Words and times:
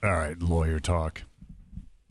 All 0.00 0.12
right, 0.12 0.40
lawyer 0.40 0.78
talk. 0.78 1.22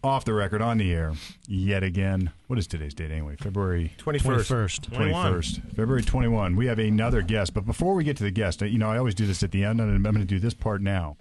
Off 0.04 0.26
the 0.26 0.34
record, 0.34 0.62
on 0.62 0.78
the 0.78 0.94
air, 0.94 1.14
yet 1.48 1.84
again. 1.84 2.32
What 2.48 2.60
is 2.60 2.68
today's 2.68 2.94
date 2.94 3.12
anyway? 3.12 3.38
February 3.38 3.94
21st. 3.98 4.90
21st. 4.90 5.74
February 5.74 6.04
21. 6.04 6.58
We 6.58 6.66
have 6.66 6.80
another 6.80 7.22
guest. 7.22 7.54
But 7.54 7.66
before 7.66 7.94
we 7.94 8.04
get 8.04 8.18
to 8.18 8.24
the 8.24 8.32
guest, 8.32 8.62
you 8.62 8.78
know, 8.78 8.92
I 8.92 8.98
always 8.98 9.16
do 9.16 9.26
this 9.26 9.42
at 9.42 9.52
the 9.52 9.64
end, 9.64 9.80
and 9.80 9.96
I'm 9.96 10.04
going 10.04 10.16
to 10.16 10.26
do 10.26 10.40
this 10.40 10.54
part 10.54 10.82
now. 10.82 11.16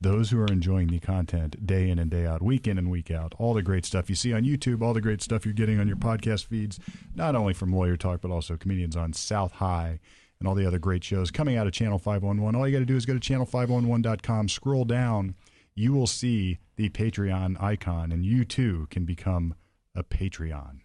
Those 0.00 0.30
who 0.30 0.40
are 0.40 0.46
enjoying 0.46 0.88
the 0.88 1.00
content 1.00 1.66
day 1.66 1.90
in 1.90 1.98
and 1.98 2.10
day 2.10 2.24
out, 2.24 2.40
week 2.40 2.68
in 2.68 2.78
and 2.78 2.88
week 2.88 3.10
out, 3.10 3.34
all 3.38 3.52
the 3.52 3.62
great 3.62 3.84
stuff 3.84 4.08
you 4.08 4.16
see 4.16 4.32
on 4.32 4.44
YouTube, 4.44 4.80
all 4.80 4.94
the 4.94 5.00
great 5.00 5.22
stuff 5.22 5.44
you're 5.44 5.54
getting 5.54 5.80
on 5.80 5.88
your 5.88 5.96
podcast 5.96 6.46
feeds, 6.46 6.78
not 7.16 7.34
only 7.34 7.52
from 7.52 7.72
Lawyer 7.72 7.96
Talk, 7.96 8.20
but 8.20 8.30
also 8.30 8.56
comedians 8.56 8.96
on 8.96 9.12
South 9.12 9.54
High 9.54 9.98
and 10.38 10.48
all 10.48 10.54
the 10.54 10.66
other 10.66 10.78
great 10.78 11.02
shows 11.02 11.32
coming 11.32 11.56
out 11.56 11.66
of 11.66 11.72
Channel 11.72 11.98
511. 11.98 12.58
All 12.58 12.66
you 12.66 12.72
got 12.72 12.80
to 12.80 12.84
do 12.84 12.96
is 12.96 13.06
go 13.06 13.16
to 13.16 13.20
channel511.com, 13.20 14.48
scroll 14.48 14.84
down, 14.84 15.34
you 15.74 15.92
will 15.92 16.06
see 16.06 16.58
the 16.76 16.88
Patreon 16.90 17.60
icon, 17.62 18.12
and 18.12 18.24
you 18.24 18.44
too 18.44 18.86
can 18.90 19.04
become 19.04 19.54
a 19.94 20.02
Patreon. 20.02 20.80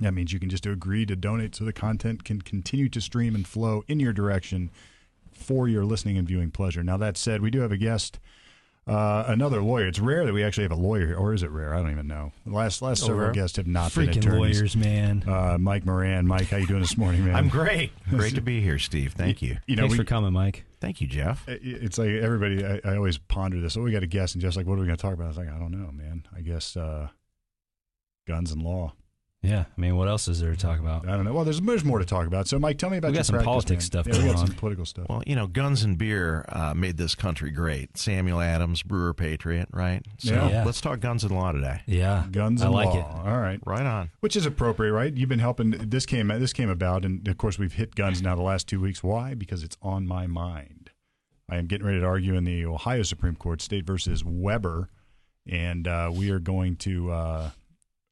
That 0.00 0.12
means 0.14 0.32
you 0.32 0.40
can 0.40 0.50
just 0.50 0.66
agree 0.66 1.06
to 1.06 1.14
donate 1.14 1.54
so 1.54 1.64
the 1.64 1.72
content 1.72 2.24
can 2.24 2.42
continue 2.42 2.88
to 2.88 3.00
stream 3.00 3.34
and 3.34 3.46
flow 3.46 3.84
in 3.86 4.00
your 4.00 4.12
direction 4.12 4.70
for 5.32 5.68
your 5.68 5.84
listening 5.84 6.18
and 6.18 6.26
viewing 6.26 6.50
pleasure. 6.50 6.82
Now, 6.82 6.96
that 6.96 7.16
said, 7.16 7.40
we 7.40 7.50
do 7.50 7.60
have 7.60 7.70
a 7.70 7.76
guest, 7.76 8.18
uh, 8.86 9.24
another 9.28 9.62
lawyer. 9.62 9.86
It's 9.86 10.00
rare 10.00 10.26
that 10.26 10.32
we 10.32 10.42
actually 10.42 10.64
have 10.64 10.72
a 10.72 10.76
lawyer 10.76 11.06
here, 11.06 11.16
or 11.16 11.32
is 11.32 11.42
it 11.42 11.50
rare? 11.50 11.74
I 11.74 11.82
don't 11.82 11.92
even 11.92 12.08
know. 12.08 12.32
The 12.44 12.52
last 12.52 12.82
last 12.82 13.02
several 13.02 13.26
rare. 13.26 13.32
guests 13.32 13.56
have 13.56 13.68
not 13.68 13.94
been 13.94 14.08
Freaking 14.08 14.18
attorneys. 14.18 14.58
lawyers, 14.58 14.76
man. 14.76 15.24
Uh, 15.26 15.56
Mike 15.58 15.86
Moran. 15.86 16.26
Mike, 16.26 16.48
how 16.48 16.56
you 16.56 16.66
doing 16.66 16.80
this 16.80 16.96
morning, 16.96 17.24
man? 17.26 17.36
I'm 17.36 17.48
great. 17.48 17.92
Great 18.10 18.34
to 18.34 18.40
be 18.40 18.60
here, 18.60 18.78
Steve. 18.80 19.12
Thank 19.12 19.40
you. 19.40 19.58
You 19.66 19.76
know, 19.76 19.82
Thanks 19.82 19.92
we, 19.92 19.98
for 19.98 20.04
coming, 20.04 20.32
Mike. 20.32 20.64
Thank 20.82 21.00
you, 21.00 21.06
Jeff. 21.06 21.44
it's 21.46 21.96
like 21.96 22.08
everybody. 22.08 22.66
I, 22.66 22.80
I 22.84 22.96
always 22.96 23.16
ponder 23.16 23.60
this. 23.60 23.76
Oh, 23.76 23.82
we 23.82 23.92
got 23.92 24.02
a 24.02 24.08
guest, 24.08 24.34
and 24.34 24.42
just 24.42 24.56
like, 24.56 24.66
what 24.66 24.74
are 24.74 24.80
we 24.80 24.86
going 24.86 24.96
to 24.96 25.00
talk 25.00 25.14
about? 25.14 25.26
I 25.26 25.28
was 25.28 25.36
like, 25.36 25.48
I 25.48 25.56
don't 25.56 25.70
know, 25.70 25.92
man. 25.92 26.26
I 26.36 26.40
guess 26.40 26.76
uh, 26.76 27.06
guns 28.26 28.50
and 28.50 28.62
law. 28.62 28.92
Yeah, 29.44 29.64
I 29.76 29.80
mean, 29.80 29.96
what 29.96 30.06
else 30.06 30.28
is 30.28 30.40
there 30.40 30.52
to 30.52 30.56
talk 30.56 30.78
about? 30.78 31.08
I 31.08 31.16
don't 31.16 31.24
know. 31.24 31.32
Well, 31.32 31.44
there's 31.44 31.60
there's 31.60 31.84
more 31.84 31.98
to 31.98 32.04
talk 32.04 32.28
about. 32.28 32.46
So, 32.46 32.60
Mike, 32.60 32.78
tell 32.78 32.90
me 32.90 32.98
about 32.98 33.08
We 33.08 33.14
got 33.14 33.18
your 33.18 33.24
some 33.24 33.34
practice, 33.34 33.46
politics 33.46 33.70
man. 33.72 33.80
stuff 33.80 34.06
Yeah, 34.06 34.12
we 34.12 34.18
going 34.20 34.32
got 34.34 34.46
some 34.46 34.54
political 34.56 34.84
stuff. 34.86 35.06
Well, 35.08 35.22
you 35.26 35.34
know, 35.34 35.48
guns 35.48 35.82
and 35.82 35.98
beer 35.98 36.44
uh, 36.48 36.74
made 36.74 36.96
this 36.96 37.16
country 37.16 37.50
great. 37.50 37.98
Samuel 37.98 38.40
Adams, 38.40 38.84
Brewer 38.84 39.12
Patriot, 39.14 39.68
right? 39.72 40.06
So 40.18 40.32
Yeah. 40.34 40.48
Yeah. 40.48 40.64
let's 40.64 40.80
talk 40.80 41.00
guns 41.00 41.24
and 41.24 41.34
law 41.34 41.50
today. 41.50 41.80
Yeah, 41.86 42.24
guns 42.30 42.62
I 42.62 42.66
and 42.66 42.74
like 42.74 42.90
law. 42.94 42.98
it. 43.24 43.28
All 43.28 43.40
right. 43.40 43.58
Right 43.66 43.84
on. 43.84 44.10
Which 44.20 44.36
is 44.36 44.46
appropriate, 44.46 44.92
right? 44.92 45.12
You've 45.12 45.28
been 45.28 45.40
helping. 45.40 45.70
This 45.72 46.06
came 46.06 46.28
this 46.28 46.52
came 46.52 46.70
about, 46.70 47.04
and 47.04 47.26
of 47.26 47.36
course 47.36 47.58
we've 47.58 47.72
hit 47.72 47.96
guns 47.96 48.22
now 48.22 48.36
the 48.36 48.42
last 48.42 48.68
two 48.68 48.80
weeks. 48.80 49.02
Why? 49.02 49.34
Because 49.34 49.64
it's 49.64 49.76
on 49.82 50.06
my 50.06 50.28
mind. 50.28 50.90
I 51.50 51.56
am 51.56 51.66
getting 51.66 51.84
ready 51.86 51.98
to 51.98 52.06
argue 52.06 52.36
in 52.36 52.44
the 52.44 52.64
Ohio 52.64 53.02
Supreme 53.02 53.34
Court, 53.34 53.60
State 53.60 53.84
versus 53.84 54.22
Weber, 54.24 54.88
and 55.48 55.88
uh, 55.88 56.12
we 56.14 56.30
are 56.30 56.38
going 56.38 56.76
to 56.76 57.10
uh, 57.10 57.50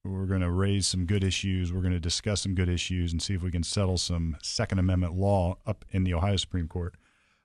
we're 0.04 0.26
going 0.26 0.40
to 0.40 0.50
raise 0.50 0.86
some 0.86 1.04
good 1.04 1.22
issues. 1.22 1.72
We're 1.72 1.82
going 1.82 1.92
to 1.92 2.00
discuss 2.00 2.42
some 2.42 2.54
good 2.54 2.68
issues 2.68 3.12
and 3.12 3.20
see 3.20 3.34
if 3.34 3.42
we 3.42 3.50
can 3.50 3.62
settle 3.62 3.98
some 3.98 4.36
Second 4.42 4.78
Amendment 4.78 5.14
law 5.14 5.58
up 5.66 5.84
in 5.90 6.04
the 6.04 6.14
Ohio 6.14 6.36
Supreme 6.36 6.68
Court. 6.68 6.94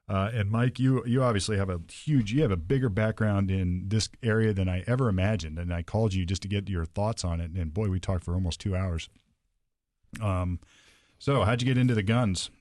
Uh, 0.08 0.30
and 0.34 0.52
Mike, 0.52 0.80
you 0.80 1.04
you 1.06 1.24
obviously 1.24 1.58
have 1.58 1.70
a 1.70 1.82
huge, 1.92 2.32
you 2.32 2.44
have 2.44 2.52
a 2.52 2.58
bigger 2.58 2.90
background 2.90 3.50
in 3.50 3.86
this 3.88 4.08
area 4.22 4.54
than 4.54 4.70
I 4.70 4.84
ever 4.86 5.10
imagined. 5.10 5.58
And 5.58 5.74
I 5.74 5.82
called 5.82 6.14
you 6.14 6.26
just 6.26 6.44
to 6.44 6.48
get 6.48 6.70
your 6.70 6.86
thoughts 6.86 7.26
on 7.26 7.42
it. 7.42 7.52
And 7.52 7.74
boy, 7.74 7.90
we 7.90 8.00
talked 8.00 8.24
for 8.24 8.36
almost 8.36 8.62
two 8.62 8.76
hours. 8.76 9.10
Um, 10.22 10.60
so 11.18 11.44
how'd 11.44 11.62
you 11.62 11.66
get 11.66 11.78
into 11.78 11.96
the 11.96 12.04
guns? 12.04 12.52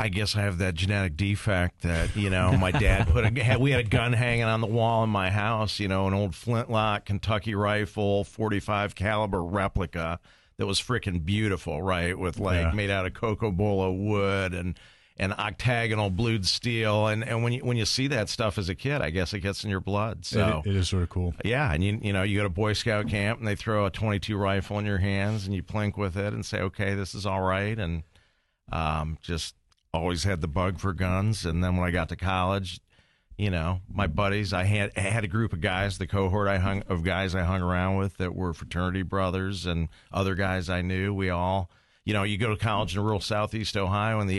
I 0.00 0.08
guess 0.08 0.34
I 0.34 0.40
have 0.40 0.58
that 0.58 0.74
genetic 0.74 1.16
defect 1.16 1.82
that 1.82 2.16
you 2.16 2.30
know 2.30 2.56
my 2.56 2.70
dad 2.70 3.08
put 3.08 3.24
a 3.26 3.58
we 3.58 3.70
had 3.70 3.80
a 3.80 3.88
gun 3.88 4.14
hanging 4.14 4.44
on 4.44 4.62
the 4.62 4.66
wall 4.66 5.04
in 5.04 5.10
my 5.10 5.30
house, 5.30 5.78
you 5.78 5.88
know, 5.88 6.06
an 6.06 6.14
old 6.14 6.34
flintlock 6.34 7.04
Kentucky 7.04 7.54
rifle, 7.54 8.24
45 8.24 8.94
caliber 8.94 9.44
replica 9.44 10.18
that 10.56 10.66
was 10.66 10.80
freaking 10.80 11.24
beautiful, 11.24 11.82
right, 11.82 12.18
with 12.18 12.38
like 12.38 12.62
Yeah. 12.62 12.72
made 12.72 12.88
out 12.90 13.04
of 13.04 13.12
cocobolo 13.12 13.94
wood 13.96 14.54
and 14.54 14.78
and 15.18 15.34
octagonal 15.34 16.08
blued 16.08 16.46
steel, 16.46 17.06
and 17.06 17.22
and 17.22 17.44
when 17.44 17.52
you 17.52 17.60
when 17.62 17.76
you 17.76 17.84
see 17.84 18.06
that 18.06 18.30
stuff 18.30 18.56
as 18.56 18.70
a 18.70 18.74
kid, 18.74 19.02
I 19.02 19.10
guess 19.10 19.34
it 19.34 19.40
gets 19.40 19.64
in 19.64 19.70
your 19.70 19.80
blood. 19.80 20.24
So. 20.24 20.62
it, 20.64 20.70
it 20.70 20.76
is 20.76 20.88
sort 20.88 21.02
of 21.02 21.10
cool. 21.10 21.34
Yeah, 21.44 21.70
and 21.70 21.84
you 21.84 22.00
you 22.00 22.14
know 22.14 22.22
you 22.22 22.38
go 22.38 22.44
to 22.44 22.48
Boy 22.48 22.72
Scout 22.72 23.06
camp 23.06 23.38
and 23.38 23.46
they 23.46 23.54
throw 23.54 23.84
a 23.84 23.90
22 23.90 24.34
rifle 24.34 24.78
in 24.78 24.86
your 24.86 24.96
hands 24.96 25.44
and 25.44 25.54
you 25.54 25.62
plink 25.62 25.98
with 25.98 26.16
it 26.16 26.32
and 26.32 26.46
say, 26.46 26.60
okay, 26.62 26.94
this 26.94 27.14
is 27.14 27.26
all 27.26 27.42
right, 27.42 27.78
and 27.78 28.02
um, 28.72 29.18
just 29.20 29.56
always 29.92 30.24
had 30.24 30.40
the 30.40 30.48
bug 30.48 30.78
for 30.78 30.92
guns. 30.92 31.44
And 31.44 31.62
then 31.62 31.76
when 31.76 31.86
I 31.86 31.90
got 31.90 32.08
to 32.10 32.16
college, 32.16 32.80
you 33.36 33.50
know, 33.50 33.80
my 33.92 34.06
buddies, 34.06 34.52
I 34.52 34.64
had 34.64 34.92
I 34.96 35.00
had 35.00 35.24
a 35.24 35.28
group 35.28 35.52
of 35.52 35.60
guys, 35.60 35.98
the 35.98 36.06
cohort 36.06 36.48
I 36.48 36.58
hung 36.58 36.82
of 36.82 37.02
guys 37.02 37.34
I 37.34 37.42
hung 37.42 37.62
around 37.62 37.96
with 37.96 38.18
that 38.18 38.34
were 38.34 38.52
fraternity 38.52 39.02
brothers 39.02 39.66
and 39.66 39.88
other 40.12 40.34
guys 40.34 40.68
I 40.68 40.82
knew. 40.82 41.14
We 41.14 41.30
all. 41.30 41.70
You 42.04 42.14
know, 42.14 42.22
you 42.22 42.38
go 42.38 42.48
to 42.50 42.56
college 42.56 42.96
in 42.96 43.02
rural 43.02 43.20
southeast 43.20 43.76
Ohio 43.76 44.20
in 44.20 44.26
the 44.26 44.38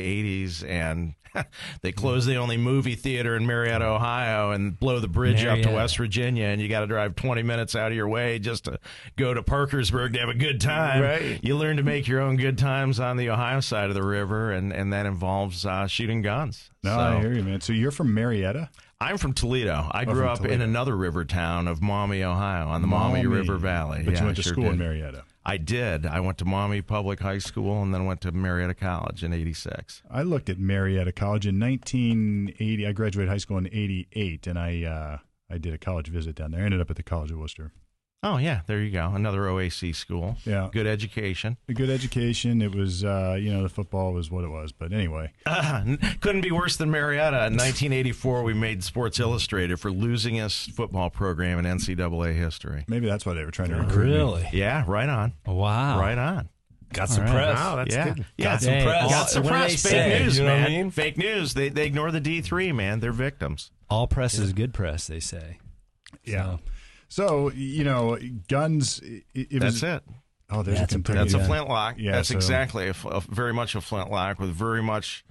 80s, 0.49 0.67
and 0.67 1.13
they 1.83 1.91
close 1.91 2.25
the 2.25 2.35
only 2.37 2.57
movie 2.57 2.95
theater 2.95 3.35
in 3.37 3.45
Marietta, 3.45 3.85
Ohio, 3.85 4.51
and 4.51 4.77
blow 4.77 4.99
the 4.99 5.07
bridge 5.07 5.45
up 5.45 5.59
to 5.61 5.69
West 5.71 5.95
Virginia, 5.97 6.45
and 6.45 6.59
you 6.59 6.67
got 6.67 6.79
to 6.81 6.87
drive 6.87 7.15
20 7.15 7.43
minutes 7.43 7.75
out 7.75 7.91
of 7.91 7.95
your 7.95 8.09
way 8.09 8.39
just 8.39 8.65
to 8.65 8.79
go 9.15 9.33
to 9.33 9.43
Parkersburg 9.43 10.13
to 10.13 10.19
have 10.19 10.29
a 10.29 10.33
good 10.33 10.59
time. 10.59 11.01
Right. 11.03 11.39
You 11.43 11.55
learn 11.55 11.77
to 11.77 11.83
make 11.83 12.07
your 12.07 12.19
own 12.19 12.35
good 12.35 12.57
times 12.57 12.99
on 12.99 13.15
the 13.17 13.29
Ohio 13.29 13.59
side 13.59 13.89
of 13.89 13.95
the 13.95 14.03
river, 14.03 14.51
and, 14.51 14.73
and 14.73 14.91
that 14.91 15.05
involves 15.05 15.65
uh, 15.65 15.85
shooting 15.87 16.21
guns. 16.23 16.71
No, 16.83 16.95
So- 16.95 16.99
I 16.99 17.19
hear 17.21 17.31
you, 17.33 17.43
man. 17.43 17.61
So 17.61 17.73
you're 17.73 17.91
from 17.91 18.13
Marietta? 18.13 18.69
I'm 18.99 19.17
from 19.17 19.33
Toledo. 19.33 19.87
I 19.91 20.03
Oh, 20.03 20.13
grew 20.13 20.27
up 20.27 20.45
in 20.45 20.61
another 20.61 20.95
river 20.95 21.25
town 21.25 21.67
of 21.67 21.81
Maumee, 21.81 22.23
Ohio, 22.23 22.67
on 22.67 22.81
the 22.81 22.87
Maumee, 22.87 23.23
Maumee. 23.23 23.35
River 23.37 23.57
Valley. 23.57 24.01
But 24.03 24.13
Yeah, 24.15 24.19
you 24.19 24.25
went 24.25 24.37
to 24.37 24.43
sure 24.43 24.53
school 24.53 24.65
in. 24.67 24.77
Marietta. 24.77 25.23
I 25.43 25.57
did. 25.57 26.05
I 26.05 26.19
went 26.19 26.37
to 26.39 26.45
Maumee 26.45 26.81
Public 26.81 27.19
High 27.19 27.39
School 27.39 27.81
and 27.81 27.93
then 27.93 28.05
went 28.05 28.21
to 28.21 28.31
Marietta 28.31 28.75
College 28.75 29.23
in 29.23 29.33
'86. 29.33 30.03
I 30.09 30.21
looked 30.21 30.49
at 30.49 30.59
Marietta 30.59 31.11
College 31.11 31.47
in 31.47 31.59
1980. 31.59 32.87
I 32.87 32.91
graduated 32.91 33.29
high 33.29 33.37
school 33.37 33.57
in 33.57 33.67
88, 33.67 34.47
and 34.47 34.59
I 34.59 34.83
uh, 34.83 35.17
I 35.49 35.57
did 35.57 35.73
a 35.73 35.77
college 35.77 36.09
visit 36.09 36.35
down 36.35 36.51
there. 36.51 36.61
I 36.61 36.65
ended 36.65 36.81
up 36.81 36.89
at 36.91 36.95
the 36.95 37.03
College 37.03 37.31
of 37.31 37.39
Wooster. 37.39 37.73
Oh 38.23 38.37
yeah, 38.37 38.61
there 38.67 38.79
you 38.81 38.91
go. 38.91 39.11
Another 39.15 39.39
OAC 39.41 39.95
school. 39.95 40.37
Yeah. 40.45 40.69
Good 40.71 40.85
education. 40.85 41.57
A 41.67 41.73
good 41.73 41.89
education. 41.89 42.61
It 42.61 42.75
was, 42.75 43.03
uh, 43.03 43.35
you 43.39 43.51
know, 43.51 43.63
the 43.63 43.69
football 43.69 44.13
was 44.13 44.29
what 44.29 44.43
it 44.43 44.49
was. 44.49 44.71
But 44.71 44.93
anyway, 44.93 45.31
Uh, 45.47 45.95
couldn't 46.21 46.41
be 46.41 46.51
worse 46.51 46.77
than 46.77 46.91
Marietta. 46.91 47.37
In 47.47 47.53
1984, 47.57 48.43
we 48.43 48.53
made 48.53 48.83
Sports 48.83 49.19
Illustrated 49.19 49.79
for 49.79 49.89
losingest 49.89 50.71
football 50.73 51.09
program 51.09 51.57
in 51.57 51.65
NCAA 51.65 52.35
history. 52.35 52.85
maybe 52.87 53.07
that's 53.07 53.25
why 53.25 53.33
they 53.33 53.43
were 53.43 53.49
trying 53.49 53.69
to 53.69 53.77
recruit 53.77 54.05
me. 54.05 54.13
Really? 54.13 54.47
Yeah, 54.53 54.83
right 54.87 55.09
on. 55.09 55.33
Wow. 55.47 55.99
Right 55.99 56.17
on. 56.17 56.49
Got 56.93 57.09
some 57.09 57.23
press. 57.25 57.57
Wow, 57.57 57.77
that's 57.77 57.95
yeah, 57.95 58.09
good. 58.13 58.25
yeah. 58.37 58.45
Got 58.51 58.61
some 58.61 58.73
Hey, 58.73 58.83
press. 58.83 59.09
Got 59.09 59.29
some 59.31 59.43
What 59.43 59.51
press. 59.51 59.81
Fake 59.81 59.91
say? 59.91 60.19
news, 60.23 60.37
You 60.37 60.43
know 60.43 60.51
what 60.51 60.59
I 60.59 60.63
man. 60.63 60.71
mean? 60.71 60.91
Fake 60.91 61.17
news. 61.17 61.53
They 61.55 61.69
they 61.69 61.85
ignore 61.87 62.11
the 62.11 62.19
D 62.19 62.41
three, 62.41 62.71
man. 62.73 62.99
They're 62.99 63.13
victims. 63.13 63.71
All 63.89 64.07
press 64.07 64.37
is 64.37 64.51
good 64.53 64.73
press, 64.73 65.07
they 65.07 65.21
say. 65.21 65.57
Yeah. 66.25 66.43
So, 66.43 66.59
So 67.11 67.51
you 67.51 67.83
know, 67.83 68.17
guns. 68.47 68.99
It, 68.99 69.23
it 69.33 69.61
was, 69.61 69.81
That's 69.81 70.05
it. 70.07 70.13
Oh, 70.49 70.63
there's 70.63 70.79
That's 70.79 70.93
a 70.93 70.95
a 70.95 70.97
Kentucky. 70.97 71.19
That's 71.19 71.33
a 71.33 71.37
Yeah. 71.39 71.45
flintlock. 71.47 71.95
Yeah, 71.97 72.11
That's 72.13 72.29
so- 72.29 72.35
exactly 72.35 72.87
a, 72.87 72.95
a- 73.07 73.19
very 73.21 73.53
much 73.53 73.75
a 73.75 73.81
flintlock 73.81 74.39
with 74.39 74.49
very 74.51 74.81
much. 74.81 75.23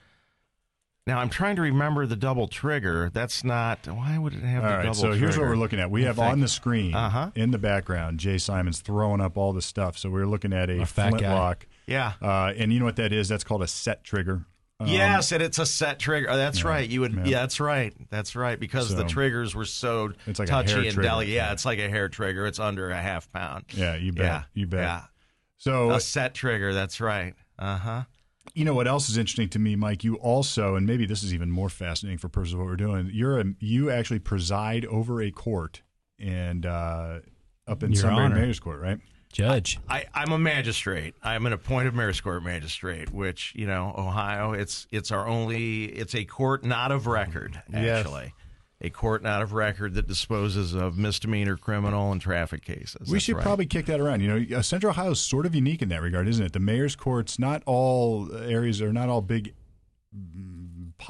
Now 1.07 1.19
I'm 1.21 1.31
trying 1.31 1.57
to 1.57 1.63
remember 1.63 2.05
the 2.07 2.17
double 2.17 2.47
trigger. 2.49 3.11
That's 3.13 3.43
not. 3.43 3.87
Why 3.89 4.19
would 4.19 4.35
it 4.35 4.43
have 4.43 4.63
All 4.63 4.71
the 4.71 4.77
right, 4.77 4.83
double 4.83 4.95
so 4.95 5.07
trigger? 5.09 5.19
here's 5.19 5.39
what 5.39 5.49
we're 5.49 5.57
looking 5.57 5.81
at. 5.81 5.91
We 5.91 6.03
I 6.05 6.09
have 6.09 6.17
think. 6.17 6.33
on 6.33 6.41
the 6.41 6.49
screen 6.49 6.95
Uh-huh. 6.95 7.31
in 7.35 7.51
the 7.51 7.59
background 7.59 8.21
Jay 8.21 8.37
Simons 8.37 8.81
throwing 8.81 9.21
up 9.23 9.39
all 9.39 9.53
the 9.55 9.63
stuff. 9.63 9.97
So 9.97 10.11
we're 10.11 10.27
looking 10.27 10.53
at 10.53 10.69
a 10.69 10.83
A 10.83 10.87
fat 10.87 11.11
flintlock. 11.11 11.67
Yeah. 11.87 12.13
Uh, 12.21 12.53
and 12.57 12.73
you 12.73 12.79
know 12.79 12.85
what 12.85 12.97
that 12.97 13.13
is? 13.13 13.29
That's 13.29 13.43
called 13.45 13.63
a 13.63 13.67
set 13.67 14.05
trigger. 14.05 14.45
Um, 14.81 14.87
yes, 14.89 15.31
and 15.33 15.43
it's 15.43 15.59
a 15.59 15.67
set 15.67 15.99
trigger. 15.99 16.31
Oh, 16.31 16.37
that's 16.39 16.65
right. 16.65 16.89
You 16.89 17.03
would. 17.03 17.13
yeah. 17.13 17.25
Yeah. 17.27 17.41
that's 17.41 17.61
right. 17.61 17.93
That's 18.09 18.35
right. 18.35 18.59
Because 18.59 18.95
the 18.95 19.05
triggers 19.05 19.55
were 19.55 19.67
so 19.67 20.13
It's 20.27 20.39
like 20.39 20.49
touchy 20.49 20.89
and 20.89 21.01
delicate. 21.01 21.33
Yeah, 21.33 21.53
it's 21.53 21.65
like 21.67 21.79
a 21.79 21.89
hair 21.89 22.09
trigger. 22.09 22.47
It's 22.47 22.59
under 22.59 22.91
a 22.91 22.97
half 23.01 23.31
pound. 23.31 23.67
Yeah, 23.75 23.95
you 23.97 24.13
bet. 24.13 24.25
Yeah, 24.25 24.43
You 24.55 24.67
bet. 24.67 24.81
Yeah, 24.81 25.03
So 25.59 25.91
a 25.91 26.01
set 26.01 26.35
trigger. 26.35 26.73
That's 26.73 27.01
right. 27.01 27.35
Uh 27.59 27.77
huh. 27.77 28.03
you 28.55 28.65
know 28.65 28.73
what 28.75 28.89
else 28.89 29.11
is 29.11 29.19
interesting 29.19 29.51
to 29.51 29.59
me, 29.59 29.77
Mike? 29.77 30.03
You 30.03 30.15
also, 30.17 30.77
and 30.77 30.87
maybe 30.87 31.05
this 31.05 31.23
is 31.23 31.35
even 31.35 31.51
more 31.51 31.69
fascinating 31.69 32.17
for 32.19 32.31
purposes 32.31 32.55
of 32.55 32.61
what 32.61 32.67
we're 32.69 32.77
doing. 32.77 33.11
You're 33.13 33.39
a 33.39 33.45
you 33.59 33.91
actually 33.91 34.21
preside 34.21 34.87
over 34.87 35.21
a 35.21 35.31
court 35.31 35.83
and 36.19 36.65
uh, 36.65 37.19
up 37.69 37.83
in 37.83 37.93
Your 37.93 38.01
Sunbury 38.01 38.25
Honor. 38.25 38.35
Mayor's 38.37 38.61
Court, 38.61 38.81
right? 38.81 38.99
Judge. 39.33 39.79
I, 39.89 40.07
I'm 40.13 40.33
a 40.33 40.39
magistrate. 40.39 41.15
I'm 41.23 41.47
an 41.47 41.53
appointed 41.53 41.95
mayor's 41.95 42.21
court 42.21 42.43
magistrate, 42.43 43.13
which 43.13 43.53
you 43.55 43.67
know, 43.67 43.95
Ohio. 43.97 44.53
It's 44.53 44.87
it's 44.91 45.11
our 45.13 45.27
only. 45.27 45.85
It's 45.85 46.15
a 46.15 46.25
court 46.25 46.65
not 46.65 46.91
of 46.91 47.07
record, 47.07 47.63
Yes. 47.73 48.01
actually. 48.07 48.35
A 48.83 48.89
court 48.91 49.23
not 49.23 49.43
of 49.43 49.53
record 49.53 49.93
that 49.95 50.09
disposes 50.09 50.73
of 50.75 50.97
misdemeanor, 50.97 51.57
criminal, 51.59 52.13
and 52.13 52.21
traffic 52.21 52.65
cases. 52.65 52.97
we 53.07 53.13
That's 53.13 53.25
should 53.25 53.37
right. 53.37 53.43
probably 53.45 53.67
kick 53.67 53.85
that 53.87 54.01
around. 54.01 54.23
You 54.23 54.41
know, 54.41 54.57
uh, 54.59 54.63
Central 54.63 54.91
Ohio 54.91 55.11
is 55.11 55.21
sort 55.21 55.45
of 55.45 55.55
unique 55.55 55.83
in 55.83 55.91
that 55.91 56.01
regard, 56.01 56.27
isn't 56.27 56.45
it? 56.47 56.53
The 56.55 56.61
mayor's 56.61 56.97
courts, 56.97 57.39
not 57.39 57.63
all 57.67 58.35
areas 58.35 58.81
are 58.81 58.91
not 58.93 59.11
all 59.11 59.21
big 59.21 59.53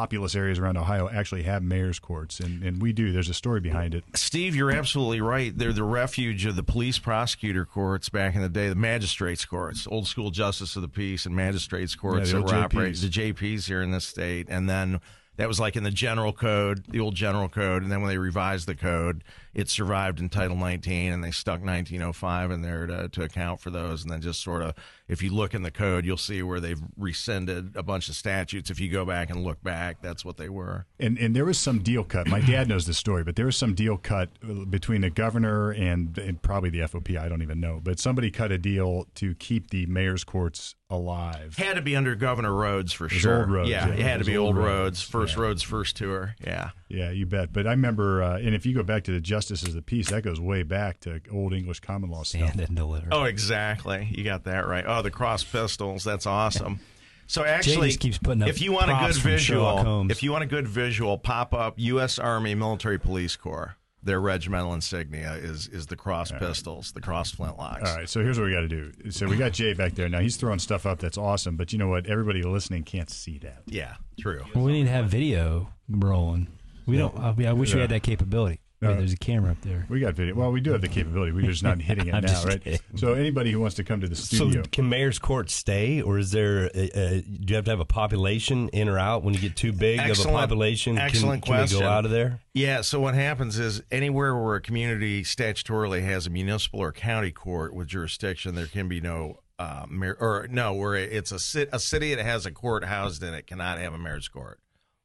populous 0.01 0.35
areas 0.35 0.59
around 0.59 0.79
Ohio 0.79 1.11
actually 1.11 1.43
have 1.43 1.63
mayor's 1.63 1.99
courts, 1.99 2.41
and, 2.41 2.63
and 2.63 2.81
we 2.81 2.91
do. 2.91 3.13
There's 3.13 3.29
a 3.29 3.35
story 3.35 3.61
behind 3.61 3.95
it. 3.95 4.03
Steve, 4.15 4.57
you're 4.57 4.71
absolutely 4.71 5.21
right. 5.21 5.53
They're 5.55 5.75
the 5.75 5.85
refuge 5.85 6.47
of 6.47 6.57
the 6.57 6.63
police 6.63 6.99
prosecutor 6.99 7.67
courts 7.67 8.09
back 8.09 8.35
in 8.35 8.41
the 8.41 8.49
day, 8.49 8.71
the 8.71 8.75
magistrates 8.75 9.45
courts, 9.45 9.87
old 9.87 10.07
school 10.07 10.31
justice 10.31 10.75
of 10.75 10.81
the 10.81 10.89
peace 10.89 11.27
and 11.27 11.37
magistrates 11.37 11.95
courts 11.95 12.33
Yeah, 12.33 12.39
that 12.39 12.47
were 12.47 12.55
operating, 12.55 12.99
the 13.03 13.09
JPs 13.11 13.67
here 13.67 13.83
in 13.83 13.91
this 13.91 14.07
state. 14.07 14.47
And 14.49 14.71
then 14.71 15.03
that 15.37 15.49
was 15.49 15.61
like 15.61 15.77
in 15.77 15.83
the 15.83 15.91
general 15.91 16.33
code, 16.33 16.87
the 16.89 17.01
old 17.01 17.15
general 17.15 17.51
code. 17.51 17.83
And 17.83 17.93
then 17.93 18.01
when 18.01 18.09
they 18.09 18.19
revised 18.19 18.67
the 18.69 18.75
code, 18.75 19.23
it 19.53 19.69
survived 19.69 20.19
in 20.19 20.31
Title 20.31 20.57
19 20.57 21.13
and 21.13 21.23
they 21.23 21.31
stuck 21.31 21.61
1905 21.61 22.51
in 22.51 22.63
there 22.63 22.87
to, 22.87 23.09
to 23.11 23.23
account 23.23 23.61
for 23.61 23.69
those. 23.69 24.03
And 24.03 24.11
then 24.11 24.23
just 24.23 24.43
sort 24.43 24.63
of, 24.63 24.75
if 25.11 25.23
you 25.23 25.31
look 25.35 25.55
in 25.55 25.63
the 25.63 25.71
code, 25.71 26.07
you'll 26.07 26.17
see 26.17 26.43
where 26.43 26.61
they've 26.61 26.81
rescinded 26.97 27.77
a 27.77 27.83
bunch 27.83 28.09
of 28.09 28.15
statutes. 28.15 28.71
If 28.71 28.79
you 28.79 28.89
go 28.89 29.05
back 29.05 29.29
and 29.29 29.43
look 29.43 29.63
back, 29.63 30.01
that's 30.01 30.25
what 30.25 30.37
they 30.37 30.49
were. 30.49 30.87
And 30.99 31.19
and 31.19 31.35
there 31.35 31.45
was 31.45 31.59
some 31.59 31.81
deal 31.81 32.05
cut. 32.05 32.29
My 32.29 32.41
dad 32.41 32.69
knows 32.69 32.87
the 32.87 32.95
story, 32.95 33.25
but 33.25 33.37
there 33.37 33.47
was 33.47 33.57
some 33.57 33.75
deal 33.75 33.97
cut 33.97 34.31
between 34.71 35.01
the 35.01 35.11
governor 35.11 35.73
and, 35.73 36.17
and 36.17 36.41
probably 36.41 36.71
the 36.71 36.81
FOP. 36.81 37.19
I 37.19 37.29
don't 37.29 37.43
even 37.43 37.61
know, 37.61 37.81
but 37.83 37.99
somebody 37.99 38.31
cut 38.31 38.53
a 38.53 38.59
deal 38.59 39.07
to 39.17 39.35
keep 39.35 39.71
the 39.71 39.87
mayor's 39.87 40.25
courts 40.25 40.77
alive. 40.91 41.57
Had 41.57 41.77
to 41.77 41.83
be 41.83 41.97
under 41.97 42.15
Governor 42.15 42.53
Rhodes 42.53 42.93
for 42.93 43.09
sure. 43.09 43.41
old 43.41 43.51
Rhodes, 43.51 43.71
yeah, 43.71 43.87
yeah. 43.87 43.93
it 43.95 44.01
It 44.01 44.03
had 44.03 44.19
to 44.19 44.25
be 44.25 44.37
old 44.37 44.57
old 44.57 44.57
Rhodes, 44.57 44.69
Rhodes, 44.69 45.03
first 45.03 45.37
yeah. 45.37 45.43
Rhodes, 45.43 45.63
first 45.63 45.97
tour. 45.97 46.35
Yeah, 46.45 46.71
Yeah, 46.89 47.11
you 47.11 47.27
bet. 47.27 47.53
But 47.53 47.67
I 47.67 47.71
remember, 47.71 48.23
uh, 48.23 48.39
and 48.39 48.55
if 48.55 48.67
you 48.67 48.75
go 48.75 48.83
back 48.83 49.05
to 49.05 49.13
the 49.13 49.21
justices 49.21 49.69
of 49.69 49.75
the 49.75 49.83
peace, 49.83 50.11
that 50.11 50.23
goes 50.23 50.41
way 50.41 50.65
back 50.65 51.01
to 51.01 51.21
old 51.33 51.55
English 51.55 51.81
common 51.81 52.11
law 52.11 52.25
stuff. 52.25 52.43
Stand 52.43 52.61
and. 52.61 53.13
Oh, 53.13 53.25
exactly. 53.25 54.09
You 54.11 54.25
got 54.25 54.45
that 54.45 54.67
right. 54.67 54.85
Oh, 54.87 55.00
the 55.03 55.11
cross 55.11 55.43
pistols. 55.45 56.05
That's 56.05 56.27
awesome. 56.27 56.81
So 57.27 57.45
actually, 57.45 57.93
keeps 57.93 58.19
putting 58.19 58.43
up 58.43 58.49
if 58.49 58.61
you 58.61 58.73
want 58.73 58.91
a 58.91 59.07
good 59.07 59.15
visual, 59.15 60.11
if 60.11 60.23
you 60.23 60.33
want 60.33 60.43
a 60.43 60.49
good 60.49 60.67
visual, 60.67 61.17
pop 61.17 61.55
up 61.55 61.75
U.S. 61.77 62.19
Army 62.19 62.57
Military 62.57 62.99
Police 62.99 63.37
Corps. 63.37 63.77
Their 64.03 64.21
regimental 64.21 64.75
insignia 64.75 65.35
is 65.35 65.69
is 65.69 65.87
the 65.87 65.95
cross 65.95 66.33
pistols, 66.33 66.91
the 66.91 67.01
cross 67.01 67.33
flintlocks. 67.33 67.87
All 67.87 67.97
right, 67.99 68.09
so 68.09 68.21
here's 68.21 68.37
what 68.37 68.47
we 68.47 68.53
got 68.53 68.63
to 68.63 68.69
do. 68.69 68.93
So 69.11 69.29
we 69.29 69.37
got 69.37 69.53
Jay 69.53 69.75
back 69.75 69.95
there. 69.95 70.09
Now 70.09 70.21
he's 70.21 70.39
throwing 70.39 70.59
stuff 70.59 70.87
up 70.87 70.99
that's 70.99 71.19
awesome, 71.19 71.57
but 71.57 71.73
you 71.73 71.79
know 71.79 71.89
what? 71.89 72.07
Everybody 72.07 72.43
listening 72.43 72.83
can't 72.83 73.11
see 73.11 73.39
that. 73.39 73.63
Yeah, 73.67 73.95
true. 74.19 74.43
Well, 74.55 74.65
we 74.65 74.73
need 74.73 74.85
to 74.85 74.91
have 74.91 75.07
video 75.07 75.69
rolling. 75.89 76.49
We 76.87 76.97
don't. 76.97 77.17
Uh, 77.17 77.29
I, 77.29 77.35
mean, 77.35 77.47
I 77.47 77.53
wish 77.53 77.75
we 77.75 77.81
had 77.81 77.91
that 77.91 78.03
capability. 78.03 78.59
Wait, 78.83 78.89
Uh, 78.89 78.95
there's 78.95 79.13
a 79.13 79.17
camera 79.19 79.51
up 79.51 79.61
there. 79.61 79.85
We 79.91 80.01
got 80.01 80.15
video. 80.15 80.35
Well, 80.35 80.51
we 80.53 80.63
do 80.63 80.73
have 80.73 80.81
the 80.81 80.89
capability. 80.89 81.33
We're 81.33 81.43
just 81.51 81.63
not 81.63 81.79
hitting 81.83 82.07
it 82.09 82.15
I'm 82.15 82.23
now, 82.23 82.29
just 82.29 82.47
right? 82.47 82.63
kidding. 82.65 82.81
So 82.97 83.13
anybody 83.13 83.53
who 83.53 83.61
wants 83.61 83.77
to 83.77 83.85
come 83.85 84.01
to 84.01 84.09
the 84.09 84.17
So 84.17 84.37
studio, 84.37 84.63
can 84.73 84.89
mayor's 84.89 85.19
court 85.19 85.51
stay, 85.51 86.01
or 86.01 86.19
is 86.19 86.31
there? 86.31 86.71
A, 86.75 86.91
a, 86.99 87.21
do 87.21 87.45
you 87.51 87.57
have 87.57 87.67
to 87.67 87.71
have 87.73 87.81
a 87.81 87.85
population 87.85 88.71
in 88.71 88.89
or 88.89 88.99
out 88.99 89.23
when 89.23 89.35
you 89.35 89.41
get 89.41 89.55
too 89.55 89.73
big 89.73 89.99
Excellent- 89.99 90.31
of 90.31 90.35
a 90.35 90.39
population? 90.39 90.97
Can- 90.97 91.05
excellent 91.05 91.43
can, 91.45 91.53
we 91.53 91.59
question. 91.59 91.81
go 91.81 91.87
out 91.89 92.07
of 92.07 92.11
there? 92.11 92.41
Yeah, 92.55 92.81
so 92.81 93.01
what 93.01 93.15
happens 93.15 93.59
is 93.59 93.83
anywhere 93.91 94.35
where 94.35 94.55
a 94.57 94.61
community 94.63 95.23
statutorily 95.25 96.03
has 96.05 96.27
a 96.27 96.31
municipal 96.31 96.81
or 96.81 96.91
county 96.91 97.33
court 97.33 97.75
with 97.75 97.87
jurisdiction, 97.89 98.55
there 98.55 98.67
can 98.67 98.89
be 98.89 99.01
no 99.03 99.41
uh, 99.59 99.85
mayor, 99.91 100.17
or 100.19 100.49
no, 100.51 100.73
where 100.73 100.95
it's 100.97 101.33
a 101.33 101.39
cit, 101.39 101.69
a 101.71 101.79
city 101.79 102.15
that 102.15 102.25
has 102.25 102.47
a 102.47 102.51
court 102.51 102.85
housed 102.87 103.23
in 103.23 103.35
it 103.35 103.47
cannot 103.47 103.79
have 103.79 103.93
a 103.93 103.99
mayor's 103.99 104.27
court. 104.29 104.59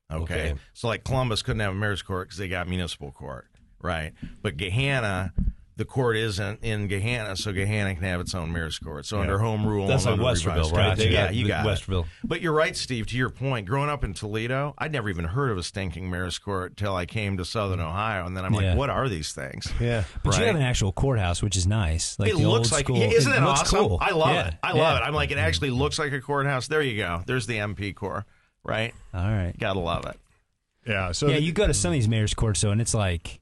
Okay, 0.09 0.21
Okay. 0.51 0.55
so 0.73 0.87
like 0.87 1.03
Columbus 1.03 1.41
couldn't 1.41 1.59
have 1.59 1.71
a 1.73 1.75
mayor's 1.75 2.01
court 2.03 2.27
because 2.29 2.37
they 2.37 2.47
got 2.47 2.67
municipal 2.69 3.11
court, 3.11 3.47
right? 3.85 4.13
But 4.41 4.57
Gahanna. 4.57 5.31
The 5.77 5.83
court 5.83 6.15
isn't 6.15 6.63
in 6.63 6.87
Gahanna, 6.87 7.37
so 7.37 7.51
Gahanna 7.51 7.95
can 7.95 8.03
have 8.05 8.21
its 8.21 8.33
own 8.33 8.53
mayor's 8.53 8.79
court. 8.79 9.05
So 9.05 9.19
under 9.19 9.39
home 9.39 9.67
rule, 9.67 9.87
That's 9.87 10.05
and 10.05 10.21
like 10.21 10.29
under 10.37 10.49
revised 10.49 10.71
Westerville, 10.71 10.77
right? 10.77 10.97
codes- 10.97 11.05
yeah, 11.11 11.31
you 11.31 11.43
the 11.43 11.47
got 11.49 11.65
it. 11.65 11.69
Westerville. 11.69 12.05
But 12.23 12.39
you're 12.39 12.53
right, 12.53 12.73
Steve. 12.77 13.07
To 13.07 13.17
your 13.17 13.29
point, 13.29 13.67
growing 13.67 13.89
up 13.89 14.05
in 14.05 14.13
Toledo, 14.13 14.73
I'd 14.77 14.93
never 14.93 15.09
even 15.09 15.25
heard 15.25 15.51
of 15.51 15.57
a 15.57 15.63
stinking 15.63 16.09
mayor's 16.09 16.39
court 16.39 16.77
till 16.77 16.95
I 16.95 17.05
came 17.05 17.35
to 17.35 17.43
Southern 17.43 17.81
Ohio, 17.81 18.25
and 18.25 18.37
then 18.37 18.45
I'm 18.45 18.53
Yeah. 18.53 18.69
like, 18.69 18.77
what 18.77 18.89
are 18.89 19.09
these 19.09 19.33
things? 19.33 19.67
Yeah. 19.81 20.05
But 20.23 20.37
you 20.39 20.45
have 20.45 20.55
an 20.55 20.61
actual 20.61 20.93
courthouse, 20.93 21.43
which 21.43 21.57
is 21.57 21.67
nice. 21.67 22.17
Like 22.19 22.29
it 22.29 22.37
the 22.37 22.45
looks 22.47 22.69
old 22.69 22.71
like, 22.71 22.85
school. 22.85 22.97
yeah, 22.99 23.07
isn't 23.07 23.33
it, 23.33 23.41
looks 23.41 23.59
awesome? 23.59 23.79
Cool. 23.79 23.97
I 23.99 24.11
love 24.11 24.29
Yeah, 24.33 24.47
it. 24.47 24.53
I 24.63 24.67
love 24.69 24.77
yeah. 24.77 24.97
it. 24.99 25.01
I'm 25.09 25.13
like, 25.13 25.31
it 25.31 25.37
actually 25.39 25.71
looks 25.71 25.99
like 25.99 26.13
a 26.13 26.21
courthouse. 26.21 26.69
There 26.69 26.81
you 26.81 26.95
go. 26.95 27.21
There's 27.25 27.47
the 27.47 27.57
MP 27.57 27.93
Corps, 27.93 28.25
right? 28.63 28.93
All 29.13 29.29
right. 29.29 29.53
Gotta 29.59 29.79
love 29.79 30.05
it. 30.05 30.17
yeah. 30.87 31.11
So 31.11 31.27
Yeah, 31.27 31.35
you 31.35 31.51
go 31.51 31.67
to 31.67 31.73
some 31.73 31.89
of 31.89 31.93
these 31.95 32.07
mayor's 32.07 32.33
courts, 32.33 32.61
though, 32.61 32.71
and 32.71 32.79
it's 32.79 32.93
like 32.93 33.41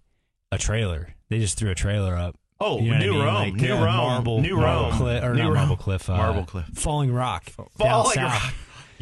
a 0.54 0.58
trailer. 0.58 1.10
They 1.30 1.40
just 1.40 1.58
threw 1.58 1.70
a 1.72 1.76
trailer 1.76 2.16
up. 2.16 2.36
Oh, 2.60 2.80
You 2.80 2.92
know 2.92 2.94
what 2.94 3.02
I 3.02 3.06
New 3.06 3.12
mean? 3.14 3.22
Rome, 3.24 3.36
Like, 3.36 3.54
New 3.56 3.74
uh, 3.74 3.86
Rome, 3.86 3.98
Marble, 3.98 4.42
New 4.42 4.56
Marble 4.58 4.84
Rome, 4.90 4.98
Cliff, 4.98 5.24
or 5.24 5.34
New 5.34 5.42
not 5.44 5.48
Rome. 5.48 5.56
Marble 5.56 5.76
Cliff, 5.78 6.10
uh, 6.10 6.16
Marble 6.18 6.46
Cliff. 6.46 6.66
Falling 6.76 7.14
Rock, 7.14 7.44
Falling 7.78 8.14
south. 8.14 8.44
Rock. 8.44 8.54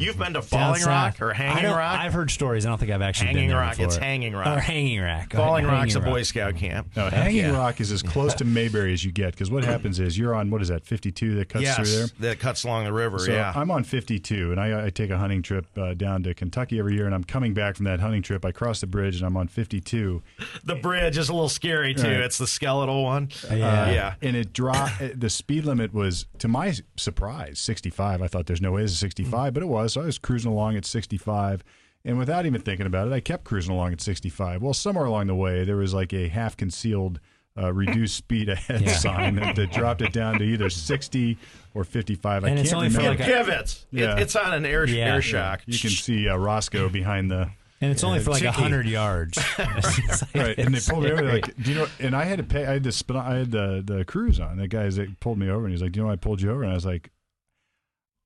You've 0.02 0.18
been 0.18 0.34
to 0.34 0.42
Falling 0.42 0.82
Rock 0.82 1.22
or 1.22 1.32
Hanging 1.32 1.70
Rock? 1.70 1.98
I've 2.00 2.12
heard 2.12 2.30
stories. 2.30 2.66
I 2.66 2.70
don't 2.70 2.78
think 2.78 2.90
I've 2.90 3.02
actually 3.02 3.28
Hanging 3.28 3.42
been 3.42 3.50
there 3.50 3.58
Rock. 3.58 3.72
before. 3.72 3.86
It's 3.86 3.96
Hanging 3.96 4.34
Rock. 4.34 4.46
Or 4.58 4.60
Hanging 4.60 5.00
Rock. 5.00 5.32
Falling 5.32 5.64
Hanging 5.64 5.80
Rock's 5.80 5.94
a 5.94 6.00
Rock. 6.00 6.08
Boy 6.08 6.22
Scout 6.24 6.56
camp. 6.56 6.88
no, 6.96 7.08
Hanging 7.08 7.36
Yeah. 7.36 7.56
Rock 7.56 7.80
is 7.80 7.92
as 7.92 8.02
close 8.02 8.34
to 8.34 8.44
Mayberry 8.44 8.92
as 8.92 9.04
you 9.04 9.12
get 9.12 9.30
because 9.30 9.50
what 9.50 9.64
happens 9.64 10.00
is 10.00 10.18
you're 10.18 10.34
on 10.34 10.50
what 10.50 10.60
is 10.60 10.68
that 10.68 10.84
52 10.84 11.36
that 11.36 11.48
cuts 11.48 11.62
yes, 11.62 11.76
through 11.76 11.84
there. 11.86 12.06
that 12.18 12.40
cuts 12.40 12.64
along 12.64 12.84
the 12.84 12.92
river. 12.92 13.20
So 13.20 13.30
yeah, 13.32 13.52
I'm 13.54 13.70
on 13.70 13.84
52, 13.84 14.50
and 14.50 14.60
I, 14.60 14.86
I 14.86 14.90
take 14.90 15.10
a 15.10 15.18
hunting 15.18 15.40
trip 15.40 15.66
uh, 15.78 15.94
down 15.94 16.24
to 16.24 16.34
Kentucky 16.34 16.80
every 16.80 16.94
year. 16.94 17.06
And 17.06 17.14
I'm 17.14 17.24
coming 17.24 17.54
back 17.54 17.76
from 17.76 17.84
that 17.84 18.00
hunting 18.00 18.22
trip. 18.22 18.44
I 18.44 18.50
cross 18.50 18.80
the 18.80 18.88
bridge, 18.88 19.16
and 19.16 19.24
I'm 19.24 19.36
on 19.36 19.46
52. 19.46 20.20
the 20.64 20.74
bridge 20.74 21.16
is 21.16 21.28
a 21.28 21.32
little 21.32 21.48
scary 21.48 21.94
too. 21.94 22.02
Right. 22.02 22.20
It's 22.20 22.38
the 22.38 22.48
skeletal 22.48 23.04
one. 23.04 23.30
Yeah. 23.48 23.90
yeah. 23.92 24.14
and 24.20 24.34
it 24.36 24.52
dropped. 24.52 24.94
the 25.20 25.30
speed 25.30 25.64
limit 25.64 25.94
was, 25.94 26.26
to 26.38 26.48
my 26.48 26.74
surprise, 26.96 27.60
65. 27.60 28.20
I 28.20 28.26
thought 28.26 28.46
there's 28.46 28.60
no 28.60 28.72
way 28.72 28.82
it's 28.82 28.94
65, 28.94 29.54
but 29.54 29.62
it 29.62 29.66
was. 29.66 29.91
So 29.92 30.02
I 30.02 30.06
was 30.06 30.18
cruising 30.18 30.50
along 30.50 30.76
at 30.76 30.84
65, 30.84 31.62
and 32.04 32.18
without 32.18 32.46
even 32.46 32.60
thinking 32.60 32.86
about 32.86 33.06
it, 33.08 33.12
I 33.12 33.20
kept 33.20 33.44
cruising 33.44 33.72
along 33.74 33.92
at 33.92 34.00
65. 34.00 34.62
Well, 34.62 34.74
somewhere 34.74 35.04
along 35.04 35.26
the 35.28 35.34
way, 35.34 35.64
there 35.64 35.76
was 35.76 35.94
like 35.94 36.12
a 36.12 36.28
half 36.28 36.56
concealed. 36.56 37.20
Uh, 37.54 37.70
reduced 37.70 38.16
speed 38.16 38.48
ahead 38.48 38.80
Yeah. 38.80 38.92
sign 38.96 39.34
that, 39.34 39.54
that 39.56 39.70
dropped 39.72 40.00
it 40.00 40.10
down 40.14 40.38
to 40.38 40.42
either 40.42 40.70
60 40.70 41.36
or 41.74 41.84
55. 41.84 42.44
I 42.44 42.48
And 42.48 42.58
it's 42.58 42.70
can't 42.70 42.76
only 42.78 42.88
for 42.88 43.00
remember. 43.00 43.22
It 43.22 43.26
like 43.26 43.28
a- 43.28 43.44
pivots. 43.44 43.86
It- 43.92 44.00
it's 44.20 44.34
on 44.36 44.54
an 44.54 44.64
air 44.64 44.86
Yeah. 44.88 45.12
air 45.16 45.20
shock. 45.20 45.60
you 45.66 45.78
can 45.78 45.90
see 45.90 46.30
uh, 46.30 46.36
Roscoe 46.36 46.88
behind 46.88 47.30
the 47.30 47.50
And 47.82 47.90
it's 47.92 48.02
only 48.04 48.20
Yeah, 48.20 48.24
for 48.24 48.30
like 48.30 48.44
a 48.44 48.52
hundred 48.52 48.86
yards. 48.86 49.36
It's 49.58 50.22
like- 50.34 50.34
right, 50.34 50.58
and 50.58 50.74
they 50.74 50.80
pulled 50.80 51.04
me 51.04 51.10
over. 51.10 51.24
Like, 51.30 51.54
do 51.62 51.72
you 51.72 51.78
know? 51.80 51.86
And 52.00 52.16
I 52.16 52.24
had 52.24 52.38
to 52.38 52.42
pay. 52.44 52.64
I 52.64 52.72
had 52.72 52.84
to 52.84 52.92
spin. 52.92 53.16
I 53.18 53.34
had 53.40 53.50
the 53.50 53.82
the 53.84 54.02
cruise 54.06 54.40
on. 54.40 54.56
The 54.56 54.66
guys 54.66 54.96
that 54.96 55.20
pulled 55.20 55.36
me 55.36 55.50
over, 55.50 55.66
and 55.66 55.72
he's 55.74 55.82
like, 55.82 55.92
"Do 55.92 55.98
you 55.98 56.04
know 56.04 56.06
why 56.06 56.14
I 56.14 56.16
pulled 56.16 56.40
you 56.40 56.50
over?" 56.50 56.62
And 56.62 56.72
I 56.72 56.74
was 56.74 56.86
like, 56.86 57.10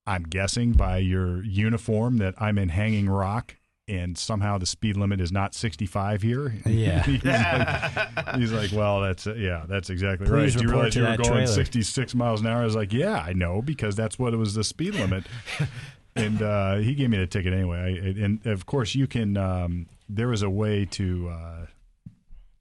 "I'm 0.06 0.24
guessing 0.24 0.72
by 0.72 0.98
your 0.98 1.42
uniform 1.44 2.18
that 2.18 2.34
I'm 2.38 2.58
in 2.58 2.70
Hanging 2.70 3.08
Rock." 3.08 3.56
And 3.88 4.18
somehow 4.18 4.58
the 4.58 4.66
speed 4.66 4.96
limit 4.96 5.20
is 5.20 5.30
not 5.30 5.54
65 5.54 6.20
here. 6.20 6.56
Yeah. 6.66 7.02
he's, 7.04 7.24
like, 7.24 8.34
he's 8.34 8.52
like, 8.52 8.72
well, 8.72 9.00
that's 9.00 9.26
yeah, 9.26 9.64
that's 9.68 9.90
exactly 9.90 10.26
Please 10.26 10.56
right. 10.56 10.60
Do 10.60 10.66
you 10.66 10.74
realize 10.74 10.96
you 10.96 11.02
were 11.02 11.16
going 11.16 11.24
trailer. 11.24 11.46
66 11.46 12.14
miles 12.16 12.40
an 12.40 12.48
hour? 12.48 12.62
I 12.62 12.64
was 12.64 12.74
like, 12.74 12.92
yeah, 12.92 13.20
I 13.20 13.32
know 13.32 13.62
because 13.62 13.94
that's 13.94 14.18
what 14.18 14.34
it 14.34 14.38
was 14.38 14.54
the 14.54 14.64
speed 14.64 14.96
limit. 14.96 15.24
and 16.16 16.42
uh, 16.42 16.76
he 16.76 16.94
gave 16.94 17.10
me 17.10 17.18
the 17.18 17.26
ticket 17.26 17.52
anyway. 17.52 18.00
I, 18.02 18.24
and 18.24 18.44
of 18.46 18.66
course, 18.66 18.94
you 18.94 19.06
can. 19.06 19.36
Um, 19.36 19.86
there 20.08 20.28
was 20.28 20.42
a 20.42 20.50
way 20.50 20.84
to 20.86 21.28
uh, 21.28 21.66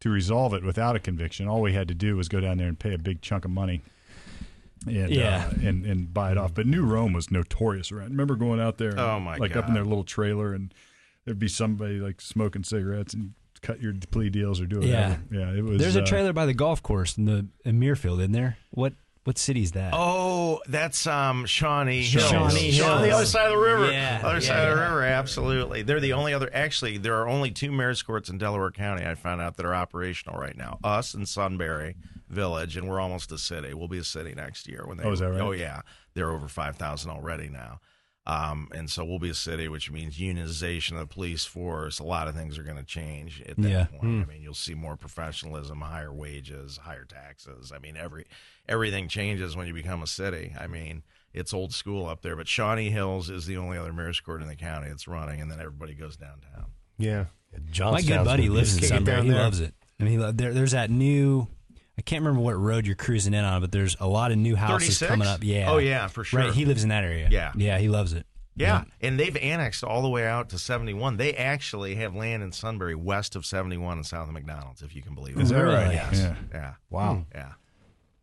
to 0.01 0.09
resolve 0.09 0.53
it 0.53 0.63
without 0.63 0.95
a 0.95 0.99
conviction. 0.99 1.47
All 1.47 1.61
we 1.61 1.73
had 1.73 1.87
to 1.87 1.95
do 1.95 2.15
was 2.15 2.27
go 2.27 2.39
down 2.39 2.57
there 2.57 2.67
and 2.67 2.77
pay 2.77 2.93
a 2.93 2.97
big 2.97 3.21
chunk 3.21 3.45
of 3.45 3.51
money. 3.51 3.81
And, 4.87 5.09
Yeah. 5.09 5.49
uh, 5.51 5.67
and 5.67 5.85
and 5.85 6.13
buy 6.13 6.31
it 6.31 6.37
off. 6.37 6.53
But 6.53 6.67
New 6.67 6.83
Rome 6.83 7.13
was 7.13 7.31
notorious 7.31 7.91
around. 7.91 8.09
Remember 8.11 8.35
going 8.35 8.59
out 8.59 8.77
there? 8.77 8.97
Oh, 8.99 9.19
my 9.19 9.37
Like 9.37 9.55
up 9.55 9.67
in 9.67 9.73
their 9.73 9.83
little 9.85 10.03
trailer, 10.03 10.53
and 10.53 10.73
there'd 11.25 11.39
be 11.39 11.47
somebody 11.47 11.99
like 11.99 12.21
smoking 12.21 12.63
cigarettes 12.63 13.13
and 13.13 13.33
cut 13.61 13.81
your 13.81 13.93
plea 14.11 14.29
deals 14.29 14.61
or 14.61 14.65
do 14.67 14.79
Yeah. 14.85 15.17
whatever. 15.17 15.23
Yeah, 15.53 15.57
it 15.59 15.63
was. 15.63 15.79
There's 15.79 15.95
a 15.95 16.03
uh, 16.03 16.05
trailer 16.05 16.33
by 16.33 16.45
the 16.45 16.53
golf 16.53 16.83
course 16.83 17.17
in 17.17 17.25
the 17.25 17.47
in 17.63 17.79
Muirfield, 17.79 18.19
isn't 18.19 18.31
there? 18.31 18.57
What 18.71 18.93
what 19.25 19.37
city 19.37 19.61
is 19.63 19.71
that? 19.73 19.91
Oh, 19.93 20.61
that's 20.67 21.05
um, 21.07 21.45
Shawnee 21.45 22.03
Hills. 22.03 22.29
Shawnee 22.29 22.71
Shawnee, 22.71 23.07
the 23.07 23.11
other 23.15 23.25
side 23.25 23.47
of 23.47 23.51
the 23.51 23.57
river. 23.57 23.91
Yeah, 23.91 24.21
other 24.23 24.35
yeah, 24.35 24.39
side 24.39 24.67
of 24.69 24.75
the 24.77 24.81
river. 24.83 25.03
Absolutely. 25.03 25.81
They're 25.81 25.99
the 25.99 26.13
only 26.13 26.33
other. 26.33 26.49
Actually, 26.53 26.97
there 26.99 27.15
are 27.15 27.27
only 27.27 27.51
two 27.51 27.71
mayor's 27.71 28.01
courts 28.03 28.29
in 28.29 28.37
Delaware 28.37 28.71
County. 28.71 29.05
I 29.05 29.15
found 29.15 29.41
out 29.41 29.57
that 29.57 29.65
are 29.65 29.75
operational 29.75 30.39
right 30.39 30.55
now. 30.55 30.79
Us 30.83 31.13
and 31.15 31.27
Sunbury 31.27 31.95
Village, 32.29 32.77
and 32.77 32.87
we're 32.87 32.99
almost 32.99 33.31
a 33.31 33.37
city. 33.37 33.73
We'll 33.73 33.87
be 33.87 33.97
a 33.97 34.03
city 34.03 34.33
next 34.35 34.67
year. 34.67 34.83
When 34.85 34.97
they, 34.97 35.03
Oh, 35.03 35.11
is 35.11 35.19
that 35.19 35.31
right? 35.31 35.41
Oh 35.41 35.51
yeah, 35.51 35.81
they're 36.13 36.31
over 36.31 36.47
five 36.47 36.75
thousand 36.77 37.11
already 37.11 37.49
now. 37.49 37.79
Um, 38.27 38.69
and 38.73 38.89
so 38.89 39.05
we'll 39.05 39.19
be 39.19 39.29
a 39.29 39.35
city, 39.35 39.67
which 39.67 39.91
means 39.91 40.17
unionization 40.17 40.93
of 40.93 40.99
the 41.07 41.13
police 41.13 41.45
force. 41.45 41.99
A 41.99 42.03
lot 42.03 42.27
of 42.27 42.33
things 42.35 42.57
are 42.57 42.63
going 42.63 42.77
to 42.77 42.83
change 42.83 43.41
at 43.47 43.55
that 43.57 43.69
Yeah. 43.69 43.85
point. 43.85 44.03
I 44.03 44.25
mean, 44.25 44.41
you'll 44.41 44.55
see 44.55 44.73
more 44.73 44.97
professionalism, 44.97 45.81
higher 45.81 46.11
wages, 46.11 46.77
higher 46.77 47.05
taxes. 47.05 47.71
I 47.71 47.77
mean, 47.77 47.95
every 47.97 48.25
everything 48.67 49.07
changes 49.09 49.55
when 49.55 49.67
you 49.67 49.73
become 49.73 50.01
a 50.01 50.07
city. 50.07 50.55
I 50.59 50.65
mean, 50.65 51.03
it's 51.33 51.53
old 51.53 51.71
school 51.73 52.07
up 52.07 52.23
there. 52.23 52.35
But 52.35 52.47
Shawnee 52.47 52.89
Hills 52.89 53.29
is 53.29 53.45
the 53.45 53.57
only 53.57 53.77
other 53.77 53.93
mayor's 53.93 54.19
court 54.19 54.41
in 54.41 54.47
the 54.47 54.55
county 54.55 54.87
that's 54.89 55.07
running, 55.07 55.39
and 55.39 55.51
then 55.51 55.59
everybody 55.59 55.93
goes 55.93 56.17
downtown. 56.17 56.71
Yeah. 56.97 57.25
My 57.53 57.59
Johnstown's 57.71 58.07
good 58.07 58.25
buddy 58.25 58.49
lives 58.49 58.73
in 58.73 58.79
kick 58.79 58.89
Sunbury. 58.89 59.21
He 59.23 59.29
there. 59.29 59.37
loves 59.39 59.59
it. 59.59 59.75
I 59.99 60.03
mean, 60.03 60.13
he 60.13 60.17
lo- 60.17 60.31
there, 60.31 60.51
there's 60.53 60.71
that 60.71 60.89
new. 60.89 61.47
I 61.97 62.01
can't 62.01 62.21
remember 62.23 62.41
what 62.41 62.53
road 62.57 62.85
you're 62.85 62.95
cruising 62.95 63.33
in 63.33 63.43
on, 63.45 63.61
but 63.61 63.71
there's 63.71 63.95
a 63.99 64.07
lot 64.07 64.31
of 64.31 64.37
new 64.37 64.55
houses 64.55 64.99
36? 64.99 65.09
coming 65.09 65.27
up. 65.27 65.43
Yeah. 65.43 65.71
Oh, 65.71 65.77
yeah, 65.77 66.07
for 66.07 66.23
sure. 66.23 66.41
Right. 66.41 66.53
He 66.53 66.65
lives 66.65 66.83
in 66.83 66.89
that 66.89 67.03
area. 67.03 67.29
Yeah. 67.31 67.51
Yeah. 67.55 67.77
He 67.77 67.87
loves 67.87 68.13
it. 68.13 68.25
Yeah, 68.57 68.85
and 69.01 69.19
they've 69.19 69.35
annexed 69.35 69.83
all 69.83 70.01
the 70.01 70.07
way 70.07 70.25
out 70.25 70.47
to 70.51 70.57
71. 70.57 71.17
They 71.17 71.33
actually 71.33 71.95
have 71.95 72.15
land 72.15 72.41
in 72.41 72.53
Sunbury 72.53 72.95
west 72.95 73.35
of 73.35 73.45
71 73.45 73.97
and 73.97 74.05
south 74.05 74.29
of 74.29 74.33
McDonald's, 74.33 74.81
if 74.81 74.95
you 74.95 75.01
can 75.01 75.13
believe 75.13 75.35
it. 75.35 75.43
Is 75.43 75.49
that 75.49 75.59
right? 75.59 75.91
Yes. 75.93 76.19
Yeah. 76.19 76.35
Yeah. 76.53 76.73
Wow. 76.89 77.25
Yeah. 77.35 77.51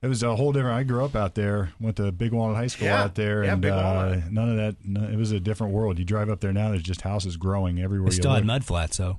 It 0.00 0.08
was 0.08 0.22
a 0.22 0.34
whole 0.34 0.52
different. 0.52 0.76
I 0.78 0.84
grew 0.84 1.04
up 1.04 1.14
out 1.14 1.34
there. 1.34 1.72
Went 1.78 1.96
to 1.96 2.10
Big 2.12 2.32
Walnut 2.32 2.56
High 2.56 2.66
School 2.68 2.86
Yeah. 2.86 3.02
out 3.04 3.14
there, 3.14 3.44
Yeah, 3.44 3.52
and 3.52 3.60
Big 3.62 3.72
uh, 3.72 4.16
none 4.30 4.48
of 4.48 4.56
that. 4.56 4.76
No, 4.82 5.02
it 5.06 5.16
was 5.16 5.32
a 5.32 5.38
different 5.38 5.74
world. 5.74 5.98
You 5.98 6.04
drive 6.06 6.30
up 6.30 6.40
there 6.40 6.52
now. 6.52 6.70
There's 6.70 6.82
just 6.82 7.02
houses 7.02 7.36
growing 7.36 7.78
everywhere. 7.78 8.08
They 8.08 8.16
you 8.16 8.22
still 8.22 8.32
had 8.32 8.46
mud 8.46 8.64
flats 8.64 8.96
though. 8.96 9.18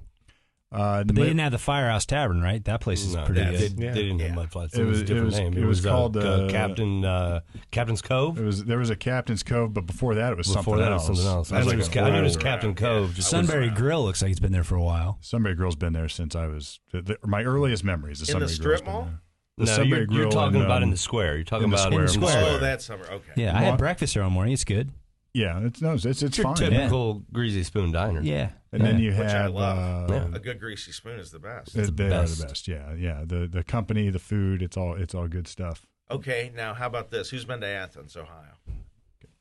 Uh, 0.74 1.04
But 1.04 1.16
they 1.16 1.22
didn't 1.24 1.40
have 1.40 1.52
the 1.52 1.58
Firehouse 1.60 2.06
Tavern, 2.06 2.42
right? 2.42 2.64
That 2.66 2.82
place 2.82 3.06
is 3.06 3.16
No, 3.16 3.24
pretty 3.26 3.42
they, 3.44 3.52
good. 3.58 3.78
they, 3.78 3.86
Yeah. 3.86 3.92
they 3.94 4.02
didn't 4.04 4.20
Yeah. 4.20 4.26
have 4.28 4.36
mud 4.36 4.52
flats. 4.52 4.74
It 4.74 4.82
It, 4.82 4.86
was, 4.86 4.90
was- 4.92 5.02
a 5.02 5.04
different 5.06 5.22
it 5.22 5.26
was- 5.26 5.40
name. 5.40 5.58
it 5.64 5.66
was 5.68 5.86
uh, 5.86 5.90
called, 5.90 6.18
uh, 6.18 6.20
uh, 6.22 6.50
Captain 6.50 7.06
uh, 7.06 7.40
Captain's 7.72 8.02
Cove. 8.02 8.40
It 8.40 8.44
was 8.44 8.66
there 8.66 8.78
was 8.80 8.90
a 8.90 8.96
Captain's 8.96 9.44
Cove, 9.44 9.74
but 9.74 9.86
before 9.86 10.16
that 10.16 10.32
it 10.32 10.38
was 10.38 10.48
Before 10.48 10.64
something 10.64 10.80
that, 10.80 10.90
it 10.90 10.94
else. 10.94 11.10
was 11.10 11.20
something 11.20 11.38
else. 11.38 11.50
That 11.50 11.56
I 11.56 11.58
was 11.60 11.66
knew 11.68 11.72
it 11.72 11.74
like 11.76 11.88
was, 11.90 11.96
a 11.96 12.02
I 12.02 12.10
knew 12.10 12.18
it 12.18 12.22
was 12.24 12.34
whole- 12.36 12.42
Captain 12.44 12.76
Cove. 12.76 13.14
Just 13.16 13.30
Sunbury 13.30 13.70
Grill 13.70 14.04
looks 14.04 14.22
like 14.22 14.32
it's 14.32 14.40
been 14.40 14.52
there 14.52 14.64
for 14.64 14.76
a 14.76 14.84
while. 14.84 15.20
Sunbury 15.22 15.56
Grill's 15.56 15.76
been 15.76 15.94
there 15.94 16.10
since 16.10 16.36
I 16.36 16.48
was 16.48 16.80
the, 16.92 17.02
the- 17.02 17.18
my 17.26 17.44
earliest 17.44 17.84
memories. 17.84 18.20
The 18.20 18.34
In 18.34 18.40
the 18.40 18.48
Sunbury 18.48 18.54
strip 18.56 18.84
Grill's 18.84 18.96
mall? 18.96 19.04
there. 19.04 19.20
no, 19.60 19.66
The 19.66 19.68
Sunbury 19.68 19.90
you're, 19.90 20.00
you're 20.12 20.22
Grill 20.24 20.32
talking 20.32 20.60
in, 20.60 20.66
about 20.66 20.78
in 20.78 20.86
um, 20.86 20.92
the 20.92 20.98
square. 20.98 21.36
You're 21.36 21.44
talking 21.44 21.66
in 21.66 21.70
the 21.70 21.76
about 21.76 21.86
square. 21.94 22.06
in 22.06 22.14
In 22.14 22.20
the 22.22 22.28
square. 22.28 22.46
Oh, 22.56 22.58
that's 22.60 22.86
summer. 22.86 23.06
Okay. 23.06 23.32
Yeah, 23.36 23.56
I 23.56 23.62
had 23.62 23.78
breakfast 23.78 24.16
there 24.16 24.24
one 24.24 24.34
morning. 24.34 24.54
It's 24.54 24.64
good. 24.64 24.92
Yeah, 25.34 25.60
it's 25.62 25.82
no, 25.82 25.94
it's 25.94 26.06
it's 26.06 26.38
Your 26.38 26.44
fine. 26.44 26.56
typical 26.56 27.24
greasy 27.32 27.64
spoon 27.64 27.92
diner. 27.92 28.22
Yeah. 28.22 28.52
And 28.72 28.84
then 28.84 29.00
you 29.00 29.12
Which 29.12 29.20
I 29.20 29.30
have 29.30 29.52
love. 29.54 30.10
uh, 30.12 30.14
Yeah. 30.14 30.36
A 30.36 30.40
good 30.40 30.60
greasy 30.60 30.92
spoon 30.92 31.20
is 31.20 31.32
the 31.32 31.40
best. 31.40 31.74
they 31.74 31.84
the 31.84 32.06
are 32.06 32.10
best. 32.10 32.40
the 32.40 32.46
best. 32.48 32.68
Yeah, 32.68 32.94
yeah. 32.94 33.24
The 33.26 33.48
the 33.48 33.64
company, 33.64 34.10
the 34.10 34.20
food, 34.20 34.62
it's 34.62 34.78
all 34.78 34.96
it's 34.96 35.16
all 35.16 35.28
good 35.28 35.48
stuff. 35.48 35.86
Okay, 36.12 36.52
now 36.56 36.74
how 36.76 36.86
about 36.88 37.10
this? 37.10 37.30
Who's 37.32 37.46
been 37.46 37.62
to 37.62 37.68
Athens, 37.68 38.16
Ohio? 38.16 38.58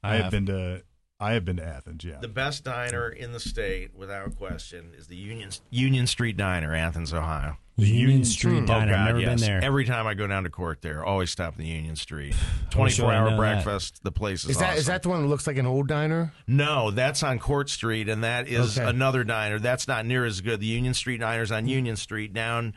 I 0.02 0.16
have 0.16 0.30
been 0.30 0.46
to 0.46 0.82
I 1.20 1.32
have 1.32 1.44
been 1.44 1.56
to 1.58 1.64
Athens. 1.64 2.04
Yeah, 2.04 2.18
The 2.20 2.28
best 2.28 2.64
diner 2.64 3.08
in 3.08 3.32
the 3.32 3.38
state, 3.40 3.94
without 3.94 4.34
question, 4.36 4.92
is 4.96 5.06
the 5.08 5.16
Union 5.16 5.50
Union 5.70 6.06
Street 6.06 6.36
Diner, 6.36 6.74
Athens, 6.74 7.12
Ohio. 7.12 7.58
The 7.78 7.86
Union, 7.86 8.00
Union- 8.10 8.24
Street 8.26 8.58
Hmm. 8.60 8.64
Diner. 8.66 8.92
Oh, 8.92 8.94
God, 8.94 9.00
I've 9.00 9.06
never 9.06 9.20
yes. 9.20 9.28
been 9.40 9.48
there. 9.48 9.64
Every 9.64 9.84
time 9.86 10.06
I 10.06 10.14
go 10.14 10.26
down 10.26 10.44
to 10.44 10.50
court 10.50 10.82
there, 10.82 11.04
always 11.04 11.30
stop 11.30 11.54
in 11.58 11.64
the 11.64 11.70
Union 11.70 11.96
Street. 11.96 12.34
wish 12.76 12.98
I 13.00 13.02
24 13.02 13.12
hour 13.12 13.24
know 13.24 13.30
that. 13.30 13.36
breakfast. 13.38 14.00
The 14.04 14.12
place 14.12 14.44
is, 14.44 14.50
Is 14.50 14.58
that 14.58 14.76
is 14.76 14.84
awesome. 14.84 14.92
that 14.92 15.02
the 15.02 15.08
one 15.08 15.22
that 15.22 15.28
looks 15.28 15.46
like 15.46 15.56
an 15.56 15.66
old 15.66 15.88
diner? 15.88 16.32
No, 16.46 16.90
that's 16.90 17.22
on 17.22 17.38
Court 17.38 17.70
Street, 17.70 18.08
and 18.08 18.22
that 18.24 18.46
is 18.46 18.78
Okay. 18.78 18.88
another 18.88 19.24
diner. 19.24 19.58
That's 19.58 19.88
not 19.88 20.04
near 20.04 20.24
as 20.26 20.40
good. 20.42 20.60
The 20.60 20.66
Union 20.66 20.92
Street 20.94 21.18
diner's 21.20 21.50
on 21.50 21.66
Union 21.66 21.96
Street, 21.96 22.32
down 22.34 22.74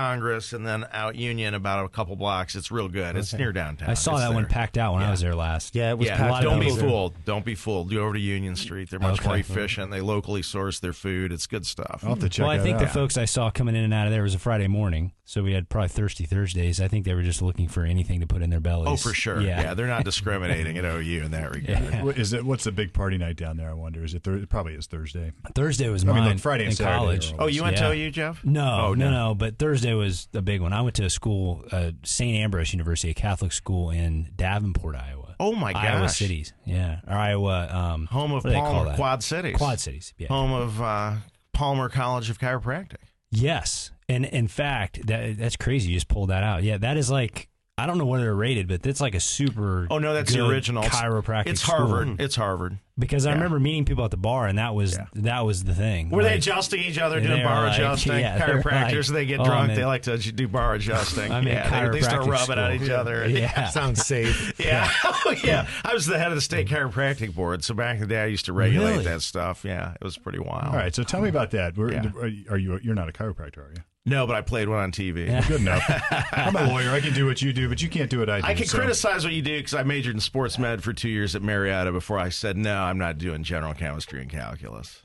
Congress, 0.00 0.52
and 0.52 0.66
then 0.66 0.84
out 0.92 1.16
Union 1.16 1.54
about 1.54 1.84
a 1.84 1.88
couple 1.88 2.14
blocks. 2.16 2.54
It's 2.54 2.70
real 2.70 2.88
good. 2.88 3.16
It's 3.16 3.32
near 3.32 3.50
downtown. 3.50 3.88
I 3.88 3.94
saw 3.94 4.12
It's 4.12 4.20
that 4.20 4.34
one 4.34 4.42
there. 4.42 4.50
packed 4.50 4.76
out 4.76 4.92
when 4.92 5.02
I 5.02 5.10
was 5.10 5.20
there 5.22 5.34
last. 5.34 5.74
Yeah, 5.74 5.90
it 5.92 5.98
was 5.98 6.08
Yeah, 6.08 6.18
packed. 6.18 6.42
don't 6.42 6.54
of 6.54 6.60
be 6.60 6.66
people. 6.66 6.80
fooled. 6.80 7.14
Don't 7.24 7.44
be 7.46 7.54
fooled. 7.54 7.90
Go 7.90 8.00
over 8.02 8.12
to 8.12 8.20
Union 8.20 8.56
Street. 8.56 8.90
They're 8.90 9.00
much 9.00 9.20
Okay. 9.20 9.28
more 9.28 9.36
efficient. 9.38 9.90
They 9.90 10.02
locally 10.02 10.42
source 10.42 10.80
their 10.80 10.92
food. 10.92 11.32
It's 11.32 11.46
good 11.46 11.64
stuff. 11.64 12.00
I'll 12.02 12.10
have 12.10 12.18
to 12.20 12.28
check 12.28 12.42
well, 12.44 12.50
I 12.52 12.58
that 12.58 12.62
think 12.62 12.76
out. 12.76 12.80
the 12.82 12.88
folks 12.88 13.16
I 13.16 13.24
saw 13.24 13.50
coming 13.50 13.74
in 13.74 13.84
and 13.84 13.94
out 13.94 14.06
of 14.06 14.12
there 14.12 14.22
was 14.22 14.34
a 14.34 14.38
Friday 14.38 14.68
morning, 14.68 15.12
so 15.28 15.42
we 15.42 15.52
had 15.52 15.68
probably 15.68 15.88
thirsty 15.88 16.24
Thursdays. 16.24 16.80
I 16.80 16.86
think 16.86 17.04
they 17.04 17.12
were 17.12 17.22
just 17.22 17.42
looking 17.42 17.66
for 17.66 17.82
anything 17.84 18.20
to 18.20 18.26
put 18.28 18.42
in 18.42 18.48
their 18.50 18.60
bellies. 18.60 18.86
Oh, 18.88 18.96
for 18.96 19.12
sure. 19.12 19.40
Yeah, 19.40 19.60
Yeah, 19.60 19.74
they're 19.74 19.88
not 19.88 20.04
discriminating 20.12 20.78
at 20.78 20.84
OU 20.84 21.24
in 21.24 21.30
that 21.32 21.50
regard. 21.50 22.04
What 22.04 22.16
is 22.16 22.32
it? 22.32 22.44
What's 22.46 22.62
the 22.64 22.70
big 22.72 22.92
party 22.92 23.18
night 23.18 23.36
down 23.36 23.56
there? 23.56 23.68
I 23.68 23.74
wonder. 23.74 24.04
Is 24.04 24.14
it? 24.14 24.22
Thur- 24.22 24.36
it 24.36 24.48
probably 24.48 24.74
is 24.74 24.86
Thursday. 24.86 25.32
Thursday 25.54 25.88
was 25.88 26.04
I 26.04 26.06
mine. 26.06 26.14
mean, 26.16 26.24
like 26.26 26.38
Friday 26.38 26.64
and 26.64 26.70
in 26.70 26.76
Saturday 26.76 26.96
college. 26.98 27.34
Oh, 27.38 27.46
you 27.48 27.62
went 27.64 27.76
Yeah. 27.76 27.88
to 27.88 27.94
OU, 27.94 28.10
Jeff? 28.12 28.44
No, 28.44 28.86
Oh, 28.86 28.94
no, 28.94 29.10
no. 29.10 29.34
But 29.34 29.58
Thursday 29.58 29.92
was 29.94 30.28
a 30.32 30.42
big 30.42 30.60
one. 30.60 30.72
I 30.72 30.80
went 30.82 30.94
to 30.96 31.04
a 31.04 31.10
school, 31.10 31.64
uh, 31.72 31.90
St. 32.04 32.36
Ambrose 32.36 32.72
University, 32.72 33.10
a 33.10 33.14
Catholic 33.14 33.50
school 33.52 33.90
in 33.90 34.30
Davenport, 34.36 34.94
Iowa. 34.94 35.34
Oh 35.40 35.54
my 35.54 35.72
gosh! 35.74 35.84
Iowa 35.84 36.08
cities, 36.08 36.52
yeah, 36.64 37.00
or 37.06 37.12
Iowa. 37.14 37.68
Um, 37.70 38.06
Home 38.06 38.32
of 38.32 38.44
what 38.44 38.50
do 38.50 38.54
they 38.54 38.60
call 38.60 38.72
Palmer. 38.84 38.94
Quad 38.94 39.22
Cities. 39.22 39.56
Quad 39.56 39.80
cities. 39.80 40.14
Yeah. 40.16 40.28
Home 40.28 40.52
of 40.52 40.80
uh, 40.80 41.16
Palmer 41.52 41.88
College 41.90 42.30
of 42.30 42.38
Chiropractic. 42.38 42.96
Yes, 43.30 43.90
and 44.08 44.24
in 44.24 44.48
fact, 44.48 45.06
that 45.06 45.36
that's 45.38 45.56
crazy. 45.56 45.88
You 45.90 45.96
just 45.96 46.08
pulled 46.08 46.30
that 46.30 46.42
out. 46.42 46.62
Yeah, 46.62 46.78
that 46.78 46.96
is 46.96 47.10
like 47.10 47.48
I 47.78 47.84
don't 47.86 47.98
know 47.98 48.06
what 48.06 48.20
they're 48.20 48.34
rated, 48.34 48.68
but 48.68 48.82
that's 48.82 49.02
like 49.02 49.14
a 49.14 49.20
super. 49.20 49.86
Oh 49.90 49.98
no, 49.98 50.14
that's 50.14 50.32
the 50.32 50.46
original. 50.46 50.82
Chiropractic. 50.84 51.48
It's 51.48 51.60
school. 51.60 51.76
Harvard. 51.76 52.20
It's 52.22 52.34
Harvard. 52.34 52.78
because 52.98 53.26
I 53.26 53.30
Yeah. 53.30 53.34
remember 53.34 53.60
meeting 53.60 53.84
people 53.84 54.02
at 54.06 54.10
the 54.10 54.16
bar, 54.16 54.46
and 54.46 54.56
that 54.56 54.74
was 54.74 54.94
Yeah. 54.96 55.04
that 55.16 55.44
was 55.44 55.64
the 55.64 55.74
thing. 55.74 56.08
Were 56.08 56.22
they 56.22 56.30
Like, 56.30 56.38
adjusting 56.38 56.80
each 56.80 56.96
other, 56.98 57.20
doing 57.20 57.36
were 57.40 57.44
bar 57.44 57.66
like- 57.66 57.74
adjusting? 57.78 58.18
yeah, 58.18 58.46
they 58.46 58.54
were 58.54 58.62
Chiropractors, 58.62 59.08
like, 59.10 59.14
they 59.14 59.26
get 59.26 59.40
oh, 59.40 59.44
drunk. 59.44 59.66
man. 59.68 59.76
They 59.76 59.84
like 59.84 60.00
to 60.04 60.16
do 60.16 60.48
bar 60.48 60.72
adjusting. 60.76 61.30
I'm 61.30 61.46
in 61.46 61.52
yeah, 61.52 61.88
they, 61.90 61.98
they 61.98 62.00
start 62.00 62.20
rubbing 62.26 62.58
at 62.58 62.72
school. 62.76 62.82
each 62.86 62.90
other. 62.90 63.28
Yeah. 63.28 63.66
Sounds 63.68 64.06
safe. 64.06 64.54
Yeah. 64.58 64.90
Oh, 65.04 65.34
yeah. 65.44 65.66
I 65.84 65.92
was 65.92 66.06
the 66.06 66.18
head 66.18 66.28
of 66.28 66.36
the 66.36 66.40
state 66.40 66.68
chiropractic 66.68 67.34
board. 67.34 67.62
So 67.62 67.74
back 67.74 67.96
in 67.96 68.00
the 68.00 68.06
day, 68.06 68.22
I 68.22 68.26
used 68.26 68.46
to 68.46 68.54
regulate 68.54 68.92
Really? 68.92 69.04
that 69.04 69.20
stuff. 69.20 69.66
Yeah. 69.66 69.92
It 70.00 70.02
was 70.02 70.16
pretty 70.16 70.38
wild. 70.38 70.68
All 70.68 70.76
right, 70.80 70.94
so 70.94 71.02
tell 71.02 71.20
me 71.20 71.28
about 71.28 71.50
that. 71.50 71.76
We're, 71.76 71.92
Yeah. 71.92 72.06
Are 72.48 72.56
you? 72.56 72.80
You're 72.82 72.94
not 72.94 73.10
a 73.10 73.12
chiropractor, 73.12 73.58
are 73.58 73.72
you? 73.76 73.82
No, 74.08 74.26
but 74.26 74.36
I 74.36 74.40
played 74.40 74.68
one 74.68 74.78
on 74.78 74.92
TV. 74.92 75.26
Good 75.48 75.60
enough. 75.60 75.82
I'm 76.32 76.54
a 76.54 76.68
lawyer. 76.68 76.90
I 76.90 77.00
can 77.00 77.12
do 77.12 77.26
what 77.26 77.42
you 77.42 77.52
do, 77.52 77.68
but 77.68 77.82
you 77.82 77.88
can't 77.88 78.08
do 78.08 78.20
what 78.20 78.30
I 78.30 78.40
do. 78.40 78.46
I 78.46 78.54
can 78.54 78.66
so- 78.66 78.78
criticize 78.78 79.24
what 79.24 79.32
you 79.34 79.42
do 79.42 79.58
because 79.58 79.74
I 79.74 79.82
majored 79.82 80.14
in 80.14 80.20
sports 80.20 80.58
med 80.58 80.82
for 80.84 80.92
two 80.92 81.08
years 81.08 81.34
at 81.34 81.42
Marietta 81.42 81.90
before 81.92 82.18
I 82.18 82.28
said, 82.28 82.56
no, 82.56 82.82
I'm 82.82 82.98
not 82.98 83.18
doing 83.18 83.42
general 83.42 83.74
chemistry 83.74 84.20
and 84.22 84.30
calculus. 84.30 85.02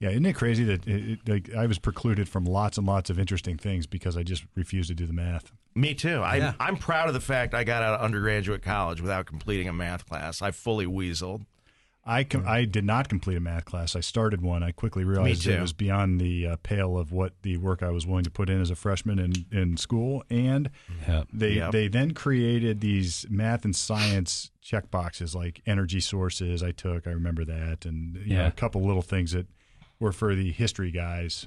Yeah, 0.00 0.10
isn't 0.10 0.24
it 0.26 0.32
crazy 0.32 0.64
that 0.64 0.86
it, 0.88 1.10
it, 1.12 1.28
like, 1.28 1.54
I 1.54 1.66
was 1.66 1.78
precluded 1.78 2.28
from 2.28 2.44
lots 2.44 2.76
and 2.78 2.86
lots 2.86 3.08
of 3.10 3.18
interesting 3.20 3.56
things 3.58 3.86
because 3.86 4.16
I 4.16 4.22
just 4.22 4.44
refused 4.56 4.88
to 4.88 4.94
do 4.94 5.06
the 5.06 5.12
math? 5.12 5.52
Me 5.74 5.94
too. 5.94 6.20
I, 6.22 6.36
Yeah. 6.36 6.52
I'm 6.58 6.76
proud 6.76 7.06
of 7.08 7.14
the 7.14 7.20
fact 7.20 7.54
I 7.54 7.62
got 7.64 7.82
out 7.82 7.94
of 7.94 8.00
undergraduate 8.00 8.62
college 8.62 9.00
without 9.00 9.26
completing 9.26 9.68
a 9.68 9.72
math 9.72 10.08
class. 10.08 10.42
I 10.42 10.50
fully 10.50 10.86
weaseled. 10.86 11.44
I 12.10 12.24
com- 12.24 12.44
I 12.46 12.64
did 12.64 12.84
not 12.84 13.08
complete 13.08 13.36
a 13.36 13.40
math 13.40 13.64
class. 13.64 13.94
I 13.94 14.00
started 14.00 14.42
one. 14.42 14.62
I 14.62 14.72
quickly 14.72 15.04
realized 15.04 15.46
it 15.46 15.60
was 15.60 15.72
beyond 15.72 16.20
the 16.20 16.46
uh, 16.48 16.56
pale 16.62 16.98
of 16.98 17.12
what 17.12 17.34
the 17.42 17.56
work 17.58 17.82
I 17.82 17.90
was 17.90 18.06
willing 18.06 18.24
to 18.24 18.30
put 18.30 18.50
in 18.50 18.60
as 18.60 18.70
a 18.70 18.74
freshman 18.74 19.18
in, 19.18 19.32
in 19.52 19.76
school. 19.76 20.24
And 20.28 20.70
Yep. 21.06 21.28
they 21.32 21.50
Yep. 21.52 21.72
they 21.72 21.88
then 21.88 22.10
created 22.12 22.80
these 22.80 23.26
math 23.30 23.64
and 23.64 23.76
science 23.76 24.50
check 24.60 24.90
boxes 24.90 25.34
like 25.34 25.62
energy 25.66 26.00
sources. 26.00 26.62
I 26.62 26.72
took. 26.72 27.06
I 27.06 27.10
remember 27.10 27.44
that, 27.44 27.84
and 27.86 28.16
you 28.26 28.36
know, 28.36 28.46
a 28.46 28.50
couple 28.50 28.82
little 28.84 29.02
things 29.02 29.30
that 29.32 29.46
were 30.00 30.12
for 30.12 30.34
the 30.34 30.50
history 30.50 30.90
guys 30.90 31.46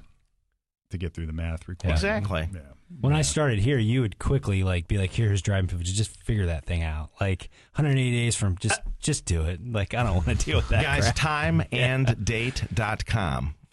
to 0.92 0.98
get 0.98 1.14
through 1.14 1.26
the 1.26 1.34
math 1.34 1.68
requirement. 1.68 1.98
Exactly. 2.04 2.50
Yeah. 2.54 2.60
When 3.02 3.14
I 3.14 3.22
started 3.22 3.60
here, 3.60 3.78
you 3.78 4.02
would 4.02 4.20
quickly 4.20 4.64
like 4.64 4.88
be 4.88 4.98
like, 4.98 5.12
"Here's 5.12 5.42
driving 5.42 5.68
privilege. 5.68 5.94
Just 5.94 6.22
figure 6.24 6.46
that 6.48 6.66
thing 6.66 6.84
out. 6.84 7.10
Like 7.20 7.50
180 7.76 8.12
days 8.12 8.36
from 8.36 8.58
just 8.58 8.80
uh, 8.80 8.84
just 9.00 9.26
do 9.26 9.42
it. 9.44 9.60
Like 9.66 9.94
I 9.94 10.04
don't 10.04 10.16
want 10.16 10.28
to 10.28 10.36
deal 10.46 10.58
with 10.58 10.70
that." 10.70 10.84
Guys, 10.84 11.12
crap. 11.12 11.16
timeanddate.com. 11.70 13.56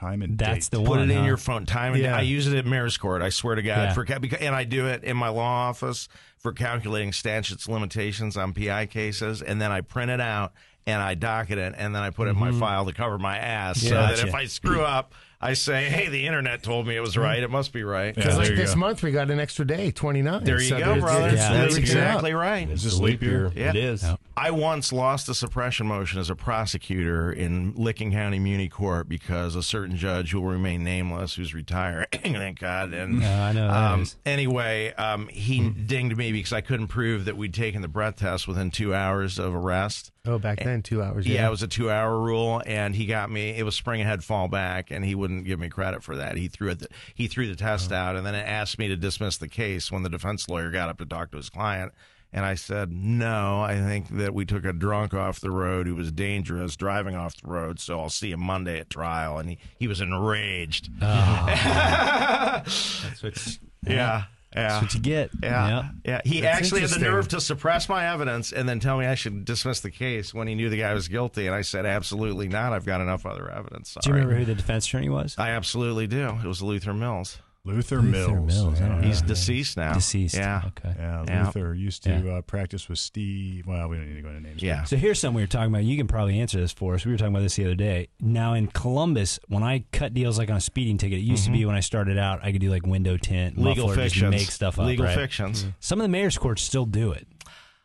Time 0.00 0.22
and 0.22 0.38
That's 0.38 0.68
date. 0.70 0.78
the 0.78 0.82
Put 0.82 0.98
one. 0.98 1.10
it 1.10 1.14
in 1.14 1.24
your 1.24 1.36
phone. 1.36 1.66
Time 1.66 1.92
and 1.92 2.02
Yeah. 2.02 2.16
I 2.16 2.22
use 2.22 2.46
it 2.46 2.56
at 2.56 2.64
Mayor's 2.64 2.96
Court. 2.96 3.20
I 3.20 3.28
swear 3.28 3.56
to 3.56 3.62
God, 3.62 3.76
Yeah. 3.76 3.92
for 3.92 4.06
and 4.40 4.54
I 4.54 4.64
do 4.64 4.86
it 4.86 5.04
in 5.04 5.14
my 5.14 5.28
law 5.28 5.68
office 5.68 6.08
for 6.38 6.52
calculating 6.54 7.12
statutes 7.12 7.68
limitations 7.68 8.38
on 8.38 8.54
PI 8.54 8.86
cases, 8.86 9.42
and 9.42 9.60
then 9.60 9.70
I 9.70 9.82
print 9.82 10.10
it 10.10 10.20
out 10.20 10.54
and 10.86 11.02
I 11.02 11.14
docket 11.14 11.58
it, 11.58 11.74
and 11.76 11.94
then 11.94 12.02
I 12.02 12.08
put 12.08 12.28
it 12.28 12.30
in 12.30 12.38
my 12.38 12.48
mm-hmm. 12.48 12.60
file 12.60 12.86
to 12.86 12.94
cover 12.94 13.18
my 13.18 13.36
ass, 13.36 13.82
so 13.82 13.90
that 13.90 14.20
if 14.20 14.34
I 14.34 14.46
screw 14.46 14.80
up, 14.80 15.14
I 15.42 15.54
say, 15.54 15.84
"Hey, 15.88 16.08
the 16.08 16.26
internet 16.26 16.62
told 16.62 16.86
me 16.86 16.96
it 16.96 17.00
was 17.00 17.16
right. 17.16 17.42
It 17.42 17.50
must 17.50 17.72
be 17.72 17.82
right." 17.82 18.14
Because 18.14 18.36
there 18.36 18.44
like 18.46 18.56
this 18.56 18.74
go. 18.74 18.80
month 18.80 19.02
we 19.02 19.10
got 19.10 19.30
an 19.30 19.40
extra 19.40 19.66
day, 19.66 19.90
twenty 19.90 20.20
nine. 20.20 20.44
There 20.44 20.60
you 20.60 20.70
go, 20.70 21.00
brother. 21.00 21.28
Yeah, 21.28 21.34
That's 21.34 21.48
that's 21.48 21.76
exactly 21.76 22.34
right. 22.34 22.68
Is 22.68 22.82
this 22.82 22.98
leap 22.98 23.22
year? 23.22 23.50
Yeah. 23.54 23.70
It 23.70 23.76
is. 23.76 24.02
Yep. 24.02 24.20
I 24.36 24.50
once 24.50 24.92
lost 24.92 25.28
a 25.28 25.34
suppression 25.34 25.86
motion 25.86 26.18
as 26.18 26.30
a 26.30 26.34
prosecutor 26.34 27.32
in 27.32 27.74
Licking 27.74 28.12
County 28.12 28.38
Muni 28.38 28.68
Court 28.68 29.08
because 29.08 29.54
a 29.54 29.62
certain 29.62 29.96
judge 29.96 30.32
who 30.32 30.40
will 30.40 30.50
remain 30.50 30.82
nameless, 30.84 31.34
who's 31.34 31.54
retiring, 31.54 32.06
thank 32.12 32.58
God, 32.58 32.92
and 32.92 33.20
No, 33.20 33.42
I 33.42 33.52
know 33.52 33.68
that 33.68 33.76
um, 33.92 34.02
is. 34.02 34.16
anyway, 34.26 34.92
um, 34.94 35.28
he 35.28 35.68
dinged 35.70 36.16
me 36.16 36.32
because 36.32 36.52
I 36.52 36.60
couldn't 36.60 36.88
prove 36.88 37.24
that 37.26 37.36
we'd 37.36 37.54
taken 37.54 37.82
the 37.82 37.88
breath 37.88 38.16
test 38.16 38.46
within 38.48 38.70
two 38.70 38.94
hours 38.94 39.38
of 39.38 39.54
arrest. 39.54 40.10
Oh, 40.26 40.38
back 40.38 40.60
eh, 40.60 40.64
then 40.64 40.82
two 40.82 41.02
hours. 41.02 41.26
Yeah, 41.26 41.34
Yeah, 41.34 41.48
it 41.48 41.50
was 41.50 41.62
a 41.62 41.68
two-hour 41.68 42.18
rule, 42.20 42.62
and 42.66 42.94
he 42.94 43.06
got 43.06 43.30
me. 43.30 43.50
It 43.50 43.64
was 43.64 43.74
spring 43.74 44.02
ahead, 44.02 44.22
fall 44.22 44.48
back, 44.48 44.90
and 44.90 45.04
he 45.04 45.14
wouldn't 45.14 45.44
give 45.44 45.58
me 45.58 45.70
credit 45.70 46.02
for 46.02 46.16
that. 46.16 46.36
He 46.36 46.48
threw 46.48 46.70
it. 46.70 46.86
He 47.14 47.26
threw 47.26 47.46
the 47.46 47.56
test 47.56 47.90
oh. 47.90 47.96
out, 47.96 48.16
and 48.16 48.26
then 48.26 48.34
it 48.34 48.46
asked 48.46 48.78
me 48.78 48.88
to 48.88 48.96
dismiss 48.96 49.38
the 49.38 49.48
case 49.48 49.90
when 49.90 50.02
the 50.02 50.10
defense 50.10 50.48
lawyer 50.48 50.70
got 50.70 50.90
up 50.90 50.98
to 50.98 51.06
talk 51.06 51.30
to 51.30 51.38
his 51.38 51.48
client. 51.48 51.92
And 52.32 52.44
I 52.44 52.54
said, 52.54 52.92
no, 52.92 53.60
I 53.60 53.74
think 53.74 54.08
that 54.18 54.32
we 54.32 54.44
took 54.44 54.64
a 54.64 54.72
drunk 54.72 55.14
off 55.14 55.40
the 55.40 55.50
road 55.50 55.88
who 55.88 55.96
was 55.96 56.12
dangerous 56.12 56.76
driving 56.76 57.16
off 57.16 57.34
the 57.40 57.48
road. 57.48 57.80
So 57.80 57.98
I'll 57.98 58.08
see 58.08 58.30
him 58.30 58.40
Monday 58.40 58.78
at 58.78 58.88
trial. 58.88 59.38
And 59.38 59.50
he, 59.50 59.58
he 59.80 59.88
was 59.88 60.00
enraged. 60.00 60.90
Oh. 61.02 61.44
That's 61.46 63.20
what's, 63.20 63.58
Yeah. 63.84 63.92
Yeah. 63.92 64.22
That's 64.52 64.82
what 64.82 64.94
you 64.94 65.00
get. 65.00 65.30
Yeah, 65.42 65.68
Yep. 65.68 65.84
yeah. 66.04 66.20
He 66.24 66.40
That's 66.40 66.58
actually 66.58 66.80
had 66.82 66.90
the 66.90 66.98
nerve 66.98 67.28
to 67.28 67.40
suppress 67.40 67.88
my 67.88 68.12
evidence 68.12 68.52
and 68.52 68.68
then 68.68 68.80
tell 68.80 68.98
me 68.98 69.06
I 69.06 69.14
should 69.14 69.44
dismiss 69.44 69.80
the 69.80 69.90
case 69.90 70.34
when 70.34 70.48
he 70.48 70.54
knew 70.54 70.68
the 70.68 70.78
guy 70.78 70.92
was 70.94 71.08
guilty. 71.08 71.46
And 71.46 71.54
I 71.54 71.60
said, 71.62 71.86
absolutely 71.86 72.48
not. 72.48 72.72
I've 72.72 72.84
got 72.86 73.00
enough 73.00 73.26
other 73.26 73.50
evidence. 73.50 73.96
Do 74.02 74.08
you 74.10 74.14
remember 74.14 74.34
who 74.36 74.44
the 74.44 74.54
defense 74.54 74.86
attorney 74.88 75.08
was? 75.08 75.36
I 75.38 75.50
absolutely 75.50 76.06
do. 76.06 76.28
It 76.42 76.46
was 76.46 76.62
Luther 76.62 76.92
Mills. 76.94 77.38
Luther, 77.64 77.96
Luther 77.96 78.32
Mills. 78.32 78.46
Mills, 78.56 78.80
I 78.80 78.88
don't 78.88 79.00
know. 79.02 79.06
He's 79.06 79.20
deceased 79.20 79.76
now. 79.76 79.92
Deceased. 79.92 80.34
Yeah. 80.34 80.62
Okay. 80.68 80.94
Yeah, 80.98 81.24
Yeah. 81.28 81.44
Luther 81.46 81.74
used 81.74 82.02
to 82.04 82.10
Yeah. 82.24 82.32
uh, 82.36 82.40
practice 82.40 82.88
with 82.88 82.98
Steve. 82.98 83.66
Well, 83.66 83.86
we 83.88 83.96
don't 83.98 84.08
need 84.08 84.14
to 84.16 84.22
go 84.22 84.30
into 84.30 84.40
names. 84.40 84.62
Yeah. 84.62 84.84
So 84.84 84.96
here's 84.96 85.20
something 85.20 85.36
we 85.36 85.42
were 85.42 85.46
talking 85.46 85.68
about. 85.70 85.84
You 85.84 85.96
can 85.98 86.06
probably 86.06 86.40
answer 86.40 86.58
this 86.58 86.72
for 86.72 86.94
us. 86.94 87.04
We 87.04 87.12
were 87.12 87.18
talking 87.18 87.34
about 87.34 87.42
this 87.42 87.56
the 87.56 87.66
other 87.66 87.74
day. 87.74 88.08
Now 88.18 88.54
in 88.54 88.68
Columbus, 88.68 89.38
when 89.48 89.62
I 89.62 89.84
cut 89.92 90.14
deals 90.14 90.38
like 90.38 90.48
on 90.50 90.56
a 90.56 90.60
speeding 90.60 90.96
ticket, 90.96 91.18
it 91.18 91.22
used 91.22 91.44
to 91.44 91.50
be 91.50 91.66
when 91.66 91.76
I 91.76 91.80
started 91.80 92.16
out, 92.16 92.40
I 92.42 92.50
could 92.52 92.62
do 92.62 92.70
like 92.70 92.86
window 92.86 93.18
tint, 93.18 93.58
Legal 93.58 93.88
muffler, 93.88 94.04
just 94.04 94.14
fictions. 94.14 94.30
make 94.30 94.50
stuff 94.50 94.78
up. 94.78 94.86
Legal 94.86 95.04
right? 95.04 95.14
fictions. 95.14 95.66
Some 95.80 96.00
of 96.00 96.04
the 96.04 96.08
mayor's 96.08 96.38
courts 96.38 96.62
still 96.62 96.86
do 96.86 97.12
it. 97.12 97.26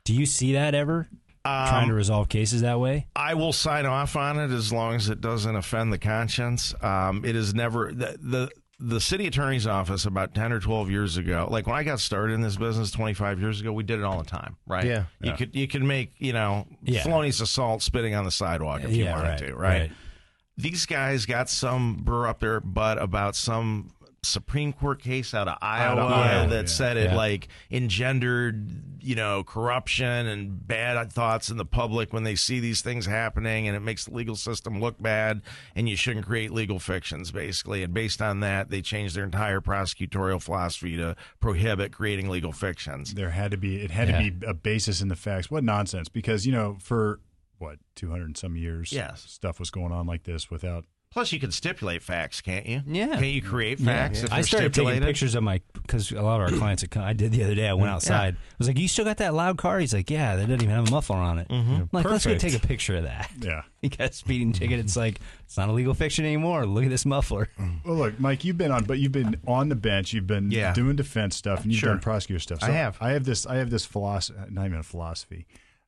Do 0.06 0.14
you 0.14 0.26
see 0.26 0.54
that 0.54 0.74
ever? 0.74 1.10
Um, 1.44 1.68
trying 1.68 1.88
to 1.90 1.94
resolve 1.94 2.28
cases 2.28 2.62
that 2.62 2.80
way? 2.80 3.06
I 3.16 3.36
will 3.36 3.54
sign 3.54 3.86
off 3.86 4.16
on 4.16 4.40
it 4.40 4.50
as 4.52 4.74
long 4.74 4.96
as 4.96 5.10
it 5.10 5.22
doesn't 5.22 5.56
offend 5.56 5.94
the 5.94 6.00
conscience. 6.00 6.74
Um, 6.82 7.24
it 7.24 7.36
is 7.36 7.54
never 7.54 7.92
the, 7.94 8.18
the 8.20 8.50
the 8.80 9.00
city 9.00 9.26
attorney's 9.28 9.66
office 9.66 10.06
about 10.06 10.36
ten 10.36 10.52
or 10.52 10.60
twelve 10.60 10.90
years 10.90 11.18
ago. 11.18 11.48
Like 11.50 11.66
when 11.68 11.76
I 11.76 11.84
got 11.84 12.00
started 12.00 12.34
in 12.34 12.42
this 12.42 12.58
business 12.58 12.92
twenty 12.92 13.14
five 13.14 13.40
years 13.40 13.62
ago, 13.62 13.72
we 13.72 13.84
did 13.84 14.00
it 14.00 14.04
all 14.06 14.18
the 14.18 14.30
time, 14.30 14.58
right? 14.68 14.84
Yeah. 14.86 15.06
You 15.22 15.34
could 15.34 15.56
you 15.56 15.68
could 15.68 15.84
make 15.84 16.14
you 16.18 16.34
know 16.34 16.68
Yeah. 16.84 17.04
felonious 17.04 17.40
assault 17.40 17.82
spitting 17.82 18.16
on 18.16 18.26
the 18.26 18.32
sidewalk 18.32 18.84
if 18.84 18.92
you 18.92 19.06
wanted 19.06 19.30
right, 19.30 19.38
to, 19.40 19.56
right? 19.56 19.82
right. 19.82 19.92
These 20.58 20.86
guys 20.86 21.26
got 21.26 21.50
some 21.50 22.02
burr 22.04 22.28
up 22.28 22.40
their 22.40 22.60
butt 22.62 23.02
about 23.02 23.36
some 23.36 23.92
Supreme 24.26 24.74
Court 24.74 25.02
case 25.02 25.34
out 25.34 25.48
of 25.48 25.58
Iowa 25.62 26.02
Iowa, 26.02 26.50
that 26.50 26.56
yeah. 26.62 26.66
said 26.66 26.98
it 26.98 27.12
Yeah. 27.12 27.16
like 27.16 27.48
engendered, 27.72 28.70
you 29.02 29.16
know, 29.16 29.44
corruption 29.44 30.28
and 30.28 30.68
bad 30.68 31.12
thoughts 31.14 31.50
in 31.50 31.58
the 31.58 31.66
public 31.66 32.12
when 32.12 32.24
they 32.24 32.36
see 32.36 32.60
these 32.60 32.82
things 32.82 33.06
happening 33.06 33.68
and 33.68 33.76
it 33.78 33.80
makes 33.80 34.06
the 34.06 34.14
legal 34.14 34.36
system 34.36 34.80
look 34.82 35.02
bad 35.02 35.42
and 35.76 35.88
you 35.88 35.96
shouldn't 35.96 36.26
create 36.26 36.52
legal 36.52 36.80
fictions 36.80 37.32
basically. 37.32 37.84
And 37.84 37.94
based 37.94 38.22
on 38.22 38.42
that, 38.42 38.70
they 38.70 38.82
changed 38.82 39.16
their 39.16 39.24
entire 39.24 39.62
prosecutorial 39.62 40.42
philosophy 40.42 40.98
to 40.98 41.16
prohibit 41.40 41.92
creating 41.94 42.30
legal 42.30 42.52
fictions. 42.52 43.14
there 43.14 43.30
had 43.30 43.52
to 43.52 43.58
be 43.58 43.82
it 43.82 43.92
had 43.92 44.10
Yeah. 44.10 44.22
to 44.24 44.32
be 44.32 44.46
a 44.46 44.54
basis 44.54 45.02
in 45.02 45.08
the 45.08 45.16
facts. 45.16 45.50
What 45.50 45.64
nonsense? 45.64 46.10
Because 46.10 46.46
you 46.46 46.52
know, 46.52 46.78
for 46.82 47.20
what 47.58 47.78
two 47.96 48.10
hundred 48.10 48.26
and 48.26 48.38
some 48.38 48.56
years, 48.56 48.92
Yes. 48.92 49.24
stuff 49.28 49.60
was 49.60 49.70
going 49.70 49.92
on 49.94 50.06
like 50.06 50.24
this 50.24 50.50
without. 50.52 50.86
Plus, 51.16 51.32
you 51.32 51.40
can 51.40 51.50
stipulate 51.50 52.04
facts, 52.04 52.42
can't 52.42 52.66
you? 52.66 52.82
Yeah. 52.86 53.08
Can't 53.08 53.28
you 53.28 53.42
create 53.42 53.80
facts 53.80 54.22
if 54.24 54.34
I 54.34 54.36
they're 54.36 54.44
started 54.44 54.74
taking 54.74 54.74
stipulated? 54.74 55.04
pictures 55.04 55.34
of 55.34 55.44
my 55.44 55.62
because 55.74 56.12
a 56.12 56.22
lot 56.22 56.42
of 56.42 56.52
our 56.54 56.58
clients. 56.60 56.82
Had 56.82 56.92
come, 56.92 57.04
I 57.04 57.14
did 57.14 57.32
the 57.32 57.42
other 57.46 57.56
day. 57.56 57.70
I 57.70 57.74
went 57.74 57.90
outside. 57.90 58.34
I 58.36 58.56
was 58.58 58.68
like, 58.68 58.78
"You 58.78 58.90
still 58.90 59.06
got 59.06 59.16
that 59.18 59.34
loud 59.34 59.58
car?" 59.58 59.80
He's 59.80 59.94
like, 59.94 60.10
"Yeah, 60.10 60.36
that 60.36 60.42
doesn't 60.48 60.62
even 60.62 60.76
have 60.76 60.90
a 60.90 60.92
muffler 60.92 61.16
on 61.16 61.40
it." 61.40 61.48
Mm-hmm. 61.48 61.74
I'm 61.74 61.90
like, 61.94 62.04
let's 62.04 62.26
go 62.26 62.38
take 62.38 62.54
a 62.54 62.60
picture 62.60 62.98
of 62.98 63.04
that. 63.04 63.32
Yeah. 63.42 63.62
He 63.82 63.90
got 63.90 64.10
a 64.10 64.14
speeding 64.14 64.52
ticket. 64.52 64.80
It's 64.80 64.98
like 64.98 65.20
it's 65.46 65.58
not 65.58 65.70
a 65.70 65.72
legal 65.72 65.94
fiction 65.94 66.26
anymore. 66.26 66.66
Look 66.66 66.84
at 66.84 66.90
this 66.90 67.06
muffler. 67.06 67.48
Well, 67.86 67.96
look, 67.96 68.20
Mike, 68.20 68.44
you've 68.44 68.58
been 68.58 68.72
on, 68.72 68.84
but 68.84 68.98
you've 69.00 69.12
been 69.12 69.40
on 69.48 69.70
the 69.70 69.76
bench. 69.76 70.12
You've 70.12 70.26
been 70.28 70.50
Yeah. 70.52 70.74
doing 70.74 70.96
defense 70.98 71.36
stuff, 71.38 71.62
and 71.64 71.72
you've 71.72 71.80
Sure. 71.80 71.92
done 71.92 72.00
prosecutor 72.00 72.40
stuff. 72.40 72.60
I 72.64 72.72
have. 72.72 72.98
I 73.00 73.12
have 73.12 73.24
this. 73.26 73.46
I 73.46 73.56
have 73.58 73.70
this 73.70 73.86
philosophy. 73.86 74.40
Not 74.50 74.66
even 74.66 74.80
a 74.80 74.84
philosophy. 74.84 75.46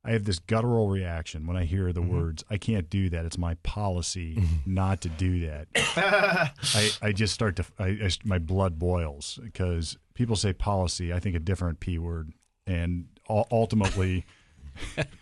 I 0.08 0.12
have 0.12 0.24
this 0.24 0.40
guttural 0.40 0.88
reaction 0.88 1.46
when 1.46 1.58
I 1.58 1.66
hear 1.66 1.92
the 1.92 2.02
mm-hmm. 2.02 2.18
words, 2.18 2.44
"I 2.50 2.58
can't 2.58 2.90
do 2.90 3.10
that." 3.10 3.26
It's 3.26 3.38
my 3.38 3.56
policy 3.56 4.36
mm-hmm. 4.36 4.74
not 4.74 5.02
to 5.02 5.10
do 5.10 5.48
that. 5.48 5.68
I, 6.74 6.90
I 7.02 7.12
just 7.12 7.34
start 7.34 7.58
to. 7.58 7.66
I, 7.78 7.86
I, 7.88 8.10
my 8.24 8.40
blood 8.40 8.80
boils 8.80 9.38
because 9.44 9.98
people 10.14 10.38
say 10.38 10.54
policy. 10.54 11.12
I 11.12 11.20
think 11.20 11.36
a 11.36 11.40
different 11.40 11.82
p 11.82 11.98
word, 11.98 12.32
and 12.66 13.08
ultimately. 13.30 14.26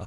Oh, 0.01 0.05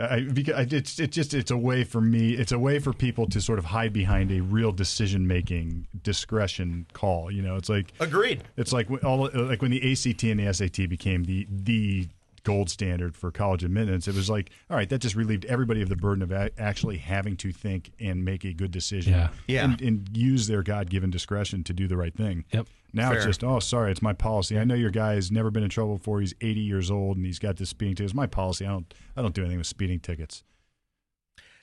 I, 0.00 0.20
because 0.20 0.54
I- 0.54 0.76
it's 0.76 0.98
it's 1.00 1.14
just 1.14 1.34
it's 1.34 1.50
a 1.50 1.56
way 1.56 1.84
for 1.84 2.00
me 2.00 2.30
it's 2.34 2.52
a 2.52 2.58
way 2.58 2.78
for 2.78 2.92
people 2.92 3.26
to 3.28 3.40
sort 3.40 3.58
of 3.58 3.64
hide 3.66 3.92
behind 3.92 4.30
a 4.30 4.40
real 4.40 4.70
decision 4.72 5.26
making 5.26 5.86
discretion 6.02 6.86
call 6.92 7.30
you 7.30 7.42
know 7.42 7.56
it's 7.56 7.68
like 7.68 7.92
Agreed. 8.00 8.44
it's 8.56 8.72
like 8.72 8.88
all 9.04 9.28
like 9.34 9.62
when 9.62 9.70
the 9.70 9.92
ACT 9.92 10.22
and 10.24 10.40
the 10.40 10.52
SAT 10.52 10.88
became 10.88 11.24
the 11.24 11.46
the 11.50 12.08
gold 12.48 12.70
standard 12.70 13.14
for 13.16 13.30
college 13.30 13.62
admittance 13.62 14.08
it 14.08 14.14
was 14.14 14.28
like 14.30 14.50
all 14.70 14.76
right 14.76 14.88
that 14.88 14.98
just 15.00 15.14
relieved 15.14 15.44
everybody 15.44 15.82
of 15.82 15.88
the 15.88 15.96
burden 15.96 16.22
of 16.22 16.32
a- 16.32 16.50
actually 16.58 16.96
having 16.98 17.36
to 17.36 17.52
think 17.52 17.92
and 18.00 18.24
make 18.24 18.44
a 18.44 18.52
good 18.52 18.70
decision 18.70 19.12
Yeah. 19.12 19.28
Yeah. 19.46 19.64
And, 19.64 19.80
and 19.82 20.16
use 20.16 20.46
their 20.46 20.62
god-given 20.62 21.10
discretion 21.10 21.62
to 21.64 21.72
do 21.72 21.86
the 21.86 21.96
right 21.96 22.14
thing 22.14 22.44
Yep. 22.52 22.66
now 22.92 23.12
it's 23.12 23.24
just, 23.24 23.44
oh, 23.44 23.58
sorry, 23.60 23.90
it's 23.92 24.00
my 24.02 24.12
policy. 24.14 24.58
I 24.58 24.64
know 24.64 24.74
your 24.74 24.90
guy 24.90 25.14
has 25.14 25.30
never 25.30 25.50
been 25.50 25.62
in 25.62 25.68
trouble 25.68 25.96
before. 25.98 26.20
He's 26.20 26.34
80 26.40 26.60
years 26.60 26.90
old 26.90 27.16
and 27.18 27.26
he's 27.26 27.38
got 27.38 27.56
this 27.58 27.68
speeding 27.70 27.94
ticket. 27.94 28.06
It's 28.10 28.14
my 28.14 28.26
policy. 28.26 28.64
I 28.64 28.70
don't, 28.70 28.94
I 29.16 29.20
don't 29.22 29.34
do 29.34 29.42
anything 29.42 29.58
with 29.58 29.66
speeding 29.66 30.00
tickets. 30.00 30.42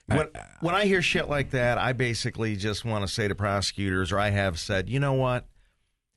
When, 0.08 0.28
when 0.62 0.76
I 0.76 0.86
hear 0.86 1.02
shit 1.02 1.28
like 1.30 1.50
that, 1.52 1.80
I 1.80 1.93
basically 1.93 2.56
just 2.56 2.86
want 2.86 3.08
to 3.08 3.12
say 3.12 3.28
to 3.28 3.34
prosecutors, 3.34 4.12
or 4.12 4.19
I 4.19 4.30
have 4.30 4.60
said, 4.60 4.88
you 4.88 5.00
know 5.00 5.13
what? 5.13 5.45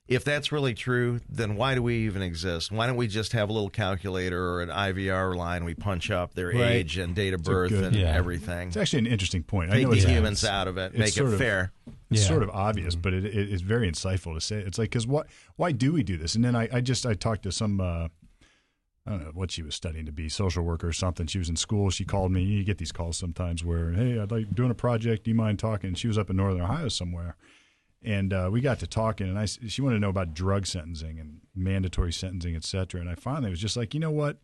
If 0.09 0.25
that's 0.25 0.51
really 0.51 0.73
true, 0.73 1.21
then 1.29 1.55
why 1.57 1.75
do 1.75 1.83
we 1.83 1.99
even 2.07 2.23
exist? 2.23 2.73
Why 2.73 2.87
don't 2.87 2.97
we 2.97 3.07
just 3.09 3.33
have 3.33 3.51
a 3.51 3.53
little 3.53 3.69
calculator 3.69 4.43
or 4.43 4.63
an 4.63 4.71
IVR 4.71 5.37
line? 5.37 5.65
We 5.65 5.75
punch 5.75 6.11
up 6.11 6.33
their 6.35 6.49
Right. 6.49 6.63
age 6.77 6.97
and 6.97 7.15
date 7.15 7.35
of 7.35 7.43
birth 7.45 7.69
good- 7.71 7.85
and 7.85 7.95
Yeah. 7.97 8.15
everything. 8.15 8.69
It's 8.69 8.77
actually 8.79 9.01
an 9.01 9.07
interesting 9.09 9.43
point. 9.43 9.71
I 9.71 9.75
Take 9.75 9.83
know 9.85 9.91
the 9.91 9.97
it's, 9.99 10.07
humans 10.07 10.43
it's- 10.43 10.51
out 10.59 10.67
of 10.67 10.79
it. 10.79 10.97
Make 10.97 11.13
sort 11.13 11.29
it 11.29 11.33
of- 11.35 11.39
fair. 11.39 11.73
It's 12.11 12.23
Yeah. 12.23 12.29
sort 12.29 12.43
of 12.43 12.49
obvious, 12.51 12.95
but 12.97 13.13
it, 13.13 13.27
it, 13.27 13.53
it's 13.53 13.61
very 13.61 13.91
insightful 13.91 14.33
to 14.35 14.41
say. 14.41 14.57
It's 14.57 14.79
like 14.79 14.89
because 14.89 15.07
what? 15.07 15.27
Why 15.57 15.73
do 15.73 15.93
we 15.93 16.03
do 16.03 16.17
this? 16.17 16.35
And 16.35 16.43
then 16.43 16.57
I, 16.57 16.69
I 16.73 16.81
just 16.81 17.05
I 17.05 17.13
talked 17.13 17.43
to 17.43 17.53
some. 17.53 17.79
Uh, 17.79 18.09
I 19.07 19.11
don't 19.11 19.25
know 19.25 19.31
what 19.35 19.51
she 19.51 19.63
was 19.63 19.75
studying 19.75 20.05
to 20.07 20.13
be, 20.13 20.29
social 20.31 20.63
worker 20.65 20.89
or 20.89 20.93
something. 20.93 21.27
She 21.27 21.39
was 21.39 21.49
in 21.51 21.57
school. 21.57 21.89
She 21.91 22.05
called 22.07 22.31
me. 22.33 22.43
You 22.43 22.65
get 22.65 22.77
these 22.79 22.93
calls 22.93 23.17
sometimes 23.19 23.65
where, 23.65 23.93
hey, 23.93 24.19
I'd 24.19 24.31
like 24.31 24.55
doing 24.55 24.71
a 24.71 24.75
project. 24.75 25.25
Do 25.25 25.31
you 25.31 25.35
mind 25.35 25.59
talking? 25.59 25.95
She 25.95 26.09
was 26.09 26.17
up 26.19 26.29
in 26.31 26.37
Northern 26.37 26.61
Ohio 26.63 26.89
somewhere, 26.89 27.35
and 28.03 28.33
uh, 28.33 28.49
we 28.51 28.61
got 28.61 28.79
to 28.81 28.87
talking. 28.87 29.29
And 29.29 29.39
I, 29.39 29.47
she 29.47 29.83
wanted 29.83 29.97
to 29.97 30.01
know 30.01 30.09
about 30.09 30.35
drug 30.35 30.67
sentencing 30.67 31.19
and 31.19 31.41
mandatory 31.55 32.13
sentencing, 32.13 32.55
et 32.55 32.65
cetera. 32.65 33.01
And 33.01 33.11
I 33.11 33.15
finally 33.15 33.51
was 33.51 33.61
just 33.61 33.77
like, 33.77 33.95
you 33.95 34.01
know 34.01 34.11
what? 34.11 34.39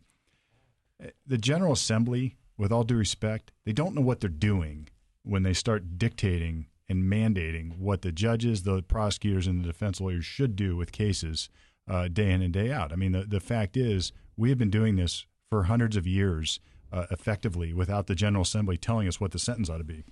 Eh, 1.01 1.09
The 1.25 1.37
General 1.37 1.73
Assembly, 1.73 2.35
with 2.57 2.71
all 2.71 2.83
due 2.83 2.97
respect, 2.97 3.51
they 3.65 3.73
don't 3.73 3.95
know 3.95 4.01
what 4.01 4.19
they're 4.19 4.29
doing 4.29 4.89
when 5.23 5.43
they 5.43 5.53
start 5.53 5.97
dictating 5.97 6.67
and 6.87 7.03
mandating 7.03 7.79
what 7.79 8.01
the 8.01 8.11
judges, 8.11 8.63
the 8.63 8.83
prosecutors, 8.83 9.47
and 9.47 9.61
the 9.61 9.67
defense 9.67 9.99
lawyers 9.99 10.25
should 10.25 10.55
do 10.55 10.75
with 10.75 10.91
cases 10.91 11.49
uh, 11.87 12.07
day 12.07 12.31
in 12.31 12.41
and 12.41 12.53
day 12.53 12.71
out. 12.71 12.91
I 12.91 12.95
mean, 12.95 13.11
the, 13.11 13.23
the 13.23 13.39
fact 13.39 13.75
is, 13.75 14.11
we 14.37 14.49
have 14.49 14.57
been 14.57 14.69
doing 14.69 14.95
this 14.95 15.25
for 15.49 15.63
hundreds 15.63 15.95
of 15.95 16.05
years 16.05 16.59
uh, 16.91 17.05
effectively 17.09 17.73
without 17.73 18.07
the 18.07 18.15
General 18.15 18.43
Assembly 18.43 18.77
telling 18.77 19.07
us 19.07 19.19
what 19.19 19.31
the 19.31 19.39
sentence 19.39 19.69
ought 19.69 19.79
to 19.79 19.83
be. 19.83 20.03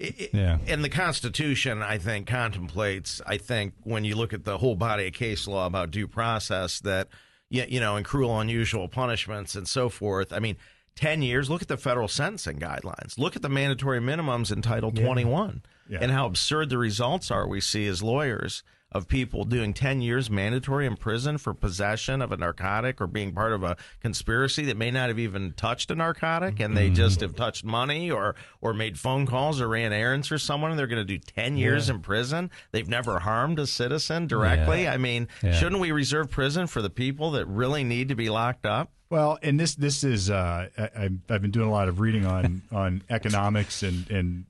It- 0.00 0.30
Yeah. 0.34 0.58
And 0.66 0.84
the 0.84 0.88
Constitution, 0.88 1.82
I 1.82 1.98
think, 1.98 2.26
contemplates, 2.26 3.20
I 3.26 3.36
think, 3.36 3.74
when 3.82 4.04
you 4.04 4.14
look 4.16 4.32
at 4.32 4.44
the 4.44 4.58
whole 4.58 4.76
body 4.76 5.06
of 5.08 5.12
case 5.12 5.46
law 5.46 5.66
about 5.66 5.90
due 5.90 6.06
process, 6.06 6.80
that, 6.80 7.08
you 7.50 7.80
know, 7.80 7.96
and 7.96 8.04
cruel, 8.04 8.38
unusual 8.40 8.88
punishments 8.88 9.54
and 9.54 9.66
so 9.68 9.88
forth. 9.88 10.32
I 10.32 10.38
mean, 10.38 10.56
10 10.96 11.22
years, 11.22 11.48
look 11.48 11.62
at 11.62 11.68
the 11.68 11.76
federal 11.76 12.08
sentencing 12.08 12.58
guidelines. 12.58 13.18
Look 13.18 13.36
at 13.36 13.42
the 13.42 13.48
mandatory 13.48 14.00
minimums 14.00 14.52
in 14.52 14.62
Title 14.62 14.90
21 14.90 15.62
Yeah. 15.88 15.98
and 16.00 16.10
how 16.10 16.26
absurd 16.26 16.70
the 16.70 16.78
results 16.78 17.30
are 17.30 17.46
we 17.46 17.60
see 17.60 17.86
as 17.86 18.02
lawyers 18.02 18.62
of 18.90 19.06
people 19.06 19.44
doing 19.44 19.74
10 19.74 20.00
years 20.00 20.30
mandatory 20.30 20.86
in 20.86 20.96
prison 20.96 21.36
for 21.36 21.52
possession 21.52 22.22
of 22.22 22.32
a 22.32 22.36
narcotic 22.38 23.00
or 23.02 23.06
being 23.06 23.32
part 23.34 23.52
of 23.52 23.62
a 23.62 23.76
conspiracy 24.00 24.64
that 24.64 24.76
may 24.78 24.90
not 24.90 25.08
have 25.08 25.18
even 25.18 25.52
touched 25.52 25.90
a 25.90 25.94
narcotic 25.94 26.58
and 26.58 26.74
they 26.74 26.88
just 26.88 27.20
have 27.20 27.36
touched 27.36 27.64
money 27.64 28.10
or 28.10 28.34
or 28.62 28.72
made 28.72 28.98
phone 28.98 29.26
calls 29.26 29.60
or 29.60 29.68
ran 29.68 29.92
errands 29.92 30.26
for 30.28 30.38
someone 30.38 30.70
and 30.70 30.78
they're 30.80 30.86
going 30.86 31.06
to 31.06 31.18
do 31.18 31.18
10 31.18 31.58
years 31.58 31.90
in 31.90 32.00
prison? 32.00 32.50
They've 32.72 32.88
never 32.88 33.18
harmed 33.18 33.58
a 33.58 33.66
citizen 33.66 34.26
directly? 34.26 34.88
I 34.88 34.96
mean 34.96 35.28
Yeah. 35.42 35.52
shouldn't 35.52 35.82
we 35.82 35.92
reserve 35.92 36.30
prison 36.30 36.66
for 36.66 36.80
the 36.80 36.90
people 36.90 37.32
that 37.32 37.46
really 37.46 37.84
need 37.84 38.08
to 38.08 38.14
be 38.14 38.30
locked 38.30 38.64
up? 38.64 38.90
Well, 39.10 39.38
and 39.42 39.60
this 39.60 39.74
this 39.74 40.02
is 40.04 40.30
uh, 40.30 40.68
I, 40.78 40.90
I've 40.96 41.18
I've 41.28 41.42
been 41.42 41.50
doing 41.50 41.68
a 41.68 41.72
lot 41.72 41.88
of 41.88 42.00
reading 42.00 42.24
on 42.26 42.62
on 42.72 43.02
economics 43.10 43.82
and 43.82 44.10
and 44.10 44.44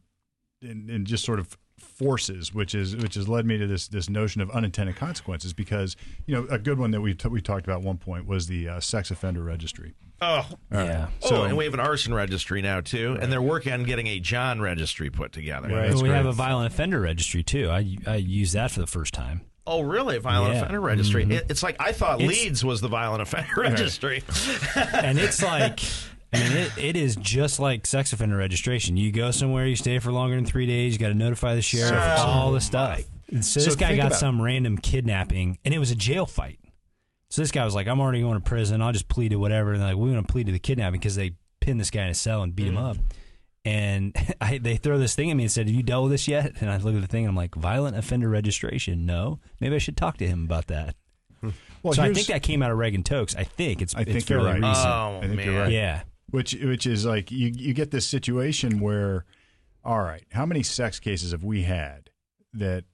and, 0.62 0.90
and 0.90 1.06
just 1.06 1.24
sort 1.24 1.38
of 1.38 1.56
forces, 1.98 2.54
which 2.54 2.74
is 2.74 2.94
which 2.96 3.14
has 3.16 3.28
led 3.28 3.44
me 3.44 3.58
to 3.58 3.66
this 3.66 3.88
this 3.88 4.08
notion 4.08 4.40
of 4.40 4.50
unintended 4.50 4.96
consequences. 4.96 5.52
Because 5.52 5.96
you 6.26 6.34
know 6.34 6.46
a 6.50 6.58
good 6.58 6.78
one 6.78 6.92
that 6.92 7.00
we 7.00 7.14
t- 7.14 7.28
we 7.28 7.40
talked 7.40 7.64
about 7.66 7.80
at 7.80 7.84
one 7.84 7.98
point 7.98 8.26
was 8.26 8.46
the 8.46 8.68
uh, 8.68 8.80
sex 8.80 9.10
offender 9.10 9.42
registry. 9.42 9.94
oh 10.20 10.48
Yeah. 10.70 11.08
oh, 11.24 11.42
and 11.44 11.56
we 11.56 11.64
have 11.64 11.74
an 11.74 11.80
arson 11.80 12.14
registry 12.14 12.62
now 12.62 12.80
too, 12.80 13.16
and 13.20 13.30
they're 13.32 13.42
working 13.42 13.72
on 13.72 13.82
getting 13.84 14.06
a 14.06 14.20
John 14.20 14.60
registry 14.60 15.10
put 15.10 15.32
together. 15.32 15.68
Right. 15.68 15.74
Well, 15.74 15.88
That's 15.88 16.02
we 16.02 16.08
have 16.10 16.26
a 16.26 16.32
violent 16.32 16.72
offender 16.72 17.00
registry 17.00 17.42
too. 17.42 17.68
I 17.70 17.96
I 18.06 18.16
used 18.16 18.54
that 18.54 18.70
for 18.70 18.80
the 18.80 18.86
first 18.86 19.12
time. 19.14 19.42
Oh, 19.66 19.82
really? 19.82 20.16
Violent 20.18 20.54
Yeah. 20.54 20.60
offender 20.60 20.80
registry? 20.80 21.24
It, 21.24 21.46
it's 21.50 21.62
like 21.62 21.76
I 21.78 21.92
thought 21.92 22.20
It's- 22.22 22.28
LEADS 22.44 22.64
was 22.64 22.80
the 22.80 22.88
violent 22.88 23.20
offender 23.20 23.52
registry. 23.60 24.22
and 24.94 25.18
it's 25.18 25.42
like 25.42 25.80
I 26.32 26.38
mean 26.40 26.56
it, 26.56 26.78
it 26.78 26.96
is 26.96 27.16
just 27.16 27.58
like 27.58 27.86
sex 27.86 28.12
offender 28.12 28.36
registration. 28.36 28.96
You 28.96 29.10
go 29.12 29.30
somewhere, 29.30 29.66
you 29.66 29.76
stay 29.76 29.98
for 29.98 30.12
longer 30.12 30.36
than 30.36 30.44
three 30.44 30.66
days, 30.66 30.92
you 30.92 30.98
got 30.98 31.08
to 31.08 31.14
notify 31.14 31.54
the 31.54 31.62
sheriff, 31.62 31.90
So- 32.18 32.24
all 32.24 32.52
the 32.52 32.60
stuff. 32.60 33.02
And 33.30 33.44
so, 33.44 33.60
So 33.60 33.66
this 33.66 33.76
guy 33.76 33.96
got 33.96 34.06
about- 34.06 34.18
some 34.18 34.40
random 34.40 34.78
kidnapping, 34.78 35.58
and 35.64 35.74
it 35.74 35.78
was 35.78 35.90
a 35.90 35.94
jail 35.94 36.24
fight. 36.26 36.58
So 37.30 37.42
this 37.42 37.50
guy 37.50 37.64
was 37.64 37.74
like, 37.74 37.86
"I'm 37.86 38.00
already 38.00 38.22
going 38.22 38.34
to 38.34 38.40
prison. 38.40 38.80
I'll 38.80 38.92
just 38.92 39.08
plead 39.08 39.30
to 39.30 39.36
whatever." 39.36 39.72
And 39.72 39.82
they're 39.82 39.88
like, 39.88 39.98
"We're 39.98 40.12
going 40.12 40.24
to 40.24 40.32
plead 40.32 40.46
to 40.46 40.52
the 40.52 40.58
kidnapping 40.58 40.98
because 40.98 41.14
they 41.14 41.32
pinned 41.60 41.78
this 41.78 41.90
guy 41.90 42.04
in 42.04 42.10
a 42.10 42.14
cell 42.14 42.42
and 42.42 42.56
beat 42.56 42.68
him 42.68 42.76
mm. 42.76 42.90
up." 42.90 42.96
And 43.66 44.16
I, 44.40 44.56
they 44.56 44.76
throw 44.76 44.98
this 44.98 45.14
thing 45.14 45.30
at 45.30 45.36
me 45.36 45.44
and 45.44 45.52
said, 45.52 45.66
"Have 45.66 45.76
you 45.76 45.82
dealt 45.82 46.04
with 46.04 46.12
this 46.12 46.26
yet?" 46.26 46.54
And 46.60 46.70
I 46.70 46.78
look 46.78 46.94
at 46.94 47.02
the 47.02 47.06
thing 47.06 47.24
and 47.24 47.30
I'm 47.30 47.36
like, 47.36 47.54
"Violent 47.54 47.98
offender 47.98 48.30
registration? 48.30 49.04
No. 49.04 49.40
Maybe 49.60 49.74
I 49.74 49.78
should 49.78 49.96
talk 49.96 50.16
to 50.18 50.26
him 50.26 50.44
about 50.44 50.68
that." 50.68 50.94
Hmm. 51.42 51.50
Well, 51.82 51.92
so 51.92 52.02
I 52.02 52.14
think 52.14 52.28
that 52.28 52.42
came 52.42 52.62
out 52.62 52.70
of 52.70 52.78
Reagan 52.78 53.02
Tokes. 53.02 53.36
I 53.36 53.44
think 53.44 53.82
it's 53.82 53.94
I 53.94 54.00
it's 54.00 54.12
think 54.12 54.28
you're 54.30 54.40
fairly 54.40 54.60
right. 54.60 54.68
recent. 54.70 54.88
Oh, 54.88 55.20
I 55.22 55.26
think 55.28 55.44
you're 55.44 55.52
man. 55.52 55.62
right. 55.62 55.72
yeah. 55.72 56.02
Which 56.30 56.54
which 56.54 56.86
is 56.86 57.04
like 57.04 57.30
you 57.30 57.52
you 57.54 57.72
get 57.74 57.90
this 57.90 58.06
situation 58.06 58.80
where 58.80 59.24
all 59.84 60.00
right 60.02 60.24
how 60.32 60.44
many 60.46 60.62
sex 60.62 60.98
cases 61.00 61.32
have 61.32 61.44
we 61.44 61.62
had 61.62 62.10
that 62.52 62.84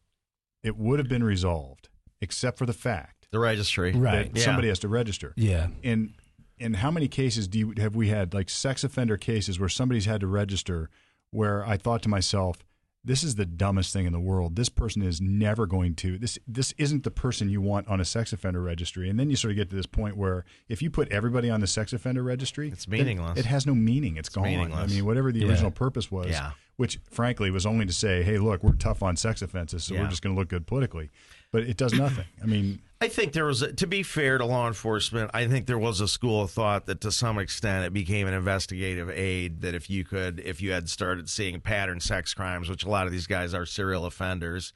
it 0.63 0.77
would 0.77 0.99
have 0.99 1.09
been 1.09 1.25
resolved 1.25 1.89
except 2.21 2.59
for 2.59 2.67
the 2.67 2.73
fact 2.73 3.29
The 3.33 3.39
registry. 3.39 3.93
Right. 3.93 4.33
that 4.33 4.39
Yeah. 4.39 4.45
somebody 4.45 4.69
has 4.69 4.79
to 4.81 4.89
register 4.89 5.33
Yeah. 5.37 5.69
and 5.83 6.15
and 6.61 6.77
how 6.77 6.91
many 6.91 7.09
cases 7.09 7.49
do 7.49 7.59
you 7.59 7.75
have 7.79 7.97
we 7.97 8.09
had 8.09 8.33
like 8.33 8.49
sex 8.49 8.85
offender 8.85 9.17
cases 9.17 9.59
where 9.59 9.69
somebody's 9.69 10.05
had 10.07 10.21
to 10.21 10.27
register 10.27 10.89
where 11.31 11.67
I 11.67 11.77
thought 11.77 12.03
to 12.05 12.09
myself 12.09 12.59
this 13.05 13.23
is 13.23 13.35
the 13.35 13.45
dumbest 13.45 13.93
thing 13.93 14.07
in 14.07 14.13
the 14.13 14.21
world. 14.21 14.57
This 14.57 14.69
person 14.71 15.03
is 15.03 15.21
never 15.21 15.67
going 15.67 15.95
to. 15.97 16.17
This 16.19 16.39
this 16.49 16.73
isn't 16.79 17.05
the 17.05 17.11
person 17.11 17.51
you 17.51 17.61
want 17.61 17.87
on 17.89 18.01
a 18.01 18.05
sex 18.05 18.33
offender 18.33 18.61
registry. 18.63 19.11
And 19.11 19.21
then 19.21 19.29
you 19.31 19.37
sort 19.37 19.51
of 19.53 19.57
get 19.57 19.69
to 19.71 19.77
this 19.77 19.87
point 19.87 20.17
where 20.17 20.45
if 20.69 20.81
you 20.81 20.91
put 20.91 21.13
everybody 21.13 21.51
on 21.51 21.61
the 21.61 21.67
sex 21.67 21.93
offender 21.93 22.23
registry, 22.23 22.71
It's 22.71 22.89
meaningless. 22.89 23.39
It 23.39 23.45
has 23.47 23.67
no 23.67 23.75
meaning. 23.75 24.17
It's 24.17 24.29
gone. 24.31 24.47
I 24.73 24.87
mean, 24.87 25.05
whatever 25.05 25.33
the 25.33 25.41
Yeah. 25.41 25.49
original 25.49 25.71
purpose 25.71 26.11
was, 26.11 26.31
Yeah. 26.31 26.53
which 26.77 26.99
frankly 27.11 27.51
was 27.51 27.67
only 27.67 27.85
to 27.87 27.93
say, 27.93 28.23
"Hey, 28.23 28.39
look, 28.39 28.65
we're 28.65 28.73
tough 28.73 29.03
on 29.03 29.17
sex 29.17 29.43
offenses, 29.43 29.85
so 29.85 29.95
Yeah. 29.95 30.03
we're 30.03 30.09
just 30.09 30.23
going 30.23 30.35
to 30.35 30.39
look 30.41 30.49
good 30.49 30.67
politically." 30.67 31.11
But 31.55 31.69
it 31.69 31.77
does 31.77 31.93
nothing. 31.93 32.25
I 32.43 32.47
mean, 32.47 32.81
I 33.01 33.07
think 33.07 33.33
there 33.33 33.45
was, 33.45 33.63
a, 33.63 33.73
to 33.75 33.87
be 33.87 34.03
fair 34.03 34.39
to 34.39 34.45
law 34.45 34.67
enforcement, 34.67 35.31
I 35.33 35.47
think 35.47 35.67
there 35.67 35.79
was 35.79 36.01
a 36.01 36.09
school 36.09 36.43
of 36.43 36.51
thought 36.51 36.87
that 36.87 37.01
to 37.03 37.13
some 37.13 37.39
extent 37.39 37.87
it 37.87 37.93
became 37.93 38.27
an 38.27 38.35
investigative 38.35 39.09
aid. 39.09 39.61
That 39.61 39.73
if 39.73 39.89
you 39.89 40.05
could, 40.05 40.41
if 40.41 40.61
you 40.61 40.73
had 40.73 40.89
started 40.89 41.31
seeing 41.31 41.61
pattern 41.61 42.01
sex 42.01 42.35
crimes, 42.35 42.69
which 42.69 42.83
a 42.83 42.89
lot 42.89 43.07
of 43.07 43.13
these 43.13 43.29
guys 43.29 43.55
are 43.55 43.67
serial 43.67 44.05
offenders, 44.05 44.73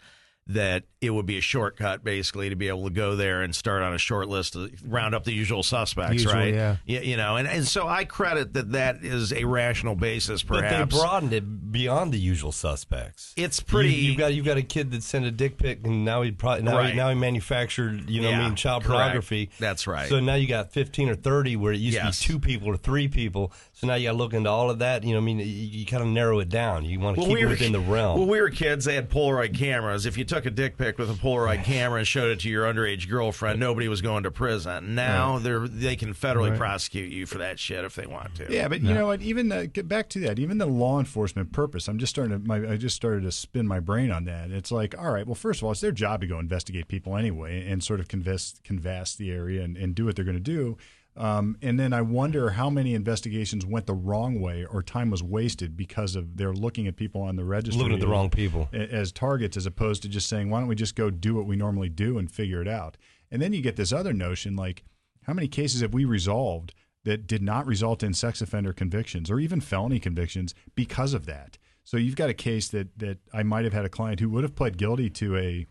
that 0.49 0.85
it 1.01 1.11
would 1.11 1.27
be 1.27 1.37
a 1.37 1.41
shortcut 1.43 2.03
basically 2.03 2.49
to 2.49 2.57
be 2.57 2.69
able 2.69 2.85
to 2.85 2.91
go 2.91 3.15
there 3.15 3.43
and 3.43 3.55
start 3.55 3.83
on 3.83 3.93
a 3.95 3.99
short 3.99 4.29
list 4.29 4.55
to 4.55 4.71
round 4.87 5.15
up 5.15 5.25
the 5.25 5.33
usual 5.33 5.63
suspects, 5.63 6.15
Usual, 6.15 6.33
right? 6.33 6.55
yeah. 6.55 6.77
You, 6.87 7.01
you 7.01 7.17
know, 7.19 7.37
and, 7.37 7.47
and 7.47 7.67
so 7.67 7.87
I 7.87 8.05
credit 8.05 8.55
that 8.55 8.73
that 8.73 9.05
is 9.05 9.33
a 9.33 9.45
rational 9.45 9.95
basis, 9.95 10.43
perhaps. 10.43 10.73
But 10.75 10.91
they 10.91 11.03
broadened 11.03 11.33
it 11.35 11.71
beyond 11.73 12.13
the 12.15 12.19
usual 12.19 12.53
suspects. 12.53 13.35
it's 13.37 13.61
pretty. 13.61 13.91
You, 13.91 14.11
have 14.13 14.19
got 14.19 14.35
you've 14.35 14.47
got 14.47 14.57
a 14.57 14.63
kid 14.63 14.91
that 14.93 15.03
sent 15.03 15.27
a 15.27 15.31
dick 15.31 15.59
pic, 15.59 15.81
and 15.85 16.05
now 16.05 16.23
he 16.23 16.31
probably 16.31 16.63
now 16.65 16.79
Right. 16.79 16.91
he, 16.93 16.97
now 16.97 17.11
he 17.11 17.15
manufactured 17.15 18.09
you 18.09 18.23
know 18.23 18.29
what 18.31 18.35
I 18.37 18.39
Yeah, 18.41 18.47
mean 18.49 18.57
child 18.57 18.85
correct. 18.85 18.97
pornography. 18.99 19.51
That's 19.59 19.87
right. 19.87 20.09
So 20.09 20.19
now 20.21 20.35
you 20.35 20.47
got 20.49 20.73
fifteen 20.73 21.09
or 21.11 21.15
thirty 21.15 21.57
where 21.57 21.73
it 21.73 21.79
used 21.79 21.95
Yes. 21.95 22.19
to 22.21 22.27
be 22.29 22.33
two 22.35 22.39
people 22.41 22.69
or 22.69 22.77
three 22.77 23.07
people. 23.09 23.53
So 23.79 23.87
now 23.87 23.95
you 23.95 24.09
got 24.09 24.13
to 24.13 24.19
look 24.19 24.35
into 24.35 24.51
all 24.51 24.71
of 24.71 24.81
that. 24.81 25.05
You 25.05 25.11
know, 25.11 25.19
what 25.19 25.23
I 25.23 25.27
mean, 25.27 25.39
you, 25.39 25.45
you 25.45 25.87
kind 25.87 26.03
of 26.03 26.09
narrow 26.09 26.41
it 26.41 26.49
down. 26.49 26.85
You 26.85 26.99
want 26.99 27.17
to 27.17 27.23
keep 27.23 27.39
it 27.39 27.45
were, 27.45 27.51
within 27.51 27.71
the 27.71 27.79
realm. 27.79 28.19
When 28.19 28.29
we 28.29 28.41
were 28.41 28.51
kids, 28.51 28.85
they 28.85 28.97
had 28.97 29.09
Polaroid 29.09 29.57
cameras. 29.57 30.05
If 30.05 30.19
you 30.19 30.25
took 30.25 30.47
a 30.47 30.51
dick 30.51 30.77
pic 30.77 30.99
with 30.99 31.09
a 31.09 31.15
Polaroid 31.15 31.63
camera 31.65 31.99
and 31.99 32.07
showed 32.07 32.33
it 32.33 32.41
to 32.41 32.49
your 32.49 32.65
underage 32.65 33.09
girlfriend, 33.09 33.61
nobody 33.61 33.87
was 33.87 34.03
going 34.03 34.25
to 34.25 34.33
prison. 34.33 34.97
Now 34.97 35.39
they're 35.39 35.69
they 35.69 35.95
can 35.95 36.13
federally 36.13 36.57
prosecute 36.57 37.13
you 37.13 37.25
for 37.25 37.39
that 37.39 37.61
shit 37.61 37.85
if 37.85 37.95
they 37.95 38.07
want 38.07 38.35
to. 38.35 38.53
Yeah, 38.53 38.67
but 38.67 38.81
you 38.81 38.93
know 38.93 39.07
what? 39.07 39.23
Even 39.23 39.49
the, 39.49 39.69
get 39.69 39.87
back 39.87 40.09
to 40.09 40.19
that. 40.23 40.41
Even 40.41 40.59
the 40.59 40.67
law 40.67 40.99
enforcement 40.99 41.53
purpose. 41.53 41.87
I'm 41.87 41.99
just 41.99 42.11
starting 42.11 42.33
to. 42.33 42.49
My, 42.49 42.73
I 42.73 42.77
just 42.79 42.97
started 42.97 43.23
to 43.23 43.31
spin 43.31 43.69
my 43.69 43.79
brain 43.79 44.11
on 44.11 44.25
that. 44.25 44.51
It's 44.51 44.73
like, 44.73 44.99
all 44.99 45.13
right. 45.13 45.25
Well, 45.25 45.37
first 45.37 45.61
of 45.61 45.67
all, 45.67 45.71
it's 45.71 45.81
their 45.81 45.93
job 45.93 46.23
to 46.23 46.27
go 46.27 46.41
investigate 46.41 46.89
people 46.89 47.17
anyway, 47.17 47.65
and 47.65 47.85
sort 47.85 48.01
of 48.01 48.09
convest, 48.09 48.65
convast 48.65 49.19
the 49.19 49.31
area 49.31 49.63
and, 49.63 49.77
and 49.77 49.95
do 49.95 50.05
what 50.05 50.17
they're 50.17 50.25
going 50.25 50.37
to 50.37 50.43
do. 50.43 50.77
Um, 51.19 51.59
and 51.63 51.81
then 51.81 51.93
I 51.93 52.01
wonder 52.01 52.51
how 52.51 52.71
many 52.71 52.95
investigations 52.95 53.67
went 53.67 53.87
the 53.87 53.95
wrong 53.95 54.41
way 54.41 54.65
or 54.65 54.85
time 54.85 55.11
was 55.11 55.23
wasted 55.23 55.77
because 55.77 56.15
of 56.15 56.37
they're 56.37 56.53
looking 56.53 56.87
at 56.87 56.95
people 56.95 57.23
on 57.23 57.35
the 57.35 57.45
registry, 57.45 57.83
Looking 57.83 57.97
at 57.97 58.01
the 58.01 58.07
wrong 58.07 58.31
people. 58.31 58.69
as 58.73 59.11
targets 59.11 59.57
as 59.57 59.67
opposed 59.67 60.03
to 60.03 60.09
just 60.09 60.29
saying, 60.29 60.49
why 60.49 60.61
don't 60.61 60.69
we 60.69 60.77
just 60.77 60.95
go 60.95 61.11
do 61.11 61.35
what 61.35 61.47
we 61.47 61.57
normally 61.57 61.89
do 61.89 62.19
and 62.19 62.31
figure 62.31 62.63
it 62.63 62.69
out? 62.69 62.97
And 63.33 63.43
then 63.43 63.53
you 63.53 63.61
get 63.61 63.75
this 63.75 63.93
other 63.93 64.13
notion 64.13 64.55
like, 64.55 64.85
how 65.25 65.33
many 65.35 65.49
cases 65.49 65.81
have 65.81 65.93
we 65.93 66.05
resolved 66.05 66.73
that 67.05 67.27
did 67.27 67.43
not 67.43 67.67
result 67.67 68.03
in 68.05 68.15
sex 68.15 68.41
offender 68.41 68.73
convictions 68.73 69.29
or 69.29 69.41
even 69.41 69.61
felony 69.61 69.99
convictions 69.99 70.55
because 70.77 71.15
of 71.15 71.27
that? 71.27 71.59
So 71.83 71.97
you've 71.97 72.17
got 72.17 72.31
a 72.31 72.35
case 72.35 72.69
that, 72.69 72.97
that 72.99 73.19
I 73.33 73.43
might 73.43 73.65
have 73.65 73.73
had 73.73 73.85
a 73.85 73.89
client 73.89 74.21
who 74.21 74.29
would 74.31 74.45
have 74.45 74.55
pled 74.55 74.77
guilty 74.79 75.11
to 75.11 75.37
a 75.37 75.67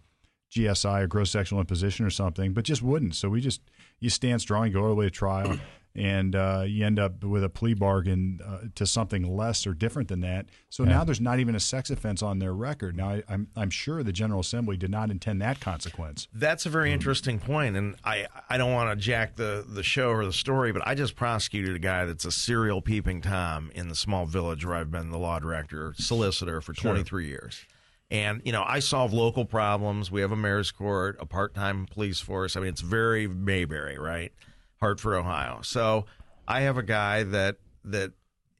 GSI 0.51 1.01
or 1.01 1.07
gross 1.07 1.31
sexual 1.31 1.59
imposition 1.59 2.05
or 2.05 2.09
something, 2.09 2.53
but 2.53 2.63
just 2.63 2.81
wouldn't. 2.81 3.15
So 3.15 3.29
we 3.29 3.41
just 3.41 3.61
you 3.99 4.09
stand 4.09 4.41
strong, 4.41 4.67
you 4.67 4.73
go 4.73 4.83
all 4.83 4.89
the 4.89 4.95
way 4.95 5.05
to 5.05 5.11
trial, 5.11 5.57
and 5.95 6.35
uh, 6.35 6.63
you 6.65 6.85
end 6.85 6.99
up 6.99 7.23
with 7.23 7.43
a 7.43 7.49
plea 7.49 7.73
bargain 7.73 8.39
uh, 8.45 8.59
to 8.75 8.85
something 8.85 9.35
less 9.35 9.65
or 9.65 9.73
different 9.73 10.07
than 10.07 10.21
that. 10.21 10.45
So 10.69 10.83
now 10.83 11.03
there's 11.03 11.19
not 11.19 11.39
even 11.39 11.55
a 11.55 11.59
sex 11.59 11.89
offense 11.89 12.21
on 12.21 12.37
their 12.39 12.53
record. 12.53 12.95
Now 12.95 13.09
I, 13.09 13.23
I'm 13.27 13.47
I'm 13.55 13.69
sure 13.69 14.03
the 14.03 14.13
General 14.13 14.39
Assembly 14.39 14.77
did 14.77 14.91
not 14.91 15.09
intend 15.09 15.41
that 15.41 15.59
consequence. 15.59 16.27
That's 16.33 16.65
a 16.65 16.69
very 16.69 16.93
interesting 16.93 17.39
point, 17.39 17.75
and 17.75 17.95
I 18.03 18.27
I 18.49 18.57
don't 18.57 18.73
want 18.73 18.91
to 18.91 18.95
jack 18.95 19.35
the 19.35 19.65
the 19.67 19.83
show 19.83 20.11
or 20.11 20.23
the 20.23 20.33
story, 20.33 20.71
but 20.71 20.83
I 20.85 20.95
just 20.95 21.15
prosecuted 21.15 21.75
a 21.75 21.79
guy 21.79 22.05
that's 22.05 22.25
a 22.25 22.31
serial 22.31 22.81
peeping 22.81 23.21
tom 23.21 23.71
in 23.73 23.89
the 23.89 23.95
small 23.95 24.25
village 24.25 24.65
where 24.65 24.75
I've 24.75 24.91
been 24.91 25.09
the 25.09 25.19
law 25.19 25.39
director 25.39 25.93
solicitor 25.97 26.61
for 26.61 26.73
23 26.73 27.27
years. 27.27 27.65
And 28.09 28.41
you 28.45 28.51
know, 28.51 28.63
I 28.65 28.79
solve 28.79 29.13
local 29.13 29.45
problems. 29.45 30.09
We 30.09 30.21
have 30.21 30.31
a 30.31 30.35
mayor's 30.35 30.71
court, 30.71 31.17
a 31.19 31.25
part-time 31.25 31.87
police 31.91 32.19
force. 32.19 32.55
I 32.55 32.61
mean, 32.61 32.69
it's 32.69 32.81
very 32.81 33.27
Mayberry, 33.27 33.97
right? 33.97 34.31
Hartford, 34.79 35.15
Ohio. 35.15 35.59
So 35.63 36.05
I 36.47 36.61
have 36.61 36.77
a 36.77 36.83
guy 36.83 37.23
that 37.23 37.57
that 37.83 38.13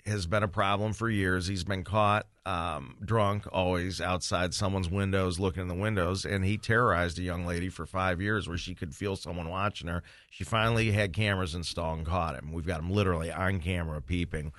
has 0.06 0.26
been 0.26 0.44
a 0.44 0.48
problem 0.48 0.94
for 0.94 1.10
years. 1.10 1.48
He's 1.48 1.64
been 1.64 1.84
caught 1.84 2.28
um, 2.46 2.96
drunk, 3.04 3.46
always 3.52 4.00
outside 4.00 4.54
someone's 4.54 4.90
windows, 4.90 5.38
looking 5.38 5.64
in 5.64 5.68
the 5.68 5.76
windows, 5.76 6.24
and 6.24 6.46
he 6.46 6.58
terrorized 6.58 7.20
a 7.20 7.22
young 7.22 7.46
lady 7.46 7.68
for 7.68 7.86
five 7.86 8.22
years, 8.22 8.48
where 8.48 8.58
she 8.58 8.74
could 8.74 8.96
feel 8.96 9.18
someone 9.18 9.50
watching 9.50 9.90
her. 9.90 10.04
She 10.30 10.46
finally 10.46 10.92
had 10.92 11.12
cameras 11.12 11.56
installed 11.56 11.98
and 11.98 12.08
caught 12.08 12.36
him. 12.36 12.54
We've 12.54 12.66
got 12.66 12.80
him 12.80 12.90
literally 12.90 13.32
on 13.32 13.60
camera 13.60 14.02
peeping, 14.02 14.54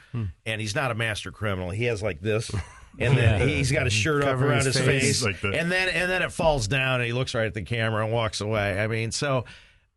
and 0.44 0.60
he's 0.60 0.74
not 0.74 0.90
a 0.90 0.94
master 0.94 1.32
criminal. 1.32 1.70
He 1.70 1.84
has 1.84 2.02
like 2.02 2.20
this. 2.20 2.50
And 2.98 3.16
then 3.16 3.48
he's 3.48 3.70
got 3.70 3.86
a 3.86 3.90
shirt 3.90 4.24
up 4.24 4.40
around 4.40 4.64
his 4.64 4.74
his 4.76 4.80
face. 4.80 5.22
face, 5.22 5.22
Like 5.24 5.42
and 5.44 5.70
then 5.70 5.88
and 5.88 6.10
then 6.10 6.22
it 6.22 6.32
falls 6.32 6.66
down, 6.68 7.00
and 7.00 7.06
he 7.06 7.12
looks 7.12 7.34
right 7.34 7.46
at 7.46 7.54
the 7.54 7.62
camera 7.62 8.04
and 8.04 8.12
walks 8.12 8.40
away. 8.40 8.80
I 8.80 8.86
mean, 8.86 9.12
so 9.12 9.44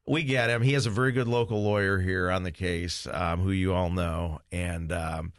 we 0.08 0.24
get 0.24 0.50
him. 0.50 0.62
He 0.62 0.74
has 0.74 0.86
a 0.86 0.90
very 0.90 1.12
good 1.12 1.28
local 1.28 1.64
lawyer 1.64 2.00
here 2.00 2.30
on 2.30 2.44
the 2.44 2.52
case, 2.52 3.08
um, 3.12 3.42
who 3.42 3.52
you 3.52 3.74
all 3.74 3.90
know, 3.90 4.40
and 4.52 4.92
um, 4.92 5.34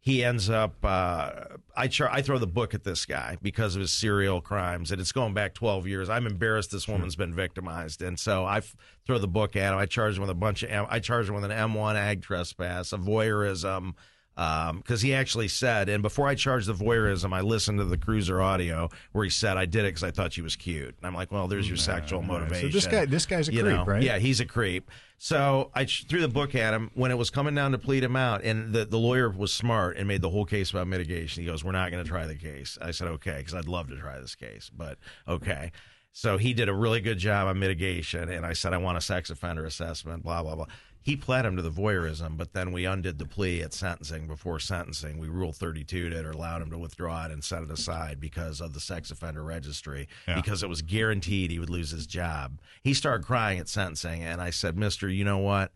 he 0.00 0.22
ends 0.24 0.50
up. 0.50 0.76
Uh, 0.84 1.30
I 1.76 1.88
char- 1.88 2.10
I 2.10 2.20
throw 2.22 2.38
the 2.38 2.46
book 2.46 2.74
at 2.74 2.84
this 2.84 3.06
guy 3.06 3.38
because 3.42 3.74
of 3.74 3.80
his 3.80 3.92
serial 3.92 4.40
crimes, 4.40 4.90
and 4.92 5.00
it's 5.00 5.12
going 5.12 5.34
back 5.34 5.54
twelve 5.54 5.86
years. 5.86 6.08
I'm 6.10 6.26
embarrassed 6.26 6.70
this 6.72 6.86
woman's 6.88 7.16
been 7.16 7.34
victimized, 7.34 8.02
and 8.02 8.18
so 8.18 8.44
I 8.44 8.58
f- 8.58 8.74
throw 9.06 9.18
the 9.18 9.28
book 9.28 9.56
at 9.56 9.72
him. 9.72 9.78
I 9.78 9.86
charge 9.86 10.14
him 10.16 10.20
with 10.22 10.30
a 10.30 10.34
bunch 10.34 10.62
of. 10.62 10.70
M- 10.70 10.86
I 10.90 10.98
charge 11.00 11.28
him 11.28 11.34
with 11.36 11.44
an 11.44 11.50
M1 11.50 11.94
ag 11.96 12.22
trespass, 12.22 12.92
a 12.92 12.98
voyeurism. 12.98 13.92
Um, 14.36 14.78
because 14.78 15.00
he 15.00 15.14
actually 15.14 15.46
said, 15.46 15.88
and 15.88 16.02
before 16.02 16.26
I 16.26 16.34
charged 16.34 16.66
the 16.66 16.74
voyeurism, 16.74 17.32
I 17.32 17.40
listened 17.40 17.78
to 17.78 17.84
the 17.84 17.96
cruiser 17.96 18.40
audio 18.40 18.88
where 19.12 19.22
he 19.22 19.30
said, 19.30 19.56
"I 19.56 19.64
did 19.64 19.84
it 19.84 19.88
because 19.88 20.02
I 20.02 20.10
thought 20.10 20.32
she 20.32 20.42
was 20.42 20.56
cute." 20.56 20.96
And 20.98 21.06
I'm 21.06 21.14
like, 21.14 21.30
"Well, 21.30 21.46
there's 21.46 21.68
your 21.68 21.76
sexual 21.76 22.18
Right. 22.18 22.28
motivation." 22.28 22.72
So 22.72 22.76
this 22.76 22.86
guy, 22.88 23.06
this 23.06 23.26
guy's 23.26 23.48
a 23.48 23.52
you 23.52 23.62
creep, 23.62 23.76
know, 23.76 23.84
right? 23.84 24.02
Yeah, 24.02 24.18
he's 24.18 24.40
a 24.40 24.44
creep. 24.46 24.90
So 25.18 25.70
I 25.72 25.84
threw 25.84 26.20
the 26.20 26.28
book 26.28 26.56
at 26.56 26.74
him 26.74 26.90
when 26.94 27.12
it 27.12 27.18
was 27.18 27.30
coming 27.30 27.54
down 27.54 27.72
to 27.72 27.78
plead 27.78 28.02
him 28.02 28.16
out, 28.16 28.42
and 28.42 28.72
the, 28.72 28.84
the 28.84 28.98
lawyer 28.98 29.30
was 29.30 29.54
smart 29.54 29.96
and 29.96 30.08
made 30.08 30.20
the 30.20 30.30
whole 30.30 30.44
case 30.44 30.70
about 30.70 30.88
mitigation. 30.88 31.44
He 31.44 31.48
goes, 31.48 31.62
"We're 31.62 31.72
not 31.72 31.92
going 31.92 32.02
to 32.02 32.08
try 32.08 32.26
the 32.26 32.34
case." 32.34 32.76
I 32.82 32.90
said, 32.90 33.06
"Okay," 33.08 33.36
because 33.38 33.54
I'd 33.54 33.68
love 33.68 33.88
to 33.90 33.96
try 33.96 34.18
this 34.18 34.34
case, 34.34 34.68
but 34.76 34.98
okay. 35.28 35.70
So 36.16 36.38
he 36.38 36.54
did 36.54 36.68
a 36.68 36.74
really 36.74 37.00
good 37.00 37.18
job 37.18 37.48
on 37.48 37.58
mitigation, 37.58 38.28
and 38.28 38.44
I 38.44 38.52
said, 38.52 38.72
"I 38.72 38.78
want 38.78 38.98
a 38.98 39.00
sex 39.00 39.30
offender 39.30 39.64
assessment." 39.64 40.24
Blah 40.24 40.42
blah 40.42 40.56
blah. 40.56 40.66
He 41.04 41.16
pled 41.16 41.44
him 41.44 41.54
to 41.56 41.62
the 41.62 41.70
voyeurism, 41.70 42.38
but 42.38 42.54
then 42.54 42.72
we 42.72 42.86
undid 42.86 43.18
the 43.18 43.26
plea 43.26 43.60
at 43.62 43.74
sentencing. 43.74 44.26
Before 44.26 44.58
sentencing, 44.58 45.18
we 45.18 45.28
ruled 45.28 45.54
32 45.56 46.06
it 46.06 46.24
or 46.24 46.30
allowed 46.30 46.62
him 46.62 46.70
to 46.70 46.78
withdraw 46.78 47.26
it 47.26 47.30
and 47.30 47.44
set 47.44 47.62
it 47.62 47.70
aside 47.70 48.18
because 48.18 48.60
of 48.62 48.72
the 48.72 48.80
sex 48.80 49.10
offender 49.10 49.42
registry, 49.44 50.08
Yeah. 50.26 50.34
because 50.36 50.62
it 50.62 50.68
was 50.70 50.80
guaranteed 50.80 51.50
he 51.50 51.58
would 51.58 51.68
lose 51.68 51.90
his 51.90 52.06
job. 52.06 52.58
He 52.82 52.94
started 52.94 53.26
crying 53.26 53.58
at 53.58 53.68
sentencing, 53.68 54.22
and 54.22 54.40
I 54.40 54.48
said, 54.48 54.78
Mister, 54.78 55.06
you 55.08 55.24
know 55.24 55.38
what? 55.38 55.72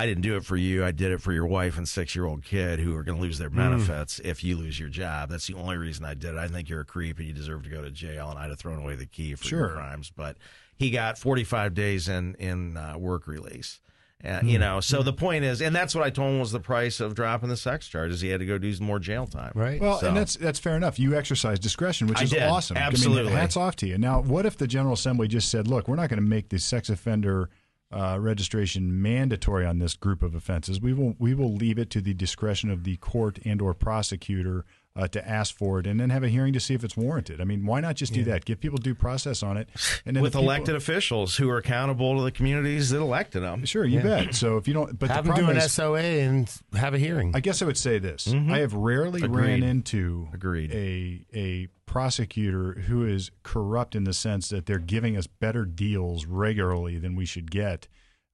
I 0.00 0.04
didn't 0.04 0.24
do 0.24 0.36
it 0.36 0.44
for 0.44 0.56
you. 0.56 0.84
I 0.84 0.90
did 0.90 1.10
it 1.12 1.22
for 1.22 1.32
your 1.32 1.46
wife 1.46 1.78
and 1.78 1.88
six 1.88 2.14
year 2.16 2.26
old 2.26 2.44
kid 2.44 2.80
who 2.80 2.94
are 2.96 3.02
going 3.04 3.16
to 3.16 3.22
lose 3.22 3.38
their 3.38 3.48
benefits 3.48 4.18
if 4.18 4.42
you 4.44 4.56
lose 4.56 4.78
your 4.78 4.90
job. 4.90 5.30
That's 5.30 5.46
the 5.46 5.54
only 5.54 5.76
reason 5.78 6.04
I 6.04 6.12
did 6.14 6.34
it. 6.34 6.38
I 6.38 6.48
think 6.48 6.68
you're 6.68 6.80
a 6.82 6.84
creep 6.84 7.18
and 7.18 7.26
you 7.26 7.32
deserve 7.32 7.62
to 7.62 7.70
go 7.70 7.80
to 7.82 7.90
jail, 7.90 8.28
and 8.30 8.38
I'd 8.38 8.50
have 8.50 8.58
thrown 8.58 8.78
away 8.82 8.96
the 8.96 9.06
key 9.06 9.34
for 9.36 9.46
your 9.48 9.68
crimes. 9.70 10.10
But 10.14 10.36
he 10.76 10.90
got 10.90 11.16
45 11.18 11.72
days 11.72 12.08
in 12.08 12.34
in 12.34 12.76
uh, 12.76 12.98
work 12.98 13.26
release. 13.28 13.80
Uh, 14.24 14.40
You 14.42 14.58
know, 14.58 14.80
so 14.80 15.02
the 15.02 15.12
point 15.12 15.44
is, 15.44 15.60
and 15.60 15.76
that's 15.76 15.94
what 15.94 16.02
I 16.04 16.10
told 16.10 16.32
him 16.32 16.40
was 16.40 16.50
the 16.50 16.58
price 16.60 17.00
of 17.00 17.14
dropping 17.14 17.48
the 17.50 17.56
sex 17.56 17.86
charges. 17.86 18.20
He 18.22 18.28
had 18.28 18.40
to 18.40 18.46
go 18.46 18.56
do 18.58 18.72
some 18.72 18.86
more 18.86 18.98
jail 18.98 19.26
time. 19.26 19.52
Right. 19.54 19.80
Well, 19.80 20.00
So- 20.00 20.08
and 20.08 20.16
that's 20.16 20.36
that's 20.36 20.58
fair 20.58 20.74
enough. 20.76 20.98
You 20.98 21.14
exercise 21.14 21.58
discretion, 21.58 22.06
which 22.06 22.18
I 22.20 22.22
is 22.24 22.30
did. 22.30 22.42
awesome. 22.42 22.76
I 22.76 22.80
mean, 22.80 22.86
Absolutely. 22.88 23.32
hats 23.32 23.56
off 23.56 23.76
to 23.76 23.86
you. 23.86 23.98
Now, 23.98 24.20
what 24.22 24.46
if 24.46 24.56
the 24.56 24.66
General 24.66 24.94
Assembly 24.94 25.28
just 25.28 25.50
said, 25.50 25.68
"Look, 25.68 25.86
we're 25.86 25.96
not 25.96 26.08
going 26.08 26.22
to 26.22 26.26
make 26.28 26.48
the 26.48 26.58
sex 26.58 26.88
offender 26.88 27.50
uh, 27.92 28.18
registration 28.20 29.00
mandatory 29.00 29.64
on 29.64 29.78
this 29.78 29.94
group 29.94 30.22
of 30.22 30.34
offenses. 30.34 30.80
We 30.80 30.92
will 30.92 31.14
we 31.20 31.34
will 31.34 31.54
leave 31.54 31.78
it 31.78 31.88
to 31.90 32.00
the 32.00 32.14
discretion 32.14 32.68
of 32.70 32.82
the 32.84 32.96
court 32.96 33.38
and 33.44 33.62
or 33.62 33.74
prosecutor 33.74 34.64
uh, 34.96 35.06
to 35.08 35.28
ask 35.28 35.54
for 35.54 35.78
it, 35.78 35.86
and 35.86 36.00
then 36.00 36.08
have 36.10 36.22
a 36.24 36.28
hearing 36.28 36.52
to 36.54 36.60
see 36.60 36.72
if 36.74 36.82
it's 36.82 36.96
warranted. 36.96 37.40
I 37.40 37.44
mean, 37.44 37.66
why 37.66 37.80
not 37.80 37.96
just 37.96 38.12
do 38.14 38.24
that? 38.24 38.44
Give 38.46 38.58
people 38.58 38.78
due 38.78 38.94
process 38.94 39.42
on 39.42 39.56
it, 39.58 39.68
and 40.06 40.16
then 40.16 40.22
with 40.22 40.32
the 40.32 40.38
people- 40.38 40.50
elected 40.50 40.74
officials 40.74 41.36
who 41.36 41.50
are 41.50 41.58
accountable 41.58 42.16
to 42.16 42.22
the 42.24 42.30
communities 42.32 42.90
that 42.90 42.98
elected 43.00 43.42
them. 43.42 43.64
Sure, 43.66 43.84
you 43.84 44.00
bet. 44.00 44.34
So 44.34 44.56
if 44.56 44.66
you 44.66 44.74
don't, 44.74 44.98
but 44.98 45.10
Have 45.10 45.24
the 45.26 45.32
them 45.34 45.44
do 45.44 45.50
an 45.50 45.58
is, 45.58 45.70
SOA 45.72 46.00
and 46.00 46.50
have 46.74 46.94
a 46.94 46.98
hearing. 46.98 47.32
I 47.34 47.40
guess 47.40 47.60
I 47.60 47.66
would 47.66 47.76
say 47.76 47.98
this: 47.98 48.26
I 48.32 48.58
have 48.60 48.72
rarely 48.72 49.22
ran 49.26 49.62
into 49.62 50.28
Agreed. 50.32 50.72
a 50.72 51.26
a 51.38 51.68
prosecutor 51.84 52.72
who 52.86 53.04
is 53.06 53.30
corrupt 53.42 53.94
in 53.94 54.04
the 54.04 54.12
sense 54.12 54.48
that 54.48 54.66
they're 54.66 54.78
giving 54.78 55.16
us 55.16 55.26
better 55.26 55.64
deals 55.64 56.26
regularly 56.26 56.98
than 56.98 57.16
we 57.16 57.24
should 57.24 57.50
get, 57.50 57.88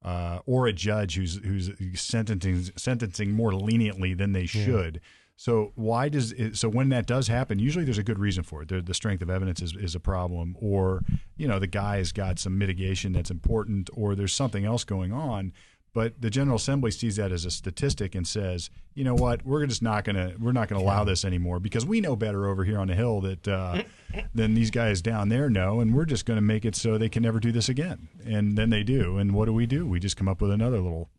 uh, 0.04 0.40
or 0.46 0.66
a 0.66 0.72
judge 0.72 1.16
who's 1.16 1.36
who's 1.44 1.70
sentencing 2.00 2.64
sentencing 2.76 3.30
more 3.32 3.52
leniently 3.54 4.14
than 4.14 4.32
they 4.32 4.46
should. 4.46 5.00
So 5.42 5.72
why 5.74 6.08
does 6.08 6.30
it, 6.30 6.56
so 6.56 6.68
when 6.68 6.90
that 6.90 7.04
does 7.04 7.26
happen? 7.26 7.58
Usually 7.58 7.84
there's 7.84 7.98
a 7.98 8.04
good 8.04 8.20
reason 8.20 8.44
for 8.44 8.62
it. 8.62 8.68
The, 8.68 8.80
the 8.80 8.94
strength 8.94 9.22
of 9.22 9.28
evidence 9.28 9.60
is, 9.60 9.74
is 9.74 9.96
a 9.96 9.98
problem, 9.98 10.56
or 10.60 11.02
you 11.36 11.48
know 11.48 11.58
the 11.58 11.66
guy's 11.66 12.12
got 12.12 12.38
some 12.38 12.56
mitigation 12.56 13.12
that's 13.12 13.28
important, 13.28 13.90
or 13.92 14.14
there's 14.14 14.32
something 14.32 14.64
else 14.64 14.84
going 14.84 15.12
on. 15.12 15.52
But 15.92 16.22
the 16.22 16.30
General 16.30 16.58
Assembly 16.58 16.92
sees 16.92 17.16
that 17.16 17.32
as 17.32 17.44
a 17.44 17.50
statistic 17.50 18.14
and 18.14 18.24
says, 18.24 18.70
you 18.94 19.02
know 19.02 19.16
what, 19.16 19.44
we're 19.44 19.66
just 19.66 19.82
not 19.82 20.04
gonna 20.04 20.34
we're 20.38 20.52
not 20.52 20.68
gonna 20.68 20.80
allow 20.80 21.02
this 21.02 21.24
anymore 21.24 21.58
because 21.58 21.84
we 21.84 22.00
know 22.00 22.14
better 22.14 22.46
over 22.46 22.62
here 22.62 22.78
on 22.78 22.86
the 22.86 22.94
hill 22.94 23.20
that 23.22 23.48
uh, 23.48 23.82
than 24.36 24.54
these 24.54 24.70
guys 24.70 25.02
down 25.02 25.28
there 25.28 25.50
know, 25.50 25.80
and 25.80 25.92
we're 25.92 26.04
just 26.04 26.24
gonna 26.24 26.40
make 26.40 26.64
it 26.64 26.76
so 26.76 26.96
they 26.96 27.08
can 27.08 27.24
never 27.24 27.40
do 27.40 27.50
this 27.50 27.68
again. 27.68 28.06
And 28.24 28.56
then 28.56 28.70
they 28.70 28.84
do. 28.84 29.18
And 29.18 29.34
what 29.34 29.46
do 29.46 29.52
we 29.52 29.66
do? 29.66 29.88
We 29.88 29.98
just 29.98 30.16
come 30.16 30.28
up 30.28 30.40
with 30.40 30.52
another 30.52 30.78
little 30.78 31.10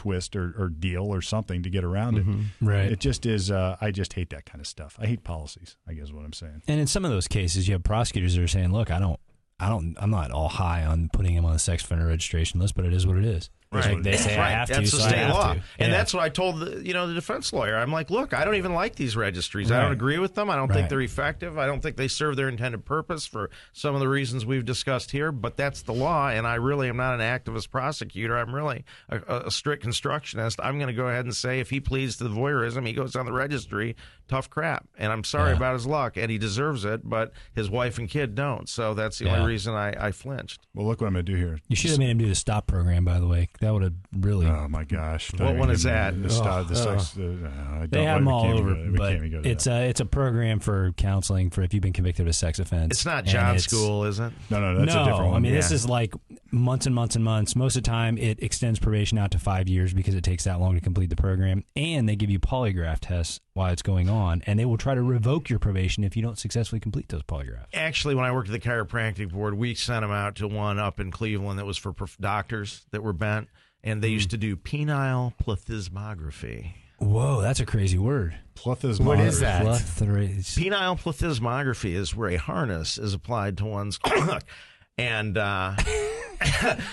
twist 0.00 0.34
or, 0.34 0.54
or 0.56 0.68
deal 0.70 1.02
or 1.02 1.20
something 1.20 1.62
to 1.62 1.68
get 1.68 1.84
around 1.84 2.16
it. 2.16 2.24
Right. 2.66 2.90
It 2.90 3.00
just 3.00 3.26
is. 3.26 3.50
Uh, 3.50 3.76
I 3.82 3.90
just 3.90 4.14
hate 4.14 4.30
that 4.30 4.46
kind 4.46 4.58
of 4.60 4.66
stuff. 4.66 4.96
I 4.98 5.06
hate 5.06 5.24
policies. 5.24 5.76
I 5.86 5.92
guess 5.92 6.04
is 6.04 6.12
what 6.12 6.24
I'm 6.24 6.32
saying. 6.32 6.62
And 6.66 6.80
in 6.80 6.86
some 6.86 7.04
of 7.04 7.10
those 7.10 7.28
cases, 7.28 7.68
you 7.68 7.74
have 7.74 7.84
prosecutors 7.84 8.34
that 8.34 8.42
are 8.42 8.48
saying, 8.48 8.72
"Look, 8.72 8.90
I 8.90 8.98
don't, 8.98 9.20
I 9.58 9.68
don't, 9.68 9.94
I'm 10.00 10.10
not 10.10 10.30
all 10.30 10.48
high 10.48 10.86
on 10.86 11.10
putting 11.12 11.34
him 11.34 11.44
on 11.44 11.52
the 11.52 11.58
sex 11.58 11.84
offender 11.84 12.06
registration 12.06 12.60
list, 12.60 12.74
but 12.74 12.86
it 12.86 12.94
is 12.94 13.06
what 13.06 13.18
it 13.18 13.26
is." 13.26 13.50
Like, 13.72 14.02
they 14.02 14.16
say 14.16 14.34
I 14.36 14.38
Right. 14.40 14.50
have 14.50 14.68
to, 14.68 14.74
That's 14.74 14.90
so 14.90 14.96
the 14.96 15.04
I 15.04 15.08
state 15.10 15.18
have 15.18 15.30
law, 15.34 15.54
to. 15.54 15.60
and 15.78 15.92
Yeah. 15.92 15.96
that's 15.96 16.12
what 16.12 16.24
I 16.24 16.28
told 16.28 16.58
the 16.58 16.84
you 16.84 16.92
know 16.92 17.06
the 17.06 17.14
defense 17.14 17.52
lawyer. 17.52 17.76
I'm 17.76 17.92
like, 17.92 18.10
look, 18.10 18.34
I 18.34 18.44
don't 18.44 18.56
even 18.56 18.74
like 18.74 18.96
these 18.96 19.14
registries. 19.14 19.70
I 19.70 19.80
don't 19.80 19.92
agree 19.92 20.18
with 20.18 20.34
them. 20.34 20.50
I 20.50 20.56
don't 20.56 20.68
Right. 20.68 20.74
think 20.78 20.88
they're 20.88 21.00
effective. 21.00 21.56
I 21.56 21.66
don't 21.66 21.80
think 21.80 21.96
they 21.96 22.08
serve 22.08 22.34
their 22.34 22.48
intended 22.48 22.84
purpose 22.84 23.26
for 23.26 23.48
some 23.72 23.94
of 23.94 24.00
the 24.00 24.08
reasons 24.08 24.44
we've 24.44 24.64
discussed 24.64 25.12
here. 25.12 25.30
But 25.30 25.56
that's 25.56 25.82
the 25.82 25.92
law, 25.92 26.30
and 26.30 26.48
I 26.48 26.56
really 26.56 26.88
am 26.88 26.96
not 26.96 27.14
an 27.14 27.20
activist 27.20 27.70
prosecutor. 27.70 28.36
I'm 28.36 28.52
really 28.52 28.84
a, 29.08 29.44
a 29.46 29.50
strict 29.52 29.84
constructionist. 29.84 30.58
I'm 30.60 30.78
going 30.78 30.88
to 30.88 30.92
go 30.92 31.06
ahead 31.06 31.24
and 31.26 31.36
say 31.36 31.60
if 31.60 31.70
he 31.70 31.78
pleads 31.78 32.16
to 32.16 32.24
the 32.24 32.30
voyeurism, 32.30 32.84
he 32.84 32.92
goes 32.92 33.14
on 33.14 33.24
the 33.24 33.32
registry. 33.32 33.94
Tough 34.26 34.48
crap, 34.50 34.86
and 34.96 35.12
I'm 35.12 35.24
sorry 35.24 35.50
Yeah. 35.50 35.56
about 35.56 35.74
his 35.74 35.86
luck, 35.86 36.16
and 36.16 36.30
he 36.30 36.38
deserves 36.38 36.84
it. 36.84 37.00
But 37.08 37.32
his 37.52 37.68
wife 37.70 37.98
and 37.98 38.08
kid 38.08 38.34
don't. 38.36 38.68
So 38.68 38.94
that's 38.94 39.18
the 39.18 39.26
Yeah. 39.26 39.36
only 39.38 39.48
reason 39.52 39.74
I, 39.74 39.92
I 40.08 40.10
flinched. 40.12 40.66
Well, 40.74 40.86
look 40.86 41.00
what 41.00 41.08
I'm 41.08 41.14
going 41.14 41.24
to 41.26 41.32
do 41.32 41.36
here. 41.38 41.58
You 41.68 41.74
should 41.76 41.90
have 41.90 41.98
made 42.00 42.10
him 42.10 42.18
do 42.18 42.28
the 42.28 42.34
stop 42.36 42.66
program, 42.68 43.04
by 43.04 43.18
the 43.20 43.26
way. 43.28 43.48
That 43.60 43.74
would 43.74 43.82
have 43.82 43.92
really. 44.16 44.46
Oh 44.46 44.68
my 44.68 44.84
gosh! 44.84 45.32
What 45.34 45.54
one 45.54 45.70
is 45.70 45.82
that? 45.82 46.20
The, 46.22 46.30
stop, 46.30 46.66
the 46.68 46.74
sex. 46.74 47.14
Uh, 47.18 47.86
they 47.90 48.04
have 48.04 48.20
them 48.20 48.28
all 48.28 48.46
over, 48.46 48.74
go. 48.74 48.82
We 48.90 48.96
but 48.96 49.10
can't 49.10 49.16
even 49.16 49.30
go 49.32 49.42
to 49.42 49.48
it's 49.50 49.64
that. 49.64 49.82
a 49.82 49.84
it's 49.86 50.00
a 50.00 50.06
program 50.06 50.60
for 50.60 50.92
counseling 50.92 51.50
for 51.50 51.60
if 51.60 51.74
you've 51.74 51.82
been 51.82 51.92
convicted 51.92 52.24
of 52.24 52.30
a 52.30 52.32
sex 52.32 52.58
offense. 52.58 52.92
It's 52.92 53.04
not 53.04 53.26
job 53.26 53.56
it's- 53.56 53.64
school, 53.64 54.04
is 54.04 54.18
it? 54.18 54.32
no, 54.48 54.60
no, 54.60 54.78
that's 54.78 54.94
no, 54.94 55.02
a 55.02 55.04
different 55.04 55.26
one. 55.26 55.36
I 55.36 55.40
mean, 55.40 55.52
this 55.52 55.70
is 55.72 55.86
like 55.86 56.14
months 56.50 56.86
and 56.86 56.94
months 56.94 57.16
and 57.16 57.24
months. 57.24 57.54
Most 57.54 57.76
of 57.76 57.82
the 57.82 57.90
time, 57.90 58.16
it 58.16 58.42
extends 58.42 58.78
probation 58.78 59.18
out 59.18 59.30
to 59.32 59.38
five 59.38 59.68
years 59.68 59.92
because 59.92 60.14
it 60.14 60.24
takes 60.24 60.44
that 60.44 60.58
long 60.58 60.74
to 60.74 60.80
complete 60.80 61.10
the 61.10 61.16
program. 61.16 61.62
And 61.76 62.08
they 62.08 62.16
give 62.16 62.30
you 62.30 62.40
polygraph 62.40 63.00
tests 63.00 63.40
while 63.52 63.70
it's 63.72 63.82
going 63.82 64.08
on, 64.08 64.42
and 64.46 64.58
they 64.58 64.64
will 64.64 64.78
try 64.78 64.94
to 64.94 65.02
revoke 65.02 65.50
your 65.50 65.58
probation 65.58 66.02
if 66.02 66.16
you 66.16 66.22
don't 66.22 66.38
successfully 66.38 66.80
complete 66.80 67.08
those 67.10 67.22
polygraphs. 67.24 67.66
Actually, 67.74 68.14
when 68.14 68.24
I 68.24 68.32
worked 68.32 68.48
at 68.48 68.52
the 68.52 68.68
chiropractic 68.68 69.30
board, 69.30 69.52
we 69.54 69.74
sent 69.74 70.00
them 70.02 70.10
out 70.10 70.36
to 70.36 70.48
one 70.48 70.78
up 70.78 70.98
in 70.98 71.10
Cleveland 71.10 71.58
that 71.58 71.66
was 71.66 71.76
for 71.76 71.92
prof- 71.92 72.16
doctors 72.18 72.86
that 72.92 73.02
were 73.02 73.12
bent, 73.12 73.48
and 73.82 74.02
they 74.02 74.08
Hmm. 74.08 74.14
used 74.14 74.30
to 74.30 74.36
do 74.36 74.56
penile 74.56 75.32
plethysmography. 75.42 76.72
Whoa, 76.98 77.40
that's 77.40 77.60
a 77.60 77.66
crazy 77.66 77.96
word. 77.98 78.34
Plethysmography. 78.56 79.00
What 79.06 79.20
is 79.20 79.40
that? 79.40 79.62
Plethora- 79.62 80.26
Penile 80.28 81.00
plethysmography 81.00 81.94
is 81.94 82.14
where 82.14 82.28
a 82.30 82.36
harness 82.36 82.98
is 82.98 83.14
applied 83.14 83.56
to 83.58 83.64
one's 83.64 83.98
and 84.98 85.38
uh, 85.38 85.76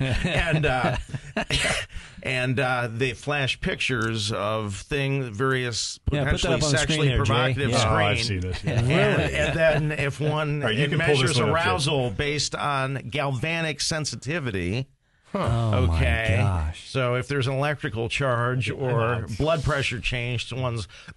and 0.00 0.66
uh, 0.66 0.96
and 2.24 2.58
uh, 2.60 2.88
they 2.92 3.12
flash 3.12 3.60
pictures 3.60 4.32
of 4.32 4.74
things, 4.76 5.28
various 5.28 5.98
Yeah, 6.10 6.24
put 6.30 6.40
that 6.42 6.50
potentially 6.50 6.54
up 6.54 6.62
on 6.62 6.68
screen 6.70 6.78
sexually 6.78 7.08
there, 7.08 7.16
provocative 7.18 7.70
Yeah. 7.70 7.76
Oh, 7.76 7.80
screen. 7.80 7.98
I've 7.98 8.22
seen 8.22 8.40
this. 8.40 8.64
Yeah. 8.64 8.72
And, 8.80 8.88
and 9.32 9.56
then 9.90 9.92
if 9.98 10.20
one 10.20 10.62
All 10.62 10.68
right, 10.68 10.76
you 10.76 10.88
can 10.88 10.98
pull 10.98 11.08
measures 11.08 11.38
one 11.40 11.50
up, 11.50 11.56
Jay. 11.56 11.68
arousal 11.68 12.10
based 12.10 12.54
on 12.54 12.94
galvanic 13.10 13.80
sensitivity. 13.80 14.88
Oh 15.34 15.88
Okay. 15.94 16.36
my 16.38 16.42
gosh. 16.44 16.88
So 16.90 17.14
if 17.14 17.28
there's 17.28 17.46
an 17.46 17.54
electrical 17.54 18.08
charge 18.08 18.70
or 18.70 19.26
blood 19.38 19.62
pressure 19.64 20.00
change 20.00 20.48
to 20.50 20.56
one's, 20.56 20.88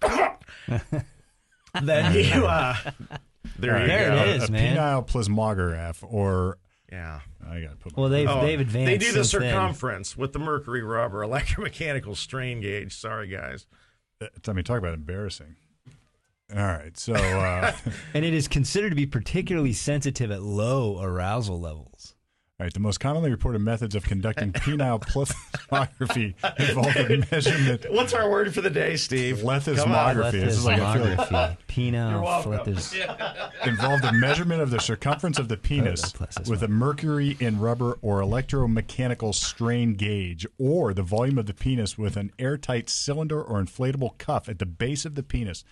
then 1.82 2.14
you 2.14 2.46
uh, 2.46 2.74
there 3.58 3.80
you 3.80 3.86
There 3.86 4.08
go. 4.10 4.16
it 4.22 4.28
is, 4.42 4.48
a 4.48 4.52
man. 4.52 4.76
penile 4.76 5.06
plasmograph, 5.06 6.02
or 6.02 6.58
Yeah. 6.90 7.20
I 7.48 7.60
got 7.60 7.70
to 7.70 7.76
put. 7.76 7.96
Well, 7.96 8.08
they've 8.08 8.28
Oh, 8.28 8.40
they've 8.40 8.58
advanced. 8.60 8.86
They 8.90 8.98
do 8.98 9.12
the 9.12 9.22
since 9.24 9.40
then. 9.42 9.52
circumference 9.52 10.16
with 10.16 10.32
the 10.32 10.40
mercury 10.40 10.82
rubber 10.82 11.20
electromechanical 11.26 12.16
strain 12.16 12.60
gauge. 12.60 12.92
Sorry, 12.96 13.28
guys. 13.28 13.66
I 14.20 14.52
mean, 14.52 14.64
talk 14.64 14.78
about 14.78 14.94
embarrassing. 14.94 15.54
All 16.52 16.58
right, 16.64 16.96
so 16.98 17.12
uh, 17.14 17.72
and 18.14 18.24
it 18.24 18.32
is 18.34 18.48
considered 18.48 18.90
to 18.90 18.96
be 18.96 19.06
particularly 19.06 19.72
sensitive 19.72 20.30
at 20.32 20.42
low 20.42 21.00
arousal 21.02 21.60
levels. 21.60 22.14
All 22.58 22.64
right, 22.64 22.72
the 22.72 22.80
most 22.80 23.00
commonly 23.00 23.30
reported 23.30 23.58
methods 23.58 23.94
of 23.94 24.04
conducting 24.04 24.50
penile 24.50 24.98
plethysmography 24.98 26.32
involve 26.68 26.94
the 26.94 27.26
measurement 27.30 27.84
What's 27.90 28.14
our 28.14 28.30
word 28.30 28.54
for 28.54 28.62
the 28.62 28.70
day, 28.70 28.96
Steve? 28.96 29.38
Plethysmography. 29.38 30.32
This 30.32 30.56
is 30.56 30.64
like 30.64 30.80
I 30.80 30.94
feel 30.94 31.04
like 31.04 31.18
Plethysmography. 31.18 31.56
Penile 31.68 32.10
You're 32.12 32.58
plethys- 32.58 33.56
involved 33.66 34.04
the 34.04 34.12
measurement 34.12 34.62
of 34.62 34.70
the 34.70 34.80
circumference 34.80 35.38
of 35.38 35.48
the 35.48 35.58
penis 35.58 36.14
with 36.48 36.62
a 36.62 36.68
mercury 36.68 37.36
in 37.40 37.60
rubber 37.60 37.98
or 38.00 38.20
electromechanical 38.22 39.34
strain 39.34 39.92
gauge, 39.92 40.46
or 40.58 40.94
the 40.94 41.02
volume 41.02 41.36
of 41.36 41.44
the 41.44 41.52
penis 41.52 41.98
with 41.98 42.16
an 42.16 42.32
airtight 42.38 42.88
cylinder 42.88 43.42
or 43.42 43.60
inflatable 43.62 44.16
cuff 44.16 44.48
at 44.48 44.58
the 44.58 44.66
base 44.66 45.04
of 45.04 45.14
the 45.14 45.22
penis. 45.22 45.62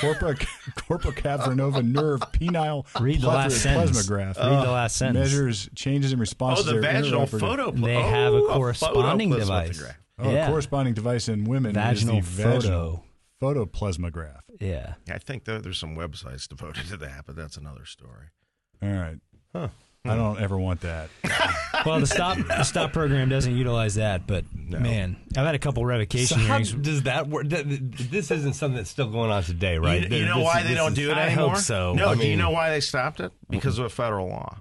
Corpora, 0.00 0.36
corpora 0.88 1.12
cavernosa 1.12 1.82
nerve 1.84 2.20
penile 2.32 2.84
Read 3.00 3.20
the 3.20 3.26
last 3.28 3.58
sentence. 3.62 3.90
plasmograph 4.06 4.36
Read 4.36 4.66
the 4.66 4.70
last 4.72 4.96
sentence. 4.96 5.18
measures 5.30 5.68
changes 5.74 6.12
in 6.12 6.18
response 6.18 6.60
Oh, 6.60 6.62
to 6.62 6.68
the 6.74 6.80
their 6.80 6.92
vaginal 6.92 7.22
intraoperative- 7.26 7.40
photo. 7.40 7.70
They 7.72 7.96
oh, 7.96 8.02
have 8.02 8.34
a 8.34 8.40
photo 8.40 8.54
corresponding 8.54 9.30
device. 9.30 9.78
plethysmograph. 9.78 9.94
Oh, 10.18 10.30
yeah. 10.32 10.46
a 10.46 10.50
corresponding 10.50 10.94
device 10.94 11.28
in 11.28 11.44
women 11.44 11.72
Vaginal 11.74 12.18
is 12.18 12.36
the 12.36 12.42
vaginal 12.44 13.04
photo. 13.40 13.64
photoplasmograph. 13.66 14.40
Yeah. 14.60 14.94
I 15.10 15.18
think 15.18 15.44
there, 15.44 15.60
there's 15.60 15.78
some 15.78 15.96
websites 15.96 16.46
devoted 16.48 16.86
to 16.88 16.96
that, 16.98 17.24
but 17.26 17.34
that's 17.36 17.56
another 17.56 17.84
story. 17.86 18.26
All 18.82 18.88
right. 18.90 19.70
I 20.04 20.14
hmm. 20.14 20.18
don't 20.18 20.40
ever 20.40 20.58
want 20.58 20.80
that. 20.82 21.08
Well, 21.86 21.98
the 21.98 22.06
stop 22.06 22.36
the 22.38 22.62
stop 22.62 22.92
program 22.92 23.28
doesn't 23.28 23.56
utilize 23.56 23.96
that, 23.96 24.24
but 24.28 24.44
man, 24.54 25.16
I've 25.36 25.44
had 25.46 25.56
a 25.56 25.58
couple 25.58 25.84
revocation 25.84 26.38
So 26.38 26.44
hearings. 26.44 26.72
does 26.74 27.02
that 27.04 27.26
work? 27.26 27.48
Th- 27.48 27.66
th- 27.66 27.80
This 28.08 28.30
isn't 28.30 28.52
something 28.52 28.76
that's 28.76 28.90
still 28.90 29.08
going 29.10 29.32
on 29.32 29.42
today, 29.42 29.78
right? 29.78 30.08
You, 30.08 30.18
you 30.18 30.24
know 30.26 30.36
This- 30.36 30.44
why 30.44 30.62
they 30.62 30.68
this 30.68 30.76
don't 30.76 30.92
is- 30.92 30.98
do 30.98 31.10
it 31.10 31.16
I 31.16 31.26
anymore? 31.28 31.48
hope 31.50 31.58
so. 31.58 31.94
No, 31.94 32.10
I 32.10 32.14
do 32.14 32.24
you 32.28 32.36
know 32.36 32.50
why 32.50 32.70
they 32.70 32.78
stopped 32.78 33.18
it? 33.18 33.32
Because 33.50 33.80
of 33.80 33.86
a 33.86 33.88
federal 33.88 34.28
law. 34.28 34.58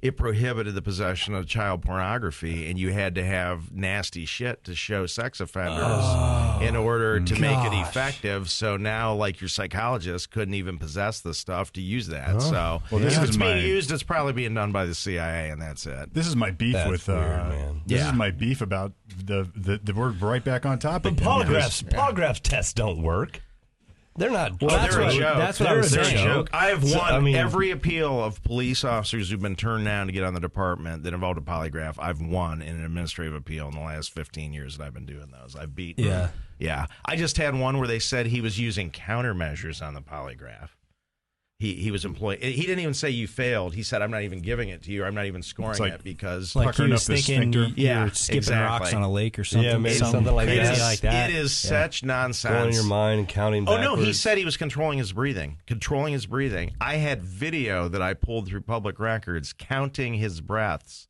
It 0.00 0.16
prohibited 0.16 0.76
the 0.76 0.82
possession 0.82 1.34
of 1.34 1.48
child 1.48 1.82
pornography, 1.82 2.70
and 2.70 2.78
you 2.78 2.92
had 2.92 3.16
to 3.16 3.24
have 3.24 3.72
nasty 3.72 4.26
shit 4.26 4.62
to 4.62 4.74
show 4.76 5.06
sex 5.06 5.40
offenders 5.40 5.82
Oh, 5.82 6.60
in 6.62 6.76
order 6.76 7.18
to 7.18 7.40
make 7.40 7.58
it 7.66 7.72
effective. 7.74 8.48
So 8.48 8.76
now, 8.76 9.12
like 9.14 9.40
your 9.40 9.48
psychologist 9.48 10.30
couldn't 10.30 10.54
even 10.54 10.78
possess 10.78 11.18
the 11.20 11.34
stuff 11.34 11.72
to 11.72 11.80
use 11.80 12.06
that. 12.08 12.40
So 12.42 12.80
Well, 12.92 13.00
this 13.00 13.16
if 13.16 13.24
is 13.24 13.28
it's 13.30 13.38
my- 13.38 13.54
being 13.54 13.66
used, 13.66 13.90
it's 13.90 14.04
probably 14.04 14.34
being 14.34 14.54
done 14.54 14.70
by 14.70 14.86
the 14.86 14.94
CIA, 14.94 15.50
and 15.50 15.60
that's 15.60 15.84
it. 15.84 16.14
This 16.14 16.28
is 16.28 16.36
my 16.36 16.52
beef 16.52 16.74
That's 16.74 16.90
with. 16.90 17.08
weird, 17.08 17.18
uh, 17.40 17.48
man. 17.48 17.80
This 17.84 17.98
Yeah. 18.00 18.10
is 18.10 18.14
my 18.14 18.30
beef 18.30 18.60
about 18.60 18.92
the 19.24 19.48
the, 19.56 19.80
the 19.82 19.94
we're 19.94 20.10
right 20.10 20.44
back 20.44 20.64
on 20.64 20.78
topic. 20.78 21.16
But 21.16 21.24
then, 21.24 21.26
polygraphs, 21.26 21.84
because- 21.84 21.98
polygraph 22.14 22.40
tests 22.40 22.72
don't 22.72 23.02
work. 23.02 23.40
They're 24.18 24.30
not. 24.30 24.60
Well, 24.60 24.70
that's 24.70 24.94
they're 24.94 25.04
what- 25.04 25.14
a 25.14 25.18
joke. 25.18 25.36
that's 25.38 25.60
what 25.60 25.68
I 25.68 25.72
They're 25.72 25.82
was 25.82 25.96
a 25.96 26.04
saying. 26.04 26.24
joke. 26.26 26.50
I 26.52 26.66
have 26.66 26.84
So, 26.86 26.98
won 26.98 27.14
I 27.14 27.20
mean- 27.20 27.36
every 27.36 27.70
appeal 27.70 28.22
of 28.22 28.42
police 28.42 28.84
officers 28.84 29.30
who've 29.30 29.40
been 29.40 29.56
turned 29.56 29.84
down 29.84 30.06
to 30.08 30.12
get 30.12 30.24
on 30.24 30.34
the 30.34 30.40
department 30.40 31.04
that 31.04 31.14
involved 31.14 31.38
a 31.38 31.42
polygraph. 31.42 31.94
I've 31.98 32.20
won 32.20 32.60
in 32.60 32.76
an 32.76 32.84
administrative 32.84 33.34
appeal 33.34 33.68
in 33.68 33.74
the 33.74 33.80
last 33.80 34.10
15 34.12 34.52
years 34.52 34.76
that 34.76 34.84
I've 34.84 34.94
been 34.94 35.06
doing 35.06 35.30
those. 35.30 35.54
I've 35.56 35.74
beaten. 35.74 36.04
Yeah. 36.04 36.28
Yeah. 36.58 36.86
I 37.04 37.14
just 37.16 37.36
had 37.36 37.54
one 37.54 37.78
where 37.78 37.86
they 37.86 38.00
said 38.00 38.26
he 38.26 38.40
was 38.40 38.58
using 38.58 38.90
countermeasures 38.90 39.80
on 39.86 39.94
the 39.94 40.02
polygraph. 40.02 40.70
He 41.58 41.74
he 41.74 41.90
was 41.90 42.04
employed. 42.04 42.38
He 42.40 42.62
didn't 42.62 42.78
even 42.80 42.94
say 42.94 43.10
you 43.10 43.26
failed. 43.26 43.74
He 43.74 43.82
said 43.82 44.00
I'm 44.00 44.12
not 44.12 44.22
even 44.22 44.40
giving 44.40 44.68
it 44.68 44.82
to 44.84 44.92
you. 44.92 45.04
I'm 45.04 45.14
not 45.14 45.26
even 45.26 45.42
scoring 45.42 45.78
like- 45.80 45.94
it 45.94 46.04
because 46.04 46.54
Like 46.54 46.66
Puckering 46.66 46.88
he 46.90 46.92
was 46.92 47.06
thinking 47.06 47.22
sphincter. 47.36 47.58
you, 47.64 47.66
you 47.66 47.72
Yeah, 47.88 48.04
were 48.04 48.10
skipping 48.10 48.38
exactly. 48.38 48.84
rocks 48.84 48.94
on 48.94 49.02
a 49.02 49.10
lake 49.10 49.38
or 49.40 49.44
something. 49.44 49.68
Yeah, 49.68 49.76
maybe 49.78 49.96
something, 49.96 50.18
something 50.20 50.34
like 50.36 50.46
crazy 50.46 50.60
it 50.60 50.64
that. 50.64 50.72
is, 50.74 50.80
like 50.80 51.00
that. 51.00 51.30
It 51.30 51.36
is 51.36 51.64
Yeah. 51.64 51.70
such 51.70 52.04
nonsense. 52.04 52.52
Going 52.54 52.68
in 52.68 52.74
your 52.74 52.84
mind 52.84 53.18
and 53.20 53.28
counting 53.28 53.68
Oh 53.68 53.80
no, 53.80 53.96
he 53.96 54.12
said 54.12 54.38
he 54.38 54.44
was 54.44 54.56
controlling 54.56 54.98
his 54.98 55.12
breathing. 55.12 55.58
Controlling 55.66 56.12
his 56.12 56.26
breathing. 56.26 56.70
I 56.80 56.94
had 56.96 57.22
video 57.24 57.88
that 57.88 58.02
I 58.02 58.14
pulled 58.14 58.46
through 58.48 58.60
public 58.60 59.00
records 59.00 59.52
counting 59.52 60.14
his 60.14 60.40
breaths. 60.40 61.08